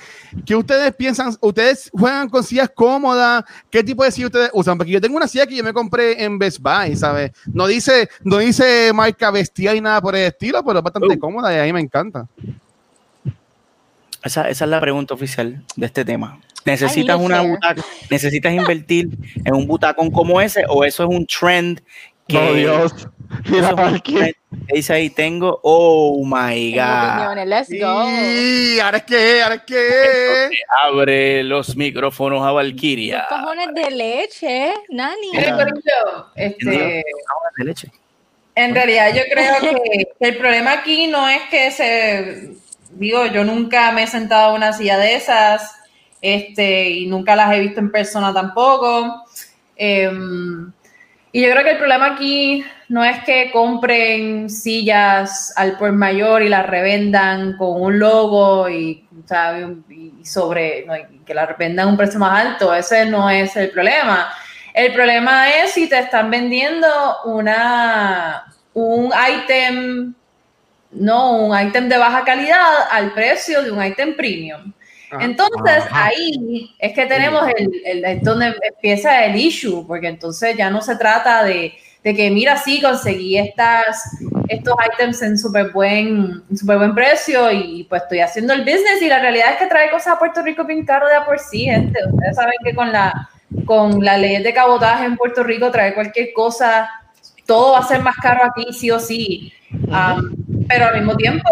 ¿qué 0.45 0.55
ustedes 0.55 0.93
piensan? 0.95 1.36
¿Ustedes 1.41 1.89
juegan 1.91 2.30
con 2.30 2.43
sillas 2.43 2.69
cómodas? 2.74 3.43
¿Qué 3.69 3.84
tipo 3.84 4.03
de 4.03 4.11
silla 4.11 4.28
ustedes 4.28 4.49
usan? 4.53 4.78
Porque 4.78 4.91
yo 4.91 5.01
tengo 5.01 5.17
una 5.17 5.28
silla 5.28 5.45
que 5.45 5.55
yo 5.55 5.63
me 5.63 5.74
compré 5.74 6.24
en 6.24 6.38
Best 6.38 6.59
Buy, 6.59 6.95
¿sabes? 6.95 7.32
No 7.45 7.67
dice, 7.67 8.09
no 8.24 8.38
dice 8.38 8.91
marca 8.93 9.32
bestia 9.32 9.76
y 9.76 9.82
nada 9.82 10.01
por 10.01 10.15
el 10.15 10.28
estilo, 10.28 10.63
pero 10.63 10.80
es 10.80 10.84
bastante 10.84 11.15
uh. 11.15 11.19
cómoda 11.19 11.53
y 11.53 11.59
a 11.59 11.63
mí 11.63 11.74
me 11.74 11.82
encanta. 11.82 12.28
Esa, 14.24 14.47
esa 14.49 14.63
es 14.63 14.69
la 14.69 14.80
pregunta 14.80 15.13
oficial 15.13 15.63
de 15.76 15.86
este 15.86 16.05
tema. 16.05 16.39
¿Necesitas 16.66 17.20
una 17.20 17.41
butaca? 17.41 17.84
¿Necesitas 18.09 18.53
invertir 18.53 19.09
en 19.43 19.53
un 19.53 19.68
butacón 19.68 20.11
como 20.11 20.39
ese? 20.39 20.64
¿O 20.70 20.84
eso 20.84 21.03
es 21.03 21.09
un 21.09 21.26
trend 21.26 21.82
que, 22.28 22.38
oh, 22.38 22.53
Dios. 22.53 22.93
Mira 23.49 23.76
dice 24.74 24.93
ahí 24.93 25.09
tengo, 25.09 25.59
oh 25.64 26.24
my 26.24 26.74
god. 26.74 27.45
Let's 27.45 27.70
go. 27.70 28.07
Y 28.09 28.80
ahora 28.80 28.97
es 28.97 29.03
que, 29.03 29.41
ahora 29.41 29.55
es 29.55 29.61
que. 29.64 30.49
Abre 30.84 31.43
los 31.43 31.76
micrófonos 31.76 32.45
a 32.45 32.51
Valkyria. 32.51 33.26
Cojones 33.30 33.74
de 33.74 33.91
leche, 33.91 34.74
Nani. 34.89 35.32
Este, 36.36 37.03
de 37.57 37.64
leche. 37.66 37.91
En 38.55 38.76
realidad, 38.76 39.14
yo 39.14 39.24
creo 39.32 39.55
que 39.84 40.07
el 40.20 40.38
problema 40.38 40.74
aquí 40.74 41.07
no 41.07 41.28
es 41.28 41.41
que 41.49 41.72
se. 41.72 42.53
Digo, 42.91 43.26
yo 43.26 43.43
nunca 43.43 43.91
me 43.91 44.03
he 44.03 44.07
sentado 44.07 44.51
en 44.51 44.57
una 44.57 44.74
silla 44.74 44.99
de 44.99 45.16
esas, 45.16 45.76
este, 46.24 46.89
y 46.89 47.05
nunca 47.05 47.36
las 47.36 47.53
he 47.53 47.59
visto 47.59 47.82
en 47.82 47.91
persona 47.91 48.34
tampoco. 48.34 49.26
Eh, 49.76 50.09
y 51.36 51.41
yo 51.41 51.51
creo 51.51 51.63
que 51.63 51.71
el 51.71 51.78
problema 51.78 52.13
aquí 52.13 52.63
no 52.89 53.03
es 53.03 53.24
que 53.24 53.51
compren 53.51 54.49
sillas 54.49 55.51
al 55.57 55.78
por 55.78 55.91
mayor 55.91 56.43
y 56.43 56.49
las 56.49 56.65
revendan 56.65 57.57
con 57.57 57.82
un 57.82 57.99
logo 57.99 58.69
y, 58.69 59.05
y 59.89 60.26
sobre 60.26 60.86
que 61.26 61.34
las 61.34 61.49
revendan 61.49 61.88
a 61.88 61.89
un 61.89 61.97
precio 61.97 62.19
más 62.19 62.45
alto. 62.45 62.74
Ese 62.74 63.05
no 63.07 63.30
es 63.30 63.55
el 63.57 63.71
problema. 63.71 64.32
El 64.74 64.93
problema 64.93 65.49
es 65.49 65.71
si 65.71 65.89
te 65.89 65.99
están 65.99 66.32
vendiendo 66.32 66.88
una 67.26 68.45
un 68.74 69.11
ítem, 69.11 70.13
no, 70.91 71.47
un 71.47 71.67
ítem 71.67 71.89
de 71.89 71.97
baja 71.97 72.24
calidad 72.24 72.88
al 72.91 73.11
precio 73.13 73.63
de 73.63 73.71
un 73.71 73.84
ítem 73.84 74.15
premium. 74.15 74.71
Entonces 75.20 75.84
ahí 75.91 76.76
es 76.80 76.93
que 76.93 77.05
tenemos 77.05 77.43
el, 77.57 78.05
el, 78.05 78.22
donde 78.22 78.55
empieza 78.61 79.26
el 79.26 79.36
issue, 79.36 79.86
porque 79.88 80.07
entonces 80.07 80.55
ya 80.57 80.70
no 80.70 80.82
se 80.82 80.95
trata 80.95 81.43
de, 81.43 81.74
de 82.03 82.14
que 82.14 82.30
mira, 82.32 82.57
sí, 82.57 82.82
conseguí 82.82 83.38
estas, 83.38 84.18
estos 84.49 84.76
items 84.93 85.22
en 85.22 85.38
súper 85.38 85.72
buen, 85.72 86.43
super 86.55 86.78
buen 86.78 86.93
precio 86.93 87.49
y 87.51 87.86
pues 87.89 88.03
estoy 88.03 88.20
haciendo 88.20 88.53
el 88.53 88.61
business 88.61 89.01
y 89.01 89.07
la 89.07 89.20
realidad 89.20 89.53
es 89.53 89.57
que 89.57 89.68
trae 89.68 89.89
cosas 89.89 90.16
a 90.16 90.20
Puerto 90.20 90.41
Rico 90.41 90.66
bien 90.66 90.86
caro 90.86 91.07
de 91.07 91.16
a 91.16 91.26
por 91.26 91.39
sí, 91.39 91.64
gente. 91.64 91.97
Ustedes 92.11 92.36
saben 92.36 92.55
que 92.64 92.76
con 92.76 92.91
la, 92.91 93.30
con 93.66 94.03
la 94.03 94.18
ley 94.18 94.41
de 94.43 94.53
cabotaje 94.53 95.05
en 95.05 95.16
Puerto 95.16 95.43
Rico 95.43 95.72
trae 95.72 95.93
cualquier 95.93 96.34
cosa, 96.34 96.89
todo 97.45 97.74
va 97.74 97.80
a 97.80 97.88
ser 97.88 98.01
más 98.01 98.16
caro 98.18 98.41
aquí 98.43 98.74
sí 98.74 98.91
o 98.91 98.99
sí. 98.99 99.53
pero 100.68 100.86
al 100.88 100.95
mismo 100.95 101.16
tiempo, 101.16 101.49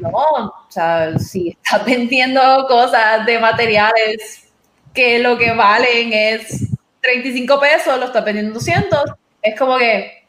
no, 0.00 0.10
o 0.10 0.66
sea, 0.68 1.18
si 1.18 1.50
estás 1.50 1.84
vendiendo 1.86 2.66
cosas 2.68 3.24
de 3.26 3.38
materiales 3.38 4.48
que 4.94 5.18
lo 5.18 5.38
que 5.38 5.52
valen 5.52 6.12
es 6.12 6.68
35 7.00 7.60
pesos, 7.60 7.98
lo 7.98 8.06
estás 8.06 8.24
vendiendo 8.24 8.54
200, 8.54 9.04
es 9.42 9.58
como 9.58 9.78
que 9.78 10.24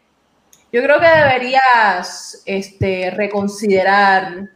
yo 0.72 0.84
creo 0.84 1.00
que 1.00 1.08
deberías 1.08 2.44
este, 2.46 3.10
reconsiderar 3.12 4.50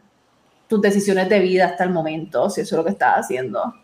tus 0.68 0.80
decisiones 0.80 1.28
de 1.28 1.40
vida 1.40 1.66
hasta 1.66 1.84
el 1.84 1.90
momento, 1.90 2.48
si 2.48 2.60
eso 2.60 2.74
es 2.74 2.78
lo 2.78 2.84
que 2.84 2.92
estás 2.92 3.18
haciendo. 3.18 3.74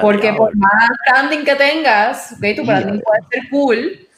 Porque 0.00 0.32
por 0.32 0.56
más 0.56 0.88
branding 1.06 1.44
que 1.44 1.56
tengas, 1.56 2.32
okay, 2.38 2.56
tu 2.56 2.64
branding 2.64 3.00
puede 3.00 3.20
ser 3.30 3.50
cool, 3.50 4.08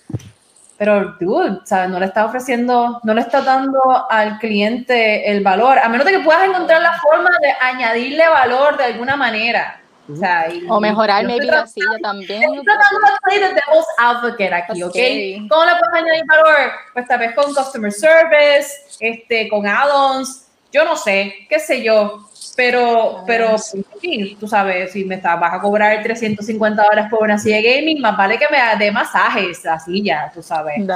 pero, 0.79 1.15
dude, 1.19 1.61
¿sabes? 1.65 1.89
No 1.89 1.99
le 1.99 2.07
está 2.07 2.27
ofreciendo, 2.27 3.01
no 3.03 3.15
le 3.15 3.23
está 3.23 3.41
dando 3.41 3.81
al 4.11 4.39
cliente 4.39 5.31
el 5.31 5.43
valor, 5.43 5.79
a 5.79 5.89
menos 5.89 6.05
de 6.07 6.13
que 6.13 6.21
puedas 6.21 6.45
encontrar 6.45 6.83
la 6.83 6.93
forma 7.01 7.31
de 7.41 7.53
añadirle 7.61 8.29
valor 8.29 8.77
de 8.77 8.85
alguna 8.85 9.17
manera. 9.17 9.81
O, 10.09 10.15
sea, 10.15 10.47
o 10.69 10.81
mejorar 10.81 11.25
maybe 11.25 11.47
la 11.47 11.67
silla 11.67 11.99
también. 12.01 12.43
Estoy 12.43 12.65
tratando 12.65 13.01
de 13.29 13.39
the 13.39 13.55
devil's 13.55 13.87
advocate 13.99 14.55
aquí, 14.55 14.83
¿ok? 14.83 15.49
¿Cómo 15.51 15.65
le 15.65 15.73
puedes 15.73 15.95
añadir 15.95 16.25
valor? 16.29 16.71
Pues 16.93 17.09
tal 17.09 17.19
vez 17.19 17.35
con 17.35 17.53
customer 17.53 17.91
service, 17.91 18.69
este, 19.01 19.49
con 19.49 19.67
add-ons, 19.67 20.47
yo 20.73 20.85
no 20.85 20.97
sé, 20.97 21.35
qué 21.49 21.59
sé 21.59 21.83
yo. 21.83 22.29
Pero, 22.57 23.23
pero 23.27 23.59
sí, 23.59 24.37
tú 24.41 24.49
sabes, 24.49 24.91
si 24.91 25.05
me 25.05 25.17
estás, 25.17 25.39
vas 25.39 25.53
a 25.53 25.61
cobrar 25.61 26.03
350 26.03 26.83
dólares 26.83 27.07
por 27.11 27.23
una 27.23 27.39
silla 27.39 27.61
gaming, 27.61 28.01
más 28.01 28.17
vale 28.17 28.39
que 28.39 28.47
me 28.49 28.57
dé 28.83 28.91
masajes 28.91 29.63
la 29.63 29.79
silla, 29.79 30.31
tú 30.33 30.43
sabes. 30.43 30.79
Mm. 30.79 30.87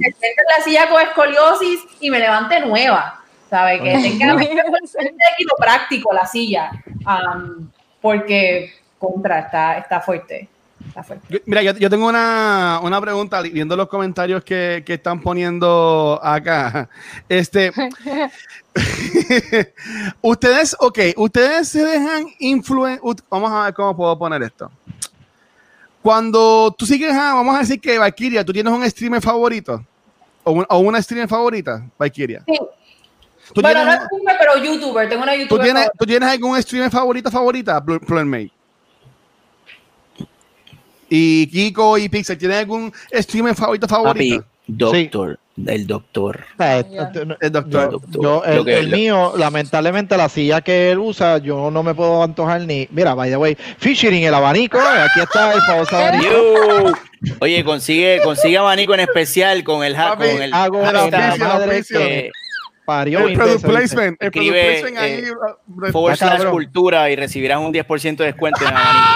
la 0.00 0.62
silla 0.62 0.88
con 0.90 1.00
escoliosis 1.00 1.80
y 2.00 2.10
me 2.10 2.18
levante 2.18 2.60
nueva, 2.60 3.22
¿sabes? 3.48 3.80
Que 3.80 3.92
tenga 4.02 4.34
equipo 4.42 5.56
práctico 5.56 6.12
la 6.12 6.26
silla, 6.26 6.70
porque 8.02 8.70
contra 8.98 9.38
está, 9.40 9.78
está 9.78 10.00
fuerte. 10.02 10.48
Mira, 11.46 11.62
yo, 11.62 11.90
tengo 11.90 12.08
una, 12.08 12.80
una, 12.82 13.00
pregunta, 13.00 13.40
viendo 13.42 13.76
los 13.76 13.88
comentarios 13.88 14.44
que, 14.44 14.82
que 14.84 14.94
están 14.94 15.20
poniendo 15.20 16.20
acá. 16.22 16.88
Este, 17.28 17.72
ustedes, 20.20 20.76
ok, 20.78 20.98
ustedes 21.16 21.68
se 21.68 21.84
dejan 21.84 22.26
influenciar. 22.38 23.16
Vamos 23.30 23.50
a 23.50 23.64
ver 23.64 23.74
cómo 23.74 23.96
puedo 23.96 24.18
poner 24.18 24.42
esto. 24.42 24.70
Cuando 26.02 26.74
tú 26.76 26.84
sigues 26.84 27.12
a, 27.12 27.34
vamos 27.34 27.54
a 27.54 27.60
decir 27.60 27.80
que 27.80 27.98
Valkyria, 27.98 28.44
tú 28.44 28.52
tienes 28.52 28.72
un 28.72 28.88
streamer 28.90 29.22
favorito 29.22 29.84
o, 30.44 30.78
una 30.78 31.00
streamer 31.00 31.28
favorita, 31.28 31.86
Valkyria. 31.98 32.42
Sí. 32.46 32.58
bueno, 33.60 33.84
no 33.84 33.92
streamer, 33.92 34.36
pero 34.38 34.56
youtuber, 34.58 35.08
tengo 35.08 35.22
una 35.22 35.36
youtuber. 35.36 35.60
¿Tú 35.60 35.64
tienes, 35.64 35.90
¿tú 35.98 36.06
tienes 36.06 36.28
algún 36.28 36.60
streamer 36.60 36.90
favorita 36.90 37.30
favorita, 37.30 37.82
Plurmate? 37.84 38.52
Y 41.14 41.46
Kiko 41.48 41.98
y 41.98 42.08
Pixel, 42.08 42.38
¿tienen 42.38 42.56
algún 42.58 42.90
streamer 43.12 43.54
favorito 43.54 43.86
favorito? 43.86 44.44
Doctor. 44.66 45.38
del 45.56 45.86
doctor. 45.86 46.44
O 46.54 46.56
sea, 46.56 46.88
ya. 46.88 47.02
este, 47.02 47.20
El 47.40 47.52
doctor. 47.52 47.90
Doctor. 47.90 48.22
Yo, 48.22 48.42
el, 48.46 48.64
que- 48.64 48.78
el 48.78 48.88
mío, 48.88 49.34
lamentablemente, 49.36 50.16
la 50.16 50.30
silla 50.30 50.62
que 50.62 50.90
él 50.90 50.98
usa, 50.98 51.36
yo 51.38 51.70
no 51.70 51.82
me 51.82 51.94
puedo 51.94 52.22
antojar 52.22 52.62
ni. 52.62 52.88
Mira, 52.90 53.12
by 53.14 53.28
the 53.28 53.36
way, 53.36 53.54
featuring 53.76 54.22
el 54.22 54.32
abanico. 54.32 54.78
eh, 54.78 54.82
Aquí 55.10 55.20
está 55.20 55.52
el 55.52 55.60
famoso 55.60 55.94
abanico. 55.96 56.94
Oye, 57.40 57.62
consigue, 57.64 58.20
consigue 58.24 58.56
abanico 58.56 58.94
en 58.94 59.00
especial 59.00 59.62
con 59.64 59.84
el 59.84 59.94
hack, 59.94 60.16
con 60.16 60.26
el 60.42 60.54
hago 60.54 60.80
Parió 62.84 63.20
El 63.20 63.24
20 63.26 63.38
product 63.44 63.64
placement. 63.64 64.16
El 64.20 64.30
product 64.32 64.54
Escribe, 64.56 64.80
placement 64.80 64.98
ahí. 64.98 65.12
eh, 65.12 65.92
forward 65.92 66.16
slash 66.16 66.44
cultura 66.50 67.10
y 67.10 67.16
recibirás 67.16 67.60
un 67.60 67.72
10% 67.72 68.16
de 68.16 68.24
descuento 68.24 68.60
en 68.64 68.70
el 68.70 68.76
abanico. 68.76 69.06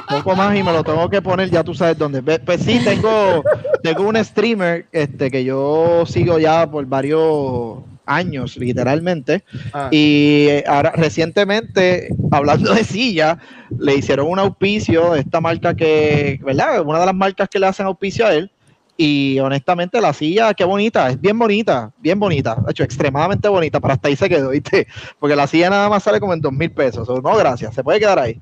Poco 0.11 0.35
más 0.35 0.55
y 0.57 0.63
me 0.63 0.73
lo 0.73 0.83
tengo 0.83 1.09
que 1.09 1.21
poner, 1.21 1.49
ya 1.49 1.63
tú 1.63 1.73
sabes 1.73 1.97
dónde. 1.97 2.21
Pues 2.21 2.61
sí, 2.61 2.79
tengo, 2.83 3.43
tengo 3.83 4.03
un 4.07 4.23
streamer 4.23 4.85
este, 4.91 5.31
que 5.31 5.43
yo 5.43 6.03
sigo 6.05 6.37
ya 6.37 6.69
por 6.69 6.85
varios 6.85 7.79
años, 8.05 8.57
literalmente. 8.57 9.43
ah. 9.73 9.87
Y 9.91 10.47
eh, 10.49 10.63
ahora 10.67 10.91
recientemente, 10.95 12.09
hablando 12.31 12.73
de 12.73 12.83
silla, 12.83 13.37
le 13.79 13.95
hicieron 13.95 14.27
un 14.27 14.39
auspicio 14.39 15.13
de 15.13 15.21
esta 15.21 15.39
marca 15.39 15.73
que, 15.75 16.39
¿verdad? 16.43 16.81
Una 16.85 16.99
de 16.99 17.05
las 17.05 17.15
marcas 17.15 17.49
que 17.49 17.59
le 17.59 17.67
hacen 17.67 17.85
auspicio 17.85 18.25
a 18.25 18.33
él. 18.33 18.51
Y 18.97 19.39
honestamente 19.39 19.99
la 19.99 20.13
silla, 20.13 20.53
qué 20.53 20.63
bonita, 20.63 21.09
es 21.09 21.19
bien 21.19 21.39
bonita, 21.39 21.91
bien 21.97 22.19
bonita, 22.19 22.55
de 22.55 22.69
hecho, 22.71 22.83
extremadamente 22.83 23.47
bonita, 23.47 23.79
pero 23.79 23.93
hasta 23.93 24.09
ahí 24.09 24.15
se 24.15 24.29
quedó, 24.29 24.49
¿viste? 24.49 24.85
Porque 25.17 25.35
la 25.35 25.47
silla 25.47 25.71
nada 25.71 25.89
más 25.89 26.03
sale 26.03 26.19
como 26.19 26.33
en 26.33 26.41
dos 26.41 26.53
mil 26.53 26.69
pesos. 26.69 27.09
o 27.09 27.19
no, 27.19 27.35
gracias, 27.35 27.73
se 27.73 27.83
puede 27.83 27.99
quedar 27.99 28.19
ahí, 28.19 28.39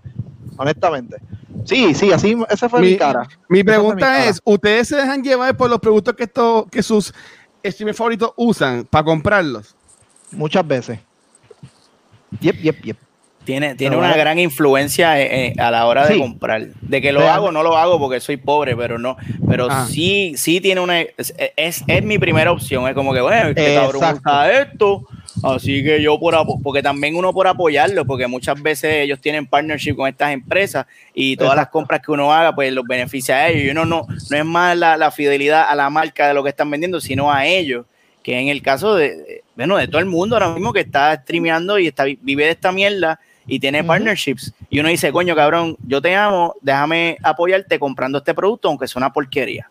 honestamente. 0.58 1.18
Sí, 1.66 1.94
sí, 1.94 2.12
así, 2.12 2.36
esa 2.50 2.70
fue 2.70 2.82
mi, 2.82 2.92
Mi- 2.92 2.98
cara. 2.98 3.28
Mi 3.48 3.64
pregunta 3.64 4.06
cara. 4.06 4.26
es, 4.26 4.42
¿ustedes 4.44 4.88
se 4.88 4.96
dejan 4.98 5.24
llevar 5.24 5.56
por 5.58 5.70
los 5.70 5.80
productos 5.80 6.14
que, 6.16 6.24
esto, 6.24 6.68
que 6.72 6.82
sus 6.84 7.14
streamers 7.66 7.98
favoritos 7.98 8.32
usan 8.36 8.86
para 8.86 9.04
comprarlos? 9.04 9.76
Muchas 10.32 10.66
veces. 10.68 11.00
Yep, 12.40 12.56
yep, 12.62 12.82
yep. 12.84 12.98
Tiene, 13.44 13.74
tiene 13.74 13.96
una 13.98 14.16
gran 14.16 14.38
influencia 14.38 15.20
eh, 15.20 15.48
eh, 15.48 15.54
a 15.60 15.72
la 15.72 15.88
hora 15.88 16.06
de 16.06 16.14
Sí. 16.14 16.20
comprar. 16.20 16.68
De 16.82 17.02
que 17.02 17.12
lo 17.12 17.22
Vean. 17.22 17.34
hago, 17.34 17.52
no 17.52 17.64
lo 17.64 17.76
hago 17.78 17.98
porque 17.98 18.20
soy 18.20 18.38
pobre, 18.38 18.76
pero 18.76 19.00
no. 19.00 19.18
Pero 19.48 19.68
Ah. 19.72 19.88
sí, 19.90 20.34
sí 20.38 20.62
tiene 20.62 20.82
una. 20.82 21.02
Es, 21.02 21.34
es, 21.58 21.84
es 21.88 22.04
mi 22.04 22.20
primera 22.20 22.52
opción. 22.52 22.88
Es 22.88 22.94
como 22.94 23.12
que, 23.12 23.22
bueno, 23.22 23.50
este 23.50 23.74
cabrón 23.76 24.04
esto. 24.54 25.08
Así 25.44 25.84
que 25.84 26.02
yo 26.02 26.20
por 26.20 26.36
porque 26.62 26.82
también 26.82 27.16
uno 27.16 27.34
por 27.34 27.48
apoyarlo, 27.48 28.06
porque 28.06 28.28
muchas 28.28 28.62
veces 28.62 28.96
ellos 28.96 29.20
tienen 29.20 29.46
partnership 29.46 29.96
con 29.96 30.08
estas 30.08 30.32
empresas 30.32 30.86
y 31.14 31.38
todas 31.38 31.56
las 31.56 31.70
compras 31.70 32.02
que 32.02 32.12
uno 32.12 32.34
haga, 32.34 32.54
pues 32.54 32.74
los 32.74 32.86
beneficia 32.86 33.36
a 33.36 33.50
ellos. 33.50 33.64
Y 33.64 33.70
uno 33.70 33.86
no, 33.86 34.08
no 34.30 34.38
es 34.38 34.46
más 34.46 34.78
la, 34.78 34.98
la 34.98 35.12
fidelidad 35.12 35.70
a 35.70 35.76
la 35.76 35.90
marca 35.90 36.28
de 36.28 36.34
lo 36.34 36.44
que 36.44 36.50
están 36.50 36.70
vendiendo, 36.70 37.00
sino 37.00 37.32
a 37.32 37.46
ellos. 37.46 37.86
Que 38.22 38.38
en 38.38 38.50
el 38.50 38.62
caso 38.62 38.96
de, 38.96 39.44
bueno, 39.56 39.78
de 39.78 39.88
todo 39.88 40.00
el 40.00 40.06
mundo 40.06 40.36
ahora 40.36 40.50
mismo 40.50 40.74
que 40.74 40.82
está 40.82 41.16
streameando 41.16 41.80
y 41.80 41.88
está, 41.88 42.04
vive 42.04 42.46
de 42.46 42.52
esta 42.52 42.72
mierda 42.72 43.20
y 43.48 43.60
tiene 43.60 43.84
partnerships. 43.84 44.54
Y 44.70 44.80
uno 44.80 44.90
dice, 44.90 45.12
coño, 45.12 45.36
cabrón, 45.36 45.76
yo 45.88 46.02
te 46.02 46.16
amo, 46.16 46.54
déjame 46.62 47.18
apoyarte 47.24 47.80
comprando 47.80 48.20
este 48.20 48.34
producto, 48.34 48.68
aunque 48.68 48.88
sea 48.88 49.00
una 49.00 49.12
porquería. 49.12 49.70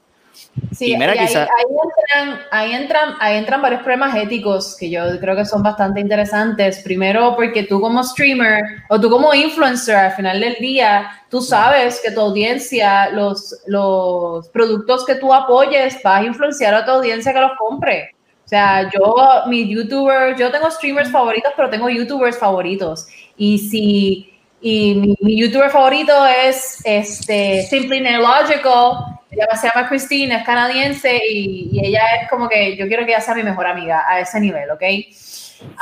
Sí, 0.72 0.92
Y 0.92 0.96
mira, 0.96 1.14
y 1.14 1.18
ahí, 1.18 1.26
quizá- 1.26 1.42
ahí 1.42 1.76
entran, 1.84 2.40
ahí, 2.50 2.72
entran, 2.72 3.14
ahí 3.20 3.36
entran 3.36 3.62
varios 3.62 3.82
problemas 3.82 4.14
éticos 4.16 4.76
que 4.78 4.90
yo 4.90 5.02
creo 5.20 5.36
que 5.36 5.44
son 5.44 5.62
bastante 5.62 6.00
interesantes. 6.00 6.80
Primero, 6.82 7.34
porque 7.36 7.62
tú 7.64 7.80
como 7.80 8.02
streamer 8.02 8.62
o 8.88 9.00
tú 9.00 9.08
como 9.10 9.32
influencer, 9.34 9.96
al 9.96 10.12
final 10.12 10.40
del 10.40 10.54
día, 10.60 11.10
tú 11.30 11.40
sabes 11.40 12.00
que 12.04 12.10
tu 12.10 12.20
audiencia, 12.20 13.10
los, 13.10 13.54
los 13.66 14.48
productos 14.48 15.04
que 15.06 15.14
tú 15.16 15.32
apoyes, 15.32 15.98
vas 16.02 16.20
a 16.22 16.24
influenciar 16.24 16.74
a 16.74 16.84
tu 16.84 16.90
audiencia 16.92 17.32
que 17.32 17.40
los 17.40 17.52
compre. 17.58 18.10
O 18.44 18.48
sea, 18.48 18.90
yo, 18.90 19.14
mis 19.48 19.68
youtubers, 19.68 20.38
yo 20.38 20.50
tengo 20.50 20.70
streamers 20.70 21.10
favoritos, 21.10 21.52
pero 21.56 21.68
tengo 21.70 21.88
youtubers 21.88 22.38
favoritos. 22.38 23.06
Y 23.36 23.58
si 23.58 24.34
y 24.60 24.94
mi, 24.94 25.14
mi 25.20 25.36
youtuber 25.40 25.70
favorito 25.70 26.12
es 26.26 26.80
este 26.84 27.62
Simply 27.70 28.00
Neological. 28.00 29.17
Ella 29.38 29.56
se 29.56 29.68
llama 29.68 29.88
Christine, 29.88 30.36
es 30.36 30.44
canadiense 30.44 31.20
y, 31.30 31.70
y 31.72 31.86
ella 31.86 32.02
es 32.20 32.28
como 32.28 32.48
que 32.48 32.76
yo 32.76 32.86
quiero 32.88 33.04
que 33.04 33.12
ella 33.12 33.20
sea 33.20 33.34
mi 33.34 33.42
mejor 33.42 33.66
amiga 33.66 34.04
a 34.08 34.20
ese 34.20 34.40
nivel, 34.40 34.70
¿ok? 34.70 34.82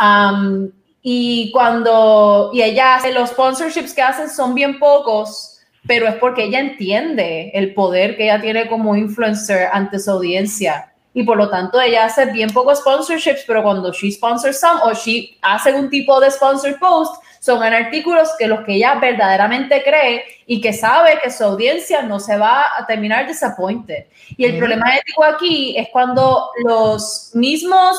Um, 0.00 0.70
y 1.02 1.50
cuando 1.52 2.50
y 2.52 2.62
ella 2.62 2.96
hace 2.96 3.12
los 3.12 3.30
sponsorships 3.30 3.94
que 3.94 4.02
hacen 4.02 4.28
son 4.28 4.54
bien 4.54 4.78
pocos, 4.78 5.60
pero 5.86 6.08
es 6.08 6.16
porque 6.16 6.44
ella 6.44 6.58
entiende 6.58 7.50
el 7.54 7.74
poder 7.74 8.16
que 8.16 8.24
ella 8.24 8.40
tiene 8.40 8.66
como 8.68 8.96
influencer 8.96 9.68
ante 9.72 9.98
su 9.98 10.10
audiencia. 10.10 10.92
Y 11.14 11.22
por 11.22 11.38
lo 11.38 11.48
tanto, 11.48 11.80
ella 11.80 12.04
hace 12.04 12.26
bien 12.26 12.50
pocos 12.50 12.80
sponsorships, 12.80 13.44
pero 13.46 13.62
cuando 13.62 13.90
she 13.92 14.10
sponsors 14.10 14.60
some 14.60 14.80
o 14.82 14.92
she 14.92 15.38
hace 15.40 15.72
un 15.72 15.88
tipo 15.88 16.20
de 16.20 16.30
sponsor 16.30 16.78
post, 16.78 17.22
son 17.46 17.62
en 17.62 17.72
artículos 17.72 18.30
que 18.36 18.48
los 18.48 18.60
que 18.64 18.74
ella 18.74 18.96
verdaderamente 18.96 19.80
cree 19.84 20.24
y 20.46 20.60
que 20.60 20.72
sabe 20.72 21.20
que 21.22 21.30
su 21.30 21.44
audiencia 21.44 22.02
no 22.02 22.18
se 22.18 22.36
va 22.36 22.64
a 22.76 22.84
terminar 22.84 23.28
disappointed. 23.28 24.06
Y 24.36 24.44
el 24.44 24.58
problema 24.58 24.96
ético 24.96 25.22
aquí 25.22 25.76
es 25.78 25.88
cuando 25.92 26.50
los 26.64 27.30
mismos, 27.34 27.96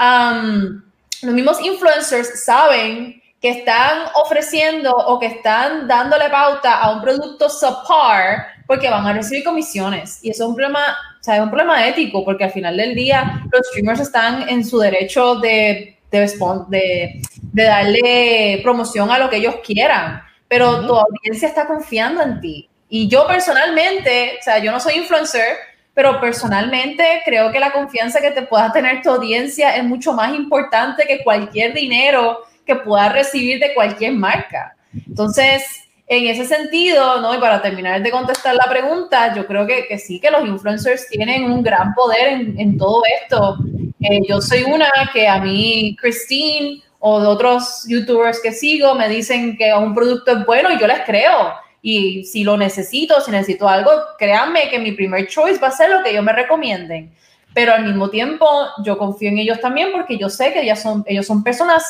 um, 0.00 0.82
los 1.22 1.34
mismos 1.34 1.60
influencers 1.60 2.42
saben 2.42 3.22
que 3.38 3.50
están 3.50 4.08
ofreciendo 4.14 4.90
o 4.90 5.20
que 5.20 5.26
están 5.26 5.86
dándole 5.86 6.30
pauta 6.30 6.78
a 6.78 6.92
un 6.92 7.02
producto 7.02 7.50
subpar 7.50 8.46
porque 8.66 8.88
van 8.88 9.06
a 9.06 9.12
recibir 9.12 9.44
comisiones. 9.44 10.20
Y 10.24 10.30
eso 10.30 10.44
es 10.44 10.48
un 10.48 10.56
problema, 10.56 10.80
o 11.20 11.22
sea, 11.22 11.36
es 11.36 11.42
un 11.42 11.50
problema 11.50 11.86
ético 11.86 12.24
porque 12.24 12.44
al 12.44 12.52
final 12.52 12.78
del 12.78 12.94
día 12.94 13.42
los 13.52 13.66
streamers 13.66 14.00
están 14.00 14.48
en 14.48 14.64
su 14.64 14.78
derecho 14.78 15.34
de, 15.34 15.98
de, 16.10 16.20
de, 16.68 17.22
de 17.54 17.62
darle 17.62 18.60
promoción 18.64 19.12
a 19.12 19.18
lo 19.18 19.30
que 19.30 19.36
ellos 19.36 19.54
quieran, 19.64 20.20
pero 20.48 20.78
Ujú. 20.78 20.86
tu 20.88 20.94
audiencia 20.96 21.46
está 21.46 21.68
confiando 21.68 22.20
en 22.20 22.40
ti. 22.40 22.68
Y 22.88 23.06
yo 23.06 23.28
personalmente, 23.28 24.38
o 24.40 24.42
sea, 24.42 24.58
yo 24.58 24.72
no 24.72 24.80
soy 24.80 24.94
influencer, 24.94 25.56
pero 25.94 26.20
personalmente 26.20 27.22
creo 27.24 27.52
que 27.52 27.60
la 27.60 27.70
confianza 27.70 28.20
que 28.20 28.32
te 28.32 28.42
pueda 28.42 28.72
tener 28.72 29.02
tu 29.02 29.10
audiencia 29.10 29.76
es 29.76 29.84
mucho 29.84 30.12
más 30.12 30.34
importante 30.34 31.04
que 31.06 31.22
cualquier 31.22 31.72
dinero 31.72 32.40
que 32.66 32.74
puedas 32.74 33.12
recibir 33.12 33.60
de 33.60 33.72
cualquier 33.72 34.14
marca. 34.14 34.74
Entonces, 35.06 35.64
en 36.08 36.26
ese 36.26 36.44
sentido, 36.46 37.20
¿no? 37.20 37.36
Y 37.36 37.38
para 37.38 37.62
terminar 37.62 38.02
de 38.02 38.10
contestar 38.10 38.56
la 38.56 38.68
pregunta, 38.68 39.32
yo 39.32 39.46
creo 39.46 39.64
que, 39.64 39.86
que 39.86 39.96
sí, 39.98 40.18
que 40.18 40.32
los 40.32 40.44
influencers 40.44 41.06
tienen 41.08 41.44
un 41.44 41.62
gran 41.62 41.94
poder 41.94 42.26
en, 42.32 42.58
en 42.58 42.76
todo 42.76 43.02
esto. 43.22 43.58
Eh, 44.00 44.22
yo 44.28 44.40
soy 44.40 44.64
una 44.64 44.90
que 45.12 45.28
a 45.28 45.38
mí, 45.38 45.96
Christine 46.00 46.82
o 47.06 47.20
de 47.20 47.26
otros 47.26 47.84
youtubers 47.86 48.40
que 48.40 48.50
sigo 48.50 48.94
me 48.94 49.10
dicen 49.10 49.58
que 49.58 49.74
un 49.74 49.94
producto 49.94 50.32
es 50.32 50.46
bueno 50.46 50.70
y 50.70 50.78
yo 50.78 50.86
les 50.86 51.00
creo. 51.00 51.52
Y 51.82 52.24
si 52.24 52.44
lo 52.44 52.56
necesito, 52.56 53.20
si 53.20 53.30
necesito 53.30 53.68
algo, 53.68 53.90
créanme 54.18 54.70
que 54.70 54.78
mi 54.78 54.92
primer 54.92 55.26
choice 55.26 55.60
va 55.60 55.68
a 55.68 55.70
ser 55.70 55.90
lo 55.90 56.02
que 56.02 56.12
ellos 56.12 56.24
me 56.24 56.32
recomienden. 56.32 57.14
Pero 57.52 57.74
al 57.74 57.84
mismo 57.84 58.08
tiempo, 58.08 58.48
yo 58.82 58.96
confío 58.96 59.28
en 59.28 59.36
ellos 59.36 59.60
también 59.60 59.92
porque 59.92 60.16
yo 60.16 60.30
sé 60.30 60.54
que 60.54 60.62
ellas 60.62 60.80
son, 60.80 61.04
ellos 61.06 61.26
son 61.26 61.44
personas 61.44 61.84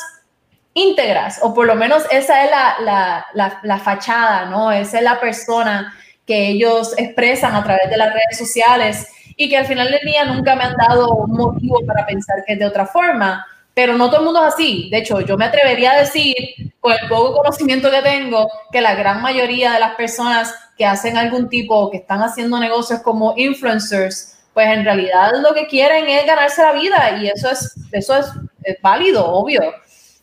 íntegras, 0.73 1.39
o 1.41 1.53
por 1.53 1.65
lo 1.65 1.75
menos 1.75 2.03
esa 2.11 2.43
es 2.43 2.51
la, 2.51 2.75
la, 2.81 3.25
la, 3.35 3.59
la 3.63 3.79
fachada, 3.79 4.47
¿no? 4.47 4.69
Esa 4.69 4.97
es 4.97 5.03
la 5.05 5.21
persona 5.21 5.95
que 6.27 6.49
ellos 6.49 6.93
expresan 6.97 7.55
a 7.55 7.63
través 7.63 7.89
de 7.89 7.95
las 7.95 8.11
redes 8.11 8.37
sociales 8.37 9.07
y 9.37 9.47
que 9.47 9.55
al 9.55 9.65
final 9.65 9.89
del 9.89 10.01
día 10.01 10.25
nunca 10.25 10.57
me 10.57 10.65
han 10.65 10.75
dado 10.75 11.07
un 11.15 11.31
motivo 11.31 11.79
para 11.87 12.05
pensar 12.05 12.43
que 12.45 12.51
es 12.51 12.59
de 12.59 12.65
otra 12.65 12.85
forma, 12.85 13.45
pero 13.75 13.97
no 13.97 14.07
todo 14.09 14.21
el 14.21 14.25
mundo 14.25 14.39
es 14.47 14.53
así. 14.53 14.89
De 14.89 14.99
hecho, 14.99 15.19
yo 15.19 15.37
me 15.37 15.45
atrevería 15.45 15.91
a 15.91 15.99
decir, 15.99 16.33
con 16.79 16.93
el 16.93 17.07
poco 17.09 17.35
conocimiento 17.35 17.91
que 17.91 18.01
tengo, 18.01 18.49
que 18.71 18.79
la 18.79 18.95
gran 18.95 19.21
mayoría 19.21 19.73
de 19.73 19.81
las 19.81 19.95
personas 19.95 20.55
que 20.77 20.85
hacen 20.85 21.17
algún 21.17 21.49
tipo, 21.49 21.91
que 21.91 21.97
están 21.97 22.21
haciendo 22.21 22.57
negocios 22.57 23.01
como 23.01 23.33
influencers, 23.35 24.37
pues 24.53 24.67
en 24.69 24.85
realidad 24.85 25.33
lo 25.41 25.53
que 25.53 25.67
quieren 25.67 26.07
es 26.07 26.25
ganarse 26.25 26.61
la 26.61 26.71
vida 26.71 27.19
y 27.21 27.27
eso 27.27 27.51
es, 27.51 27.75
eso 27.91 28.17
es, 28.17 28.27
es 28.63 28.81
válido, 28.81 29.25
obvio. 29.25 29.61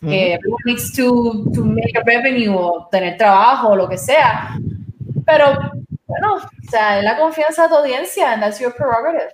Eh, 0.04 0.32
everyone 0.32 0.62
needs 0.64 0.92
to, 0.96 1.44
to 1.54 1.64
make 1.64 1.96
a 1.96 2.02
revenue 2.04 2.56
o 2.56 2.88
tener 2.90 3.16
trabajo 3.18 3.68
o 3.68 3.76
lo 3.76 3.88
que 3.88 3.98
sea. 3.98 4.56
Pero, 5.26 5.58
bueno, 6.06 6.36
o 6.36 6.70
sea, 6.70 6.98
es 6.98 7.04
la 7.04 7.18
confianza 7.18 7.64
de 7.64 7.68
tu 7.68 7.76
audiencia 7.76 8.32
and 8.32 8.42
that's 8.42 8.58
your 8.58 8.74
prerogative. 8.74 9.30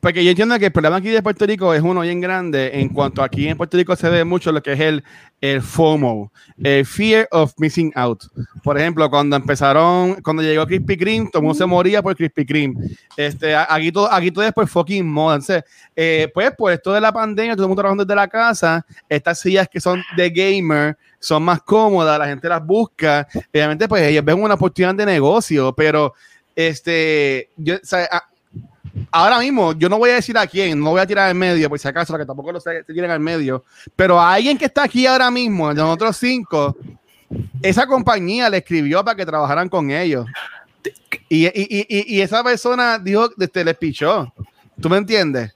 Porque 0.00 0.22
yo 0.22 0.30
entiendo 0.30 0.58
que 0.58 0.66
el 0.66 0.72
problema 0.72 0.96
aquí 0.96 1.08
de 1.08 1.22
Puerto 1.22 1.44
Rico 1.44 1.74
es 1.74 1.82
uno 1.82 2.02
bien 2.02 2.20
grande 2.20 2.70
en 2.80 2.88
cuanto 2.88 3.22
aquí 3.22 3.48
en 3.48 3.56
Puerto 3.56 3.76
Rico 3.76 3.96
se 3.96 4.08
ve 4.08 4.24
mucho 4.24 4.52
lo 4.52 4.62
que 4.62 4.72
es 4.72 4.80
el, 4.80 5.02
el 5.40 5.60
FOMO, 5.60 6.32
el 6.62 6.86
Fear 6.86 7.26
of 7.32 7.52
Missing 7.58 7.92
Out. 7.96 8.24
Por 8.62 8.78
ejemplo, 8.78 9.10
cuando 9.10 9.34
empezaron, 9.34 10.22
cuando 10.22 10.42
llegó 10.42 10.66
Krispy 10.66 10.96
Kreme, 10.96 11.30
todo 11.32 11.40
el 11.40 11.42
mundo 11.44 11.58
se 11.58 11.66
moría 11.66 12.00
por 12.00 12.14
Krispy 12.14 12.46
Kreme. 12.46 12.74
Este, 13.16 13.56
aquí 13.56 13.90
todo, 13.90 14.12
aquí 14.12 14.30
todo 14.30 14.44
es 14.44 14.52
por 14.52 14.68
fucking 14.68 15.06
moda. 15.06 15.36
Entonces, 15.36 15.64
eh, 15.96 16.30
pues 16.32 16.52
por 16.52 16.72
esto 16.72 16.92
de 16.92 17.00
la 17.00 17.12
pandemia, 17.12 17.54
todo 17.54 17.64
el 17.64 17.68
mundo 17.68 17.82
trabajando 17.82 18.04
desde 18.04 18.14
la 18.14 18.28
casa, 18.28 18.86
estas 19.08 19.40
sillas 19.40 19.68
que 19.68 19.80
son 19.80 20.02
de 20.16 20.30
gamer 20.30 20.96
son 21.18 21.42
más 21.42 21.60
cómodas, 21.62 22.18
la 22.18 22.26
gente 22.26 22.48
las 22.48 22.64
busca. 22.64 23.26
Obviamente, 23.52 23.88
pues 23.88 24.02
ellos 24.02 24.24
ven 24.24 24.40
una 24.40 24.54
oportunidad 24.54 24.94
de 24.94 25.06
negocio, 25.06 25.74
pero 25.74 26.14
este, 26.54 27.50
yo, 27.56 27.76
o 27.76 27.86
ahora 29.10 29.38
mismo, 29.38 29.72
yo 29.72 29.88
no 29.88 29.98
voy 29.98 30.10
a 30.10 30.14
decir 30.14 30.36
a 30.38 30.46
quién, 30.46 30.78
no 30.78 30.90
voy 30.90 31.00
a 31.00 31.06
tirar 31.06 31.28
al 31.28 31.34
medio, 31.34 31.68
por 31.68 31.78
si 31.78 31.88
acaso, 31.88 32.16
que 32.16 32.26
tampoco 32.26 32.52
lo 32.52 32.60
sé, 32.60 32.84
se 32.84 32.92
tiran 32.92 33.10
al 33.10 33.20
medio, 33.20 33.64
pero 33.96 34.20
a 34.20 34.34
alguien 34.34 34.56
que 34.56 34.66
está 34.66 34.84
aquí 34.84 35.06
ahora 35.06 35.30
mismo, 35.30 35.68
de 35.68 35.74
nosotros 35.74 36.16
cinco, 36.16 36.76
esa 37.62 37.86
compañía 37.86 38.48
le 38.48 38.58
escribió 38.58 39.04
para 39.04 39.16
que 39.16 39.26
trabajaran 39.26 39.68
con 39.68 39.90
ellos. 39.90 40.26
Y, 41.28 41.46
y, 41.46 41.86
y, 41.88 42.16
y 42.16 42.20
esa 42.20 42.42
persona 42.42 42.98
dijo, 42.98 43.28
este, 43.38 43.64
les 43.64 43.76
pichó. 43.76 44.32
¿Tú 44.80 44.88
me 44.88 44.96
entiendes? 44.96 45.54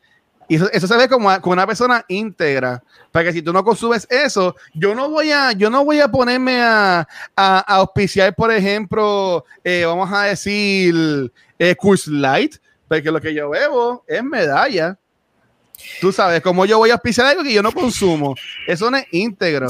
Y 0.49 0.57
eso, 0.57 0.71
eso 0.73 0.87
se 0.87 0.97
ve 0.97 1.09
como, 1.09 1.29
como, 1.41 1.53
una 1.53 1.67
persona 1.67 2.05
íntegra. 2.09 2.83
Para 3.11 3.27
que 3.27 3.33
si 3.33 3.43
tú 3.43 3.53
no 3.53 3.65
consumes 3.65 4.07
eso, 4.11 4.55
yo 4.75 4.95
no 4.95 5.09
voy 5.09 5.31
a, 5.31 5.53
yo 5.53 5.71
no 5.71 5.85
voy 5.85 6.01
a 6.01 6.09
ponerme 6.09 6.61
a, 6.61 7.01
a, 7.01 7.07
a 7.37 7.77
auspiciar, 7.77 8.35
por 8.35 8.51
ejemplo, 8.53 9.45
eh, 9.65 9.85
vamos 9.87 10.13
a 10.13 10.25
decir, 10.25 11.33
eh, 11.59 11.75
Curse 11.77 12.11
Light, 12.11 12.57
porque 12.93 13.11
lo 13.11 13.23
que 13.23 13.33
yo 13.33 13.49
bebo 13.49 14.05
es 14.07 14.23
medalla. 14.23 14.99
Tú 15.99 16.13
sabes, 16.13 16.43
como 16.43 16.67
yo 16.67 16.77
voy 16.77 16.91
a 16.91 16.93
auspiciar 16.93 17.27
algo 17.27 17.43
que 17.43 17.55
yo 17.55 17.63
no 17.63 17.73
consumo, 17.73 18.35
eso 18.67 18.91
no 18.91 18.99
es 18.99 19.07
íntegro. 19.13 19.69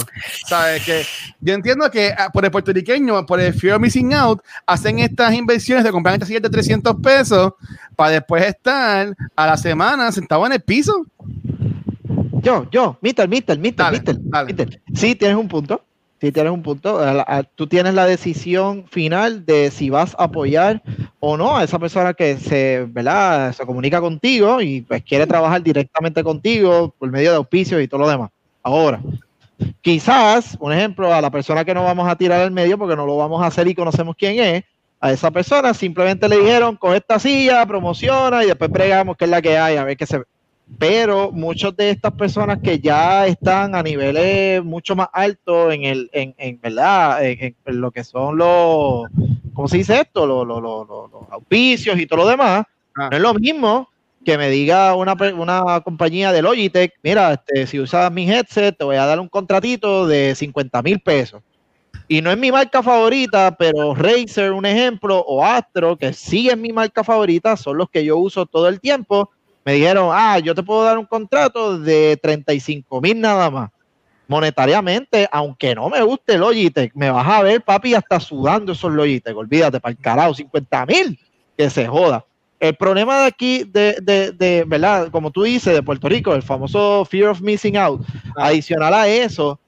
Sabes 0.49 0.85
que 0.85 1.05
yo 1.41 1.55
entiendo 1.55 1.89
que 1.89 2.13
ah, 2.19 2.31
por 2.33 2.45
el 2.45 2.51
puertorriqueño, 2.51 3.25
por 3.25 3.41
el 3.41 3.55
fear 3.55 3.77
of 3.77 3.81
missing 3.81 4.13
out, 4.13 4.43
hacen 4.67 4.99
estas 4.99 5.33
inversiones 5.35 5.85
de 5.85 5.93
comprar 5.93 6.15
esta 6.15 6.27
silla 6.27 6.41
de 6.41 6.51
300 6.51 6.97
pesos 7.01 7.53
para 7.95 8.11
después 8.11 8.45
estar 8.45 9.15
a 9.37 9.47
la 9.47 9.57
semana 9.57 10.11
sentado 10.11 10.45
en 10.45 10.53
el 10.53 10.61
piso. 10.61 11.07
Yo, 12.43 12.69
yo, 12.73 12.99
Mister, 13.01 13.29
Mister, 13.29 13.57
Mister, 13.57 13.93
Mister, 13.93 14.19
Mister. 14.45 14.83
Sí, 14.95 15.15
tienes 15.15 15.37
un 15.37 15.47
punto. 15.47 15.85
Sí, 16.21 16.33
tienes 16.33 16.53
un 16.53 16.63
punto. 16.63 17.01
Tú 17.55 17.69
tienes 17.69 17.95
la 17.95 18.05
decisión 18.05 18.87
final 18.89 19.47
de 19.47 19.71
si 19.71 19.91
vas 19.91 20.17
a 20.19 20.25
apoyar 20.25 20.83
o 21.25 21.37
no 21.37 21.57
a 21.57 21.63
esa 21.63 21.79
persona 21.79 22.15
que 22.15 22.37
se, 22.37 22.85
¿verdad? 22.89 23.53
se 23.53 23.65
comunica 23.65 24.01
contigo 24.01 24.61
y 24.61 24.81
pues 24.81 25.05
quiere 25.05 25.25
trabajar 25.25 25.63
directamente 25.63 26.25
contigo 26.25 26.93
por 26.99 27.13
medio 27.13 27.31
de 27.31 27.37
auspicios 27.37 27.81
y 27.81 27.87
todo 27.87 28.01
lo 28.01 28.09
demás. 28.09 28.31
Ahora, 28.61 29.01
quizás, 29.81 30.57
un 30.59 30.73
ejemplo, 30.73 31.15
a 31.15 31.21
la 31.21 31.31
persona 31.31 31.65
que 31.65 31.75
no 31.75 31.85
vamos 31.85 32.09
a 32.09 32.17
tirar 32.17 32.41
al 32.41 32.51
medio 32.51 32.77
porque 32.77 32.97
no 32.97 33.07
lo 33.07 33.17
vamos 33.17 33.41
a 33.41 33.47
hacer 33.47 33.69
y 33.69 33.75
conocemos 33.77 34.17
quién 34.19 34.41
es, 34.41 34.65
a 35.01 35.13
esa 35.13 35.31
persona 35.31 35.73
simplemente 35.75 36.29
le 36.29 36.39
dijeron, 36.39 36.75
con 36.75 36.93
esta 36.93 37.21
silla, 37.21 37.65
promociona 37.67 38.43
y 38.43 38.49
después 38.49 38.73
pregamos 38.73 39.17
que 39.17 39.27
es 39.27 39.31
la 39.31 39.41
que 39.41 39.57
hay, 39.57 39.77
a 39.77 39.85
ver 39.85 39.97
qué 39.97 40.07
se 40.07 40.25
pero 40.79 41.31
muchas 41.33 41.77
de 41.77 41.91
estas 41.91 42.13
personas 42.13 42.59
que 42.63 42.79
ya 42.79 43.27
están 43.27 43.75
a 43.75 43.83
niveles 43.83 44.65
mucho 44.65 44.97
más 44.97 45.09
altos 45.13 45.73
en 45.75 45.85
el, 45.85 46.11
en, 46.13 46.35
en 46.39 46.61
verdad, 46.61 47.25
en, 47.25 47.55
en, 47.65 47.81
lo 47.81 47.91
que 47.91 48.05
son 48.05 48.39
los, 48.39 49.07
¿cómo 49.53 49.69
se 49.69 49.79
dice 49.79 50.01
esto? 50.01 50.27
Los, 50.27 50.47
los, 50.47 50.63
los, 50.63 50.89
los 50.89 51.31
auspicios 51.31 51.99
y 51.99 52.07
todo 52.07 52.21
lo 52.21 52.29
demás, 52.29 52.65
ah. 52.97 53.09
no 53.11 53.17
es 53.17 53.23
lo 53.23 53.35
mismo 53.35 53.89
que 54.25 54.39
me 54.39 54.51
diga 54.51 54.95
una, 54.95 55.15
una 55.37 55.81
compañía 55.81 56.33
de 56.33 56.43
Logitech, 56.43 56.95
mira, 57.03 57.33
este, 57.33 57.67
si 57.67 57.81
usas 57.81 58.11
mi 58.13 58.31
headset, 58.31 58.77
te 58.77 58.85
voy 58.85 58.97
a 58.97 59.07
dar 59.07 59.21
un 59.21 59.29
contratito 59.29 60.07
de 60.07 60.35
50 60.35 60.83
mil 60.83 61.01
pesos. 61.01 61.43
Y 62.09 62.21
no 62.21 62.31
es 62.31 62.39
mi 62.39 62.53
marca 62.53 62.83
favorita, 62.83 63.57
pero 63.59 63.95
Razer, 63.95 64.53
un 64.53 64.67
ejemplo, 64.67 65.19
o 65.21 65.45
Astro, 65.45 65.97
que 65.97 66.13
sí 66.13 66.49
es 66.49 66.59
mi 66.59 66.73
marca 66.73 67.03
favorita, 67.03 67.57
son 67.57 67.79
los 67.79 67.89
que 67.91 68.05
yo 68.05 68.17
uso 68.19 68.47
todo 68.47 68.69
el 68.69 68.81
tiempo 68.81 69.31
me 69.65 69.75
dijeron, 69.75 70.11
ah, 70.13 70.39
yo 70.39 70.55
te 70.55 70.63
puedo 70.63 70.83
dar 70.85 70.99
un 70.99 71.07
contrato 71.07 71.79
de 71.79 72.19
35 72.21 73.01
mil 73.01 73.21
nada 73.21 73.51
más. 73.51 73.71
Monetariamente, 74.29 75.29
aunque 75.31 75.75
no 75.75 75.89
me 75.91 76.03
guste 76.03 76.39
Logitech, 76.39 76.93
me 76.95 77.11
vas 77.11 77.27
a 77.27 77.43
ver, 77.43 77.63
papi, 77.63 77.95
hasta 77.95 78.19
sudando 78.19 78.73
esos 78.73 78.93
Logitech. 78.93 79.37
Olvídate, 79.37 79.81
para 79.81 79.93
el 79.93 79.99
carajo, 79.99 80.35
50 80.35 80.87
mil, 80.87 81.19
que 81.57 81.69
se 81.69 81.87
joda. 81.87 82.25
El 82.59 82.75
problema 82.77 83.21
de 83.21 83.27
aquí, 83.27 83.65
de, 83.65 83.97
de, 84.01 84.33
de, 84.33 84.65
¿verdad? 84.67 85.11
Como 85.11 85.31
tú 85.31 85.43
dices, 85.43 85.75
de 85.75 85.83
Puerto 85.83 86.09
Rico, 86.09 86.35
el 86.35 86.43
famoso 86.43 87.05
fear 87.05 87.29
of 87.29 87.41
missing 87.41 87.77
out, 87.77 88.01
ah. 88.37 88.47
adicional 88.47 88.95
a 88.95 89.09
eso, 89.09 89.59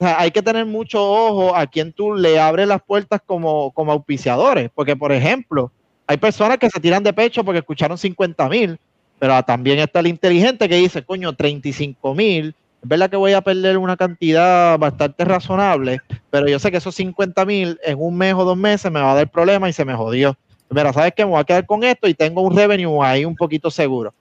hay 0.00 0.30
que 0.30 0.42
tener 0.42 0.66
mucho 0.66 1.00
ojo 1.00 1.54
a 1.54 1.66
quien 1.66 1.92
tú 1.92 2.14
le 2.14 2.40
abres 2.40 2.66
las 2.66 2.82
puertas 2.82 3.20
como, 3.24 3.70
como 3.70 3.92
auspiciadores, 3.92 4.70
porque, 4.74 4.96
por 4.96 5.12
ejemplo, 5.12 5.70
hay 6.06 6.16
personas 6.16 6.58
que 6.58 6.68
se 6.68 6.80
tiran 6.80 7.02
de 7.02 7.12
pecho 7.12 7.44
porque 7.44 7.60
escucharon 7.60 7.96
50 7.96 8.48
mil, 8.48 8.78
pero 9.22 9.40
también 9.44 9.78
está 9.78 10.00
el 10.00 10.08
inteligente 10.08 10.68
que 10.68 10.74
dice, 10.74 11.04
coño, 11.04 11.32
35 11.32 12.12
mil, 12.12 12.56
es 12.82 12.88
verdad 12.88 13.08
que 13.08 13.14
voy 13.14 13.34
a 13.34 13.40
perder 13.40 13.78
una 13.78 13.96
cantidad 13.96 14.76
bastante 14.80 15.24
razonable, 15.24 16.00
pero 16.28 16.48
yo 16.48 16.58
sé 16.58 16.72
que 16.72 16.78
esos 16.78 16.96
50 16.96 17.44
mil 17.44 17.78
en 17.84 17.98
un 18.00 18.16
mes 18.18 18.34
o 18.34 18.44
dos 18.44 18.56
meses 18.56 18.90
me 18.90 19.00
va 19.00 19.12
a 19.12 19.14
dar 19.14 19.30
problema 19.30 19.68
y 19.68 19.72
se 19.72 19.84
me 19.84 19.94
jodió. 19.94 20.36
Mira, 20.70 20.92
¿sabes 20.92 21.12
qué? 21.16 21.24
Me 21.24 21.30
voy 21.30 21.40
a 21.40 21.44
quedar 21.44 21.64
con 21.66 21.84
esto 21.84 22.08
y 22.08 22.14
tengo 22.14 22.42
un 22.42 22.56
revenue 22.56 23.00
ahí 23.00 23.24
un 23.24 23.36
poquito 23.36 23.70
seguro. 23.70 24.12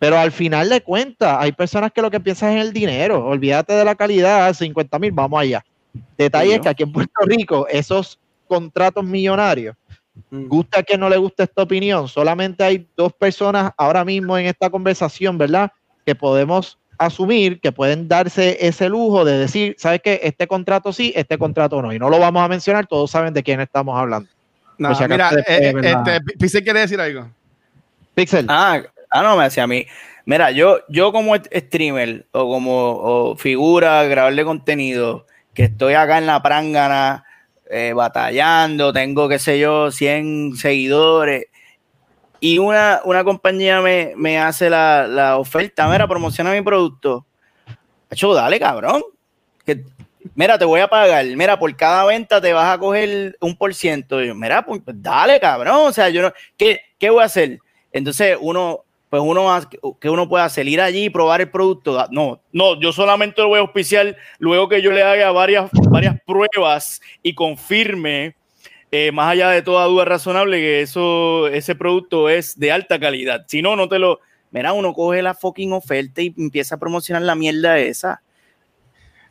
Pero 0.00 0.18
al 0.18 0.32
final 0.32 0.68
de 0.68 0.80
cuentas, 0.80 1.36
hay 1.38 1.52
personas 1.52 1.92
que 1.92 2.02
lo 2.02 2.10
que 2.10 2.18
piensan 2.18 2.58
es 2.58 2.66
el 2.66 2.72
dinero. 2.72 3.26
Olvídate 3.26 3.74
de 3.74 3.84
la 3.84 3.94
calidad, 3.94 4.52
50 4.52 4.98
mil, 4.98 5.12
vamos 5.12 5.40
allá. 5.40 5.64
Detalle 6.16 6.56
es 6.56 6.60
que 6.60 6.68
aquí 6.68 6.82
en 6.82 6.90
Puerto 6.90 7.20
Rico, 7.26 7.68
esos 7.68 8.18
contratos 8.48 9.04
millonarios. 9.04 9.76
Gusta 10.30 10.82
que 10.82 10.98
no 10.98 11.08
le 11.08 11.16
guste 11.16 11.44
esta 11.44 11.62
opinión, 11.62 12.08
solamente 12.08 12.62
hay 12.64 12.86
dos 12.96 13.12
personas 13.12 13.72
ahora 13.76 14.04
mismo 14.04 14.36
en 14.36 14.46
esta 14.46 14.68
conversación, 14.68 15.38
¿verdad? 15.38 15.72
Que 16.04 16.14
podemos 16.14 16.78
asumir 16.98 17.60
que 17.60 17.72
pueden 17.72 18.08
darse 18.08 18.58
ese 18.60 18.88
lujo 18.88 19.24
de 19.24 19.38
decir, 19.38 19.76
¿sabes 19.78 20.00
qué? 20.02 20.20
Este 20.22 20.46
contrato 20.46 20.92
sí, 20.92 21.12
este 21.16 21.38
contrato 21.38 21.80
no. 21.80 21.92
Y 21.92 21.98
no 21.98 22.10
lo 22.10 22.18
vamos 22.18 22.42
a 22.42 22.48
mencionar, 22.48 22.86
todos 22.86 23.10
saben 23.10 23.32
de 23.32 23.42
quién 23.42 23.60
estamos 23.60 23.98
hablando. 23.98 24.28
No, 24.76 24.94
si 24.94 25.06
mira, 25.08 25.30
eh, 25.30 25.44
eh, 25.48 25.74
este, 25.82 26.20
Pixel 26.38 26.62
quiere 26.62 26.80
decir 26.80 27.00
algo. 27.00 27.28
Pixel. 28.14 28.46
Ah, 28.48 28.82
ah, 29.10 29.22
no, 29.22 29.36
me 29.36 29.44
decía 29.44 29.64
a 29.64 29.66
mí. 29.66 29.86
Mira, 30.24 30.50
yo, 30.50 30.80
yo 30.88 31.10
como 31.10 31.34
streamer 31.36 32.26
o 32.32 32.52
como 32.52 32.72
o 32.72 33.36
figura, 33.36 34.04
grabarle 34.04 34.44
contenido, 34.44 35.26
que 35.54 35.64
estoy 35.64 35.94
acá 35.94 36.18
en 36.18 36.26
la 36.26 36.42
prangana 36.42 37.24
eh, 37.70 37.92
batallando, 37.94 38.92
tengo, 38.92 39.28
qué 39.28 39.38
sé 39.38 39.58
yo, 39.58 39.90
100 39.90 40.56
seguidores. 40.56 41.46
Y 42.40 42.58
una, 42.58 43.00
una 43.04 43.24
compañía 43.24 43.80
me, 43.80 44.12
me 44.16 44.38
hace 44.38 44.70
la, 44.70 45.06
la, 45.08 45.38
oferta, 45.38 45.88
mira, 45.88 46.06
promociona 46.06 46.52
mi 46.52 46.62
producto. 46.62 47.26
Hecho, 48.10 48.32
dale, 48.32 48.60
cabrón. 48.60 49.02
Que, 49.64 49.84
mira, 50.34 50.58
te 50.58 50.64
voy 50.64 50.80
a 50.80 50.88
pagar, 50.88 51.24
mira, 51.26 51.58
por 51.58 51.74
cada 51.76 52.04
venta 52.04 52.40
te 52.40 52.52
vas 52.52 52.74
a 52.74 52.78
coger 52.78 53.36
un 53.40 53.56
por 53.56 53.74
ciento. 53.74 54.22
Yo, 54.22 54.34
mira, 54.34 54.64
pues, 54.64 54.80
dale, 54.86 55.40
cabrón. 55.40 55.88
O 55.88 55.92
sea, 55.92 56.08
yo 56.08 56.22
no, 56.22 56.32
¿qué, 56.56 56.80
¿qué 56.98 57.10
voy 57.10 57.22
a 57.22 57.26
hacer? 57.26 57.58
Entonces 57.92 58.36
uno, 58.40 58.84
pues 59.08 59.22
uno 59.24 59.48
que 60.00 60.10
uno 60.10 60.28
pueda 60.28 60.48
salir 60.48 60.80
allí 60.80 61.04
y 61.04 61.10
probar 61.10 61.40
el 61.40 61.50
producto. 61.50 62.06
No, 62.10 62.40
no, 62.52 62.78
yo 62.80 62.92
solamente 62.92 63.40
lo 63.40 63.48
voy 63.48 63.58
a 63.58 63.62
auspiciar 63.62 64.16
luego 64.38 64.68
que 64.68 64.82
yo 64.82 64.92
le 64.92 65.02
haga 65.02 65.30
varias, 65.32 65.70
varias 65.90 66.16
pruebas 66.26 67.00
y 67.22 67.34
confirme, 67.34 68.36
eh, 68.90 69.12
más 69.12 69.30
allá 69.30 69.50
de 69.50 69.62
toda 69.62 69.86
duda 69.86 70.04
razonable, 70.04 70.58
que 70.58 70.82
eso, 70.82 71.48
ese 71.48 71.74
producto 71.74 72.28
es 72.28 72.58
de 72.58 72.72
alta 72.72 72.98
calidad. 72.98 73.44
Si 73.48 73.62
no, 73.62 73.76
no 73.76 73.88
te 73.88 73.98
lo. 73.98 74.20
Mira, 74.50 74.72
uno 74.72 74.94
coge 74.94 75.20
la 75.22 75.34
fucking 75.34 75.72
oferta 75.72 76.22
y 76.22 76.34
empieza 76.36 76.76
a 76.76 76.78
promocionar 76.78 77.22
la 77.22 77.34
mierda 77.34 77.78
esa. 77.78 78.22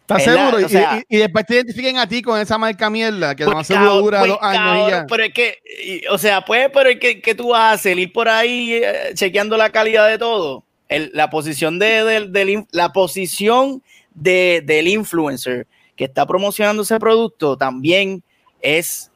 ¿Estás 0.10 0.24
seguro? 0.24 0.60
La, 0.60 0.66
o 0.66 0.70
sea, 0.70 1.03
y, 1.10 1.18
y, 1.18 1.20
después 1.20 1.45
te 1.45 1.55
identifiquen 1.55 1.97
a 1.97 2.08
ti 2.08 2.22
con 2.22 2.39
esa 2.39 2.58
marca 2.58 2.89
mierda 2.89 3.36
que 3.36 3.43
pues, 3.43 3.58
no 3.58 3.64
seguro 3.66 3.95
dura 3.95 4.20
pues, 4.20 4.32
dos 4.32 4.39
años 4.41 4.62
cabrón, 4.64 4.88
y 4.88 4.91
ya. 4.91 5.05
Pero 5.05 5.24
es 5.24 5.34
que, 5.34 5.58
y, 5.84 6.08
o 6.08 6.18
sea, 6.18 6.45
pues, 6.45 6.70
pero 6.74 6.89
es 6.89 6.99
que, 6.99 7.22
que 7.22 7.36
tú 7.36 7.49
vas 7.49 7.60
a 7.60 7.72
hacer, 7.74 7.99
ir 7.99 8.14
por 8.14 8.30
ahí 8.30 8.72
eh, 8.72 9.12
chequeando 9.16 9.58
la 9.58 9.70
calidad 9.70 10.08
de 10.08 10.18
todo. 10.18 10.64
El, 10.88 11.12
la 11.14 11.30
posición 11.30 11.78
de, 11.78 12.05
de, 12.05 12.28
de, 12.28 12.66
la 12.72 12.93
posición 12.93 13.84
de, 14.14 14.64
del 14.66 14.88
influencer 14.88 15.68
que 15.97 16.05
está 16.05 16.26
promocionando 16.26 16.84
ese 16.84 16.97
producto 16.99 17.58
también 17.58 18.24
es, 18.62 19.12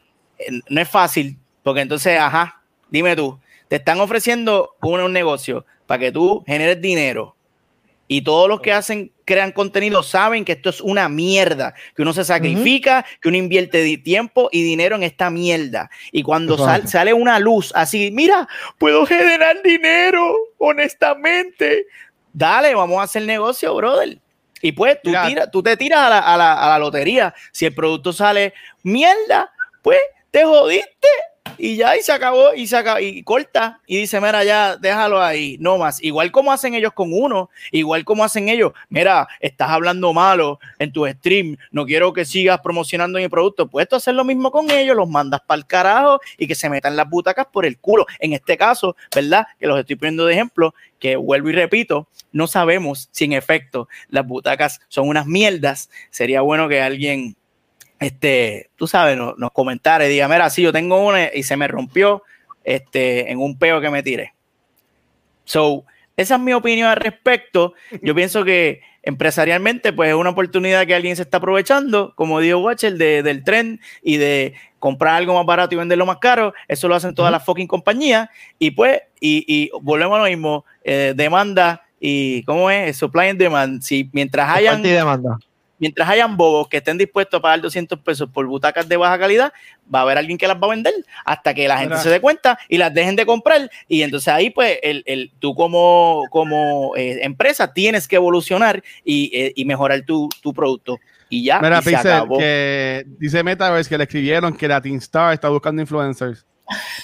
no 0.68 0.82
es 0.82 0.90
fácil, 0.90 1.38
porque 1.64 1.80
entonces, 1.80 2.20
ajá, 2.20 2.62
dime 2.90 3.16
tú, 3.16 3.40
te 3.70 3.78
están 3.78 4.02
ofreciendo 4.02 4.76
un, 4.82 5.00
un 5.00 5.14
negocio 5.14 5.66
para 5.88 6.00
que 6.00 6.12
tú 6.12 6.44
generes 6.46 6.82
dinero 6.82 7.38
y 8.14 8.24
todos 8.24 8.50
los 8.50 8.60
que 8.60 8.74
hacen, 8.74 9.14
crean 9.24 9.54
contenido 9.54 10.04
saben 10.04 10.44
que 10.44 10.52
esto 10.52 10.70
es 10.70 10.82
una 10.82 11.08
mierda, 11.08 11.74
que 11.96 12.02
uno 12.02 12.12
se 12.12 12.26
sacrifica, 12.26 13.06
uh 13.08 13.10
-huh. 13.10 13.20
que 13.22 13.30
uno 13.30 13.38
invierte 13.38 13.98
tiempo 14.00 14.50
y 14.52 14.64
dinero 14.64 14.98
en 14.98 15.04
esta 15.04 15.30
mierda. 15.30 15.90
Y 16.12 16.22
cuando 16.22 16.58
sal, 16.58 16.90
sale 16.90 17.14
una 17.14 17.40
luz 17.40 17.72
así, 17.74 18.12
mira, 18.12 18.50
puedo 18.78 19.06
generar 19.06 19.64
dinero, 19.64 20.36
honestamente. 20.58 21.86
Dale, 22.34 22.76
vamos 22.76 23.00
a 23.00 23.04
hacer 23.04 23.22
negocio, 23.22 23.74
brother. 23.76 24.18
Y 24.62 24.74
pues 24.74 25.02
tú, 25.02 25.14
tira, 25.26 25.50
tú 25.50 25.64
te 25.64 25.78
tiras 25.78 26.02
a 26.02 26.10
la, 26.10 26.20
a, 26.20 26.36
la, 26.36 26.54
a 26.66 26.70
la 26.72 26.80
lotería. 26.80 27.34
Si 27.54 27.66
el 27.66 27.74
producto 27.74 28.12
sale 28.12 28.54
mierda, 28.84 29.50
pues 29.82 30.02
te 30.32 30.44
jodiste 30.44 31.08
y 31.58 31.76
ya, 31.76 31.96
y 31.98 32.02
se 32.02 32.12
acabó, 32.12 32.54
y 32.54 32.68
se 32.68 32.82
y 33.02 33.24
corta, 33.24 33.80
y 33.86 33.98
dice, 33.98 34.20
mira, 34.20 34.44
ya, 34.44 34.78
déjalo 34.78 35.22
ahí, 35.22 35.58
no 35.60 35.78
más. 35.78 36.02
Igual 36.04 36.32
como 36.32 36.52
hacen 36.52 36.74
ellos 36.74 36.94
con 36.94 37.12
uno, 37.14 37.50
igual 37.72 38.04
como 38.06 38.24
hacen 38.24 38.50
ellos, 38.50 38.74
mira, 38.90 39.28
estás 39.40 39.70
hablando 39.70 40.14
malo 40.14 40.60
en 40.80 40.92
tu 40.92 41.08
stream, 41.08 41.58
no 41.72 41.86
quiero 41.86 42.14
que 42.14 42.26
sigas 42.26 42.60
promocionando 42.62 43.20
mi 43.20 43.28
producto. 43.28 43.68
Puedes 43.68 43.92
hacer 43.94 44.14
lo 44.16 44.24
mismo 44.24 44.52
con 44.52 44.72
ellos, 44.72 44.96
los 44.96 45.10
mandas 45.10 45.42
para 45.46 45.60
el 45.60 45.66
carajo 45.66 46.20
y 46.38 46.48
que 46.48 46.56
se 46.56 46.70
metan 46.70 46.96
las 46.96 47.10
butacas 47.10 47.48
por 47.52 47.66
el 47.66 47.78
culo. 47.78 48.06
En 48.20 48.34
este 48.34 48.58
caso, 48.58 48.96
¿verdad? 49.14 49.48
Que 49.60 49.68
los 49.68 49.80
estoy 49.80 49.96
poniendo 49.96 50.26
de 50.26 50.34
ejemplo, 50.34 50.74
que 51.00 51.16
vuelvo 51.16 51.50
y 51.50 51.54
repito, 51.54 52.08
no 52.32 52.48
sabemos 52.48 53.10
si 53.12 53.26
en 53.26 53.34
efecto 53.34 53.88
las 54.10 54.26
butacas 54.26 54.80
son 54.88 55.08
unas 55.08 55.26
mierdas. 55.26 55.90
Sería 56.10 56.42
bueno 56.42 56.68
que 56.70 56.82
alguien 56.82 57.36
este, 58.02 58.72
tú 58.76 58.88
sabes, 58.88 59.16
nos, 59.16 59.38
nos 59.38 59.52
comentara 59.52 60.06
y 60.06 60.10
diga, 60.10 60.28
mira, 60.28 60.50
sí, 60.50 60.64
yo 60.64 60.74
tengo 60.74 61.08
una 61.08 61.34
y 61.34 61.44
se 61.44 61.56
me 61.56 61.68
rompió 61.68 62.24
este, 62.64 63.32
en 63.32 63.40
un 63.40 63.58
peo 63.58 63.80
que 63.80 63.92
me 63.92 64.02
tiré. 64.02 64.34
So, 65.46 65.86
esa 66.18 66.36
es 66.36 66.42
mi 66.42 66.52
opinión 66.52 66.90
al 66.90 66.98
respecto. 66.98 67.74
Yo 68.02 68.16
pienso 68.16 68.44
que 68.44 68.82
empresarialmente, 69.04 69.94
pues 69.94 70.10
es 70.10 70.16
una 70.16 70.32
oportunidad 70.32 70.88
que 70.88 70.96
alguien 70.96 71.16
se 71.16 71.22
está 71.22 71.38
aprovechando, 71.38 72.14
como 72.16 72.40
dijo 72.40 72.58
Watcher, 72.58 72.98
de, 72.98 73.22
del 73.22 73.44
tren 73.44 73.80
y 74.02 74.18
de 74.18 74.56
comprar 74.80 75.16
algo 75.16 75.36
más 75.36 75.46
barato 75.46 75.76
y 75.76 75.78
venderlo 75.78 76.08
más 76.08 76.18
caro. 76.18 76.56
Eso 76.68 76.88
lo 76.88 76.96
hacen 76.96 77.14
todas 77.14 77.32
las 77.32 77.46
fucking 77.46 77.68
compañías. 77.68 78.30
Y 78.58 78.72
pues, 78.72 79.00
y, 79.20 79.46
y 79.48 79.70
volvemos 79.80 80.16
a 80.18 80.24
lo 80.24 80.30
mismo, 80.30 80.66
eh, 80.84 81.14
demanda 81.16 81.84
y, 82.00 82.42
¿cómo 82.46 82.72
es? 82.72 82.98
Supply 82.98 83.30
and 83.30 83.40
demand. 83.40 83.82
Si 83.84 84.10
mientras 84.12 84.50
hayan... 84.50 84.82
demanda 84.82 85.38
mientras 85.82 86.08
hayan 86.08 86.38
bobos 86.38 86.70
que 86.70 86.78
estén 86.78 86.98
dispuestos 86.98 87.38
a 87.40 87.42
pagar 87.42 87.60
200 87.60 88.00
pesos 88.00 88.30
por 88.32 88.48
butacas 88.48 88.88
de 88.88 88.96
baja 88.96 89.20
calidad, 89.20 89.52
va 89.94 90.00
a 90.00 90.02
haber 90.04 90.18
alguien 90.18 90.38
que 90.38 90.48
las 90.48 90.56
va 90.56 90.68
a 90.68 90.70
vender 90.70 90.94
hasta 91.26 91.54
que 91.54 91.68
la 91.68 91.80
gente 91.80 91.98
se 91.98 92.10
dé 92.10 92.22
cuenta 92.22 92.58
y 92.70 92.78
las 92.78 92.94
dejen 92.94 93.18
de 93.18 93.26
comprar. 93.26 93.70
Y 93.90 94.04
entonces 94.04 94.30
ahí, 94.30 94.50
pues, 94.52 94.80
el, 94.82 95.04
el- 95.06 95.32
tú 95.40 95.54
como, 95.56 96.24
como 96.32 96.96
eh, 96.96 97.20
empresa 97.24 97.74
tienes 97.74 98.08
que 98.08 98.16
evolucionar 98.16 98.82
y, 99.04 99.30
eh, 99.34 99.52
y 99.56 99.66
mejorar 99.66 100.02
tu, 100.06 100.30
tu 100.42 100.54
producto. 100.54 100.98
Y 101.30 101.44
ya, 101.46 101.60
Mira, 101.60 101.80
y 101.80 101.82
se 101.84 101.90
Pixel, 101.92 102.12
acabó. 102.12 102.38
que 102.38 103.04
dice 103.20 103.44
Metaverse 103.44 103.90
que 103.90 103.98
le 103.98 104.04
escribieron 104.06 104.54
que 104.56 104.68
Latin 104.68 104.96
Star 104.98 105.34
está 105.34 105.50
buscando 105.50 105.82
influencers. 105.82 106.46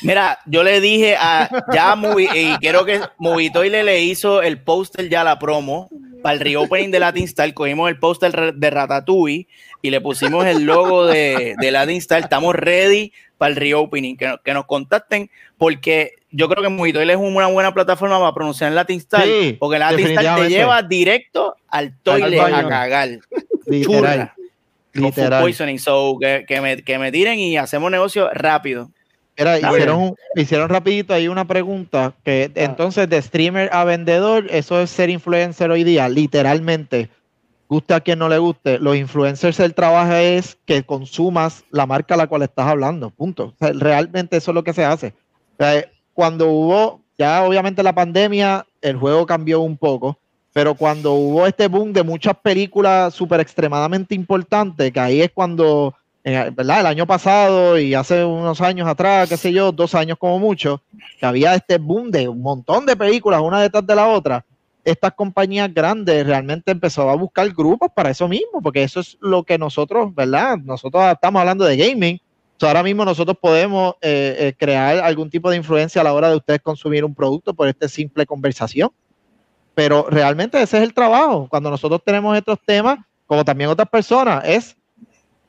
Mira, 0.01 0.39
yo 0.45 0.63
le 0.63 0.79
dije 0.79 1.17
a 1.19 1.49
ya 1.73 1.95
y 2.19 2.55
quiero 2.57 2.85
que 2.85 3.01
Movitoile 3.17 3.83
le 3.83 4.01
hizo 4.01 4.41
el 4.41 4.61
póster 4.61 5.09
ya 5.09 5.23
la 5.25 5.37
promo 5.39 5.89
para 6.21 6.33
el 6.33 6.39
reopening 6.39 6.91
de 6.91 6.99
Latin 6.99 7.27
Style. 7.27 7.53
Cogimos 7.53 7.89
el 7.89 7.99
póster 7.99 8.53
de 8.55 8.69
Ratatouille 8.69 9.47
y 9.81 9.89
le 9.89 10.01
pusimos 10.01 10.45
el 10.45 10.63
logo 10.63 11.05
de, 11.05 11.55
de 11.59 11.71
Latin 11.71 12.01
Style. 12.01 12.23
Estamos 12.23 12.55
ready 12.55 13.11
para 13.37 13.49
el 13.49 13.55
reopening. 13.55 14.17
Que, 14.17 14.35
que 14.43 14.53
nos 14.53 14.65
contacten 14.65 15.29
porque 15.57 16.13
yo 16.31 16.49
creo 16.49 16.63
que 16.63 16.69
Movitoile 16.69 17.13
es 17.13 17.19
una 17.19 17.47
buena 17.47 17.73
plataforma 17.73 18.19
para 18.19 18.33
pronunciar 18.33 18.71
Latin 18.71 18.99
Style. 18.99 19.41
Sí, 19.41 19.53
porque 19.59 19.79
Latin 19.79 20.07
Style 20.07 20.35
te 20.35 20.49
lleva 20.49 20.81
directo 20.81 21.55
al 21.69 21.97
toilet 22.01 22.39
baño. 22.41 22.57
a 22.57 22.69
cagar. 22.69 23.09
literal, 23.65 23.83
Churra. 23.83 24.35
Literal. 24.93 25.41
poisoning. 25.41 25.79
So, 25.79 26.17
que, 26.19 26.45
que 26.47 26.61
me, 26.61 26.83
que 26.83 26.99
me 26.99 27.11
tiren 27.11 27.39
y 27.39 27.57
hacemos 27.57 27.91
negocio 27.91 28.29
rápido. 28.33 28.91
Mira, 29.37 29.59
hicieron, 29.59 30.15
hicieron 30.35 30.69
rapidito 30.69 31.13
ahí 31.13 31.27
una 31.27 31.45
pregunta 31.45 32.13
que 32.23 32.51
entonces 32.55 33.07
de 33.07 33.21
streamer 33.21 33.69
a 33.71 33.83
vendedor, 33.83 34.47
eso 34.49 34.81
es 34.81 34.89
ser 34.89 35.09
influencer 35.09 35.69
hoy 35.69 35.83
día, 35.83 36.09
literalmente. 36.09 37.09
Guste 37.69 37.93
a 37.93 37.99
quien 37.99 38.17
no 38.17 38.29
le 38.29 38.37
guste, 38.37 38.79
los 38.79 38.95
influencers 38.95 39.59
el 39.59 39.73
trabajo 39.73 40.13
es 40.13 40.57
que 40.65 40.83
consumas 40.83 41.65
la 41.69 41.85
marca 41.85 42.15
a 42.15 42.17
la 42.17 42.27
cual 42.27 42.41
estás 42.41 42.65
hablando, 42.65 43.09
punto. 43.11 43.47
O 43.47 43.55
sea, 43.59 43.73
realmente 43.73 44.37
eso 44.37 44.51
es 44.51 44.55
lo 44.55 44.63
que 44.63 44.73
se 44.73 44.85
hace. 44.85 45.13
O 45.59 45.63
sea, 45.63 45.85
cuando 46.13 46.47
hubo, 46.47 47.01
ya 47.17 47.43
obviamente 47.43 47.83
la 47.83 47.93
pandemia, 47.93 48.65
el 48.81 48.95
juego 48.95 49.25
cambió 49.25 49.59
un 49.59 49.77
poco, 49.77 50.17
pero 50.53 50.73
cuando 50.73 51.13
hubo 51.13 51.45
este 51.45 51.67
boom 51.67 51.93
de 51.93 52.01
muchas 52.01 52.35
películas 52.37 53.13
súper 53.13 53.41
extremadamente 53.41 54.15
importantes, 54.15 54.91
que 54.91 54.99
ahí 54.99 55.21
es 55.21 55.31
cuando 55.31 55.93
en- 56.27 56.53
¿verdad? 56.55 56.81
El 56.81 56.85
año 56.87 57.07
pasado 57.07 57.79
y 57.79 57.93
hace 57.93 58.23
unos 58.25 58.59
años 58.59 58.87
atrás, 58.87 59.29
qué 59.29 59.37
sé 59.37 59.53
yo, 59.53 59.71
dos 59.71 59.95
años 59.95 60.17
como 60.19 60.39
mucho, 60.39 60.81
que 61.19 61.25
había 61.25 61.55
este 61.55 61.77
boom 61.77 62.11
de 62.11 62.27
un 62.27 62.41
montón 62.41 62.85
de 62.85 62.97
películas, 62.97 63.41
una 63.41 63.61
detrás 63.61 63.87
de 63.87 63.95
la 63.95 64.07
otra. 64.07 64.45
Estas 64.83 65.13
compañías 65.13 65.73
grandes 65.73 66.25
realmente 66.25 66.71
empezó 66.71 67.09
a 67.09 67.15
buscar 67.15 67.49
grupos 67.53 67.89
para 67.95 68.09
eso 68.09 68.27
mismo, 68.27 68.61
porque 68.61 68.83
eso 68.83 68.99
es 68.99 69.17
lo 69.21 69.43
que 69.43 69.57
nosotros, 69.57 70.13
¿verdad? 70.13 70.57
Nosotros 70.57 71.03
estamos 71.11 71.39
hablando 71.39 71.63
de 71.65 71.77
gaming. 71.77 72.15
O 72.15 72.59
sea, 72.59 72.69
ahora 72.69 72.83
mismo 72.83 73.05
nosotros 73.05 73.37
podemos 73.39 73.95
eh, 74.01 74.35
eh, 74.39 74.53
crear 74.57 74.97
algún 74.99 75.29
tipo 75.29 75.49
de 75.49 75.57
influencia 75.57 76.01
a 76.01 76.03
la 76.03 76.13
hora 76.13 76.29
de 76.29 76.37
ustedes 76.37 76.59
consumir 76.61 77.05
un 77.05 77.13
producto 77.13 77.53
por 77.53 77.67
esta 77.67 77.87
simple 77.87 78.25
conversación. 78.25 78.89
Pero 79.75 80.07
realmente 80.09 80.61
ese 80.61 80.77
es 80.77 80.83
el 80.83 80.93
trabajo. 80.93 81.47
Cuando 81.49 81.69
nosotros 81.69 82.01
tenemos 82.03 82.35
estos 82.35 82.57
temas, 82.65 82.97
como 83.27 83.45
también 83.45 83.69
otras 83.69 83.89
personas, 83.89 84.43
es 84.45 84.75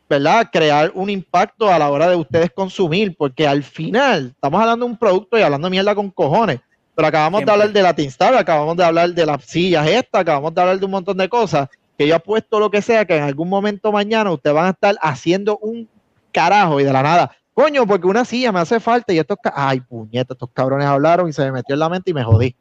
¿verdad? 0.09 0.49
Crear 0.53 0.91
un 0.95 1.11
impacto 1.11 1.69
a 1.69 1.79
la 1.79 1.91
hora 1.91 2.09
de 2.09 2.17
ustedes 2.17 2.51
consumir, 2.51 3.15
porque 3.17 3.47
al 3.47 3.63
final 3.63 4.29
estamos 4.35 4.61
hablando 4.61 4.87
de 4.87 4.93
un 4.93 4.99
producto 4.99 5.39
y 5.39 5.43
hablando 5.43 5.69
mierda 5.71 5.95
con 5.95 6.11
cojones, 6.11 6.61
pero 6.95 7.09
acabamos 7.09 7.39
Siempre. 7.41 7.53
de 7.53 7.61
hablar 7.63 7.73
de 7.75 7.83
la 7.83 7.95
Tinstar, 7.95 8.35
acabamos 8.35 8.77
de 8.77 8.85
hablar 8.85 9.11
de 9.11 9.27
las 9.27 9.45
sillas 9.45 9.87
estas, 9.87 10.23
acabamos 10.23 10.55
de 10.55 10.61
hablar 10.61 10.79
de 10.79 10.85
un 10.85 10.91
montón 10.93 11.17
de 11.19 11.29
cosas, 11.29 11.69
que 11.97 12.07
yo 12.07 12.17
apuesto 12.17 12.59
lo 12.59 12.71
que 12.71 12.81
sea, 12.81 13.05
que 13.05 13.17
en 13.17 13.23
algún 13.25 13.49
momento 13.49 13.93
mañana 13.93 14.31
ustedes 14.33 14.55
van 14.55 14.67
a 14.67 14.71
estar 14.71 14.97
haciendo 15.03 15.59
un 15.59 15.89
carajo 16.33 16.81
y 16.81 16.85
de 16.85 16.93
la 16.93 17.03
nada, 17.03 17.31
coño, 17.53 17.87
porque 17.87 18.07
una 18.07 18.25
silla 18.25 18.53
me 18.53 18.61
hace 18.61 18.79
falta 18.81 19.13
y 19.13 19.19
estos, 19.19 19.37
ay, 19.53 19.81
puñeta, 19.81 20.33
estos 20.33 20.49
cabrones 20.53 20.87
hablaron 20.87 21.29
y 21.29 21.33
se 21.33 21.43
me 21.45 21.53
metió 21.53 21.75
en 21.75 21.81
la 21.81 21.89
mente 21.89 22.11
y 22.11 22.15
me 22.15 22.23
jodí. 22.25 22.55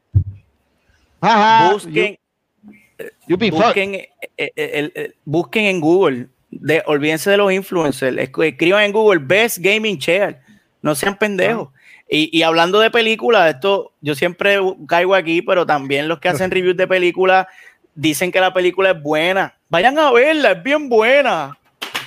Ajá, 1.21 1.71
Busquen, 1.73 2.17
you- 3.27 3.37
you 3.37 3.51
busquen, 3.51 3.95
eh, 3.95 4.09
eh, 4.37 4.51
el- 4.55 4.91
el- 4.95 5.15
busquen 5.25 5.65
en 5.65 5.79
Google, 5.81 6.27
de, 6.61 6.83
olvídense 6.85 7.29
de 7.29 7.37
los 7.37 7.51
influencers, 7.51 8.15
esc- 8.17 8.45
escriban 8.45 8.83
en 8.83 8.91
Google 8.91 9.19
Best 9.23 9.57
Gaming 9.59 9.97
Chair, 9.97 10.39
no 10.81 10.95
sean 10.95 11.17
pendejos. 11.17 11.69
Y, 12.09 12.29
y 12.37 12.43
hablando 12.43 12.79
de 12.79 12.89
películas, 12.89 13.53
esto 13.53 13.91
yo 14.01 14.15
siempre 14.15 14.57
caigo 14.87 15.13
aquí, 15.15 15.41
pero 15.41 15.65
también 15.65 16.07
los 16.07 16.19
que 16.19 16.29
hacen 16.29 16.51
reviews 16.51 16.77
de 16.77 16.87
películas 16.87 17.47
dicen 17.95 18.31
que 18.31 18.39
la 18.39 18.53
película 18.53 18.91
es 18.91 19.01
buena. 19.01 19.57
Vayan 19.69 19.97
a 19.99 20.11
verla, 20.11 20.51
es 20.51 20.63
bien 20.63 20.87
buena. 20.89 21.57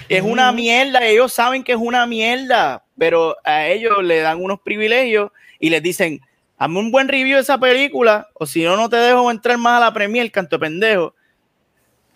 Es 0.08 0.22
una 0.22 0.50
mierda, 0.52 1.04
ellos 1.06 1.32
saben 1.32 1.62
que 1.62 1.72
es 1.72 1.78
una 1.78 2.04
mierda, 2.06 2.82
pero 2.98 3.36
a 3.44 3.66
ellos 3.68 4.02
le 4.02 4.20
dan 4.20 4.42
unos 4.42 4.60
privilegios 4.60 5.30
y 5.60 5.70
les 5.70 5.82
dicen, 5.82 6.20
hazme 6.58 6.78
un 6.80 6.90
buen 6.90 7.06
review 7.06 7.36
de 7.36 7.42
esa 7.42 7.58
película, 7.58 8.28
o 8.34 8.44
si 8.46 8.64
no, 8.64 8.76
no 8.76 8.88
te 8.88 8.96
dejo 8.96 9.30
entrar 9.30 9.56
más 9.58 9.76
a 9.80 9.84
la 9.84 9.92
premier, 9.92 10.30
canto 10.32 10.56
de 10.56 10.60
pendejo. 10.60 11.14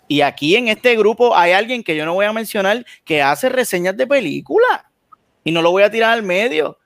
Y 0.07 0.21
aquí 0.21 0.55
en 0.55 0.67
este 0.67 0.95
grupo 0.95 1.35
hay 1.35 1.53
alguien 1.53 1.83
que 1.83 1.95
yo 1.95 2.05
no 2.05 2.13
voy 2.13 2.25
a 2.25 2.33
mencionar 2.33 2.85
que 3.03 3.21
hace 3.21 3.49
reseñas 3.49 3.97
de 3.97 4.05
películas 4.05 4.81
y 5.43 5.51
no 5.51 5.61
lo 5.61 5.71
voy 5.71 5.83
a 5.83 5.91
tirar 5.91 6.11
al 6.11 6.23
medio. 6.23 6.77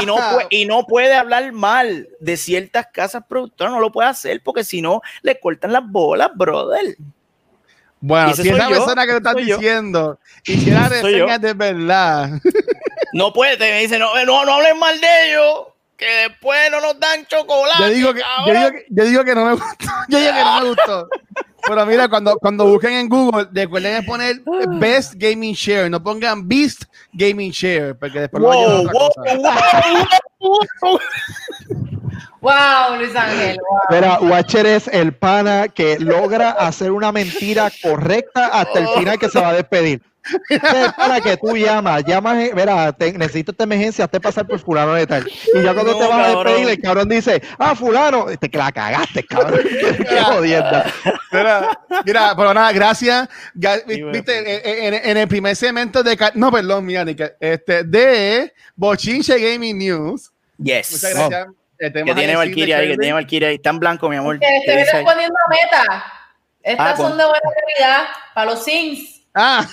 Y 0.00 0.06
no, 0.06 0.16
y 0.50 0.66
no 0.66 0.86
puede 0.86 1.14
hablar 1.14 1.52
mal 1.52 2.08
de 2.20 2.36
ciertas 2.36 2.86
casas 2.92 3.24
productoras, 3.28 3.72
no 3.72 3.80
lo 3.80 3.92
puede 3.92 4.08
hacer 4.08 4.40
porque 4.42 4.64
si 4.64 4.82
no 4.82 5.00
le 5.22 5.38
cortan 5.38 5.72
las 5.72 5.88
bolas, 5.88 6.30
brother. 6.34 6.96
Bueno, 8.00 8.34
si 8.34 8.48
esa 8.48 8.68
yo, 8.68 8.76
persona 8.76 9.06
que 9.06 9.12
te 9.12 9.16
estás 9.16 9.36
diciendo 9.36 10.18
hiciera 10.44 10.88
reseñas 10.90 11.40
de 11.40 11.54
verdad, 11.54 12.30
No 13.14 13.32
puede, 13.32 13.56
te 13.56 13.72
dice, 13.78 13.96
no, 13.96 14.12
no, 14.24 14.44
no 14.44 14.54
hablen 14.54 14.76
mal 14.76 15.00
de 15.00 15.30
ellos, 15.30 15.68
que 15.96 16.28
después 16.28 16.68
no 16.72 16.80
nos 16.80 16.98
dan 16.98 17.24
chocolate. 17.26 17.80
yo 17.80 17.88
digo, 17.90 18.12
que, 18.12 18.22
yo, 18.44 18.52
digo 18.52 18.70
que, 18.72 18.86
yo 18.88 19.04
digo 19.04 19.24
que 19.24 19.34
no 19.36 19.44
me 19.44 19.52
gustó. 19.52 19.86
Yo 20.08 20.18
digo 20.18 20.32
que 20.32 20.40
no 20.44 20.60
me 20.60 20.68
gustó. 20.68 21.08
Pero 21.66 21.86
mira, 21.86 22.08
cuando, 22.08 22.36
cuando 22.36 22.66
busquen 22.66 22.92
en 22.92 23.08
Google, 23.08 23.48
recuerden 23.52 24.04
poner 24.04 24.42
Best 24.78 25.14
Gaming 25.16 25.54
Share, 25.54 25.88
no 25.88 26.02
pongan 26.02 26.46
Beast 26.46 26.84
Gaming 27.12 27.50
Share, 27.50 27.94
porque 27.94 28.20
después 28.20 28.42
lo 28.42 28.48
vayan 28.48 28.70
a 28.70 28.74
Wow, 28.74 28.80
otra 28.80 28.92
wow, 28.92 29.42
cosa. 29.42 29.84
wow, 30.40 30.58
wow. 30.90 30.98
Wow, 32.40 32.96
Luis 32.98 33.16
Ángel. 33.16 33.56
Wow. 33.56 33.78
Mira, 33.90 34.18
Watcher 34.20 34.66
es 34.66 34.88
el 34.88 35.14
pana 35.14 35.68
que 35.68 35.98
logra 35.98 36.50
hacer 36.50 36.92
una 36.92 37.10
mentira 37.10 37.70
correcta 37.82 38.48
hasta 38.48 38.80
el 38.80 38.88
final 38.88 39.18
que 39.18 39.30
se 39.30 39.40
va 39.40 39.48
a 39.48 39.54
despedir. 39.54 40.02
Pana 40.96 41.20
que 41.20 41.36
tú 41.36 41.56
llamas, 41.56 42.02
llamas, 42.04 42.38
eh, 42.38 42.52
mira, 42.54 42.92
te- 42.92 43.12
necesito 43.12 43.50
esta 43.52 43.64
emergencia, 43.64 44.04
hazte 44.06 44.20
pasar 44.20 44.46
por 44.46 44.58
fulano 44.58 44.94
de 44.94 45.06
tal. 45.06 45.26
Y 45.54 45.62
ya 45.62 45.74
cuando 45.74 45.92
No, 45.92 45.98
te 45.98 46.06
vas 46.06 46.18
a 46.18 46.22
cabrón. 46.32 46.44
despedir, 46.44 46.68
el 46.70 46.80
cabrón 46.80 47.08
dice, 47.08 47.42
ah, 47.58 47.74
fulano, 47.74 48.26
te 48.38 48.50
que 48.50 48.58
la 48.58 48.72
cagaste, 48.72 49.24
cabrón. 49.24 49.60
Qué, 49.68 50.04
qué 50.08 50.20
jodienda. 50.22 50.92
Mira, 51.32 51.80
mira, 52.04 52.34
pero 52.36 52.54
nada, 52.54 52.72
gracias. 52.72 53.28
Viste, 53.54 54.38
en, 54.86 54.94
en- 54.94 55.10
en 55.10 55.16
el 55.16 55.28
primer 55.28 55.54
segmento 55.56 56.02
de. 56.02 56.16
No, 56.34 56.50
perdón, 56.50 56.86
mira, 56.86 57.04
Nica, 57.04 57.32
este, 57.40 57.84
de 57.84 58.52
Bochinche 58.76 59.38
Gaming 59.38 59.78
News. 59.78 60.30
Yes. 60.58 60.92
Muchas 60.92 61.14
gracias. 61.14 61.46
Eh, 61.78 61.90
tenemos 61.90 62.14
Que 62.14 62.20
tiene 62.20 62.32
a 62.34 62.38
Valkyria 62.38 62.76
ahí, 62.78 62.88
que 62.88 62.96
tiene 62.96 63.12
Valkyria 63.12 63.48
ahí. 63.48 63.60
En 63.62 63.78
blanco, 63.80 64.08
mi 64.08 64.16
amor. 64.16 64.38
Que 64.38 64.46
¿Qué 64.46 64.56
estoy 64.58 64.76
dice 64.76 64.90
ahí? 64.96 65.04
respondiendo 65.04 65.34
a 65.44 65.50
meta. 65.50 66.04
Estas 66.62 66.92
Ah, 66.92 66.94
con- 66.96 67.08
son 67.08 67.18
de 67.18 67.24
buena 67.24 67.40
calidad 67.76 68.04
para 68.34 68.50
los 68.52 68.64
Sims. 68.64 69.13
Ah, 69.34 69.66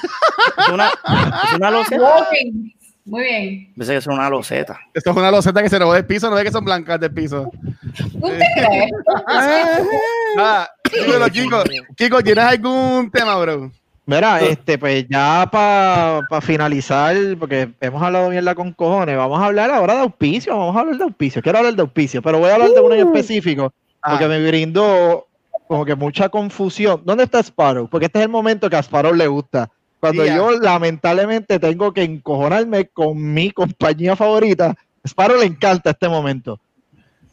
Es 0.57 0.69
una, 0.69 0.88
es 0.89 1.53
una. 1.55 1.69
Walking. 2.01 2.71
Muy 3.05 3.23
bien. 3.23 3.73
Pensé 3.75 3.93
que 3.93 3.97
eso 3.97 4.11
era 4.11 4.19
una 4.21 4.29
loseta. 4.29 4.79
Esto 4.93 5.11
es 5.11 5.17
una 5.17 5.31
loseta 5.31 5.61
que 5.61 5.69
se 5.69 5.79
robó 5.79 5.93
del 5.93 6.05
piso, 6.05 6.29
no 6.29 6.35
ve 6.35 6.43
que 6.43 6.51
son 6.51 6.63
blancas 6.63 6.99
del 6.99 7.11
piso. 7.13 7.51
¿Usted 8.13 8.39
cree? 8.55 8.89
Nada, 10.35 10.69
dímelo, 10.93 11.27
Kiko. 11.29 11.63
Kiko, 11.95 12.21
¿tienes 12.23 12.43
algún 12.45 13.09
tema, 13.11 13.38
bro? 13.38 13.71
Mira, 14.05 14.41
este, 14.41 14.77
pues 14.77 15.05
ya 15.09 15.47
para 15.51 16.21
finalizar, 16.41 17.15
porque 17.39 17.69
hemos 17.79 18.01
hablado 18.01 18.29
mierda 18.29 18.55
con 18.55 18.73
cojones, 18.73 19.15
vamos 19.15 19.39
a 19.41 19.45
hablar 19.45 19.69
ahora 19.71 19.93
de 19.95 19.99
auspicio, 20.01 20.57
vamos 20.57 20.75
a 20.75 20.79
hablar 20.81 20.97
de 20.97 21.03
auspicio. 21.03 21.41
Quiero 21.41 21.59
hablar 21.59 21.75
de 21.75 21.81
auspicio, 21.81 22.21
pero 22.21 22.39
voy 22.39 22.49
a 22.49 22.55
hablar 22.55 22.69
de 22.71 22.79
uno 22.81 22.95
en 22.95 23.07
específico, 23.07 23.73
porque 24.03 24.25
Ah. 24.25 24.27
me 24.27 24.45
brindó 24.47 25.27
como 25.72 25.85
que 25.85 25.95
mucha 25.95 26.27
confusión. 26.27 27.02
¿Dónde 27.06 27.23
está 27.23 27.39
Sparrow? 27.39 27.88
Porque 27.88 28.07
este 28.07 28.19
es 28.19 28.26
el 28.26 28.30
momento 28.30 28.69
que 28.69 28.76
a 28.76 28.84
Sparrow 28.84 29.14
le 29.14 29.27
gusta. 29.27 29.69
Cuando 30.02 30.26
yo 30.26 30.52
lamentablemente 30.60 31.60
tengo 31.60 31.93
que 31.93 32.03
encojonarme 32.03 32.88
con 32.88 33.34
mi 33.34 33.52
compañía 33.52 34.18
favorita, 34.18 34.76
Sparrow 35.07 35.39
le 35.39 35.45
encanta 35.45 35.91
este 35.91 36.10
momento. 36.10 36.60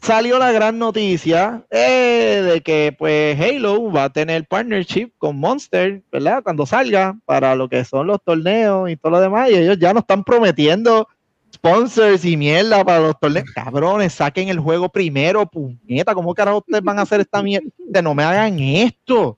Salió 0.01 0.39
la 0.39 0.53
gran 0.53 0.79
noticia 0.79 1.63
eh, 1.69 2.41
de 2.49 2.61
que 2.61 2.95
pues 2.97 3.37
Halo 3.37 3.91
va 3.91 4.05
a 4.05 4.09
tener 4.09 4.45
partnership 4.45 5.11
con 5.17 5.37
Monster, 5.37 6.01
¿verdad? 6.09 6.41
Cuando 6.41 6.65
salga 6.65 7.17
para 7.25 7.55
lo 7.55 7.67
que 7.67 7.83
son 7.83 8.07
los 8.07 8.23
torneos 8.23 8.89
y 8.89 8.95
todo 8.95 9.11
lo 9.11 9.19
demás, 9.19 9.49
y 9.49 9.55
ellos 9.55 9.77
ya 9.77 9.93
nos 9.93 10.03
están 10.03 10.23
prometiendo 10.23 11.09
sponsors 11.53 12.23
y 12.25 12.37
mierda 12.37 12.83
para 12.83 12.99
los 12.99 13.19
torneos. 13.19 13.49
Cabrones, 13.53 14.13
saquen 14.13 14.49
el 14.49 14.59
juego 14.59 14.89
primero, 14.89 15.45
puñeta, 15.45 16.13
¿cómo 16.13 16.33
carajo 16.33 16.59
ustedes 16.59 16.83
van 16.83 16.99
a 16.99 17.03
hacer 17.03 17.21
esta 17.21 17.41
mierda? 17.41 17.67
No 18.01 18.13
me 18.15 18.23
hagan 18.23 18.59
esto, 18.59 19.37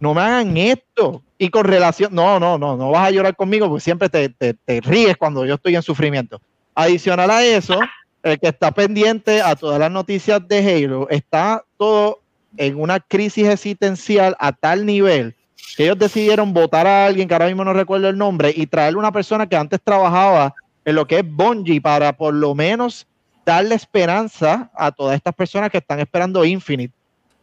no 0.00 0.14
me 0.14 0.20
hagan 0.20 0.56
esto. 0.56 1.22
Y 1.38 1.48
con 1.48 1.64
relación, 1.64 2.14
no, 2.14 2.38
no, 2.38 2.56
no, 2.58 2.76
no 2.76 2.90
vas 2.90 3.08
a 3.08 3.10
llorar 3.10 3.34
conmigo 3.34 3.68
porque 3.68 3.82
siempre 3.82 4.08
te, 4.08 4.28
te- 4.28 4.54
te 4.54 4.80
ríes 4.80 5.16
cuando 5.16 5.44
yo 5.44 5.54
estoy 5.54 5.74
en 5.74 5.82
sufrimiento. 5.82 6.40
Adicional 6.74 7.30
a 7.30 7.44
eso, 7.44 7.80
el 8.22 8.38
que 8.38 8.48
está 8.48 8.70
pendiente 8.70 9.42
a 9.42 9.56
todas 9.56 9.80
las 9.80 9.90
noticias 9.90 10.46
de 10.46 10.84
Halo, 10.84 11.08
está 11.10 11.64
todo 11.76 12.20
en 12.56 12.80
una 12.80 13.00
crisis 13.00 13.48
existencial 13.48 14.36
a 14.38 14.52
tal 14.52 14.86
nivel 14.86 15.34
que 15.76 15.84
ellos 15.84 15.98
decidieron 15.98 16.52
votar 16.52 16.86
a 16.86 17.06
alguien 17.06 17.26
que 17.26 17.34
ahora 17.34 17.46
mismo 17.46 17.64
no 17.64 17.72
recuerdo 17.72 18.08
el 18.08 18.18
nombre 18.18 18.52
y 18.54 18.66
traerle 18.66 18.98
una 18.98 19.10
persona 19.10 19.48
que 19.48 19.56
antes 19.56 19.80
trabajaba 19.82 20.54
en 20.84 20.94
lo 20.94 21.06
que 21.06 21.18
es 21.20 21.24
Bungie 21.28 21.80
para 21.80 22.12
por 22.16 22.34
lo 22.34 22.54
menos 22.54 23.06
darle 23.44 23.74
esperanza 23.74 24.70
a 24.74 24.90
todas 24.92 25.16
estas 25.16 25.34
personas 25.34 25.70
que 25.70 25.78
están 25.78 26.00
esperando 26.00 26.44
Infinite. 26.44 26.94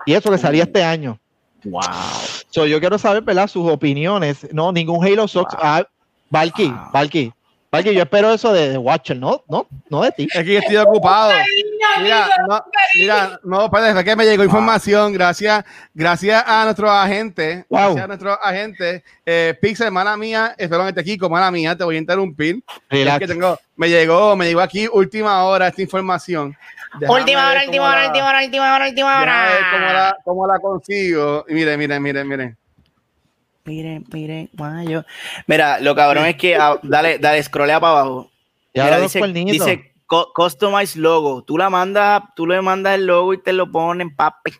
Y 0.05 0.13
eso 0.13 0.31
que 0.31 0.37
salía 0.37 0.63
este 0.63 0.83
año. 0.83 1.19
Wow. 1.63 1.81
So, 2.49 2.65
yo 2.65 2.79
quiero 2.79 2.97
saber, 2.97 3.21
¿verdad? 3.21 3.47
Sus 3.47 3.69
opiniones. 3.69 4.47
No, 4.53 4.71
ningún 4.71 5.03
Halo 5.05 5.27
Sox. 5.27 5.53
Ah, 5.57 5.85
Valky, 6.29 6.69
Wow. 6.69 6.91
Valky. 6.93 7.33
Valky, 7.71 7.93
yo 7.93 8.01
espero 8.01 8.33
eso 8.33 8.51
de, 8.51 8.69
de 8.69 8.77
Watcher, 8.79 9.15
no, 9.17 9.43
no, 9.47 9.67
no 9.91 10.01
de 10.01 10.11
ti. 10.11 10.27
Es 10.33 10.43
que 10.43 10.53
yo 10.53 10.59
estoy 10.59 10.77
ocupado. 10.77 11.33
Mira, 12.01 12.27
no, 12.47 12.63
mira, 12.95 13.39
no, 13.43 13.65
espérate, 13.65 13.99
es 13.99 14.05
que 14.05 14.15
me 14.15 14.25
llegó 14.25 14.43
información 14.43 15.13
gracias, 15.13 15.63
gracias 15.93 16.43
a 16.47 16.63
nuestro 16.65 16.89
agente, 16.89 17.65
Wow. 17.69 17.79
gracias 17.81 18.03
a 18.03 18.07
nuestro 18.07 18.43
agente, 18.43 19.03
eh, 19.25 19.55
Pixel, 19.61 19.85
hermana 19.87 20.17
mía, 20.17 20.55
espérate 20.57 20.99
aquí, 20.99 21.17
hermana 21.21 21.51
mía, 21.51 21.75
te 21.75 21.83
voy 21.83 21.95
a 21.95 21.99
interrumpir. 21.99 22.63
Es 22.89 23.19
que 23.19 23.27
tengo, 23.27 23.59
me 23.75 23.87
llegó, 23.87 24.35
me 24.35 24.45
llegó 24.47 24.61
aquí 24.61 24.87
última 24.91 25.43
hora 25.43 25.67
esta 25.67 25.81
información. 25.83 26.57
Déjame 26.99 27.19
Última 27.19 27.49
hora, 27.51 27.61
última 27.65 27.87
hora, 27.89 28.01
la- 28.01 28.07
última 28.07 28.25
hora, 28.29 28.43
última 28.45 28.75
hora, 28.75 28.87
última 28.87 29.21
ver 29.45 29.59
cómo 29.71 29.85
hora. 29.85 29.93
la, 29.93 30.17
cómo 30.23 30.47
la 30.47 30.59
consigo. 30.59 31.45
Miren, 31.47 31.77
miren, 31.77 32.01
miren, 32.01 32.27
miren. 32.27 32.57
Miren, 33.65 34.05
miren, 34.11 34.49
guayo. 34.53 35.05
Mira, 35.47 35.79
lo 35.79 35.95
cabrón 35.95 36.25
es 36.25 36.35
que 36.35 36.55
ah, 36.55 36.79
dale, 36.81 37.19
dale, 37.19 37.43
scrollea 37.43 37.79
para 37.79 37.99
abajo. 37.99 38.31
Ya 38.73 38.85
Mira, 38.85 38.99
dice, 38.99 39.21
dice 39.27 39.91
co- 40.07 40.31
customize 40.33 40.97
logo. 40.97 41.43
Tú 41.43 41.57
la 41.57 41.69
mandas, 41.69 42.23
tú 42.35 42.47
le 42.47 42.61
mandas 42.61 42.95
el 42.95 43.05
logo 43.05 43.33
y 43.33 43.41
te 43.41 43.53
lo 43.53 43.71
ponen, 43.71 44.15
papi. 44.15 44.51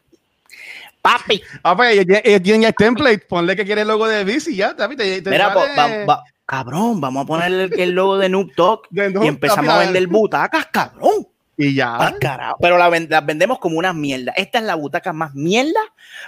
Papi. 1.02 1.42
Ah, 1.64 1.76
pues 1.76 1.94
ellos 1.98 2.06
tienen- 2.44 2.62
ya 2.62 2.68
el 2.70 2.76
template, 2.76 3.20
ponle 3.20 3.56
que 3.56 3.66
quiere 3.66 3.82
el 3.82 3.88
logo 3.88 4.08
de 4.08 4.24
Bici 4.24 4.56
ya, 4.56 4.76
te, 4.76 4.88
te, 4.96 5.22
te 5.22 5.30
Mira, 5.30 5.54
sale- 5.54 6.06
va- 6.06 6.06
va- 6.16 6.24
cabrón, 6.46 7.00
vamos 7.00 7.24
a 7.24 7.28
ponerle 7.28 7.64
el, 7.64 7.80
el 7.80 7.92
logo 7.92 8.18
de 8.18 8.28
Noob 8.30 8.54
Talk 8.54 8.88
De 8.90 9.10
Noob 9.10 9.24
y 9.24 9.28
empezamos 9.28 9.74
a 9.74 9.80
vender 9.80 10.08
butacas, 10.08 10.66
cabrón. 10.68 11.26
y 11.58 11.74
ya. 11.74 12.16
Carajo. 12.20 12.58
Pero 12.60 12.78
la 12.78 12.90
las 12.90 13.26
vendemos 13.26 13.60
como 13.60 13.78
una 13.80 13.94
mierda. 13.94 14.34
Esta 14.36 14.60
es 14.60 14.66
la 14.66 14.76
butaca 14.76 15.14
más 15.14 15.34
mierda, 15.36 15.80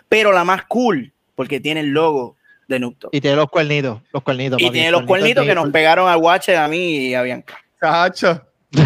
pero 0.08 0.32
la 0.32 0.44
más 0.46 0.64
cool, 0.66 1.12
porque 1.36 1.60
tiene 1.60 1.82
el 1.82 1.90
logo 1.90 2.38
de 2.72 2.80
Noob 2.80 2.98
Talk. 2.98 3.14
Y 3.14 3.22
tiene 3.22 3.36
los 3.38 3.50
cuernitos, 3.50 4.02
los 4.12 4.24
cuernitos. 4.24 4.60
Y 4.60 4.66
papi, 4.66 4.74
tiene 4.74 4.90
los 4.92 5.04
cuernitos 5.04 5.46
que 5.46 5.54
nos 5.54 5.70
pegaron 5.70 6.10
al 6.10 6.18
Watcher 6.18 6.58
a 6.58 6.68
mí 6.68 7.08
y 7.10 7.14
a 7.14 7.22
Bianca. 7.22 7.56
Cacho. 7.78 8.42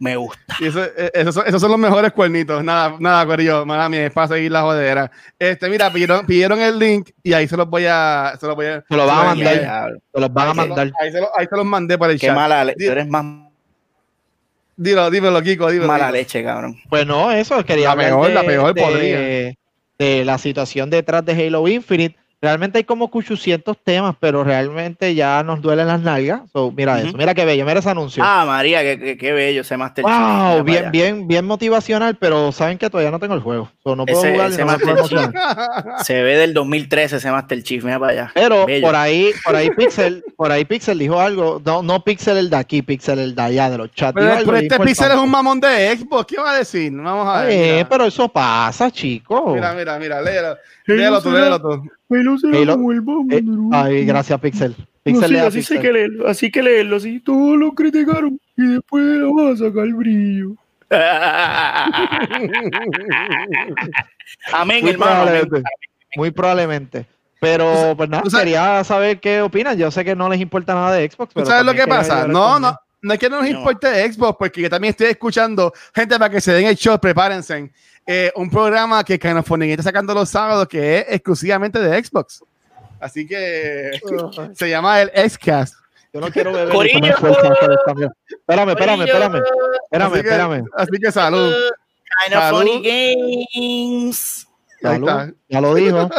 Me 0.00 0.16
gusta. 0.16 0.42
Y 0.60 0.66
eso- 0.66 0.84
eh, 0.84 1.10
esos, 1.14 1.34
son, 1.36 1.46
esos 1.46 1.60
son 1.60 1.70
los 1.70 1.78
mejores 1.78 2.12
cuernitos. 2.12 2.62
Nada, 2.64 2.96
nada, 2.98 3.24
Corillo. 3.24 3.64
Mala 3.64 3.88
mía, 3.88 4.06
es 4.06 4.12
para 4.12 4.28
seguir 4.28 4.50
la 4.50 4.62
jodera. 4.62 5.10
Este, 5.38 5.68
mira, 5.68 5.90
pidieron, 5.90 6.26
pidieron 6.26 6.60
el 6.60 6.78
link 6.78 7.10
y 7.22 7.32
ahí 7.32 7.46
se 7.48 7.56
los 7.56 7.68
voy 7.70 7.86
a. 7.88 8.34
Se 8.38 8.46
los 8.46 8.56
voy 8.56 8.66
a. 8.66 8.84
Se 8.86 8.96
lo 8.96 9.06
van 9.06 9.16
a 9.18 9.34
los 9.34 9.36
mandar. 9.44 9.92
Se 10.12 10.20
los 10.20 10.32
van 10.32 10.44
a 10.44 10.48
los- 10.48 10.56
mandar. 10.56 10.92
Ahí 11.00 11.12
se, 11.12 11.20
los, 11.20 11.28
ahí 11.36 11.46
se 11.48 11.56
los 11.56 11.64
mandé 11.64 11.96
por 11.96 12.10
el 12.10 12.18
Qué 12.18 12.26
chat. 12.26 12.36
mala 12.36 12.64
leche. 12.64 12.78
Di- 12.80 12.86
Tú 12.86 12.92
eres 12.92 13.08
más 13.08 13.24
Dilo, 14.76 15.08
dímelo, 15.08 15.40
Kiko, 15.40 15.70
dímelo. 15.70 15.86
mala 15.86 16.10
leche, 16.10 16.42
cabrón. 16.42 16.76
Pues 16.90 17.06
no, 17.06 17.30
eso 17.30 17.64
quería 17.64 17.90
La 17.90 17.96
peor, 17.96 18.26
de, 18.26 18.34
la 18.34 18.42
peor 18.42 18.74
de- 18.74 18.82
podría. 18.82 19.54
De 19.98 20.24
la 20.24 20.38
situación 20.38 20.90
detrás 20.90 21.24
de 21.24 21.32
Halo 21.46 21.68
Infinite. 21.68 22.16
Realmente 22.44 22.76
hay 22.76 22.84
como 22.84 23.06
800 23.10 23.74
temas, 23.82 24.14
pero 24.20 24.44
realmente 24.44 25.14
ya 25.14 25.42
nos 25.42 25.62
duelen 25.62 25.86
las 25.86 26.00
nalgas. 26.00 26.42
So, 26.52 26.70
mira 26.76 26.98
Ujú. 26.98 27.06
eso, 27.08 27.16
mira 27.16 27.32
qué 27.34 27.46
bello, 27.46 27.64
mira 27.64 27.78
ese 27.80 27.88
anuncio. 27.88 28.22
Ah, 28.24 28.44
María, 28.46 28.82
qué, 28.82 28.98
qué, 28.98 29.16
qué 29.16 29.32
bello 29.32 29.62
ese 29.62 29.78
Master 29.78 30.04
Chief. 30.04 30.14
wow, 30.14 30.20
para 30.28 30.62
bien, 30.62 30.90
bien, 30.92 31.26
bien 31.26 31.44
motivacional, 31.46 32.16
pero 32.16 32.52
saben 32.52 32.76
que 32.76 32.90
todavía 32.90 33.10
no 33.10 33.18
tengo 33.18 33.32
el 33.34 33.40
juego. 33.40 33.70
So, 33.82 33.96
no 33.96 34.04
puedo 34.04 34.18
Ese- 34.18 34.32
jugar 34.32 34.50
ese 34.50 34.60
no 34.60 34.66
Master 34.66 34.96
Chief. 35.04 35.30
Se 36.04 36.22
ve 36.22 36.36
del 36.36 36.52
2013 36.52 37.16
ese 37.16 37.30
Master 37.30 37.62
Chief, 37.62 37.82
mira 37.82 37.98
para 37.98 38.12
allá. 38.12 38.30
Pero 38.34 38.66
Bello. 38.66 38.86
por 38.86 38.94
ahí, 38.94 39.30
por 39.42 39.56
ahí 39.56 39.70
Pixel, 39.70 40.22
por 40.36 40.52
ahí 40.52 40.66
Pixel 40.66 40.98
dijo 40.98 41.18
algo, 41.18 41.62
no, 41.64 41.82
no 41.82 42.04
Pixel 42.04 42.36
el 42.36 42.50
de 42.50 42.56
aquí, 42.56 42.82
Pixel 42.82 43.18
el 43.20 43.34
de 43.34 43.42
allá, 43.42 43.70
de 43.70 43.78
los 43.78 43.90
chats. 43.92 44.12
Pero, 44.14 44.30
algo 44.32 44.44
pero 44.44 44.58
bien 44.60 44.72
este 44.72 44.84
Pixel 44.84 45.12
es 45.12 45.16
un 45.18 45.30
mamón 45.30 45.60
de 45.60 45.96
Xbox. 45.96 46.26
¿Qué 46.26 46.36
va 46.40 46.52
a 46.52 46.58
decir? 46.58 46.92
Vamos 46.94 47.26
a 47.26 47.42
ver. 47.42 47.52
Eh, 47.80 47.86
pero 47.88 48.04
eso 48.04 48.28
pasa, 48.28 48.90
chicos. 48.90 49.54
Mira, 49.54 49.72
mira, 49.72 49.98
mira, 49.98 50.20
léelo. 50.20 50.56
Léelo 50.86 51.22
tú, 51.22 51.30
léelo 51.30 51.58
tú. 51.60 51.82
Halo- 52.20 52.92
Eh, 53.30 53.42
ay, 53.72 54.04
gracias, 54.06 54.40
Pixel. 54.40 54.74
Pixel 55.02 55.32
lea 55.32 55.50
Pixel. 55.50 55.82
leerlo, 55.92 56.28
así 56.28 56.50
que 56.50 56.62
leerlo, 56.62 56.96
así 56.96 57.20
todos 57.20 57.58
lo 57.58 57.72
criticaron 57.72 58.40
y 58.56 58.66
después 58.74 59.04
lo 59.04 59.34
van 59.34 59.52
a 59.52 59.56
sacar 59.56 59.84
el 59.84 59.94
brillo. 59.94 60.54
amén, 64.52 64.82
Muy 64.82 64.90
hermano. 64.92 65.22
amén. 65.22 65.42
probablemente. 65.48 65.62
Muy 66.16 66.30
probablemente. 66.30 67.06
Pero, 67.40 67.94
pues 67.96 68.08
nada, 68.08 68.22
tú 68.22 68.30
sabes- 68.30 68.44
quería 68.44 68.82
saber 68.84 69.20
qué 69.20 69.42
opinan. 69.42 69.76
Yo 69.76 69.90
sé 69.90 70.04
que 70.04 70.16
no 70.16 70.28
les 70.28 70.40
importa 70.40 70.72
nada 70.74 70.92
de 70.92 71.10
Xbox. 71.10 71.28
¿Tú 71.30 71.34
pero 71.40 71.46
sabes 71.46 71.64
lo 71.66 71.74
que 71.74 71.86
pasa? 71.86 72.26
No, 72.26 72.58
no. 72.58 72.74
No 73.02 73.12
es 73.12 73.18
que 73.20 73.28
no 73.28 73.36
nos 73.42 73.50
No. 73.50 73.58
importe 73.58 74.10
Xbox, 74.10 74.36
porque 74.38 74.62
yo 74.62 74.70
también 74.70 74.92
estoy 74.92 75.08
escuchando 75.08 75.74
gente 75.94 76.18
para 76.18 76.30
que 76.30 76.40
se 76.40 76.52
den 76.54 76.64
el 76.66 76.74
shot, 76.74 77.02
prepárense. 77.02 77.70
Eh, 78.06 78.30
un 78.36 78.50
programa 78.50 79.02
que 79.02 79.18
Funny 79.44 79.70
está 79.70 79.84
sacando 79.84 80.12
los 80.14 80.28
sábados 80.28 80.68
que 80.68 80.98
es 80.98 81.06
exclusivamente 81.08 81.78
de 81.78 82.04
Xbox. 82.04 82.44
Así 83.00 83.26
que 83.26 83.92
se 84.54 84.70
llama 84.70 85.00
el 85.00 85.30
Xcast. 85.30 85.74
Yo 86.12 86.20
no 86.20 86.30
quiero 86.30 86.52
beber. 86.52 86.74
Me. 86.74 87.08
Espérame, 87.08 88.70
espérame, 88.70 89.02
espérame. 89.02 89.02
Espérame, 89.02 89.42
así, 89.92 90.12
que, 90.12 90.18
espérame. 90.18 90.64
así 90.76 90.90
que 91.02 91.12
salud. 91.12 91.52
Kind 92.24 92.36
of 92.36 92.42
Salud. 92.42 92.58
funny 92.58 93.46
games. 93.54 94.46
Salud. 94.80 95.34
Ya 95.48 95.60
lo 95.60 95.74
dijo. 95.74 96.08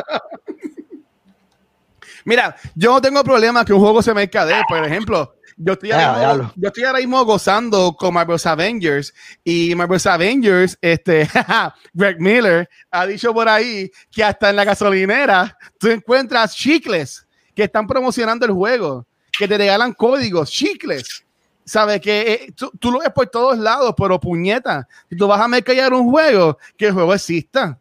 Mira, 2.25 2.55
yo 2.73 2.91
no 2.91 3.01
tengo 3.01 3.23
problema 3.23 3.63
que 3.63 3.71
un 3.71 3.79
juego 3.79 4.01
se 4.01 4.13
mercadee. 4.13 4.63
Por 4.67 4.83
ejemplo, 4.83 5.35
yo 5.57 5.73
estoy, 5.73 5.91
Ah, 5.91 6.13
ahora 6.13 6.33
mismo, 6.33 6.53
yo 6.55 6.67
estoy 6.67 6.83
ahora 6.83 6.99
mismo 6.99 7.25
gozando 7.25 7.95
con 7.95 8.13
Marvel's 8.13 8.45
Avengers 8.45 9.13
y 9.43 9.73
Marvel's 9.75 10.05
Avengers, 10.05 10.77
este, 10.81 11.29
Greg 11.93 12.19
Miller 12.19 12.69
ha 12.91 13.05
dicho 13.05 13.33
por 13.33 13.47
ahí 13.47 13.89
que 14.11 14.23
hasta 14.23 14.49
en 14.49 14.57
la 14.57 14.65
gasolinera 14.65 15.57
tú 15.79 15.87
encuentras 15.87 16.55
chicles 16.55 17.25
que 17.55 17.63
están 17.63 17.87
promocionando 17.87 18.45
el 18.45 18.51
juego, 18.51 19.07
que 19.37 19.47
te 19.47 19.57
regalan 19.57 19.93
códigos, 19.93 20.51
chicles. 20.51 21.23
Sabes 21.63 21.99
que 22.01 22.21
eh, 22.33 22.53
tú, 22.55 22.71
tú 22.79 22.91
lo 22.91 22.99
ves 22.99 23.09
por 23.09 23.27
todos 23.27 23.57
lados, 23.57 23.95
pero 23.97 24.19
puñeta, 24.19 24.87
si 25.09 25.15
tú 25.15 25.25
vas 25.25 25.41
a 25.41 25.47
mercadear 25.47 25.93
un 25.93 26.11
juego, 26.11 26.57
que 26.77 26.87
el 26.87 26.93
juego 26.93 27.13
exista. 27.13 27.79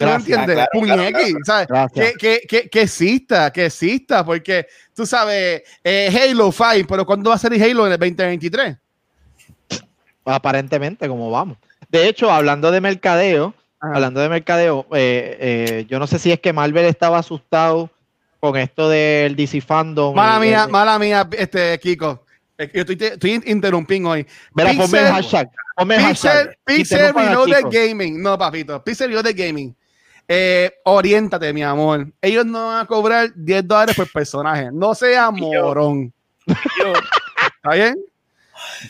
¿Tú 0.00 0.06
me 0.06 0.14
entiendes? 0.14 0.54
claro, 0.56 0.70
claro, 0.72 1.02
Puñequi, 1.12 1.34
¿sabes? 1.44 1.68
Que, 1.94 2.12
que, 2.18 2.40
que, 2.48 2.68
que 2.70 2.80
exista, 2.82 3.52
que 3.52 3.66
exista, 3.66 4.24
porque 4.24 4.66
tú 4.94 5.04
sabes, 5.04 5.62
eh, 5.84 6.10
Halo 6.30 6.50
fine, 6.50 6.86
pero 6.88 7.04
¿cuándo 7.04 7.28
va 7.30 7.36
a 7.36 7.38
salir 7.38 7.62
Halo 7.62 7.86
en 7.86 7.92
el 7.92 7.98
2023? 7.98 8.76
Aparentemente, 10.24 11.08
como 11.08 11.30
vamos. 11.30 11.58
De 11.90 12.08
hecho, 12.08 12.30
hablando 12.30 12.70
de 12.70 12.80
mercadeo, 12.80 13.54
Ajá. 13.80 13.94
hablando 13.94 14.20
de 14.20 14.28
mercadeo, 14.28 14.86
eh, 14.92 15.36
eh, 15.40 15.86
yo 15.88 15.98
no 15.98 16.06
sé 16.06 16.18
si 16.18 16.30
es 16.30 16.40
que 16.40 16.52
Marvel 16.52 16.84
estaba 16.84 17.18
asustado 17.18 17.90
con 18.38 18.56
esto 18.56 18.88
del 18.88 19.34
DC 19.36 19.60
Fandom. 19.60 20.14
Mala 20.14 20.38
mía, 20.38 20.64
el- 20.64 20.70
mala 20.70 20.98
mía, 20.98 21.28
este, 21.36 21.78
Kiko. 21.78 22.24
Yo 22.58 22.82
estoy, 22.82 22.98
estoy 23.00 23.42
interrumpiendo 23.46 24.10
hoy. 24.10 24.26
Mira, 24.54 24.70
ponme 24.74 24.82
el 24.98 25.06
Pixel- 25.06 25.10
hashtag. 25.12 25.50
Ponme 25.76 25.96
el 25.96 26.04
Pixel, 26.08 26.30
hashtag. 26.30 26.58
Pixel 26.64 27.00
a 27.06 27.12
Reloaded. 27.12 27.64
Gaming. 27.70 28.22
No, 28.22 28.36
papito. 28.38 28.84
Pixel 28.84 29.08
Reloaded 29.08 29.34
Gaming. 29.34 29.74
Eh, 30.32 30.70
oriéntate, 30.84 31.52
mi 31.52 31.60
amor. 31.64 32.06
Ellos 32.22 32.46
no 32.46 32.68
van 32.68 32.80
a 32.82 32.86
cobrar 32.86 33.30
10 33.34 33.66
dólares 33.66 33.96
por 33.96 34.08
personaje. 34.12 34.68
No 34.72 34.94
sea 34.94 35.28
morón. 35.32 36.12
Yo- 36.46 36.92
¿Está 37.56 37.70
bien? 37.74 37.96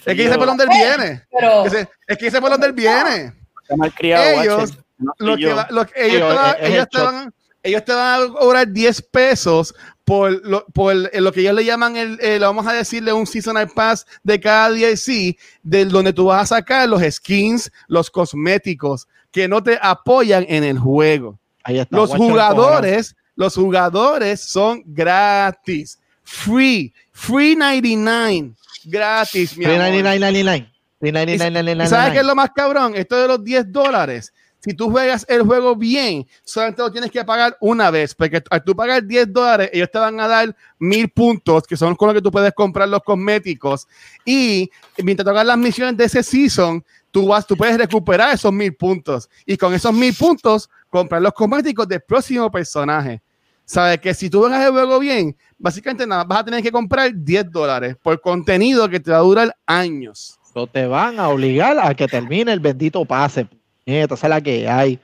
Es 0.04 0.14
que 0.16 0.24
ese 0.26 0.36
por 0.36 0.46
donde 0.46 0.64
él 0.64 0.70
viene. 0.70 1.22
Pero 1.30 1.64
es 2.06 2.18
que 2.18 2.26
ese 2.26 2.40
por 2.42 2.50
donde 2.50 2.66
él 2.66 2.72
viene. 2.74 3.32
está 3.62 3.74
malcriado, 3.76 4.42
Ellos- 4.42 4.76
Lo 5.16 5.34
que 5.36 5.42
lo 5.70 5.86
ellos, 5.94 5.96
Sí, 5.96 6.10
te 6.18 6.20
van, 6.20 6.50
es- 6.50 6.56
es 6.60 6.68
ellos 6.68 6.78
el 6.82 6.88
te 6.90 6.98
shot. 6.98 7.06
van- 7.06 7.34
ellos 7.62 7.84
te 7.84 7.92
van 7.92 8.22
a 8.22 8.32
cobrar 8.32 8.68
10 8.68 9.02
pesos 9.02 9.74
por 10.04 10.44
lo, 10.44 10.64
por 10.72 10.94
lo 10.94 11.32
que 11.32 11.40
ellos 11.40 11.54
le 11.54 11.64
llaman 11.64 11.96
el, 11.96 12.18
el- 12.20 12.40
vamos 12.40 12.66
a 12.66 12.72
decirle 12.72 13.12
un 13.12 13.26
seasonal 13.26 13.68
pass 13.68 14.06
de 14.22 14.40
cada 14.40 14.70
DLC, 14.70 15.36
de 15.62 15.84
donde 15.84 16.12
tú 16.12 16.24
vas 16.26 16.42
a 16.50 16.56
sacar 16.56 16.88
los 16.88 17.02
skins, 17.02 17.70
los 17.86 18.10
cosméticos 18.10 19.06
que 19.30 19.46
no 19.46 19.62
te 19.62 19.78
apoyan 19.80 20.44
en 20.48 20.64
el 20.64 20.78
juego. 20.78 21.38
Ahí 21.62 21.78
está. 21.78 21.96
Los 21.96 22.10
jugadores, 22.14 23.14
los 23.36 23.54
jugadores 23.54 24.40
son 24.40 24.82
gratis, 24.86 25.98
free, 26.24 26.92
free 27.12 27.54
99, 27.54 28.54
gratis. 28.84 29.56
mi 29.56 29.64
amor. 29.66 29.76
399.99. 29.78 30.70
¿Y 31.02 31.06
399.99. 31.12 31.86
sabes 31.86 32.12
qué 32.12 32.18
es 32.20 32.26
lo 32.26 32.34
más 32.34 32.50
cabrón? 32.54 32.94
Esto 32.96 33.16
de 33.16 33.28
los 33.28 33.44
10 33.44 33.70
dólares. 33.72 34.32
Si 34.60 34.74
tú 34.74 34.90
juegas 34.90 35.24
el 35.28 35.42
juego 35.42 35.74
bien, 35.74 36.26
solamente 36.44 36.82
lo 36.82 36.92
tienes 36.92 37.10
que 37.10 37.24
pagar 37.24 37.56
una 37.60 37.90
vez, 37.90 38.14
porque 38.14 38.42
al 38.50 38.62
tú 38.62 38.76
pagar 38.76 39.02
10 39.02 39.32
dólares, 39.32 39.70
ellos 39.72 39.90
te 39.90 39.98
van 39.98 40.20
a 40.20 40.28
dar 40.28 40.54
mil 40.78 41.08
puntos, 41.08 41.66
que 41.66 41.76
son 41.78 41.94
con 41.96 42.08
los 42.08 42.14
que 42.14 42.22
tú 42.22 42.30
puedes 42.30 42.52
comprar 42.52 42.86
los 42.88 43.02
cosméticos. 43.02 43.88
Y 44.24 44.70
mientras 45.02 45.24
tocan 45.24 45.46
las 45.46 45.56
misiones 45.56 45.96
de 45.96 46.04
ese 46.04 46.22
season, 46.22 46.84
tú, 47.10 47.26
vas, 47.26 47.46
tú 47.46 47.56
puedes 47.56 47.78
recuperar 47.78 48.34
esos 48.34 48.52
mil 48.52 48.74
puntos. 48.74 49.30
Y 49.46 49.56
con 49.56 49.72
esos 49.72 49.94
mil 49.94 50.14
puntos, 50.14 50.68
comprar 50.90 51.22
los 51.22 51.32
cosméticos 51.32 51.88
del 51.88 52.02
próximo 52.02 52.50
personaje. 52.50 53.22
Sabes 53.64 53.98
que 54.00 54.12
si 54.12 54.28
tú 54.28 54.40
juegas 54.40 54.66
el 54.66 54.72
juego 54.72 54.98
bien, 54.98 55.34
básicamente 55.56 56.06
nada, 56.06 56.24
vas 56.24 56.40
a 56.40 56.44
tener 56.44 56.62
que 56.62 56.72
comprar 56.72 57.12
10 57.14 57.50
dólares 57.50 57.96
por 58.02 58.20
contenido 58.20 58.88
que 58.90 59.00
te 59.00 59.10
va 59.10 59.18
a 59.18 59.20
durar 59.20 59.56
años. 59.64 60.38
No 60.54 60.66
te 60.66 60.86
van 60.86 61.18
a 61.18 61.28
obligar 61.28 61.78
a 61.78 61.94
que 61.94 62.08
termine 62.08 62.52
el 62.52 62.60
bendito 62.60 63.04
pase. 63.06 63.46
Esa 63.86 64.14
es 64.14 64.22
la 64.24 64.40
que 64.40 64.68
hay. 64.68 64.98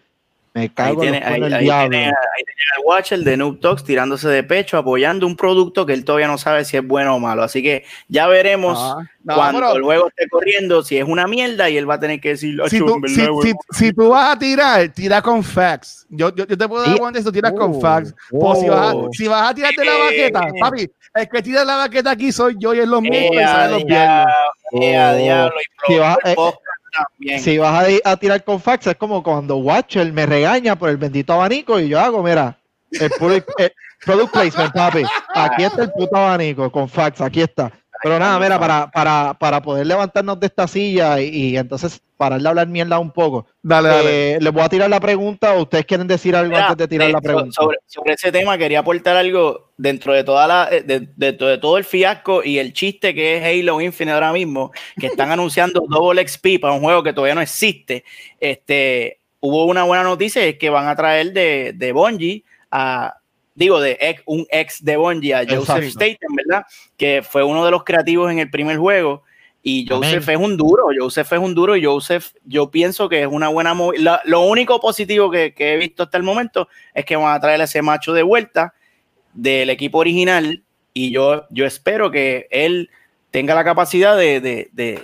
Me 0.54 0.62
Ahí 0.62 0.68
cago 0.70 1.04
en 1.04 1.10
tiene, 1.12 1.18
los 1.20 1.28
ahí, 1.28 1.52
ahí 1.52 1.64
diablo. 1.64 1.90
tiene- 1.90 2.06
ahí 2.06 2.44
tiene 2.44 2.62
al 2.78 2.84
Watcher 2.86 3.18
de 3.18 3.36
Noob 3.36 3.60
Talks 3.60 3.84
tirándose 3.84 4.26
de 4.30 4.42
pecho, 4.42 4.78
apoyando 4.78 5.26
un 5.26 5.36
producto 5.36 5.84
que 5.84 5.92
él 5.92 6.02
todavía 6.02 6.28
no 6.28 6.38
sabe 6.38 6.64
si 6.64 6.78
es 6.78 6.86
bueno 6.86 7.14
o 7.14 7.18
malo. 7.18 7.42
Así 7.42 7.62
que 7.62 7.84
ya 8.08 8.26
veremos 8.26 8.78
Ah, 8.80 9.02
no, 9.22 9.34
cuando 9.34 9.58
pero- 9.60 9.76
el 9.76 9.82
juego 9.82 10.08
esté 10.08 10.26
corriendo 10.30 10.82
si 10.82 10.96
es 10.96 11.04
una 11.06 11.26
mierda 11.26 11.68
y 11.68 11.76
él 11.76 11.88
va 11.88 11.96
a 11.96 12.00
tener 12.00 12.22
que 12.22 12.30
decir, 12.30 12.58
si 12.70 12.76
"Acho, 12.76 12.86
tú, 12.86 12.94
en 13.04 13.08
si, 13.08 13.20
huevo". 13.20 13.42
si- 13.42 13.52
si 13.70 13.92
tú 13.92 14.08
vas 14.08 14.34
a 14.34 14.38
tirar, 14.38 14.88
tira 14.94 15.20
con 15.20 15.44
facts. 15.44 16.06
Yo, 16.08 16.34
yo, 16.34 16.46
yo 16.46 16.56
te 16.56 16.66
puedo 16.66 16.84
dar 16.86 16.96
guantes 16.96 17.20
si 17.22 17.26
tú 17.26 17.32
tiras 17.32 17.52
con 17.52 17.72
Oh, 17.74 17.80
facts. 17.80 18.14
Pues 18.30 18.58
si, 18.60 18.68
vas 18.70 18.80
a, 18.80 18.94
oh. 18.94 19.10
si 19.12 19.28
vas 19.28 19.50
a 19.50 19.54
tirarte 19.54 19.84
la 19.84 19.98
baqueta, 19.98 20.40
Eh. 20.48 20.52
papi, 20.58 20.90
el 21.16 21.28
que 21.28 21.42
tira 21.42 21.64
la 21.66 21.76
baqueta 21.76 22.12
aquí 22.12 22.32
soy 22.32 22.56
yo 22.58 22.72
y 22.72 22.78
es 22.80 22.88
los 22.88 23.04
y 23.04 23.08
salen 23.08 23.86
viernes. 23.86 24.26
ea, 24.72 25.12
Oh. 25.12 25.16
diablo, 25.18 25.54
y 25.60 25.92
Si 25.92 25.98
vas- 25.98 26.16
eh, 26.24 26.34
Si 27.38 27.58
vas 27.58 27.84
a, 28.04 28.10
a 28.10 28.16
tirar 28.16 28.42
con 28.44 28.60
fax, 28.60 28.86
es 28.86 28.96
como 28.96 29.22
cuando 29.22 29.56
Watcher 29.56 30.12
me 30.12 30.26
regaña 30.26 30.76
por 30.76 30.88
el 30.90 30.96
bendito 30.96 31.32
abanico 31.32 31.80
y 31.80 31.88
yo 31.88 32.00
hago, 32.00 32.22
mira, 32.22 32.58
el, 32.92 33.04
el 33.04 33.72
product 34.04 34.32
placement, 34.32 34.72
papi. 34.72 35.02
Aquí 35.34 35.64
está 35.64 35.82
el 35.82 35.92
puto 35.92 36.16
abanico 36.16 36.70
con 36.70 36.88
fax, 36.88 37.20
aquí 37.20 37.42
está. 37.42 37.72
Pero 38.02 38.18
nada, 38.18 38.38
mira, 38.38 38.58
para, 38.58 38.90
para, 38.90 39.34
para 39.38 39.62
poder 39.62 39.86
levantarnos 39.86 40.38
de 40.38 40.46
esta 40.46 40.66
silla 40.68 41.20
y, 41.20 41.28
y 41.28 41.56
entonces 41.56 42.00
parar 42.16 42.40
de 42.40 42.48
hablar 42.48 42.66
mierda 42.66 42.98
un 42.98 43.10
poco, 43.10 43.46
Dale, 43.62 43.88
dale. 43.88 44.34
eh, 44.34 44.38
les 44.40 44.52
voy 44.52 44.62
a 44.62 44.68
tirar 44.68 44.88
la 44.88 45.00
pregunta 45.00 45.52
o 45.54 45.62
ustedes 45.62 45.84
quieren 45.84 46.06
decir 46.06 46.34
algo 46.34 46.50
Mira, 46.50 46.68
antes 46.68 46.76
de 46.78 46.88
tirar 46.88 47.06
de- 47.08 47.12
la 47.12 47.20
pregunta. 47.20 47.52
Sobre, 47.52 47.78
sobre 47.86 48.14
ese 48.14 48.32
tema 48.32 48.56
quería 48.56 48.78
aportar 48.80 49.16
algo 49.16 49.72
dentro 49.76 50.14
de 50.14 50.24
toda 50.24 50.46
la 50.46 50.68
eh, 50.70 50.82
de, 50.82 51.08
dentro 51.16 51.46
de 51.46 51.58
todo 51.58 51.76
el 51.76 51.84
fiasco 51.84 52.42
y 52.42 52.58
el 52.58 52.72
chiste 52.72 53.14
que 53.14 53.36
es 53.36 53.44
Halo 53.44 53.80
Infinite 53.82 54.14
ahora 54.14 54.32
mismo, 54.32 54.72
que 54.98 55.08
están 55.08 55.30
anunciando 55.32 55.82
Double 55.88 56.26
XP 56.26 56.58
para 56.60 56.72
un 56.74 56.80
juego 56.80 57.02
que 57.02 57.12
todavía 57.12 57.34
no 57.34 57.42
existe. 57.42 58.04
Este 58.40 59.20
hubo 59.40 59.64
una 59.66 59.84
buena 59.84 60.02
noticia 60.02 60.44
y 60.46 60.50
es 60.50 60.58
que 60.58 60.70
van 60.70 60.88
a 60.88 60.96
traer 60.96 61.32
de, 61.32 61.72
de 61.74 61.92
Bungie 61.92 62.44
a 62.70 63.14
digo 63.56 63.80
de 63.80 63.96
ex- 64.00 64.22
un 64.26 64.46
ex 64.50 64.84
de 64.84 64.96
Bungie 64.96 65.34
a 65.34 65.44
Joseph. 65.48 65.84
Staten, 65.90 66.28
¿verdad? 66.36 66.64
Que 66.96 67.22
fue 67.28 67.42
uno 67.42 67.64
de 67.64 67.72
los 67.72 67.82
creativos 67.82 68.30
en 68.30 68.38
el 68.38 68.48
primer 68.50 68.76
juego. 68.78 69.24
Y 69.62 69.84
Amén. 69.92 70.10
Joseph 70.10 70.28
es 70.28 70.36
un 70.36 70.56
duro, 70.56 70.84
Joseph 70.96 71.32
es 71.32 71.38
un 71.40 71.52
duro 71.52 71.74
y 71.74 71.84
Joseph, 71.84 72.28
yo 72.44 72.70
pienso 72.70 73.08
que 73.08 73.22
es 73.22 73.26
una 73.28 73.48
buena 73.48 73.74
movi- 73.74 73.98
la- 73.98 74.20
Lo 74.24 74.42
único 74.42 74.78
positivo 74.80 75.28
que, 75.28 75.52
que 75.54 75.74
he 75.74 75.76
visto 75.76 76.04
hasta 76.04 76.16
el 76.16 76.22
momento 76.22 76.68
es 76.94 77.04
que 77.04 77.16
van 77.16 77.34
a 77.34 77.40
traer 77.40 77.60
a 77.60 77.64
ese 77.64 77.82
macho 77.82 78.12
de 78.12 78.22
vuelta 78.22 78.74
del 79.34 79.68
equipo 79.70 79.98
original 79.98 80.62
y 80.94 81.10
yo, 81.10 81.46
yo 81.50 81.66
espero 81.66 82.12
que 82.12 82.46
él 82.52 82.90
tenga 83.32 83.56
la 83.56 83.64
capacidad 83.64 84.16
de, 84.16 84.40
de- 84.40 84.68
de 84.72 85.02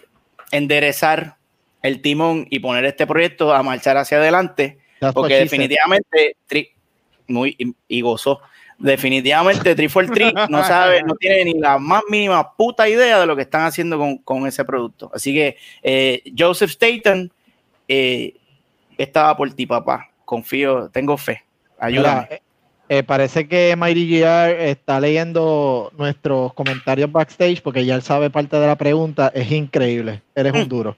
enderezar 0.52 1.36
el 1.82 2.00
timón 2.00 2.46
y 2.50 2.60
poner 2.60 2.84
este 2.84 3.06
proyecto 3.06 3.52
a 3.52 3.62
marchar 3.64 3.96
hacia 3.96 4.18
adelante, 4.18 4.78
That's 5.00 5.12
porque 5.14 5.34
definitivamente, 5.38 6.36
tri- 6.48 6.70
muy, 7.28 7.54
y, 7.58 7.74
y 7.88 8.00
gozó, 8.00 8.40
definitivamente 8.78 9.74
Triple 9.74 10.08
Tree 10.08 10.32
no 10.48 10.62
sabe, 10.64 11.02
no 11.02 11.14
tiene 11.14 11.44
ni 11.44 11.54
la 11.60 11.78
más 11.78 12.02
mínima 12.10 12.52
puta 12.54 12.88
idea 12.88 13.20
de 13.20 13.26
lo 13.26 13.36
que 13.36 13.42
están 13.42 13.62
haciendo 13.66 13.98
con, 13.98 14.18
con 14.18 14.46
ese 14.46 14.64
producto. 14.64 15.10
Así 15.14 15.32
que 15.32 15.56
eh, 15.82 16.22
Joseph 16.36 16.70
Staten 16.70 17.30
eh, 17.88 18.34
estaba 18.98 19.36
por 19.36 19.52
ti, 19.54 19.66
papá. 19.66 20.08
Confío, 20.24 20.88
tengo 20.90 21.16
fe. 21.16 21.42
Ayúdame. 21.78 22.26
Mira, 22.30 22.40
eh, 22.88 23.02
parece 23.02 23.48
que 23.48 23.74
Mighty 23.76 24.20
GR 24.20 24.50
está 24.68 25.00
leyendo 25.00 25.90
nuestros 25.96 26.52
comentarios 26.54 27.10
backstage 27.10 27.62
porque 27.62 27.84
ya 27.86 27.94
él 27.94 28.02
sabe 28.02 28.30
parte 28.30 28.56
de 28.56 28.66
la 28.66 28.76
pregunta. 28.76 29.30
Es 29.34 29.50
increíble. 29.50 30.22
Eres 30.34 30.52
Mm. 30.52 30.56
un 30.56 30.68
duro. 30.68 30.96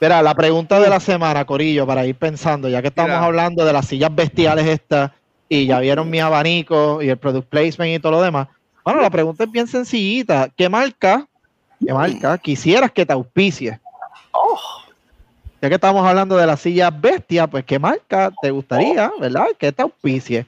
Mira, 0.00 0.22
la 0.22 0.34
pregunta 0.34 0.80
de 0.80 0.88
la 0.88 0.98
semana, 1.00 1.44
Corillo, 1.44 1.86
para 1.86 2.06
ir 2.06 2.14
pensando, 2.16 2.68
ya 2.68 2.80
que 2.80 2.88
estamos 2.88 3.10
Mira. 3.10 3.24
hablando 3.24 3.64
de 3.64 3.72
las 3.74 3.86
sillas 3.86 4.14
bestiales 4.14 4.66
estas 4.66 5.10
y 5.48 5.66
ya 5.66 5.80
vieron 5.80 6.10
mi 6.10 6.20
abanico 6.20 7.02
y 7.02 7.08
el 7.08 7.18
product 7.18 7.48
placement 7.48 7.94
y 7.94 7.98
todo 7.98 8.12
lo 8.12 8.22
demás. 8.22 8.48
Bueno, 8.84 9.00
la 9.00 9.10
pregunta 9.10 9.44
es 9.44 9.50
bien 9.50 9.66
sencillita. 9.66 10.48
¿Qué 10.56 10.68
marca, 10.68 11.26
qué 11.84 11.92
marca 11.92 12.38
quisieras 12.38 12.92
que 12.92 13.04
te 13.04 13.12
auspicie? 13.12 13.80
Oh. 14.32 14.60
Ya 15.60 15.68
que 15.68 15.74
estamos 15.74 16.06
hablando 16.06 16.36
de 16.36 16.46
las 16.46 16.60
sillas 16.60 16.92
bestias, 17.00 17.48
pues 17.48 17.64
¿qué 17.64 17.78
marca 17.78 18.30
te 18.40 18.50
gustaría, 18.50 19.10
verdad? 19.18 19.46
Que 19.58 19.72
te 19.72 19.82
auspicie. 19.82 20.46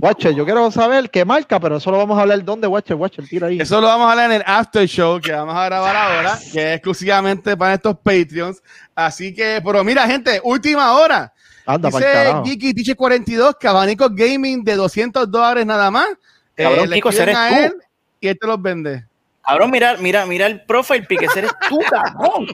Watcher, 0.00 0.34
yo 0.34 0.44
quiero 0.44 0.70
saber 0.70 1.10
qué 1.10 1.24
marca, 1.24 1.58
pero 1.58 1.76
eso 1.76 1.90
lo 1.90 1.98
vamos 1.98 2.18
a 2.18 2.22
hablar 2.22 2.44
dónde, 2.44 2.66
Watcher, 2.66 2.96
Watcher, 2.96 3.26
tira 3.26 3.48
ahí. 3.48 3.60
Eso 3.60 3.80
lo 3.80 3.86
vamos 3.86 4.06
a 4.06 4.12
hablar 4.12 4.30
en 4.30 4.36
el 4.36 4.44
after 4.46 4.86
show 4.86 5.20
que 5.20 5.32
vamos 5.32 5.54
a 5.54 5.64
grabar 5.64 5.96
ahora, 5.96 6.38
que 6.52 6.70
es 6.70 6.76
exclusivamente 6.76 7.56
para 7.56 7.74
estos 7.74 7.96
Patreons. 7.98 8.62
Así 8.94 9.34
que, 9.34 9.60
pero 9.64 9.82
mira, 9.82 10.06
gente, 10.06 10.40
última 10.44 10.92
hora. 10.92 11.32
Anda, 11.66 11.88
Dice. 11.88 12.34
Geeky 12.44 12.74
Teacher 12.74 12.96
42 12.96 13.56
que 13.58 13.68
abanico 13.68 14.08
gaming 14.10 14.62
de 14.64 14.74
200 14.76 15.30
dólares 15.30 15.64
nada 15.64 15.90
más. 15.90 16.08
Cabrón, 16.54 16.90
le 16.90 16.96
Kiko, 16.96 17.10
eres 17.10 17.36
a 17.36 17.48
tú. 17.48 17.54
él 17.54 17.74
y 18.20 18.28
él 18.28 18.38
te 18.40 18.46
los 18.46 18.60
vende. 18.60 19.04
Cabrón, 19.42 19.70
mira, 19.70 19.96
mira, 19.98 20.24
mira 20.26 20.46
el 20.46 20.64
profile 20.64 21.02
pique, 21.02 21.26
ese 21.26 21.40
eres 21.40 21.52
tú, 21.68 21.78
cabrón. 21.90 22.46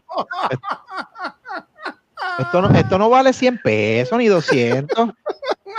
Esto 2.39 2.63
no, 2.63 2.71
esto 2.71 2.99
no 2.99 3.11
vale 3.11 3.33
100 3.33 3.59
pesos 3.63 4.19
ni 4.19 4.27
200. 4.29 5.11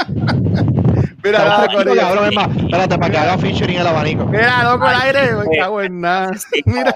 Mira, 1.24 1.40
nada, 1.46 1.68
cabrón, 2.02 2.26
es 2.30 2.36
más, 2.36 2.58
espérate, 2.58 2.98
para 2.98 3.12
que 3.12 3.18
haga 3.18 3.38
featuring 3.38 3.78
el 3.80 3.88
abanico. 3.88 4.26
Mira, 4.26 4.64
loco, 4.64 4.88
el 4.90 4.96
aire, 4.96 5.36
me 5.36 5.58
cago 5.58 5.82
en 5.82 6.02
nada. 6.02 6.32
Mira, 6.66 6.96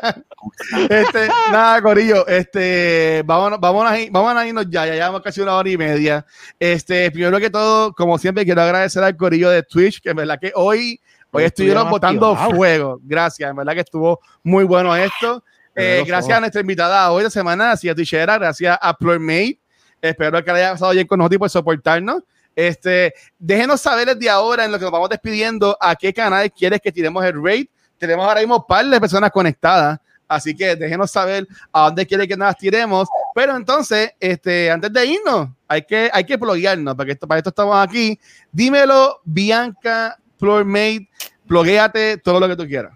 este, 0.89 1.27
nada, 1.51 1.81
Corillo, 1.81 2.25
este, 2.27 3.23
vámonos, 3.25 3.59
vámonos, 3.59 3.91
a 3.91 3.99
ir- 3.99 4.09
vámonos 4.11 4.43
a 4.43 4.47
irnos 4.47 4.65
ya, 4.69 4.85
ya 4.85 4.93
llevamos 4.93 5.21
casi 5.21 5.41
una 5.41 5.55
hora 5.55 5.69
y 5.69 5.77
media. 5.77 6.25
Este, 6.59 7.09
primero 7.11 7.39
que 7.39 7.49
todo, 7.49 7.93
como 7.93 8.17
siempre, 8.17 8.45
quiero 8.45 8.61
agradecer 8.61 9.03
al 9.03 9.15
Corillo 9.15 9.49
de 9.49 9.63
Twitch, 9.63 10.01
que 10.01 10.09
en 10.11 10.17
verdad 10.17 10.39
que 10.39 10.51
hoy, 10.55 10.99
hoy 11.31 11.43
estuvieron 11.47 11.83
botando 11.91 12.35
fuego. 12.55 12.99
Gracias, 13.03 13.49
en 13.49 13.55
verdad 13.55 13.73
que 13.73 13.81
estuvo 13.81 14.19
muy 14.43 14.63
bueno 14.63 14.95
esto. 14.95 15.43
Eh, 15.77 16.03
gracias 16.07 16.37
a 16.37 16.39
nuestra 16.39 16.61
invitada 16.61 17.11
hoy 17.11 17.23
de 17.23 17.29
semana, 17.29 17.71
a 17.71 17.77
Cia 17.77 17.93
Tichera, 17.93 18.37
gracias 18.37 18.77
a 18.81 18.93
Plurmate. 18.97 19.59
Espero 20.01 20.43
que 20.43 20.51
le 20.53 20.59
haya 20.59 20.71
pasado 20.71 20.91
bien 20.91 21.05
con 21.07 21.17
nosotros 21.17 21.35
y 21.35 21.39
por 21.39 21.49
soportarnos. 21.49 22.21
Este, 22.55 23.13
déjenos 23.37 23.81
saber 23.81 24.07
desde 24.15 24.29
ahora, 24.29 24.63
en 24.65 24.71
lo 24.71 24.77
que 24.79 24.83
nos 24.85 24.91
vamos 24.91 25.09
despidiendo, 25.09 25.77
a 25.79 25.95
qué 25.95 26.13
canal 26.13 26.51
quieres 26.51 26.79
que 26.79 26.91
tiremos 26.91 27.23
el 27.25 27.43
raid. 27.43 27.67
Tenemos 27.97 28.25
ahora 28.25 28.39
mismo 28.39 28.57
un 28.57 28.65
par 28.65 28.85
de 28.85 28.99
personas 28.99 29.29
conectadas, 29.31 29.99
así 30.27 30.55
que 30.55 30.75
déjenos 30.75 31.11
saber 31.11 31.47
a 31.71 31.85
dónde 31.85 32.05
quiere 32.05 32.27
que 32.27 32.37
nos 32.37 32.55
tiremos. 32.55 33.09
Pero 33.33 33.55
entonces, 33.57 34.13
este, 34.19 34.71
antes 34.71 34.91
de 34.91 35.05
irnos, 35.05 35.49
hay 35.67 35.81
que, 35.81 36.09
hay 36.13 36.23
que 36.23 36.37
pluguearnos, 36.37 36.95
porque 36.95 37.11
esto, 37.11 37.27
para 37.27 37.39
esto 37.39 37.49
estamos 37.49 37.75
aquí. 37.77 38.17
Dímelo, 38.51 39.19
Bianca 39.25 40.17
Plurmate, 40.37 41.09
blogueate, 41.45 42.17
todo 42.17 42.39
lo 42.39 42.47
que 42.47 42.55
tú 42.55 42.65
quieras. 42.67 42.93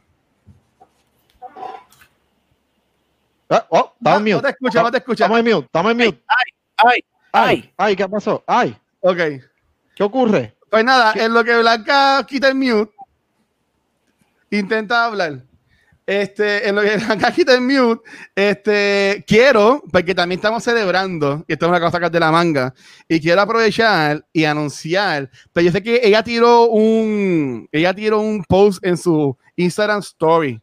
Ah, 3.50 3.66
oh, 3.70 3.94
No, 4.00 4.12
estamos 4.12 4.20
en 4.20 4.26
no 4.30 4.36
mute. 4.38 4.42
te 4.48 4.50
escucha, 4.52 4.84
no 4.84 4.92
te 4.92 4.98
escucha. 4.98 5.24
Estamos 5.26 5.40
en 5.40 5.54
mute, 5.56 5.66
estamos 5.66 5.92
en 5.92 5.98
mute. 5.98 6.24
Ay, 6.78 7.04
Ay, 7.32 7.74
ay, 7.78 7.96
¿qué 7.96 8.08
pasó? 8.08 8.44
Ay, 8.48 8.78
Ok. 9.02 9.18
¿Qué 10.00 10.04
ocurre? 10.06 10.56
Pues 10.70 10.86
nada, 10.86 11.12
en 11.14 11.34
lo 11.34 11.44
que 11.44 11.58
Blanca 11.58 12.26
quita 12.26 12.48
el 12.48 12.56
mute, 12.56 12.94
intenta 14.50 15.04
hablar. 15.04 15.44
Este, 16.06 16.70
en 16.70 16.76
lo 16.76 16.82
que 16.82 16.96
Blanca 16.96 17.32
quita 17.36 17.54
el 17.54 17.60
mute, 17.60 18.10
este, 18.34 19.26
quiero, 19.28 19.84
porque 19.92 20.16
también 20.16 20.40
estamos 20.40 20.64
celebrando, 20.64 21.44
y 21.50 21.52
esto 21.52 21.66
es 21.66 21.70
una 21.70 21.82
cosa 21.82 21.92
sacar 21.92 22.10
de 22.12 22.20
la 22.22 22.32
manga, 22.32 22.74
y 23.10 23.20
quiero 23.20 23.42
aprovechar 23.42 24.26
y 24.32 24.46
anunciar, 24.46 25.30
pero 25.52 25.66
yo 25.66 25.72
sé 25.74 25.84
que 25.84 26.00
ella 26.02 26.24
tiró 26.24 26.68
un, 26.70 27.68
ella 27.70 27.94
tiró 27.94 28.22
un 28.22 28.46
post 28.46 28.84
en 28.86 28.96
su 28.96 29.38
Instagram 29.58 30.00
Story, 30.00 30.62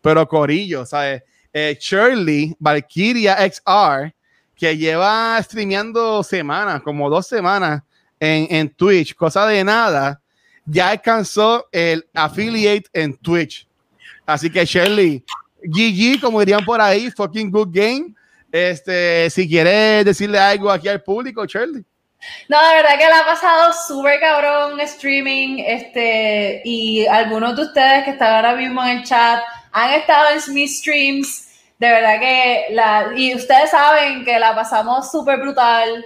pero 0.00 0.26
Corillo, 0.26 0.86
¿sabes? 0.86 1.22
Eh, 1.52 1.76
Shirley, 1.78 2.56
Valkyria 2.58 3.36
XR, 3.46 4.14
que 4.56 4.74
lleva 4.78 5.38
streameando 5.42 6.22
semanas, 6.22 6.80
como 6.80 7.10
dos 7.10 7.26
semanas 7.26 7.82
en, 8.20 8.46
en 8.54 8.68
Twitch, 8.68 9.14
cosa 9.16 9.46
de 9.46 9.64
nada, 9.64 10.20
ya 10.64 10.90
alcanzó 10.90 11.66
el 11.72 12.06
affiliate 12.14 12.88
en 12.92 13.16
Twitch. 13.16 13.66
Así 14.26 14.50
que 14.50 14.64
Shirley, 14.64 15.24
GG, 15.62 16.20
como 16.20 16.40
dirían 16.40 16.64
por 16.64 16.80
ahí, 16.80 17.10
fucking 17.10 17.50
good 17.50 17.68
game. 17.72 18.14
Este, 18.52 19.30
si 19.30 19.48
quieres 19.48 20.04
decirle 20.04 20.38
algo 20.38 20.70
aquí 20.70 20.88
al 20.88 21.02
público, 21.02 21.44
Shirley. 21.46 21.84
No, 22.48 22.68
de 22.68 22.74
verdad 22.74 22.98
que 22.98 23.08
la 23.08 23.20
ha 23.20 23.26
pasado 23.26 23.72
súper 23.86 24.20
cabrón 24.20 24.78
streaming, 24.80 25.62
este, 25.66 26.60
y 26.64 27.06
algunos 27.06 27.56
de 27.56 27.62
ustedes 27.62 28.04
que 28.04 28.10
están 28.10 28.36
ahora 28.36 28.54
mismo 28.54 28.82
en 28.84 28.98
el 28.98 29.04
chat 29.04 29.40
han 29.72 29.92
estado 29.94 30.26
en 30.30 30.54
mis 30.54 30.78
streams, 30.80 31.48
de 31.78 31.88
verdad 31.88 32.20
que 32.20 32.66
la, 32.70 33.12
y 33.16 33.34
ustedes 33.34 33.70
saben 33.70 34.24
que 34.24 34.38
la 34.38 34.54
pasamos 34.54 35.10
súper 35.10 35.38
brutal, 35.38 36.04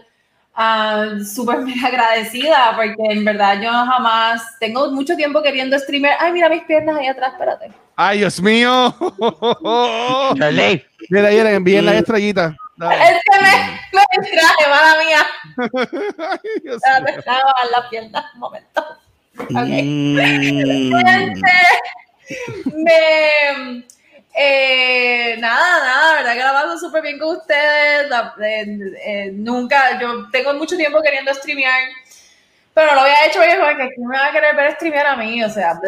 ah, 0.55 1.07
súper 1.25 1.59
mega 1.65 1.89
agradecida, 1.89 2.73
porque 2.77 2.95
en 3.11 3.25
verdad 3.25 3.61
yo 3.63 3.71
jamás, 3.71 4.43
tengo 4.59 4.91
mucho 4.91 5.17
tiempo 5.17 5.43
queriendo 5.43 5.79
streamer, 5.79 6.13
ay, 6.19 6.33
mira 6.33 6.49
mis 6.49 6.63
piernas 6.65 6.97
ahí 6.97 7.07
atrás, 7.09 7.33
espérate. 7.33 7.71
Ay, 7.97 8.19
Dios 8.19 8.41
mío. 8.41 8.95
Shirley. 10.35 10.85
Mira, 11.11 11.29
ahí 11.29 11.43
le 11.43 11.55
envíen 11.55 11.87
las 11.87 11.95
estrellitas. 11.97 12.55
Dale. 12.77 13.05
Es 13.05 13.21
que 13.23 13.41
me, 13.41 13.53
me 13.93 14.03
distraje, 14.21 14.69
mala 14.69 15.05
mía, 15.05 15.27
Ay, 16.31 16.61
Dios 16.65 16.77
espérate, 16.77 17.13
mío. 17.13 17.71
las 17.71 17.87
piernas 17.89 18.25
un 18.35 18.41
momento. 18.41 18.85
Mm. 19.51 20.15
me 22.75 23.85
eh, 24.35 25.37
nada, 25.39 25.85
nada, 25.85 26.09
la 26.11 26.15
verdad 26.17 26.33
que 26.35 26.39
la 26.41 26.53
paso 26.53 26.79
súper 26.79 27.03
bien 27.03 27.19
con 27.19 27.37
ustedes. 27.37 28.09
la- 28.09 28.35
eh, 28.43 28.67
eh, 29.07 29.31
nunca, 29.33 29.99
yo 30.01 30.29
tengo 30.31 30.55
mucho 30.55 30.77
tiempo 30.77 31.01
queriendo 31.03 31.33
streamear, 31.35 31.81
pero 32.75 32.89
no 32.89 32.95
lo 32.97 33.01
había 33.03 33.27
hecho 33.27 33.39
porque 33.39 33.95
¿quién 33.95 34.09
me 34.09 34.19
va 34.19 34.27
a 34.27 34.33
querer 34.33 34.57
ver 34.57 34.73
streamear 34.75 35.07
a 35.07 35.17
mí, 35.17 35.43
o 35.45 35.49
sea. 35.51 35.79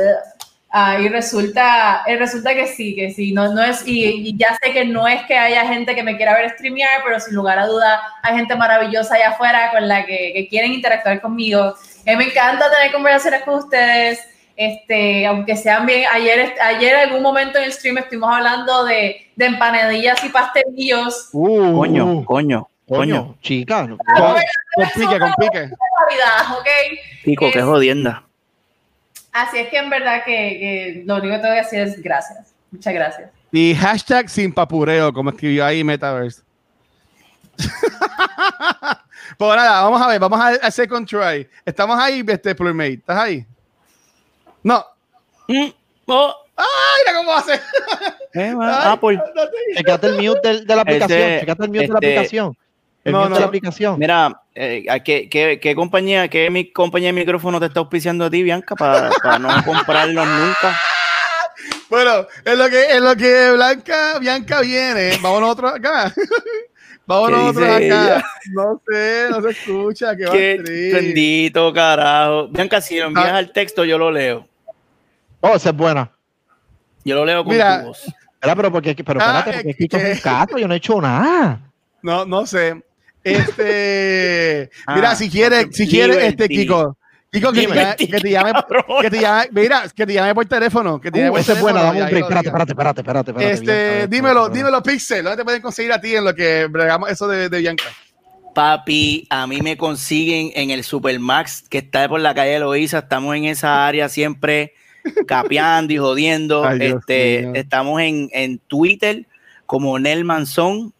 Ah, 0.71 0.99
y 1.01 1.09
resulta, 1.09 2.03
eh, 2.07 2.17
resulta 2.17 2.53
que 2.55 2.67
sí, 2.67 2.95
que 2.95 3.11
sí, 3.11 3.33
no, 3.33 3.55
no 3.55 3.63
es, 3.63 3.87
y, 3.87 4.05
y 4.05 4.37
ya 4.37 4.57
sé 4.63 4.73
que 4.73 4.85
no 4.85 5.09
es 5.09 5.23
que 5.25 5.37
haya 5.39 5.67
gente 5.67 5.95
que 5.95 6.03
me 6.03 6.17
quiera 6.17 6.35
ver 6.35 6.51
streamear, 6.51 7.03
pero 7.05 7.19
sin 7.21 7.35
lugar 7.35 7.59
a 7.59 7.67
duda 7.67 8.03
hay 8.23 8.37
gente 8.37 8.55
maravillosa 8.57 9.15
allá 9.15 9.31
afuera 9.31 9.71
con 9.71 9.89
la 9.89 10.05
que, 10.05 10.33
que 10.35 10.49
quieren 10.49 10.73
interactuar 10.73 11.21
conmigo. 11.21 11.75
Mí 12.05 12.17
me 12.17 12.25
encanta 12.25 12.71
tener 12.71 12.93
conversaciones 12.93 13.43
con 13.43 13.55
ustedes, 13.55 14.21
este, 14.57 15.27
aunque 15.27 15.55
sean 15.57 15.85
bien, 15.87 16.05
ayer, 16.13 16.55
ayer 16.61 16.95
en 16.95 17.01
algún 17.09 17.23
momento 17.23 17.59
en 17.59 17.65
el 17.65 17.73
stream 17.73 17.99
estuvimos 17.99 18.35
hablando 18.35 18.85
de, 18.85 19.31
de 19.37 19.45
empanadillas 19.47 20.23
y 20.25 20.29
pastelillos. 20.31 21.29
Uh, 21.33 21.75
Coño, 21.77 22.25
coño, 22.25 22.25
coño. 22.25 22.69
coño, 22.89 23.37
chica. 23.43 23.87
no- 23.87 23.99
Con, 23.99 24.17
con 24.75 24.89
pique, 24.95 25.19
con 25.19 25.33
pique. 25.39 25.61
Navidad, 25.61 26.59
¿ok? 26.59 26.67
Pico, 27.25 27.51
qué 27.53 27.59
Es- 27.59 27.65
jodienda. 27.65 28.23
Así 29.33 29.59
es 29.59 29.69
que 29.69 29.77
en 29.77 29.91
verdad 29.91 30.25
que, 30.25 30.33
que 30.33 31.03
lo 31.05 31.17
único 31.17 31.35
que 31.35 31.41
tengo 31.41 31.55
que 31.55 31.61
decir 31.61 31.81
es 31.81 32.03
gracias. 32.03 32.55
Muchas 32.71 32.95
gracias. 32.95 33.31
Y 33.53 33.75
hashtag 33.75 34.29
sin 34.31 34.53
papureo, 34.53 35.13
como 35.13 35.29
escribió 35.31 35.65
ahí 35.67 35.85
Metaverse. 35.85 36.41
pues 39.39 39.57
nada, 39.57 39.83
vamos 39.83 40.01
a 40.01 40.09
ver, 40.09 40.19
vamos 40.21 40.41
a 40.41 40.49
hacer 40.67 40.89
try. 41.07 41.47
Estamos 41.65 41.99
ahí, 41.99 42.25
este 42.27 42.55
Plurmate. 42.55 42.95
¿Estás 42.95 43.19
ahí? 43.19 43.47
No. 44.67 44.85
Mm, 45.47 45.69
oh, 46.07 46.35
¡Ay, 46.57 46.65
mira 47.07 47.19
cómo 47.19 47.33
hace! 47.35 47.55
eh, 47.55 48.55
Ay, 48.61 48.81
Apple. 48.93 49.17
no 49.17 49.43
Checate 49.77 50.07
el 50.09 50.15
mute 50.17 50.49
del- 50.49 50.67
de, 50.67 50.75
la 50.75 50.83
aplicación. 50.83 51.21
Este, 51.21 51.41
Checate 51.41 51.63
el 51.63 51.69
mute 51.69 51.81
de 51.83 51.89
la 51.89 51.95
este, 51.95 52.07
aplicación. 52.09 52.57
El 53.05 53.13
no, 53.13 53.19
mute 53.19 53.29
no. 53.31 53.35
de 53.37 53.41
la 53.43 53.47
aplicación. 53.47 53.99
Mira, 54.01 54.43
eh, 54.57 54.85
¿a 54.91 54.99
¿qué, 54.99 55.29
qué, 55.29 55.61
qué 55.63 55.75
compañía, 55.77 56.27
qué 56.27 56.51
mi 56.51 56.73
compañía 56.73 57.11
de 57.11 57.13
micrófono 57.13 57.61
te 57.61 57.67
está 57.67 57.79
auspiciando 57.79 58.25
a 58.25 58.31
ti, 58.31 58.43
Bianca, 58.43 58.75
para 58.75 59.11
no 59.39 59.49
comprarlos 59.65 60.27
nunca? 60.27 60.77
Bueno, 61.89 62.27
en 62.45 62.59
lo 62.59 62.69
que, 62.69 62.85
en 62.91 63.05
lo 63.05 63.15
que 63.15 63.53
Blanca, 63.53 64.19
Bianca 64.19 64.61
viene, 64.63 65.17
vamos 65.23 65.41
nosotros 65.43 65.75
acá. 65.75 66.13
vamos 67.07 67.29
¿Qué 67.31 67.37
nosotros 67.37 67.69
acá. 67.69 67.79
ella? 67.79 68.25
No 68.53 68.83
sé, 68.89 69.27
no 69.31 69.43
se 69.43 69.51
escucha. 69.51 70.17
Qué, 70.17 70.27
Qué 70.65 70.91
bendito, 70.93 71.73
carajo. 71.73 72.49
Bianca, 72.49 72.81
si 72.81 72.99
lo 72.99 73.07
envías 73.07 73.29
Ah. 73.29 73.37
al 73.37 73.53
texto, 73.53 73.85
yo 73.85 73.99
lo 73.99 74.11
leo. 74.11 74.49
Oh, 75.41 75.55
esa 75.55 75.71
es 75.71 75.77
buena. 75.77 76.11
Yo 77.05 77.15
lo 77.17 77.25
leo 77.25 77.45
con 77.45 77.53
Mira, 77.53 77.81
tu 77.83 77.87
voz. 77.89 78.03
Espera, 78.35 78.57
pero 78.57 78.73
porque, 78.73 78.95
pero 79.05 79.21
Ah, 79.23 79.39
espérate, 79.39 79.75
porque 79.75 79.97
eh, 79.97 80.11
es 80.13 80.17
un 80.19 80.23
caso, 80.23 80.59
yo 80.59 80.69
no 80.69 80.75
he 80.75 80.77
hecho 80.79 81.01
nada. 81.01 81.61
No, 82.03 82.25
no 82.25 82.47
sé. 82.47 82.83
Este, 83.23 84.71
mira, 84.95 85.11
Ah, 85.11 85.17
si 85.17 85.29
quieres, 85.31 85.69
si 85.73 85.87
quieres, 85.89 86.17
este. 86.19 86.49
Kiko, 86.49 86.97
Kiko, 87.31 87.53
que, 87.53 87.61
te, 87.63 87.67
Liberty, 87.69 88.07
llame- 88.07 88.11
que 88.11 88.21
te 88.21 88.31
llame, 88.31 88.53
que 89.03 89.11
te 89.11 89.21
llame, 89.21 89.49
mira, 89.53 89.83
que 89.95 90.07
te 90.07 90.13
llame 90.13 90.35
por 90.35 90.47
teléfono, 90.47 91.01
que 91.01 91.11
te 91.11 91.19
llame 91.19 91.31
Uh, 91.31 91.33
por 91.33 91.41
esa 91.41 91.53
es 91.53 91.61
buena, 91.61 91.83
dame 91.83 92.03
un 92.03 92.09
break. 92.11 92.23
Espérate, 92.25 92.47
espérate, 92.49 92.73
espérate, 92.73 93.01
espérate. 93.01 93.31
espérate, 93.31 93.53
Este, 93.53 93.67
Bianca, 93.97 94.07
dímelo, 94.07 94.41
espérate. 94.47 94.59
dímelo, 94.59 94.83
Pixel, 94.83 95.25
¿dónde 95.25 95.37
te 95.37 95.45
pueden 95.45 95.63
conseguir 95.63 95.93
a 95.93 96.01
ti 96.01 96.15
en 96.17 96.25
lo 96.25 96.35
que 96.35 96.67
bregamos 96.71 97.11
eso 97.11 97.27
de, 97.29 97.49
de 97.49 97.59
Bianca? 97.59 97.85
Papi, 98.55 99.27
a 99.29 99.47
mí 99.47 99.61
me 99.61 99.77
consiguen 99.77 100.51
en 100.55 100.71
el 100.71 100.83
Supermax 100.83 101.65
que 101.69 101.79
está 101.79 102.09
por 102.09 102.21
la 102.21 102.35
calle 102.35 102.59
Loíza. 102.59 103.01
Estamos 103.01 103.37
en 103.37 103.45
esa 103.45 103.87
área 103.87 104.09
siempre 104.09 104.73
capeando 105.27 105.93
y 105.93 105.99
jodiendo. 105.99 106.65
Ay, 106.65 106.79
este, 106.83 107.59
estamos 107.59 108.01
en, 108.01 108.29
en 108.33 108.59
Twitter 108.59 109.27
como 109.67 109.99
Nel 109.99 110.25
Manzón, 110.25 110.93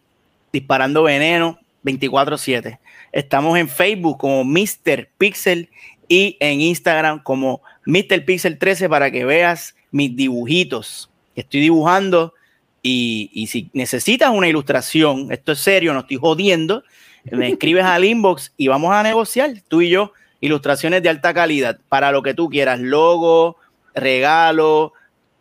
disparando 0.51 1.03
veneno 1.03 1.59
24-7. 1.83 2.79
Estamos 3.11 3.57
en 3.57 3.69
Facebook 3.69 4.17
como 4.17 4.43
Mr. 4.43 5.09
Pixel 5.17 5.69
y 6.07 6.37
en 6.39 6.61
Instagram 6.61 7.23
como 7.23 7.61
Mr. 7.85 8.25
Pixel 8.25 8.57
13 8.57 8.89
para 8.89 9.11
que 9.11 9.25
veas 9.25 9.75
mis 9.91 10.15
dibujitos. 10.15 11.09
Estoy 11.35 11.61
dibujando 11.61 12.33
y, 12.83 13.29
y 13.33 13.47
si 13.47 13.69
necesitas 13.73 14.31
una 14.31 14.47
ilustración, 14.47 15.31
esto 15.31 15.53
es 15.53 15.59
serio, 15.59 15.93
no 15.93 16.01
estoy 16.01 16.17
jodiendo, 16.17 16.83
me 17.31 17.49
escribes 17.49 17.83
al 17.83 18.05
inbox 18.05 18.53
y 18.57 18.67
vamos 18.67 18.93
a 18.93 19.03
negociar, 19.03 19.53
tú 19.67 19.81
y 19.81 19.89
yo, 19.89 20.13
ilustraciones 20.39 21.03
de 21.03 21.09
alta 21.09 21.33
calidad 21.33 21.79
para 21.89 22.11
lo 22.11 22.21
que 22.21 22.33
tú 22.33 22.49
quieras, 22.49 22.79
logo, 22.79 23.57
regalo, 23.97 24.93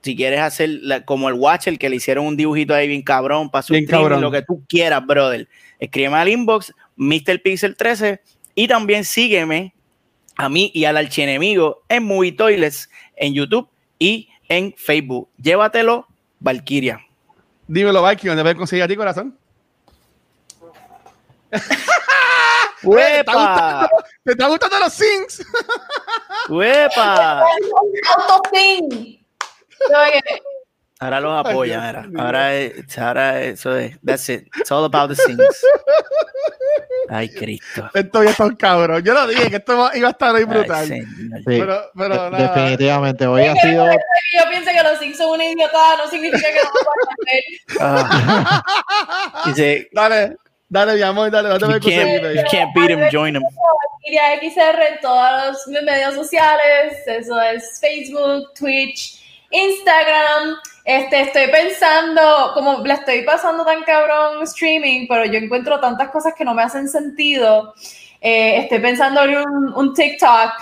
si 0.02 0.14
quieres 0.16 0.40
hacer 0.40 0.68
la- 0.82 1.04
como 1.04 1.28
el 1.28 1.34
Watcher 1.34 1.78
que 1.78 1.88
le 1.88 1.96
hicieron 1.96 2.26
un 2.26 2.36
dibujito 2.36 2.74
ahí 2.74 2.88
bien 2.88 3.02
cabrón, 3.02 3.50
para 3.50 3.62
su 3.62 3.72
Bien 3.72 3.86
cabrón. 3.86 4.20
lo 4.20 4.30
que 4.30 4.42
tú 4.42 4.62
quieras, 4.68 5.04
brother. 5.06 5.48
Escríbeme 5.78 6.16
al 6.16 6.28
inbox, 6.28 6.72
Mr. 6.96 7.42
Pixel 7.42 7.76
13, 7.76 8.20
y 8.54 8.68
también 8.68 9.04
sígueme 9.04 9.74
a 10.36 10.48
mí 10.48 10.70
y 10.74 10.84
al 10.84 10.96
archienemigo 10.96 11.82
en 11.88 12.04
Movie 12.04 12.32
Toilets, 12.32 12.88
en 13.16 13.34
YouTube 13.34 13.68
y 13.98 14.28
en 14.48 14.74
Facebook. 14.76 15.28
Llévatelo, 15.40 16.06
Valkyria. 16.40 17.00
Dímelo, 17.68 18.06
Viking, 18.06 18.28
¿dónde 18.28 18.42
pueden 18.42 18.56
conseguir 18.58 18.84
a 18.84 18.88
ti, 18.88 18.94
corazón? 18.96 19.36
¿Te 22.82 23.20
está 23.20 23.32
gustando, 23.32 23.88
¿Te 24.24 24.30
está 24.32 24.46
gustando 24.48 24.78
los 24.78 24.92
Sings? 24.92 25.46
¡Uepa! 26.48 27.44
Ahora 30.98 31.20
los 31.20 31.46
Ay, 31.46 31.52
apoyan, 31.52 31.80
Dios 31.80 31.94
ahora. 31.94 32.24
Ahora, 32.24 32.54
es- 32.54 32.98
ahora 32.98 33.42
eso 33.42 33.76
es. 33.76 33.98
That's 34.04 34.28
it. 34.30 34.48
It's 34.58 34.72
all 34.72 34.84
about 34.84 35.10
the 35.10 35.16
things. 35.26 35.64
Ay, 37.10 37.28
Cristo. 37.28 37.88
Esto 37.92 38.24
ya 38.24 38.30
está 38.30 38.44
un 38.46 38.56
cabrón. 38.56 39.02
Yo 39.04 39.12
lo 39.12 39.26
dije 39.26 39.50
que 39.50 39.56
esto 39.56 39.90
iba 39.94 40.08
a 40.08 40.10
estar 40.10 40.34
ahí 40.34 40.42
Ay, 40.42 40.44
brutal. 40.48 40.86
Sí, 40.86 41.00
Pero, 41.44 41.82
pero 41.94 42.14
de- 42.24 42.30
nada. 42.30 42.54
definitivamente. 42.54 43.26
Hoy 43.26 43.44
ha 43.44 43.54
sido. 43.56 43.84
yo 43.86 44.48
pienso 44.50 44.70
que 44.70 44.82
los 44.82 44.98
Sims 44.98 45.18
son 45.18 45.30
una 45.32 45.44
idiotada, 45.44 45.98
no 45.98 46.08
significa 46.10 46.48
que 46.48 46.54
no 46.64 46.70
lo 46.70 47.78
puedan 47.78 48.00
hacer. 48.00 48.22
Ah. 49.38 49.42
Dice, 49.46 49.88
Dale, 49.92 50.36
dale, 50.68 50.94
mi 50.94 51.02
amor, 51.02 51.30
dale, 51.30 51.50
no 51.50 51.58
te 51.58 51.64
a 51.66 51.68
can't, 51.78 52.34
you 52.34 52.42
can't 52.50 52.74
beat 52.74 52.90
him, 52.90 53.00
join 53.12 53.36
him. 53.36 53.42
Valkyria 54.06 54.38
XR 54.40 54.82
en 54.92 55.00
todos 55.00 55.66
los 55.66 55.82
medios 55.82 56.14
sociales. 56.14 56.94
Eso 57.06 57.40
es 57.40 57.80
Facebook, 57.80 58.52
Twitch, 58.54 59.20
Instagram. 59.50 60.56
Este, 60.84 61.22
estoy 61.22 61.48
pensando, 61.48 62.52
como 62.54 62.84
le 62.84 62.94
estoy 62.94 63.22
pasando 63.22 63.64
tan 63.64 63.82
cabrón 63.82 64.42
streaming, 64.44 65.06
pero 65.08 65.24
yo 65.24 65.38
encuentro 65.38 65.80
tantas 65.80 66.10
cosas 66.10 66.34
que 66.36 66.44
no 66.44 66.54
me 66.54 66.62
hacen 66.62 66.88
sentido. 66.88 67.74
Eh, 68.20 68.58
estoy 68.58 68.78
pensando 68.78 69.24
en 69.24 69.38
un, 69.38 69.74
un 69.74 69.94
TikTok 69.94 70.52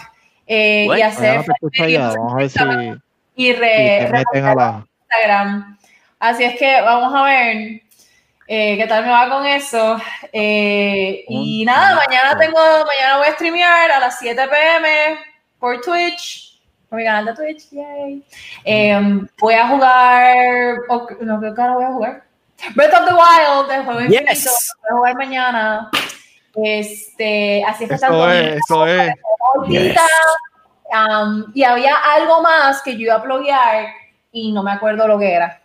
eh, 0.47 0.89
y 0.97 1.01
hacer 1.03 1.45
y 3.37 3.53
re, 3.53 4.07
te 4.07 4.13
meten 4.13 4.45
a 4.45 4.55
la... 4.55 4.87
Instagram. 5.03 5.79
Así 6.19 6.45
es 6.45 6.57
que 6.59 6.81
vamos 6.81 7.13
a 7.15 7.25
ver 7.25 7.83
eh, 8.47 8.77
qué 8.77 8.87
tal 8.87 9.05
me 9.05 9.11
va 9.11 9.29
con 9.29 9.47
eso. 9.47 9.97
Eh, 10.33 11.25
y 11.29 11.65
nada, 11.65 11.97
mañana 12.07 12.37
tengo, 12.39 12.59
mañana 12.59 13.19
voy 13.19 13.27
a 13.29 13.33
streamear 13.33 13.91
a 13.91 14.01
las 14.01 14.19
7 14.19 14.47
pm 14.49 15.19
por 15.59 15.81
Twitch, 15.81 16.61
por 16.89 16.99
mi 16.99 17.05
canal 17.05 17.25
de 17.27 17.35
Twitch. 17.35 17.71
Yay. 17.71 18.23
Eh, 18.65 19.01
voy 19.39 19.55
a 19.55 19.69
jugar, 19.69 20.77
o- 20.89 21.09
no, 21.21 21.41
¿qué 21.41 21.55
cara 21.55 21.75
voy 21.75 21.85
a 21.85 21.89
jugar? 21.93 22.25
Breath 22.75 22.95
of 22.95 23.07
the 23.09 23.15
Wild, 23.15 23.71
el 23.71 23.85
juego 23.85 24.01
Yes. 24.01 24.21
infinito, 24.21 24.51
voy 24.83 24.91
a 24.91 24.95
jugar 24.95 25.15
mañana. 25.17 25.91
Este, 26.57 27.65
así 27.65 27.85
es 27.85 27.89
que 27.91 27.95
Eso 27.97 28.31
es, 28.31 28.57
eso 28.57 28.87
es. 28.87 29.15
um, 30.93 31.51
y 31.55 31.65
había 31.65 31.97
algo 31.97 32.41
más 32.43 32.81
que 32.83 32.93
yo 32.93 33.01
iba 33.01 33.15
a 33.17 33.23
pluguear 33.23 33.87
y 34.33 34.53
no 34.53 34.63
me 34.63 34.73
acuerdo 34.73 35.09
lo 35.09 35.19
que 35.19 35.33
era. 35.33 35.61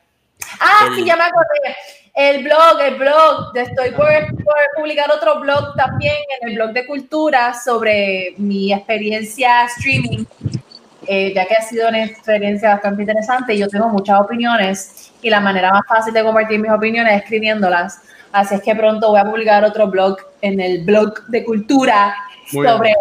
Ah, 0.60 0.86
El- 0.88 0.96
sí, 0.96 1.06
ya 1.06 1.16
me 1.16 1.24
acordé. 1.26 1.76
El 2.14 2.44
blog, 2.44 2.82
el 2.82 2.96
blog. 2.96 3.56
Estoy 3.56 3.92
por, 3.92 4.08
por 4.44 4.56
publicar 4.76 5.10
otro 5.12 5.40
blog 5.40 5.76
también 5.76 6.16
en 6.42 6.50
el 6.50 6.56
blog 6.56 6.72
de 6.72 6.86
cultura 6.86 7.54
sobre 7.54 8.34
mi 8.38 8.74
experiencia 8.74 9.66
streaming, 9.66 10.26
eh, 11.08 11.34
ya 11.34 11.46
que 11.46 11.56
ha 11.56 11.62
sido 11.62 11.90
una 11.90 12.04
experiencia 12.04 12.70
bastante 12.70 13.04
interesante 13.04 13.54
y 13.54 13.60
yo 13.60 13.68
tengo 13.68 13.90
muchas 13.90 14.20
opiniones 14.20 15.12
y 15.22 15.30
la 15.30 15.40
manera 15.40 15.72
más 15.72 15.86
fácil 15.88 16.14
de 16.14 16.24
compartir 16.24 16.60
mis 16.60 16.72
opiniones 16.72 17.14
es 17.14 17.24
escribiéndolas. 17.24 18.02
Así 18.32 18.56
es 18.56 18.62
que 18.62 18.76
pronto 18.76 19.10
voy 19.10 19.20
a 19.20 19.26
publicar 19.26 19.64
otro 19.64 19.88
blog 19.88 20.18
en 20.42 20.60
el 20.60 20.84
blog 20.84 21.26
de 21.28 21.44
cultura 21.44 22.16
Muy 22.52 22.68
sobre, 22.68 22.94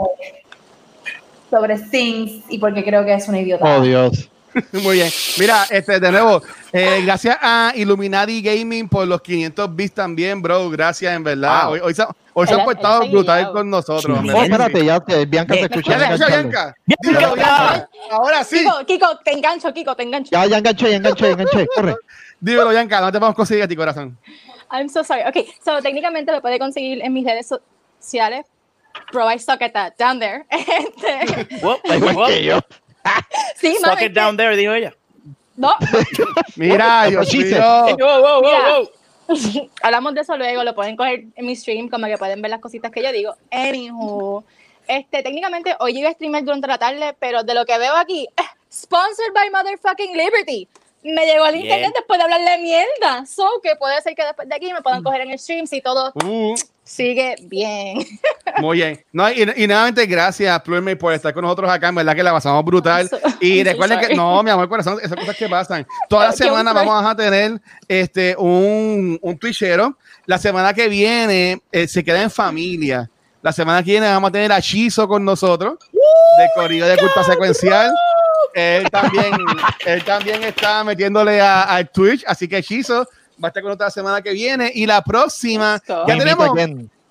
sobre 1.50 1.78
Things 1.78 2.44
y 2.48 2.58
porque 2.58 2.82
creo 2.82 3.04
que 3.04 3.14
es 3.14 3.28
una 3.28 3.40
idiota. 3.40 3.64
Oh, 3.64 3.82
Dios. 3.82 4.30
Muy 4.82 4.96
bien. 4.96 5.10
Mira, 5.38 5.64
este, 5.70 6.00
de 6.00 6.10
nuevo, 6.10 6.42
eh, 6.72 7.00
gracias 7.04 7.36
a 7.40 7.72
Illuminati 7.74 8.42
Gaming 8.42 8.88
por 8.88 9.06
los 9.06 9.20
500 9.20 9.74
bits 9.74 9.94
también, 9.94 10.40
bro. 10.42 10.70
Gracias, 10.70 11.14
en 11.14 11.24
verdad. 11.24 11.64
Wow. 11.64 11.72
Hoy, 11.72 11.80
hoy 11.84 11.94
se, 11.94 12.04
hoy 12.32 12.46
se 12.46 12.54
han 12.54 12.64
portado 12.64 13.08
brutal 13.08 13.52
con 13.52 13.70
nosotros. 13.70 14.18
Sí. 14.22 14.30
Oh, 14.30 14.42
espérate, 14.42 14.84
ya 14.84 15.00
te, 15.00 15.26
Bianca 15.26 15.54
te. 15.54 15.68
Bianca. 15.68 16.26
Bianca. 16.26 16.74
Dímelo, 16.86 17.34
Bianca. 17.34 17.88
Ahora 18.10 18.44
sí. 18.44 18.58
Kiko, 18.58 18.86
Kiko, 18.86 19.18
te 19.24 19.32
engancho, 19.32 19.72
Kiko, 19.72 19.94
te 19.96 20.02
engancho. 20.02 20.30
Ya, 20.32 20.46
ya 20.46 20.58
enganché, 20.58 20.90
ya 20.90 20.96
enganché, 20.96 21.24
ya 21.26 21.32
enganché. 21.32 21.66
Corre. 21.74 21.96
Dímelo, 22.40 22.70
Bianca. 22.70 23.00
No 23.00 23.12
te 23.12 23.18
vamos 23.18 23.34
a 23.34 23.36
conseguir 23.36 23.64
a 23.64 23.68
ti, 23.68 23.76
corazón. 23.76 24.18
I'm 24.70 24.88
so 24.88 25.02
sorry. 25.02 25.22
Okay, 25.28 25.48
so 25.64 25.80
técnicamente 25.80 26.30
me 26.30 26.40
puede 26.40 26.58
conseguir 26.58 27.00
en 27.02 27.12
mis 27.12 27.24
redes 27.24 27.48
sociales. 28.00 28.44
Bro, 29.12 29.30
I 29.30 29.38
suck 29.38 29.62
at 29.62 29.72
that. 29.72 29.96
Down 29.98 30.18
there. 30.18 30.44
Este, 30.50 31.64
Whoop, 31.64 31.80
Igual 31.84 32.16
whoop. 32.16 32.28
que 32.28 32.44
yo. 32.44 32.60
Sí, 33.56 33.74
Suck 33.74 33.86
mami, 33.86 34.04
it 34.06 34.12
down 34.12 34.36
there, 34.36 34.56
dijo 34.56 34.72
ella. 34.72 34.94
No, 35.56 35.74
Mira. 36.56 37.08
Hey, 37.08 37.96
wow, 37.98 38.88
hablamos 39.82 40.14
de 40.14 40.22
eso 40.22 40.36
luego, 40.36 40.64
lo 40.64 40.74
pueden 40.74 40.96
coger 40.96 41.24
en 41.34 41.46
mi 41.46 41.54
stream, 41.54 41.88
como 41.88 42.06
que 42.06 42.16
pueden 42.16 42.40
ver 42.40 42.50
las 42.50 42.60
cositas 42.60 42.90
que 42.90 43.02
yo 43.02 43.12
digo. 43.12 43.34
Anywho, 43.50 44.42
este, 44.86 45.22
técnicamente 45.22 45.76
hoy 45.80 45.92
llegué 45.92 46.08
a 46.08 46.12
streamer 46.12 46.44
durante 46.44 46.66
la 46.66 46.78
tarde, 46.78 47.14
pero 47.18 47.42
de 47.42 47.54
lo 47.54 47.66
que 47.66 47.76
veo 47.76 47.94
aquí, 47.94 48.26
eh, 48.36 48.42
sponsored 48.72 49.32
by 49.34 49.50
motherfucking 49.50 50.16
Liberty. 50.16 50.66
Me 51.02 51.26
llegó 51.26 51.44
al 51.44 51.56
internet 51.56 51.92
después 51.94 52.18
de 52.18 52.24
hablarle 52.24 52.58
mierda. 52.58 53.24
So 53.26 53.60
que 53.62 53.76
puede 53.76 54.00
ser 54.02 54.14
que 54.14 54.24
después 54.24 54.48
de 54.48 54.54
aquí 54.54 54.72
me 54.72 54.82
puedan 54.82 55.02
coger 55.02 55.20
en 55.20 55.30
el 55.30 55.38
stream 55.38 55.66
si 55.66 55.80
todo 55.80 56.12
Uh, 56.24 56.56
sigue 56.82 57.36
bien. 57.42 57.98
Muy 58.60 58.76
bien. 58.78 59.04
No, 59.12 59.30
y, 59.30 59.42
y 59.56 59.66
nuevamente, 59.66 60.06
gracias, 60.06 60.60
Plurme, 60.62 60.96
por 60.96 61.12
estar 61.12 61.32
con 61.34 61.42
nosotros 61.42 61.70
acá. 61.70 61.88
En 61.88 61.94
verdad 61.94 62.14
que 62.14 62.22
la 62.22 62.32
pasamos 62.32 62.64
brutal. 62.64 63.08
So- 63.08 63.18
Y 63.40 63.58
I'm 63.58 63.64
so 63.66 63.70
recuerden 63.72 64.00
que, 64.00 64.14
no, 64.14 64.42
mi 64.42 64.50
amor, 64.50 64.68
corazón, 64.68 64.98
esas 65.02 65.18
cosas 65.18 65.36
que 65.36 65.48
pasan. 65.48 65.86
Toda 66.08 66.26
la 66.26 66.32
semana 66.32 66.72
vamos 66.72 67.04
a 67.10 67.14
tener 67.16 67.60
este, 67.86 68.34
un, 68.38 69.18
un 69.22 69.38
twitchero. 69.38 69.96
La 70.26 70.38
semana 70.38 70.72
que 70.74 70.88
viene 70.88 71.60
eh, 71.72 71.88
se 71.88 72.04
queda 72.04 72.22
en 72.22 72.30
familia. 72.30 73.10
La 73.40 73.52
semana 73.52 73.82
que 73.82 73.92
viene 73.92 74.06
vamos 74.08 74.28
a 74.28 74.32
tener 74.32 74.50
a 74.52 74.60
Chizo 74.60 75.06
con 75.06 75.24
nosotros, 75.24 75.78
de 75.92 76.48
Corrido 76.54 76.86
de 76.88 76.96
Culpa 76.98 77.22
Secuencial. 77.24 77.90
Él 78.54 78.90
también, 78.90 79.32
él 79.86 80.04
también 80.04 80.42
está 80.42 80.82
metiéndole 80.84 81.40
a- 81.40 81.62
al 81.62 81.88
Twitch, 81.90 82.24
así 82.26 82.48
que 82.48 82.62
Chizo 82.62 83.06
va 83.42 83.46
a 83.46 83.48
estar 83.48 83.62
con 83.62 83.70
nosotros 83.70 83.86
la 83.86 83.90
semana 83.92 84.22
que 84.22 84.32
viene. 84.32 84.70
Y 84.74 84.86
la 84.86 85.02
próxima, 85.02 85.80
ya 86.08 86.18
tenemos. 86.18 86.48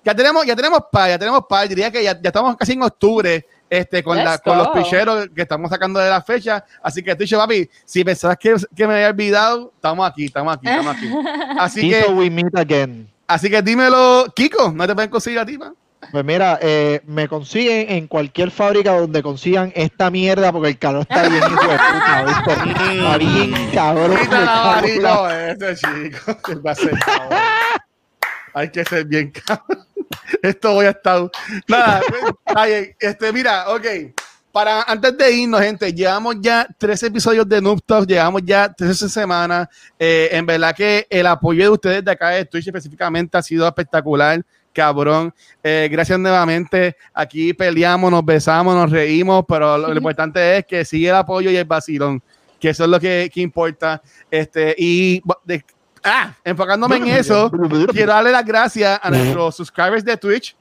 Ya 0.04 0.14
tenemos, 0.14 0.44
ya 0.46 0.56
tenemos 0.56 0.80
par, 0.90 1.08
ya 1.08 1.18
tenemos 1.18 1.42
par. 1.48 1.68
Diría 1.68 1.90
que 1.90 2.02
ya, 2.02 2.12
ya 2.20 2.28
estamos 2.28 2.56
casi 2.56 2.72
en 2.72 2.82
octubre 2.82 3.46
este, 3.70 4.02
con, 4.02 4.16
la, 4.16 4.32
Let's 4.32 4.42
con 4.42 4.58
los 4.58 4.66
go. 4.68 4.72
twitcheros 4.74 5.28
que 5.34 5.42
estamos 5.42 5.70
sacando 5.70 6.00
de 6.00 6.08
la 6.08 6.22
fecha. 6.22 6.64
Así 6.82 7.02
que, 7.02 7.14
Twitch, 7.14 7.34
papi, 7.34 7.68
si 7.84 8.04
pensabas 8.04 8.36
que, 8.38 8.54
que 8.74 8.86
me 8.86 8.94
había 8.94 9.08
olvidado, 9.08 9.72
estamos 9.74 10.08
aquí, 10.08 10.26
estamos 10.26 10.56
aquí, 10.56 10.68
estamos 10.68 10.96
aquí. 10.96 11.08
Así 11.58 11.80
Tito, 11.82 12.06
que, 12.06 12.12
we 12.12 12.30
meet 12.30 12.56
again. 12.56 13.10
así 13.26 13.50
que 13.50 13.60
dímelo, 13.62 14.26
Kiko, 14.34 14.72
¿no 14.72 14.86
te 14.86 14.94
pueden 14.94 15.10
conseguir 15.10 15.38
a 15.38 15.46
ti, 15.46 15.58
pa? 15.58 15.72
Pues 16.12 16.24
mira, 16.24 16.58
eh, 16.62 17.02
me 17.06 17.28
consiguen 17.28 17.90
en 17.90 18.06
cualquier 18.06 18.50
fábrica 18.50 18.98
donde 18.98 19.22
consigan 19.22 19.72
esta 19.74 20.10
mierda 20.10 20.52
porque 20.52 20.68
el 20.68 20.78
calor 20.78 21.02
está 21.02 21.28
bien 21.28 21.42
hijo 21.42 21.66
de 21.66 21.76
puta, 21.76 22.24
¿viste? 22.24 22.52
Está 22.98 23.18
bien 23.18 23.70
cabrón. 23.74 24.16
Quita 24.16 24.40
la 24.40 24.60
varito, 24.60 25.30
este 25.30 25.74
chico. 25.74 26.38
él 26.52 26.66
va 26.66 26.70
a 26.70 26.74
ser 26.74 26.98
cabrón. 26.98 27.38
Hay 28.54 28.70
que 28.70 28.84
ser 28.84 29.04
bien 29.06 29.32
cabrón. 29.32 29.87
Esto 30.42 30.74
voy 30.74 30.86
a 30.86 30.90
estar. 30.90 31.30
Nada, 31.66 32.00
este, 32.98 33.32
mira, 33.32 33.68
ok. 33.70 33.86
Para 34.50 34.82
antes 34.82 35.16
de 35.16 35.30
irnos, 35.30 35.60
gente, 35.60 35.92
llevamos 35.92 36.36
ya 36.40 36.66
tres 36.78 37.02
episodios 37.02 37.48
de 37.48 37.60
Noob 37.60 37.80
Talks, 37.84 38.06
llevamos 38.08 38.42
ya 38.44 38.72
13 38.72 39.08
semanas. 39.08 39.68
Eh, 39.98 40.30
en 40.32 40.46
verdad 40.46 40.74
que 40.74 41.06
el 41.10 41.26
apoyo 41.26 41.62
de 41.64 41.68
ustedes 41.68 42.04
de 42.04 42.10
acá 42.10 42.30
de 42.30 42.44
Twitch 42.46 42.66
específicamente 42.66 43.36
ha 43.36 43.42
sido 43.42 43.68
espectacular, 43.68 44.42
cabrón. 44.72 45.32
Eh, 45.62 45.88
gracias 45.92 46.18
nuevamente. 46.18 46.96
Aquí 47.12 47.52
peleamos, 47.52 48.10
nos 48.10 48.24
besamos, 48.24 48.74
nos 48.74 48.90
reímos, 48.90 49.44
pero 49.46 49.76
lo, 49.78 49.88
lo 49.88 49.96
importante 49.98 50.56
es 50.58 50.64
que 50.66 50.84
sigue 50.84 51.10
el 51.10 51.14
apoyo 51.16 51.50
y 51.50 51.56
el 51.56 51.64
vacilón, 51.66 52.20
que 52.58 52.70
eso 52.70 52.84
es 52.84 52.90
lo 52.90 52.98
que, 52.98 53.30
que 53.32 53.40
importa. 53.42 54.02
Este, 54.30 54.74
y 54.78 55.22
de- 55.44 55.64
ah, 56.04 56.34
enfocándome 56.44 56.96
en 56.96 57.08
eso, 57.08 57.50
quiero 57.92 58.12
darle 58.12 58.32
las 58.32 58.44
gracias 58.44 58.98
a 59.02 59.10
nuestros 59.10 59.56
subscribers 59.56 60.04
de 60.04 60.16
Twitch, 60.16 60.56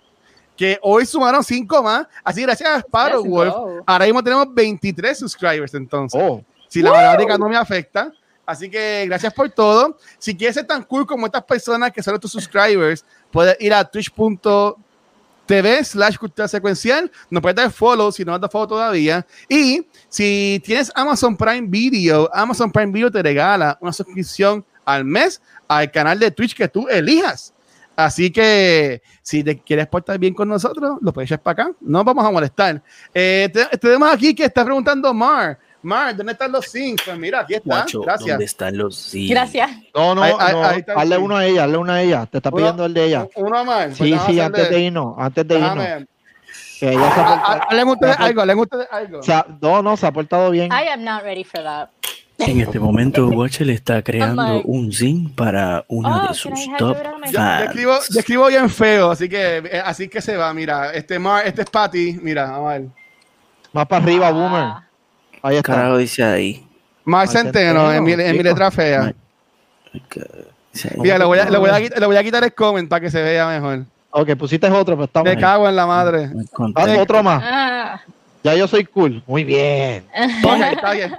que 0.56 0.78
hoy 0.82 1.06
sumaron 1.06 1.44
cinco 1.44 1.82
más. 1.84 2.08
Así, 2.24 2.42
gracias 2.42 2.70
a 2.70 2.80
Sparrow 2.80 3.24
Let's 3.24 3.30
Wolf. 3.30 3.84
Ahora 3.86 4.06
mismo 4.06 4.24
tenemos 4.24 4.54
23 4.54 5.18
subscribers, 5.18 5.74
entonces. 5.74 6.20
Oh, 6.22 6.44
Si 6.68 6.82
la 6.82 6.92
matemática 6.92 7.38
no 7.38 7.48
me 7.48 7.56
afecta. 7.56 8.12
Así 8.48 8.70
que 8.70 9.04
gracias 9.08 9.34
por 9.34 9.50
todo. 9.50 9.98
Si 10.18 10.36
quieres 10.36 10.56
ser 10.56 10.66
tan 10.66 10.82
cool 10.84 11.06
como 11.06 11.26
estas 11.26 11.44
personas 11.44 11.92
que 11.92 12.02
son 12.02 12.18
tus 12.18 12.32
subscribers, 12.32 13.04
puedes 13.30 13.58
ir 13.60 13.74
a 13.74 13.84
twitch.tv 13.84 15.84
slash 15.84 16.18
cultura 16.18 16.48
secuencial. 16.48 17.12
Nos 17.30 17.42
puedes 17.42 17.58
dar 17.58 17.70
follow 17.70 18.10
si 18.10 18.24
no 18.24 18.34
has 18.34 18.40
dado 18.40 18.50
follow 18.50 18.68
todavía. 18.68 19.28
Y 19.50 19.86
si 20.08 20.62
tienes 20.66 20.90
Amazon 20.96 21.36
Prime 21.36 21.68
Video, 21.68 22.30
Amazon 22.34 22.72
Prime 22.72 22.94
Video 22.94 23.12
te 23.12 23.22
regala 23.22 23.78
una 23.82 23.92
suscripción 23.92 24.64
al 24.88 25.06
mes 25.06 25.42
al 25.68 25.92
canal 25.92 26.18
de 26.18 26.32
Twitch 26.32 26.56
que 26.56 26.68
tú 26.68 26.88
elijas. 26.90 27.54
Así 27.96 28.32
que 28.32 29.02
si 29.24 29.44
te 29.44 29.58
quieres 29.60 29.88
portar 29.88 30.20
bien 30.20 30.34
con 30.34 30.48
nosotros, 30.48 30.98
lo 31.02 31.12
puedes 31.12 31.30
echar 31.32 31.42
para 31.42 31.64
acá. 31.64 31.72
No 31.82 32.04
vamos 32.04 32.24
a 32.26 32.32
molestar. 32.32 32.82
Eh, 33.14 33.50
te- 33.52 33.78
tenemos 33.80 34.12
aquí 34.14 34.34
que 34.36 34.46
está 34.46 34.64
preguntando 34.64 35.14
Mar. 35.14 35.58
Mar, 35.82 36.16
¿dónde 36.16 36.34
están 36.34 36.52
los 36.52 36.66
syncs? 36.66 37.04
Pues 37.06 37.18
mira, 37.18 37.40
aquí 37.42 37.56
está. 37.56 37.64
Guacho, 37.70 38.02
Gracias. 38.02 38.30
¿dónde 38.30 38.46
están 38.46 38.78
los 38.78 38.96
sí? 38.96 39.28
Gracias. 39.30 39.72
no, 39.96 40.14
no, 40.16 40.22
Ahí- 40.24 40.34
no. 40.38 40.64
ahí 40.64 40.84
hazle 40.96 41.18
uno 41.18 41.38
a 41.38 41.46
ella, 41.46 41.64
hazle 41.64 41.78
uno 41.78 41.92
a 41.94 42.02
ella. 42.02 42.26
Te 42.28 42.38
está 42.38 42.50
Uno- 42.50 42.58
pidiendo 42.58 42.86
el 42.86 42.94
de 42.94 43.04
ella. 43.06 43.28
Uno 43.36 43.66
más. 43.66 43.86
Pues 43.86 43.98
Sí, 43.98 44.14
a 44.14 44.20
sí, 44.26 44.40
antes 44.40 44.70
de 44.70 44.80
irnos, 44.80 45.16
antes 45.18 45.48
de 45.48 45.56
irnos. 45.60 45.86
Que 46.80 46.92
ella 46.92 47.12
se 47.14 47.20
ha 47.20 47.24
Ah, 47.28 47.34
ah, 47.34 47.38
portado- 47.42 47.62
Hablen 47.72 47.88
ustedes 47.88 48.20
algo, 48.20 48.42
hablen 48.42 48.60
ustedes 48.60 48.88
algo. 48.92 49.20
o 49.20 49.24
sea, 49.24 49.46
no, 49.62 49.82
no, 49.82 49.98
se 49.98 50.06
ha 50.06 50.12
portado 50.12 50.52
bien. 50.52 50.72
I 50.72 50.88
am 50.90 51.04
not 51.04 51.24
ready 51.24 51.44
for 51.44 51.64
that. 51.64 51.90
En 52.40 52.62
este 52.62 52.80
momento, 52.80 53.28
Watcher 53.30 53.70
está 53.70 54.02
creando 54.02 54.62
un 54.64 54.92
zing 54.92 55.30
para 55.34 55.84
una 55.88 56.26
Oh, 56.26 56.28
de 56.30 56.34
sus 56.34 56.52
top 56.78 56.96
fans. 57.32 57.64
escribo, 57.66 57.94
yo 58.12 58.20
escribo 58.20 58.48
bien 58.48 58.70
feo, 58.70 59.12
así 59.12 59.28
que 59.28 59.58
eh, 59.58 59.82
así 59.84 60.08
que 60.08 60.22
se 60.22 60.38
va. 60.38 60.54
Mira, 60.54 60.94
este 60.94 61.18
Mar, 61.20 61.46
este 61.48 61.64
es 61.64 61.70
Patty. 61.70 62.20
Mira, 62.22 62.52
vamos 62.52 62.70
a 62.70 62.74
ver. 62.78 62.88
Más 63.74 63.86
para 63.88 64.04
arriba, 64.04 64.28
Ah. 64.28 64.32
Boomer. 64.32 64.66
Ahí 65.42 65.58
está. 65.58 65.74
Carajo 65.74 65.98
dice 65.98 66.24
ahí. 66.24 66.68
Mar 67.06 67.28
Centeno, 67.28 67.92
en 67.94 68.04
mi, 68.04 68.12
en 68.12 68.18
mi 68.18 68.24
Centeno, 68.26 68.44
letra 68.50 68.72
fea. 68.72 69.14
Mira, 70.98 71.18
le 71.18 71.26
voy, 71.26 71.40
a, 71.40 71.50
le, 71.50 71.58
voy 71.58 71.70
a, 71.70 71.80
quit- 71.80 71.98
le 71.98 72.06
voy 72.06 72.18
a 72.18 72.24
quitar 72.24 72.44
el 72.44 72.54
comment 72.54 72.88
para 72.88 73.02
que 73.02 73.10
se 73.10 73.22
vea 73.22 73.48
mejor. 73.48 73.86
Ok, 74.12 74.36
pusiste 74.36 74.70
otro, 74.70 74.96
pero 74.96 75.06
estamos. 75.06 75.30
Me 75.34 75.40
cago 75.40 75.68
en 75.68 75.76
la 75.76 75.86
madre. 75.88 76.30
Haz 76.76 76.98
otro 77.00 77.24
más. 77.24 77.44
Ah. 77.46 78.02
Ya 78.44 78.54
yo 78.56 78.68
soy 78.68 78.86
cool. 78.86 79.24
Muy 79.26 79.44
bien. 79.44 80.06
Está 80.74 80.92
bien. 80.94 81.16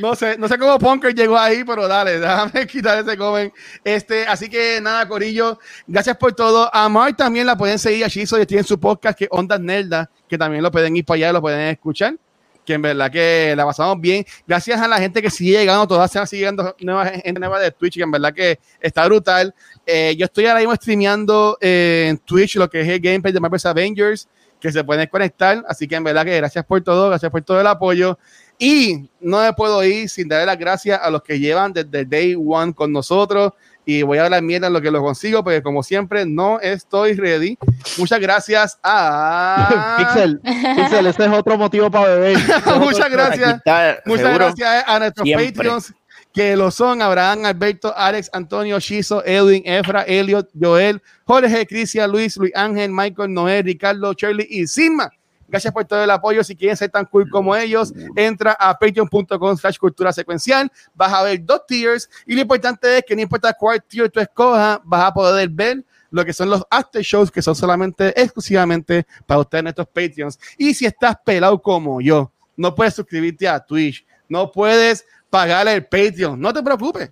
No 0.00 0.14
sé, 0.14 0.38
no 0.38 0.48
sé 0.48 0.56
cómo 0.56 0.78
Punker 0.78 1.14
llegó 1.14 1.36
ahí, 1.36 1.62
pero 1.62 1.86
dale, 1.86 2.18
déjame 2.18 2.66
quitar 2.70 2.98
ese 2.98 3.18
comen. 3.18 3.52
Este, 3.84 4.26
así 4.26 4.48
que 4.48 4.80
nada, 4.80 5.06
Corillo, 5.06 5.58
gracias 5.86 6.16
por 6.16 6.32
todo. 6.32 6.74
A 6.74 6.88
Mark 6.88 7.16
también 7.18 7.46
la 7.46 7.56
pueden 7.56 7.78
seguir, 7.78 8.04
allí 8.04 8.22
y 8.22 8.46
tiene 8.46 8.62
su 8.62 8.80
podcast 8.80 9.18
que 9.18 9.28
Ondas 9.30 9.60
Nelda, 9.60 10.10
que 10.26 10.38
también 10.38 10.62
lo 10.62 10.70
pueden 10.70 10.96
ir 10.96 11.04
para 11.04 11.16
allá 11.16 11.30
y 11.30 11.32
lo 11.34 11.42
pueden 11.42 11.68
escuchar. 11.68 12.16
Que 12.64 12.74
en 12.74 12.82
verdad 12.82 13.10
que 13.10 13.54
la 13.54 13.66
pasamos 13.66 14.00
bien. 14.00 14.24
Gracias 14.46 14.80
a 14.80 14.88
la 14.88 14.98
gente 14.98 15.20
que 15.20 15.28
sigue 15.28 15.58
llegando, 15.58 15.86
todas 15.86 16.10
se 16.10 16.18
van 16.18 16.28
siguiendo 16.28 16.74
nuevas 16.80 17.10
gente 17.10 17.38
nueva 17.40 17.58
de 17.58 17.72
Twitch, 17.72 17.96
que 17.96 18.04
en 18.04 18.10
verdad 18.10 18.32
que 18.32 18.58
está 18.80 19.04
brutal. 19.04 19.54
Eh, 19.84 20.14
yo 20.16 20.24
estoy 20.24 20.46
ahora 20.46 20.60
mismo 20.60 20.74
streameando 20.76 21.58
eh, 21.60 22.06
en 22.08 22.18
Twitch 22.18 22.56
lo 22.56 22.70
que 22.70 22.80
es 22.80 22.88
el 22.88 23.00
gameplay 23.00 23.34
de 23.34 23.40
Marvel's 23.40 23.66
Avengers, 23.66 24.28
que 24.60 24.72
se 24.72 24.82
pueden 24.82 25.08
conectar. 25.08 25.62
Así 25.68 25.86
que 25.86 25.96
en 25.96 26.04
verdad 26.04 26.24
que 26.24 26.36
gracias 26.36 26.64
por 26.64 26.80
todo, 26.80 27.08
gracias 27.08 27.30
por 27.30 27.42
todo 27.42 27.60
el 27.60 27.66
apoyo. 27.66 28.16
Y 28.62 29.10
no 29.18 29.40
me 29.40 29.52
puedo 29.54 29.82
ir 29.82 30.08
sin 30.08 30.28
darle 30.28 30.46
las 30.46 30.56
gracias 30.56 31.00
a 31.02 31.10
los 31.10 31.24
que 31.24 31.36
llevan 31.36 31.72
desde 31.72 32.04
day 32.04 32.36
one 32.36 32.72
con 32.72 32.92
nosotros. 32.92 33.54
Y 33.84 34.02
voy 34.02 34.18
a 34.18 34.26
hablar 34.26 34.40
mierda 34.40 34.68
en 34.68 34.72
lo 34.72 34.80
que 34.80 34.92
lo 34.92 35.02
consigo, 35.02 35.42
porque 35.42 35.64
como 35.64 35.82
siempre, 35.82 36.24
no 36.24 36.60
estoy 36.60 37.14
ready. 37.14 37.58
Muchas 37.98 38.20
gracias 38.20 38.78
a. 38.84 39.96
Pixel, 39.98 40.40
Pixel, 40.76 41.06
ese 41.08 41.24
es 41.24 41.32
otro 41.32 41.58
motivo 41.58 41.90
para 41.90 42.14
beber. 42.14 42.38
Muchas 42.78 43.10
gracias. 43.10 43.60
Muchas 44.06 44.26
seguro. 44.26 44.44
gracias 44.44 44.84
a 44.86 44.98
nuestros 45.00 45.24
Siempre. 45.24 45.52
Patreons, 45.52 45.92
que 46.32 46.54
lo 46.54 46.70
son 46.70 47.02
Abraham, 47.02 47.44
Alberto, 47.46 47.92
Alex, 47.96 48.30
Antonio, 48.32 48.78
Shizo, 48.78 49.24
Edwin, 49.24 49.64
Efra, 49.66 50.02
Elliot, 50.02 50.48
Joel, 50.56 51.02
Jorge, 51.24 51.66
Cristian, 51.66 52.12
Luis, 52.12 52.36
Luis 52.36 52.52
Ángel, 52.54 52.92
Michael, 52.92 53.34
Noel, 53.34 53.64
Ricardo, 53.64 54.12
Shirley 54.12 54.46
y 54.48 54.68
Sigma. 54.68 55.10
Gracias 55.52 55.70
por 55.70 55.84
todo 55.84 56.02
el 56.02 56.10
apoyo. 56.10 56.42
Si 56.42 56.56
quieren 56.56 56.78
ser 56.78 56.88
tan 56.88 57.04
cool 57.04 57.28
como 57.28 57.54
ellos, 57.54 57.92
entra 58.16 58.56
a 58.58 58.72
patreon.com 58.78 59.54
slash 59.58 59.76
cultura 59.76 60.10
secuencial. 60.10 60.72
Vas 60.94 61.12
a 61.12 61.22
ver 61.22 61.44
dos 61.44 61.66
tiers 61.66 62.08
y 62.24 62.34
lo 62.34 62.40
importante 62.40 62.96
es 62.96 63.04
que 63.06 63.14
no 63.14 63.20
importa 63.20 63.52
cuál 63.52 63.82
tier 63.82 64.10
tú 64.10 64.18
escojas, 64.18 64.80
vas 64.82 65.04
a 65.04 65.12
poder 65.12 65.50
ver 65.50 65.84
lo 66.10 66.24
que 66.24 66.32
son 66.32 66.48
los 66.48 66.64
after 66.70 67.02
shows 67.02 67.30
que 67.30 67.42
son 67.42 67.54
solamente 67.54 68.18
exclusivamente 68.18 69.06
para 69.26 69.40
ustedes 69.40 69.62
nuestros 69.62 69.88
Patreons. 69.88 70.38
Y 70.56 70.72
si 70.72 70.86
estás 70.86 71.16
pelado 71.22 71.60
como 71.60 72.00
yo, 72.00 72.32
no 72.56 72.74
puedes 72.74 72.94
suscribirte 72.94 73.46
a 73.46 73.60
Twitch, 73.60 74.06
no 74.30 74.50
puedes 74.50 75.04
pagarle 75.28 75.74
el 75.74 75.84
Patreon, 75.84 76.40
no 76.40 76.50
te 76.50 76.62
preocupes. 76.62 77.10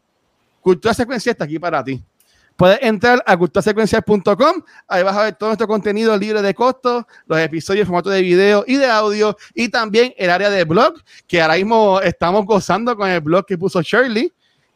Cultura 0.63 0.95
Secuencial 0.95 1.33
está 1.33 1.45
aquí 1.45 1.59
para 1.59 1.85
ti. 1.85 2.03
Puedes 2.61 2.79
entrar 2.83 3.25
a 3.27 3.37
culturasecuencial.com, 3.39 4.63
ahí 4.87 5.03
vas 5.03 5.17
a 5.17 5.23
ver 5.23 5.35
todo 5.35 5.49
nuestro 5.49 5.67
contenido 5.67 6.15
libre 6.15 6.43
de 6.43 6.53
costo, 6.53 7.09
los 7.25 7.39
episodios 7.39 7.85
en 7.85 7.87
formato 7.87 8.11
de 8.11 8.21
video 8.21 8.65
y 8.67 8.77
de 8.77 8.85
audio, 8.85 9.35
y 9.55 9.71
también 9.71 10.13
el 10.19 10.29
área 10.29 10.51
de 10.51 10.65
blog, 10.65 10.93
que 11.27 11.41
ahora 11.41 11.55
mismo 11.55 12.03
estamos 12.03 12.45
gozando 12.45 12.95
con 12.95 13.09
el 13.09 13.23
blog 13.23 13.47
que 13.47 13.57
puso 13.57 13.81
Shirley, 13.81 14.31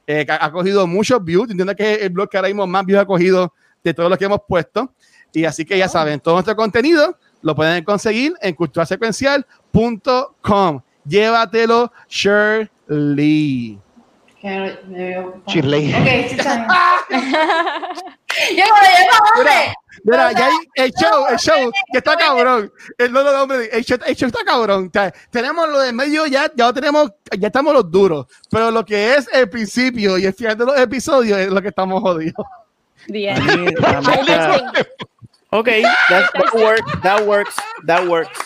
eh, 0.06 0.24
que 0.24 0.32
ha 0.32 0.50
cogido 0.50 0.86
muchos 0.86 1.22
views, 1.22 1.50
entiendo 1.50 1.76
que 1.76 1.92
es 1.92 2.00
el 2.04 2.08
blog 2.08 2.30
que 2.30 2.38
ahora 2.38 2.48
mismo 2.48 2.66
más 2.66 2.86
views 2.86 3.02
ha 3.02 3.04
cogido 3.04 3.52
de 3.82 3.92
todos 3.92 4.08
los 4.08 4.18
que 4.18 4.24
hemos 4.24 4.40
puesto, 4.48 4.90
y 5.34 5.44
así 5.44 5.66
que 5.66 5.76
ya 5.76 5.86
saben, 5.86 6.20
todo 6.20 6.36
nuestro 6.36 6.56
contenido 6.56 7.18
lo 7.42 7.54
pueden 7.54 7.84
conseguir 7.84 8.32
en 8.40 8.54
culturasecuencial.com. 8.54 10.80
Llévatelo, 11.04 11.92
Shirley. 12.08 13.78
Shirley. 15.46 15.94
Ok, 15.94 16.06
sí, 16.28 16.36
está 16.38 16.66
bien. 17.08 17.32
Llegó, 18.50 18.74
llegó, 18.74 19.24
hombre. 19.36 19.74
Mira, 20.02 20.32
ya 20.32 20.46
hay 20.46 20.52
el 20.74 20.92
show, 20.92 21.26
el 21.30 21.36
show, 21.38 21.70
que 21.92 21.98
está 21.98 22.16
cabrón. 22.16 22.70
El, 22.98 23.12
no, 23.12 23.22
no, 23.22 23.32
no, 23.32 23.42
hombre, 23.44 23.68
el 23.72 23.84
show, 23.84 23.96
el 24.04 24.16
show 24.16 24.26
está 24.26 24.44
cabrón. 24.44 24.88
O 24.88 24.90
sea, 24.92 25.12
tenemos 25.30 25.68
lo 25.68 25.78
de 25.80 25.92
medio 25.92 26.26
ya, 26.26 26.50
ya 26.54 26.72
tenemos, 26.72 27.12
ya 27.38 27.46
estamos 27.46 27.72
los 27.72 27.88
duros. 27.90 28.26
Pero 28.50 28.70
lo 28.70 28.84
que 28.84 29.14
es 29.14 29.28
el 29.32 29.48
principio 29.48 30.18
y 30.18 30.26
el 30.26 30.34
final 30.34 30.58
de 30.58 30.66
los 30.66 30.78
episodios 30.78 31.38
es 31.38 31.48
lo 31.48 31.62
que 31.62 31.68
estamos 31.68 32.02
jodidos. 32.02 32.44
Está- 33.28 34.72
Ok, 35.50 35.68
that, 36.08 36.24
that 36.32 36.54
works, 36.54 37.00
that 37.02 37.20
works, 37.24 37.54
that 37.86 38.04
works, 38.08 38.38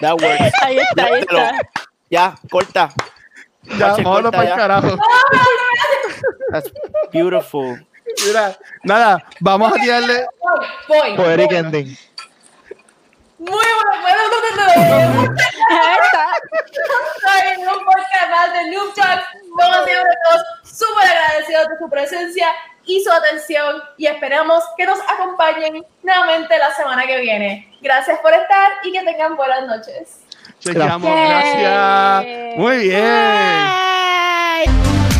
that 0.00 0.20
works. 0.20 0.52
Ahí 0.62 0.78
está, 0.78 1.04
ahí 1.04 1.20
está. 1.20 1.52
Ya, 2.10 2.34
corta. 2.50 2.90
Ya, 3.62 3.94
vámonos 3.96 4.32
para 4.32 4.50
el 4.50 4.56
carajo. 4.56 4.98
That's 6.50 6.72
beautiful. 7.12 7.78
Mira, 8.26 8.56
nada, 8.82 9.24
vamos 9.40 9.72
a 9.72 9.74
tirarle. 9.76 10.26
Voy. 10.88 11.16
Poetic 11.16 11.52
ending. 11.52 11.96
Muy 13.38 13.48
bueno, 13.48 14.02
bueno, 14.02 14.20
bueno. 14.76 15.34
Ahí 15.70 15.96
está. 16.02 17.54
en 17.54 17.60
un 17.60 17.84
podcast 17.84 18.30
más 18.30 18.52
de 18.52 18.70
Noob 18.70 18.94
Talks. 18.94 19.24
Como 19.50 19.84
siempre, 19.84 20.12
todos 20.28 20.42
súper 20.64 21.08
agradecidos 21.08 21.68
de 21.68 21.78
su 21.78 21.90
presencia 21.90 22.48
y 22.84 23.02
su 23.02 23.10
atención 23.10 23.82
y 23.96 24.06
esperamos 24.06 24.64
que 24.76 24.84
nos 24.84 24.98
acompañen 25.08 25.84
nuevamente 26.02 26.58
la 26.58 26.74
semana 26.74 27.06
que 27.06 27.20
viene. 27.20 27.76
Gracias 27.80 28.18
por 28.20 28.32
estar 28.32 28.72
y 28.84 28.92
que 28.92 29.02
tengan 29.04 29.36
buenas 29.36 29.66
noches. 29.66 30.24
Chequeamos. 30.58 31.10
Gracias. 31.10 32.56
Muy 32.56 32.78
bien. 32.78 33.04
Bye. 34.64 35.19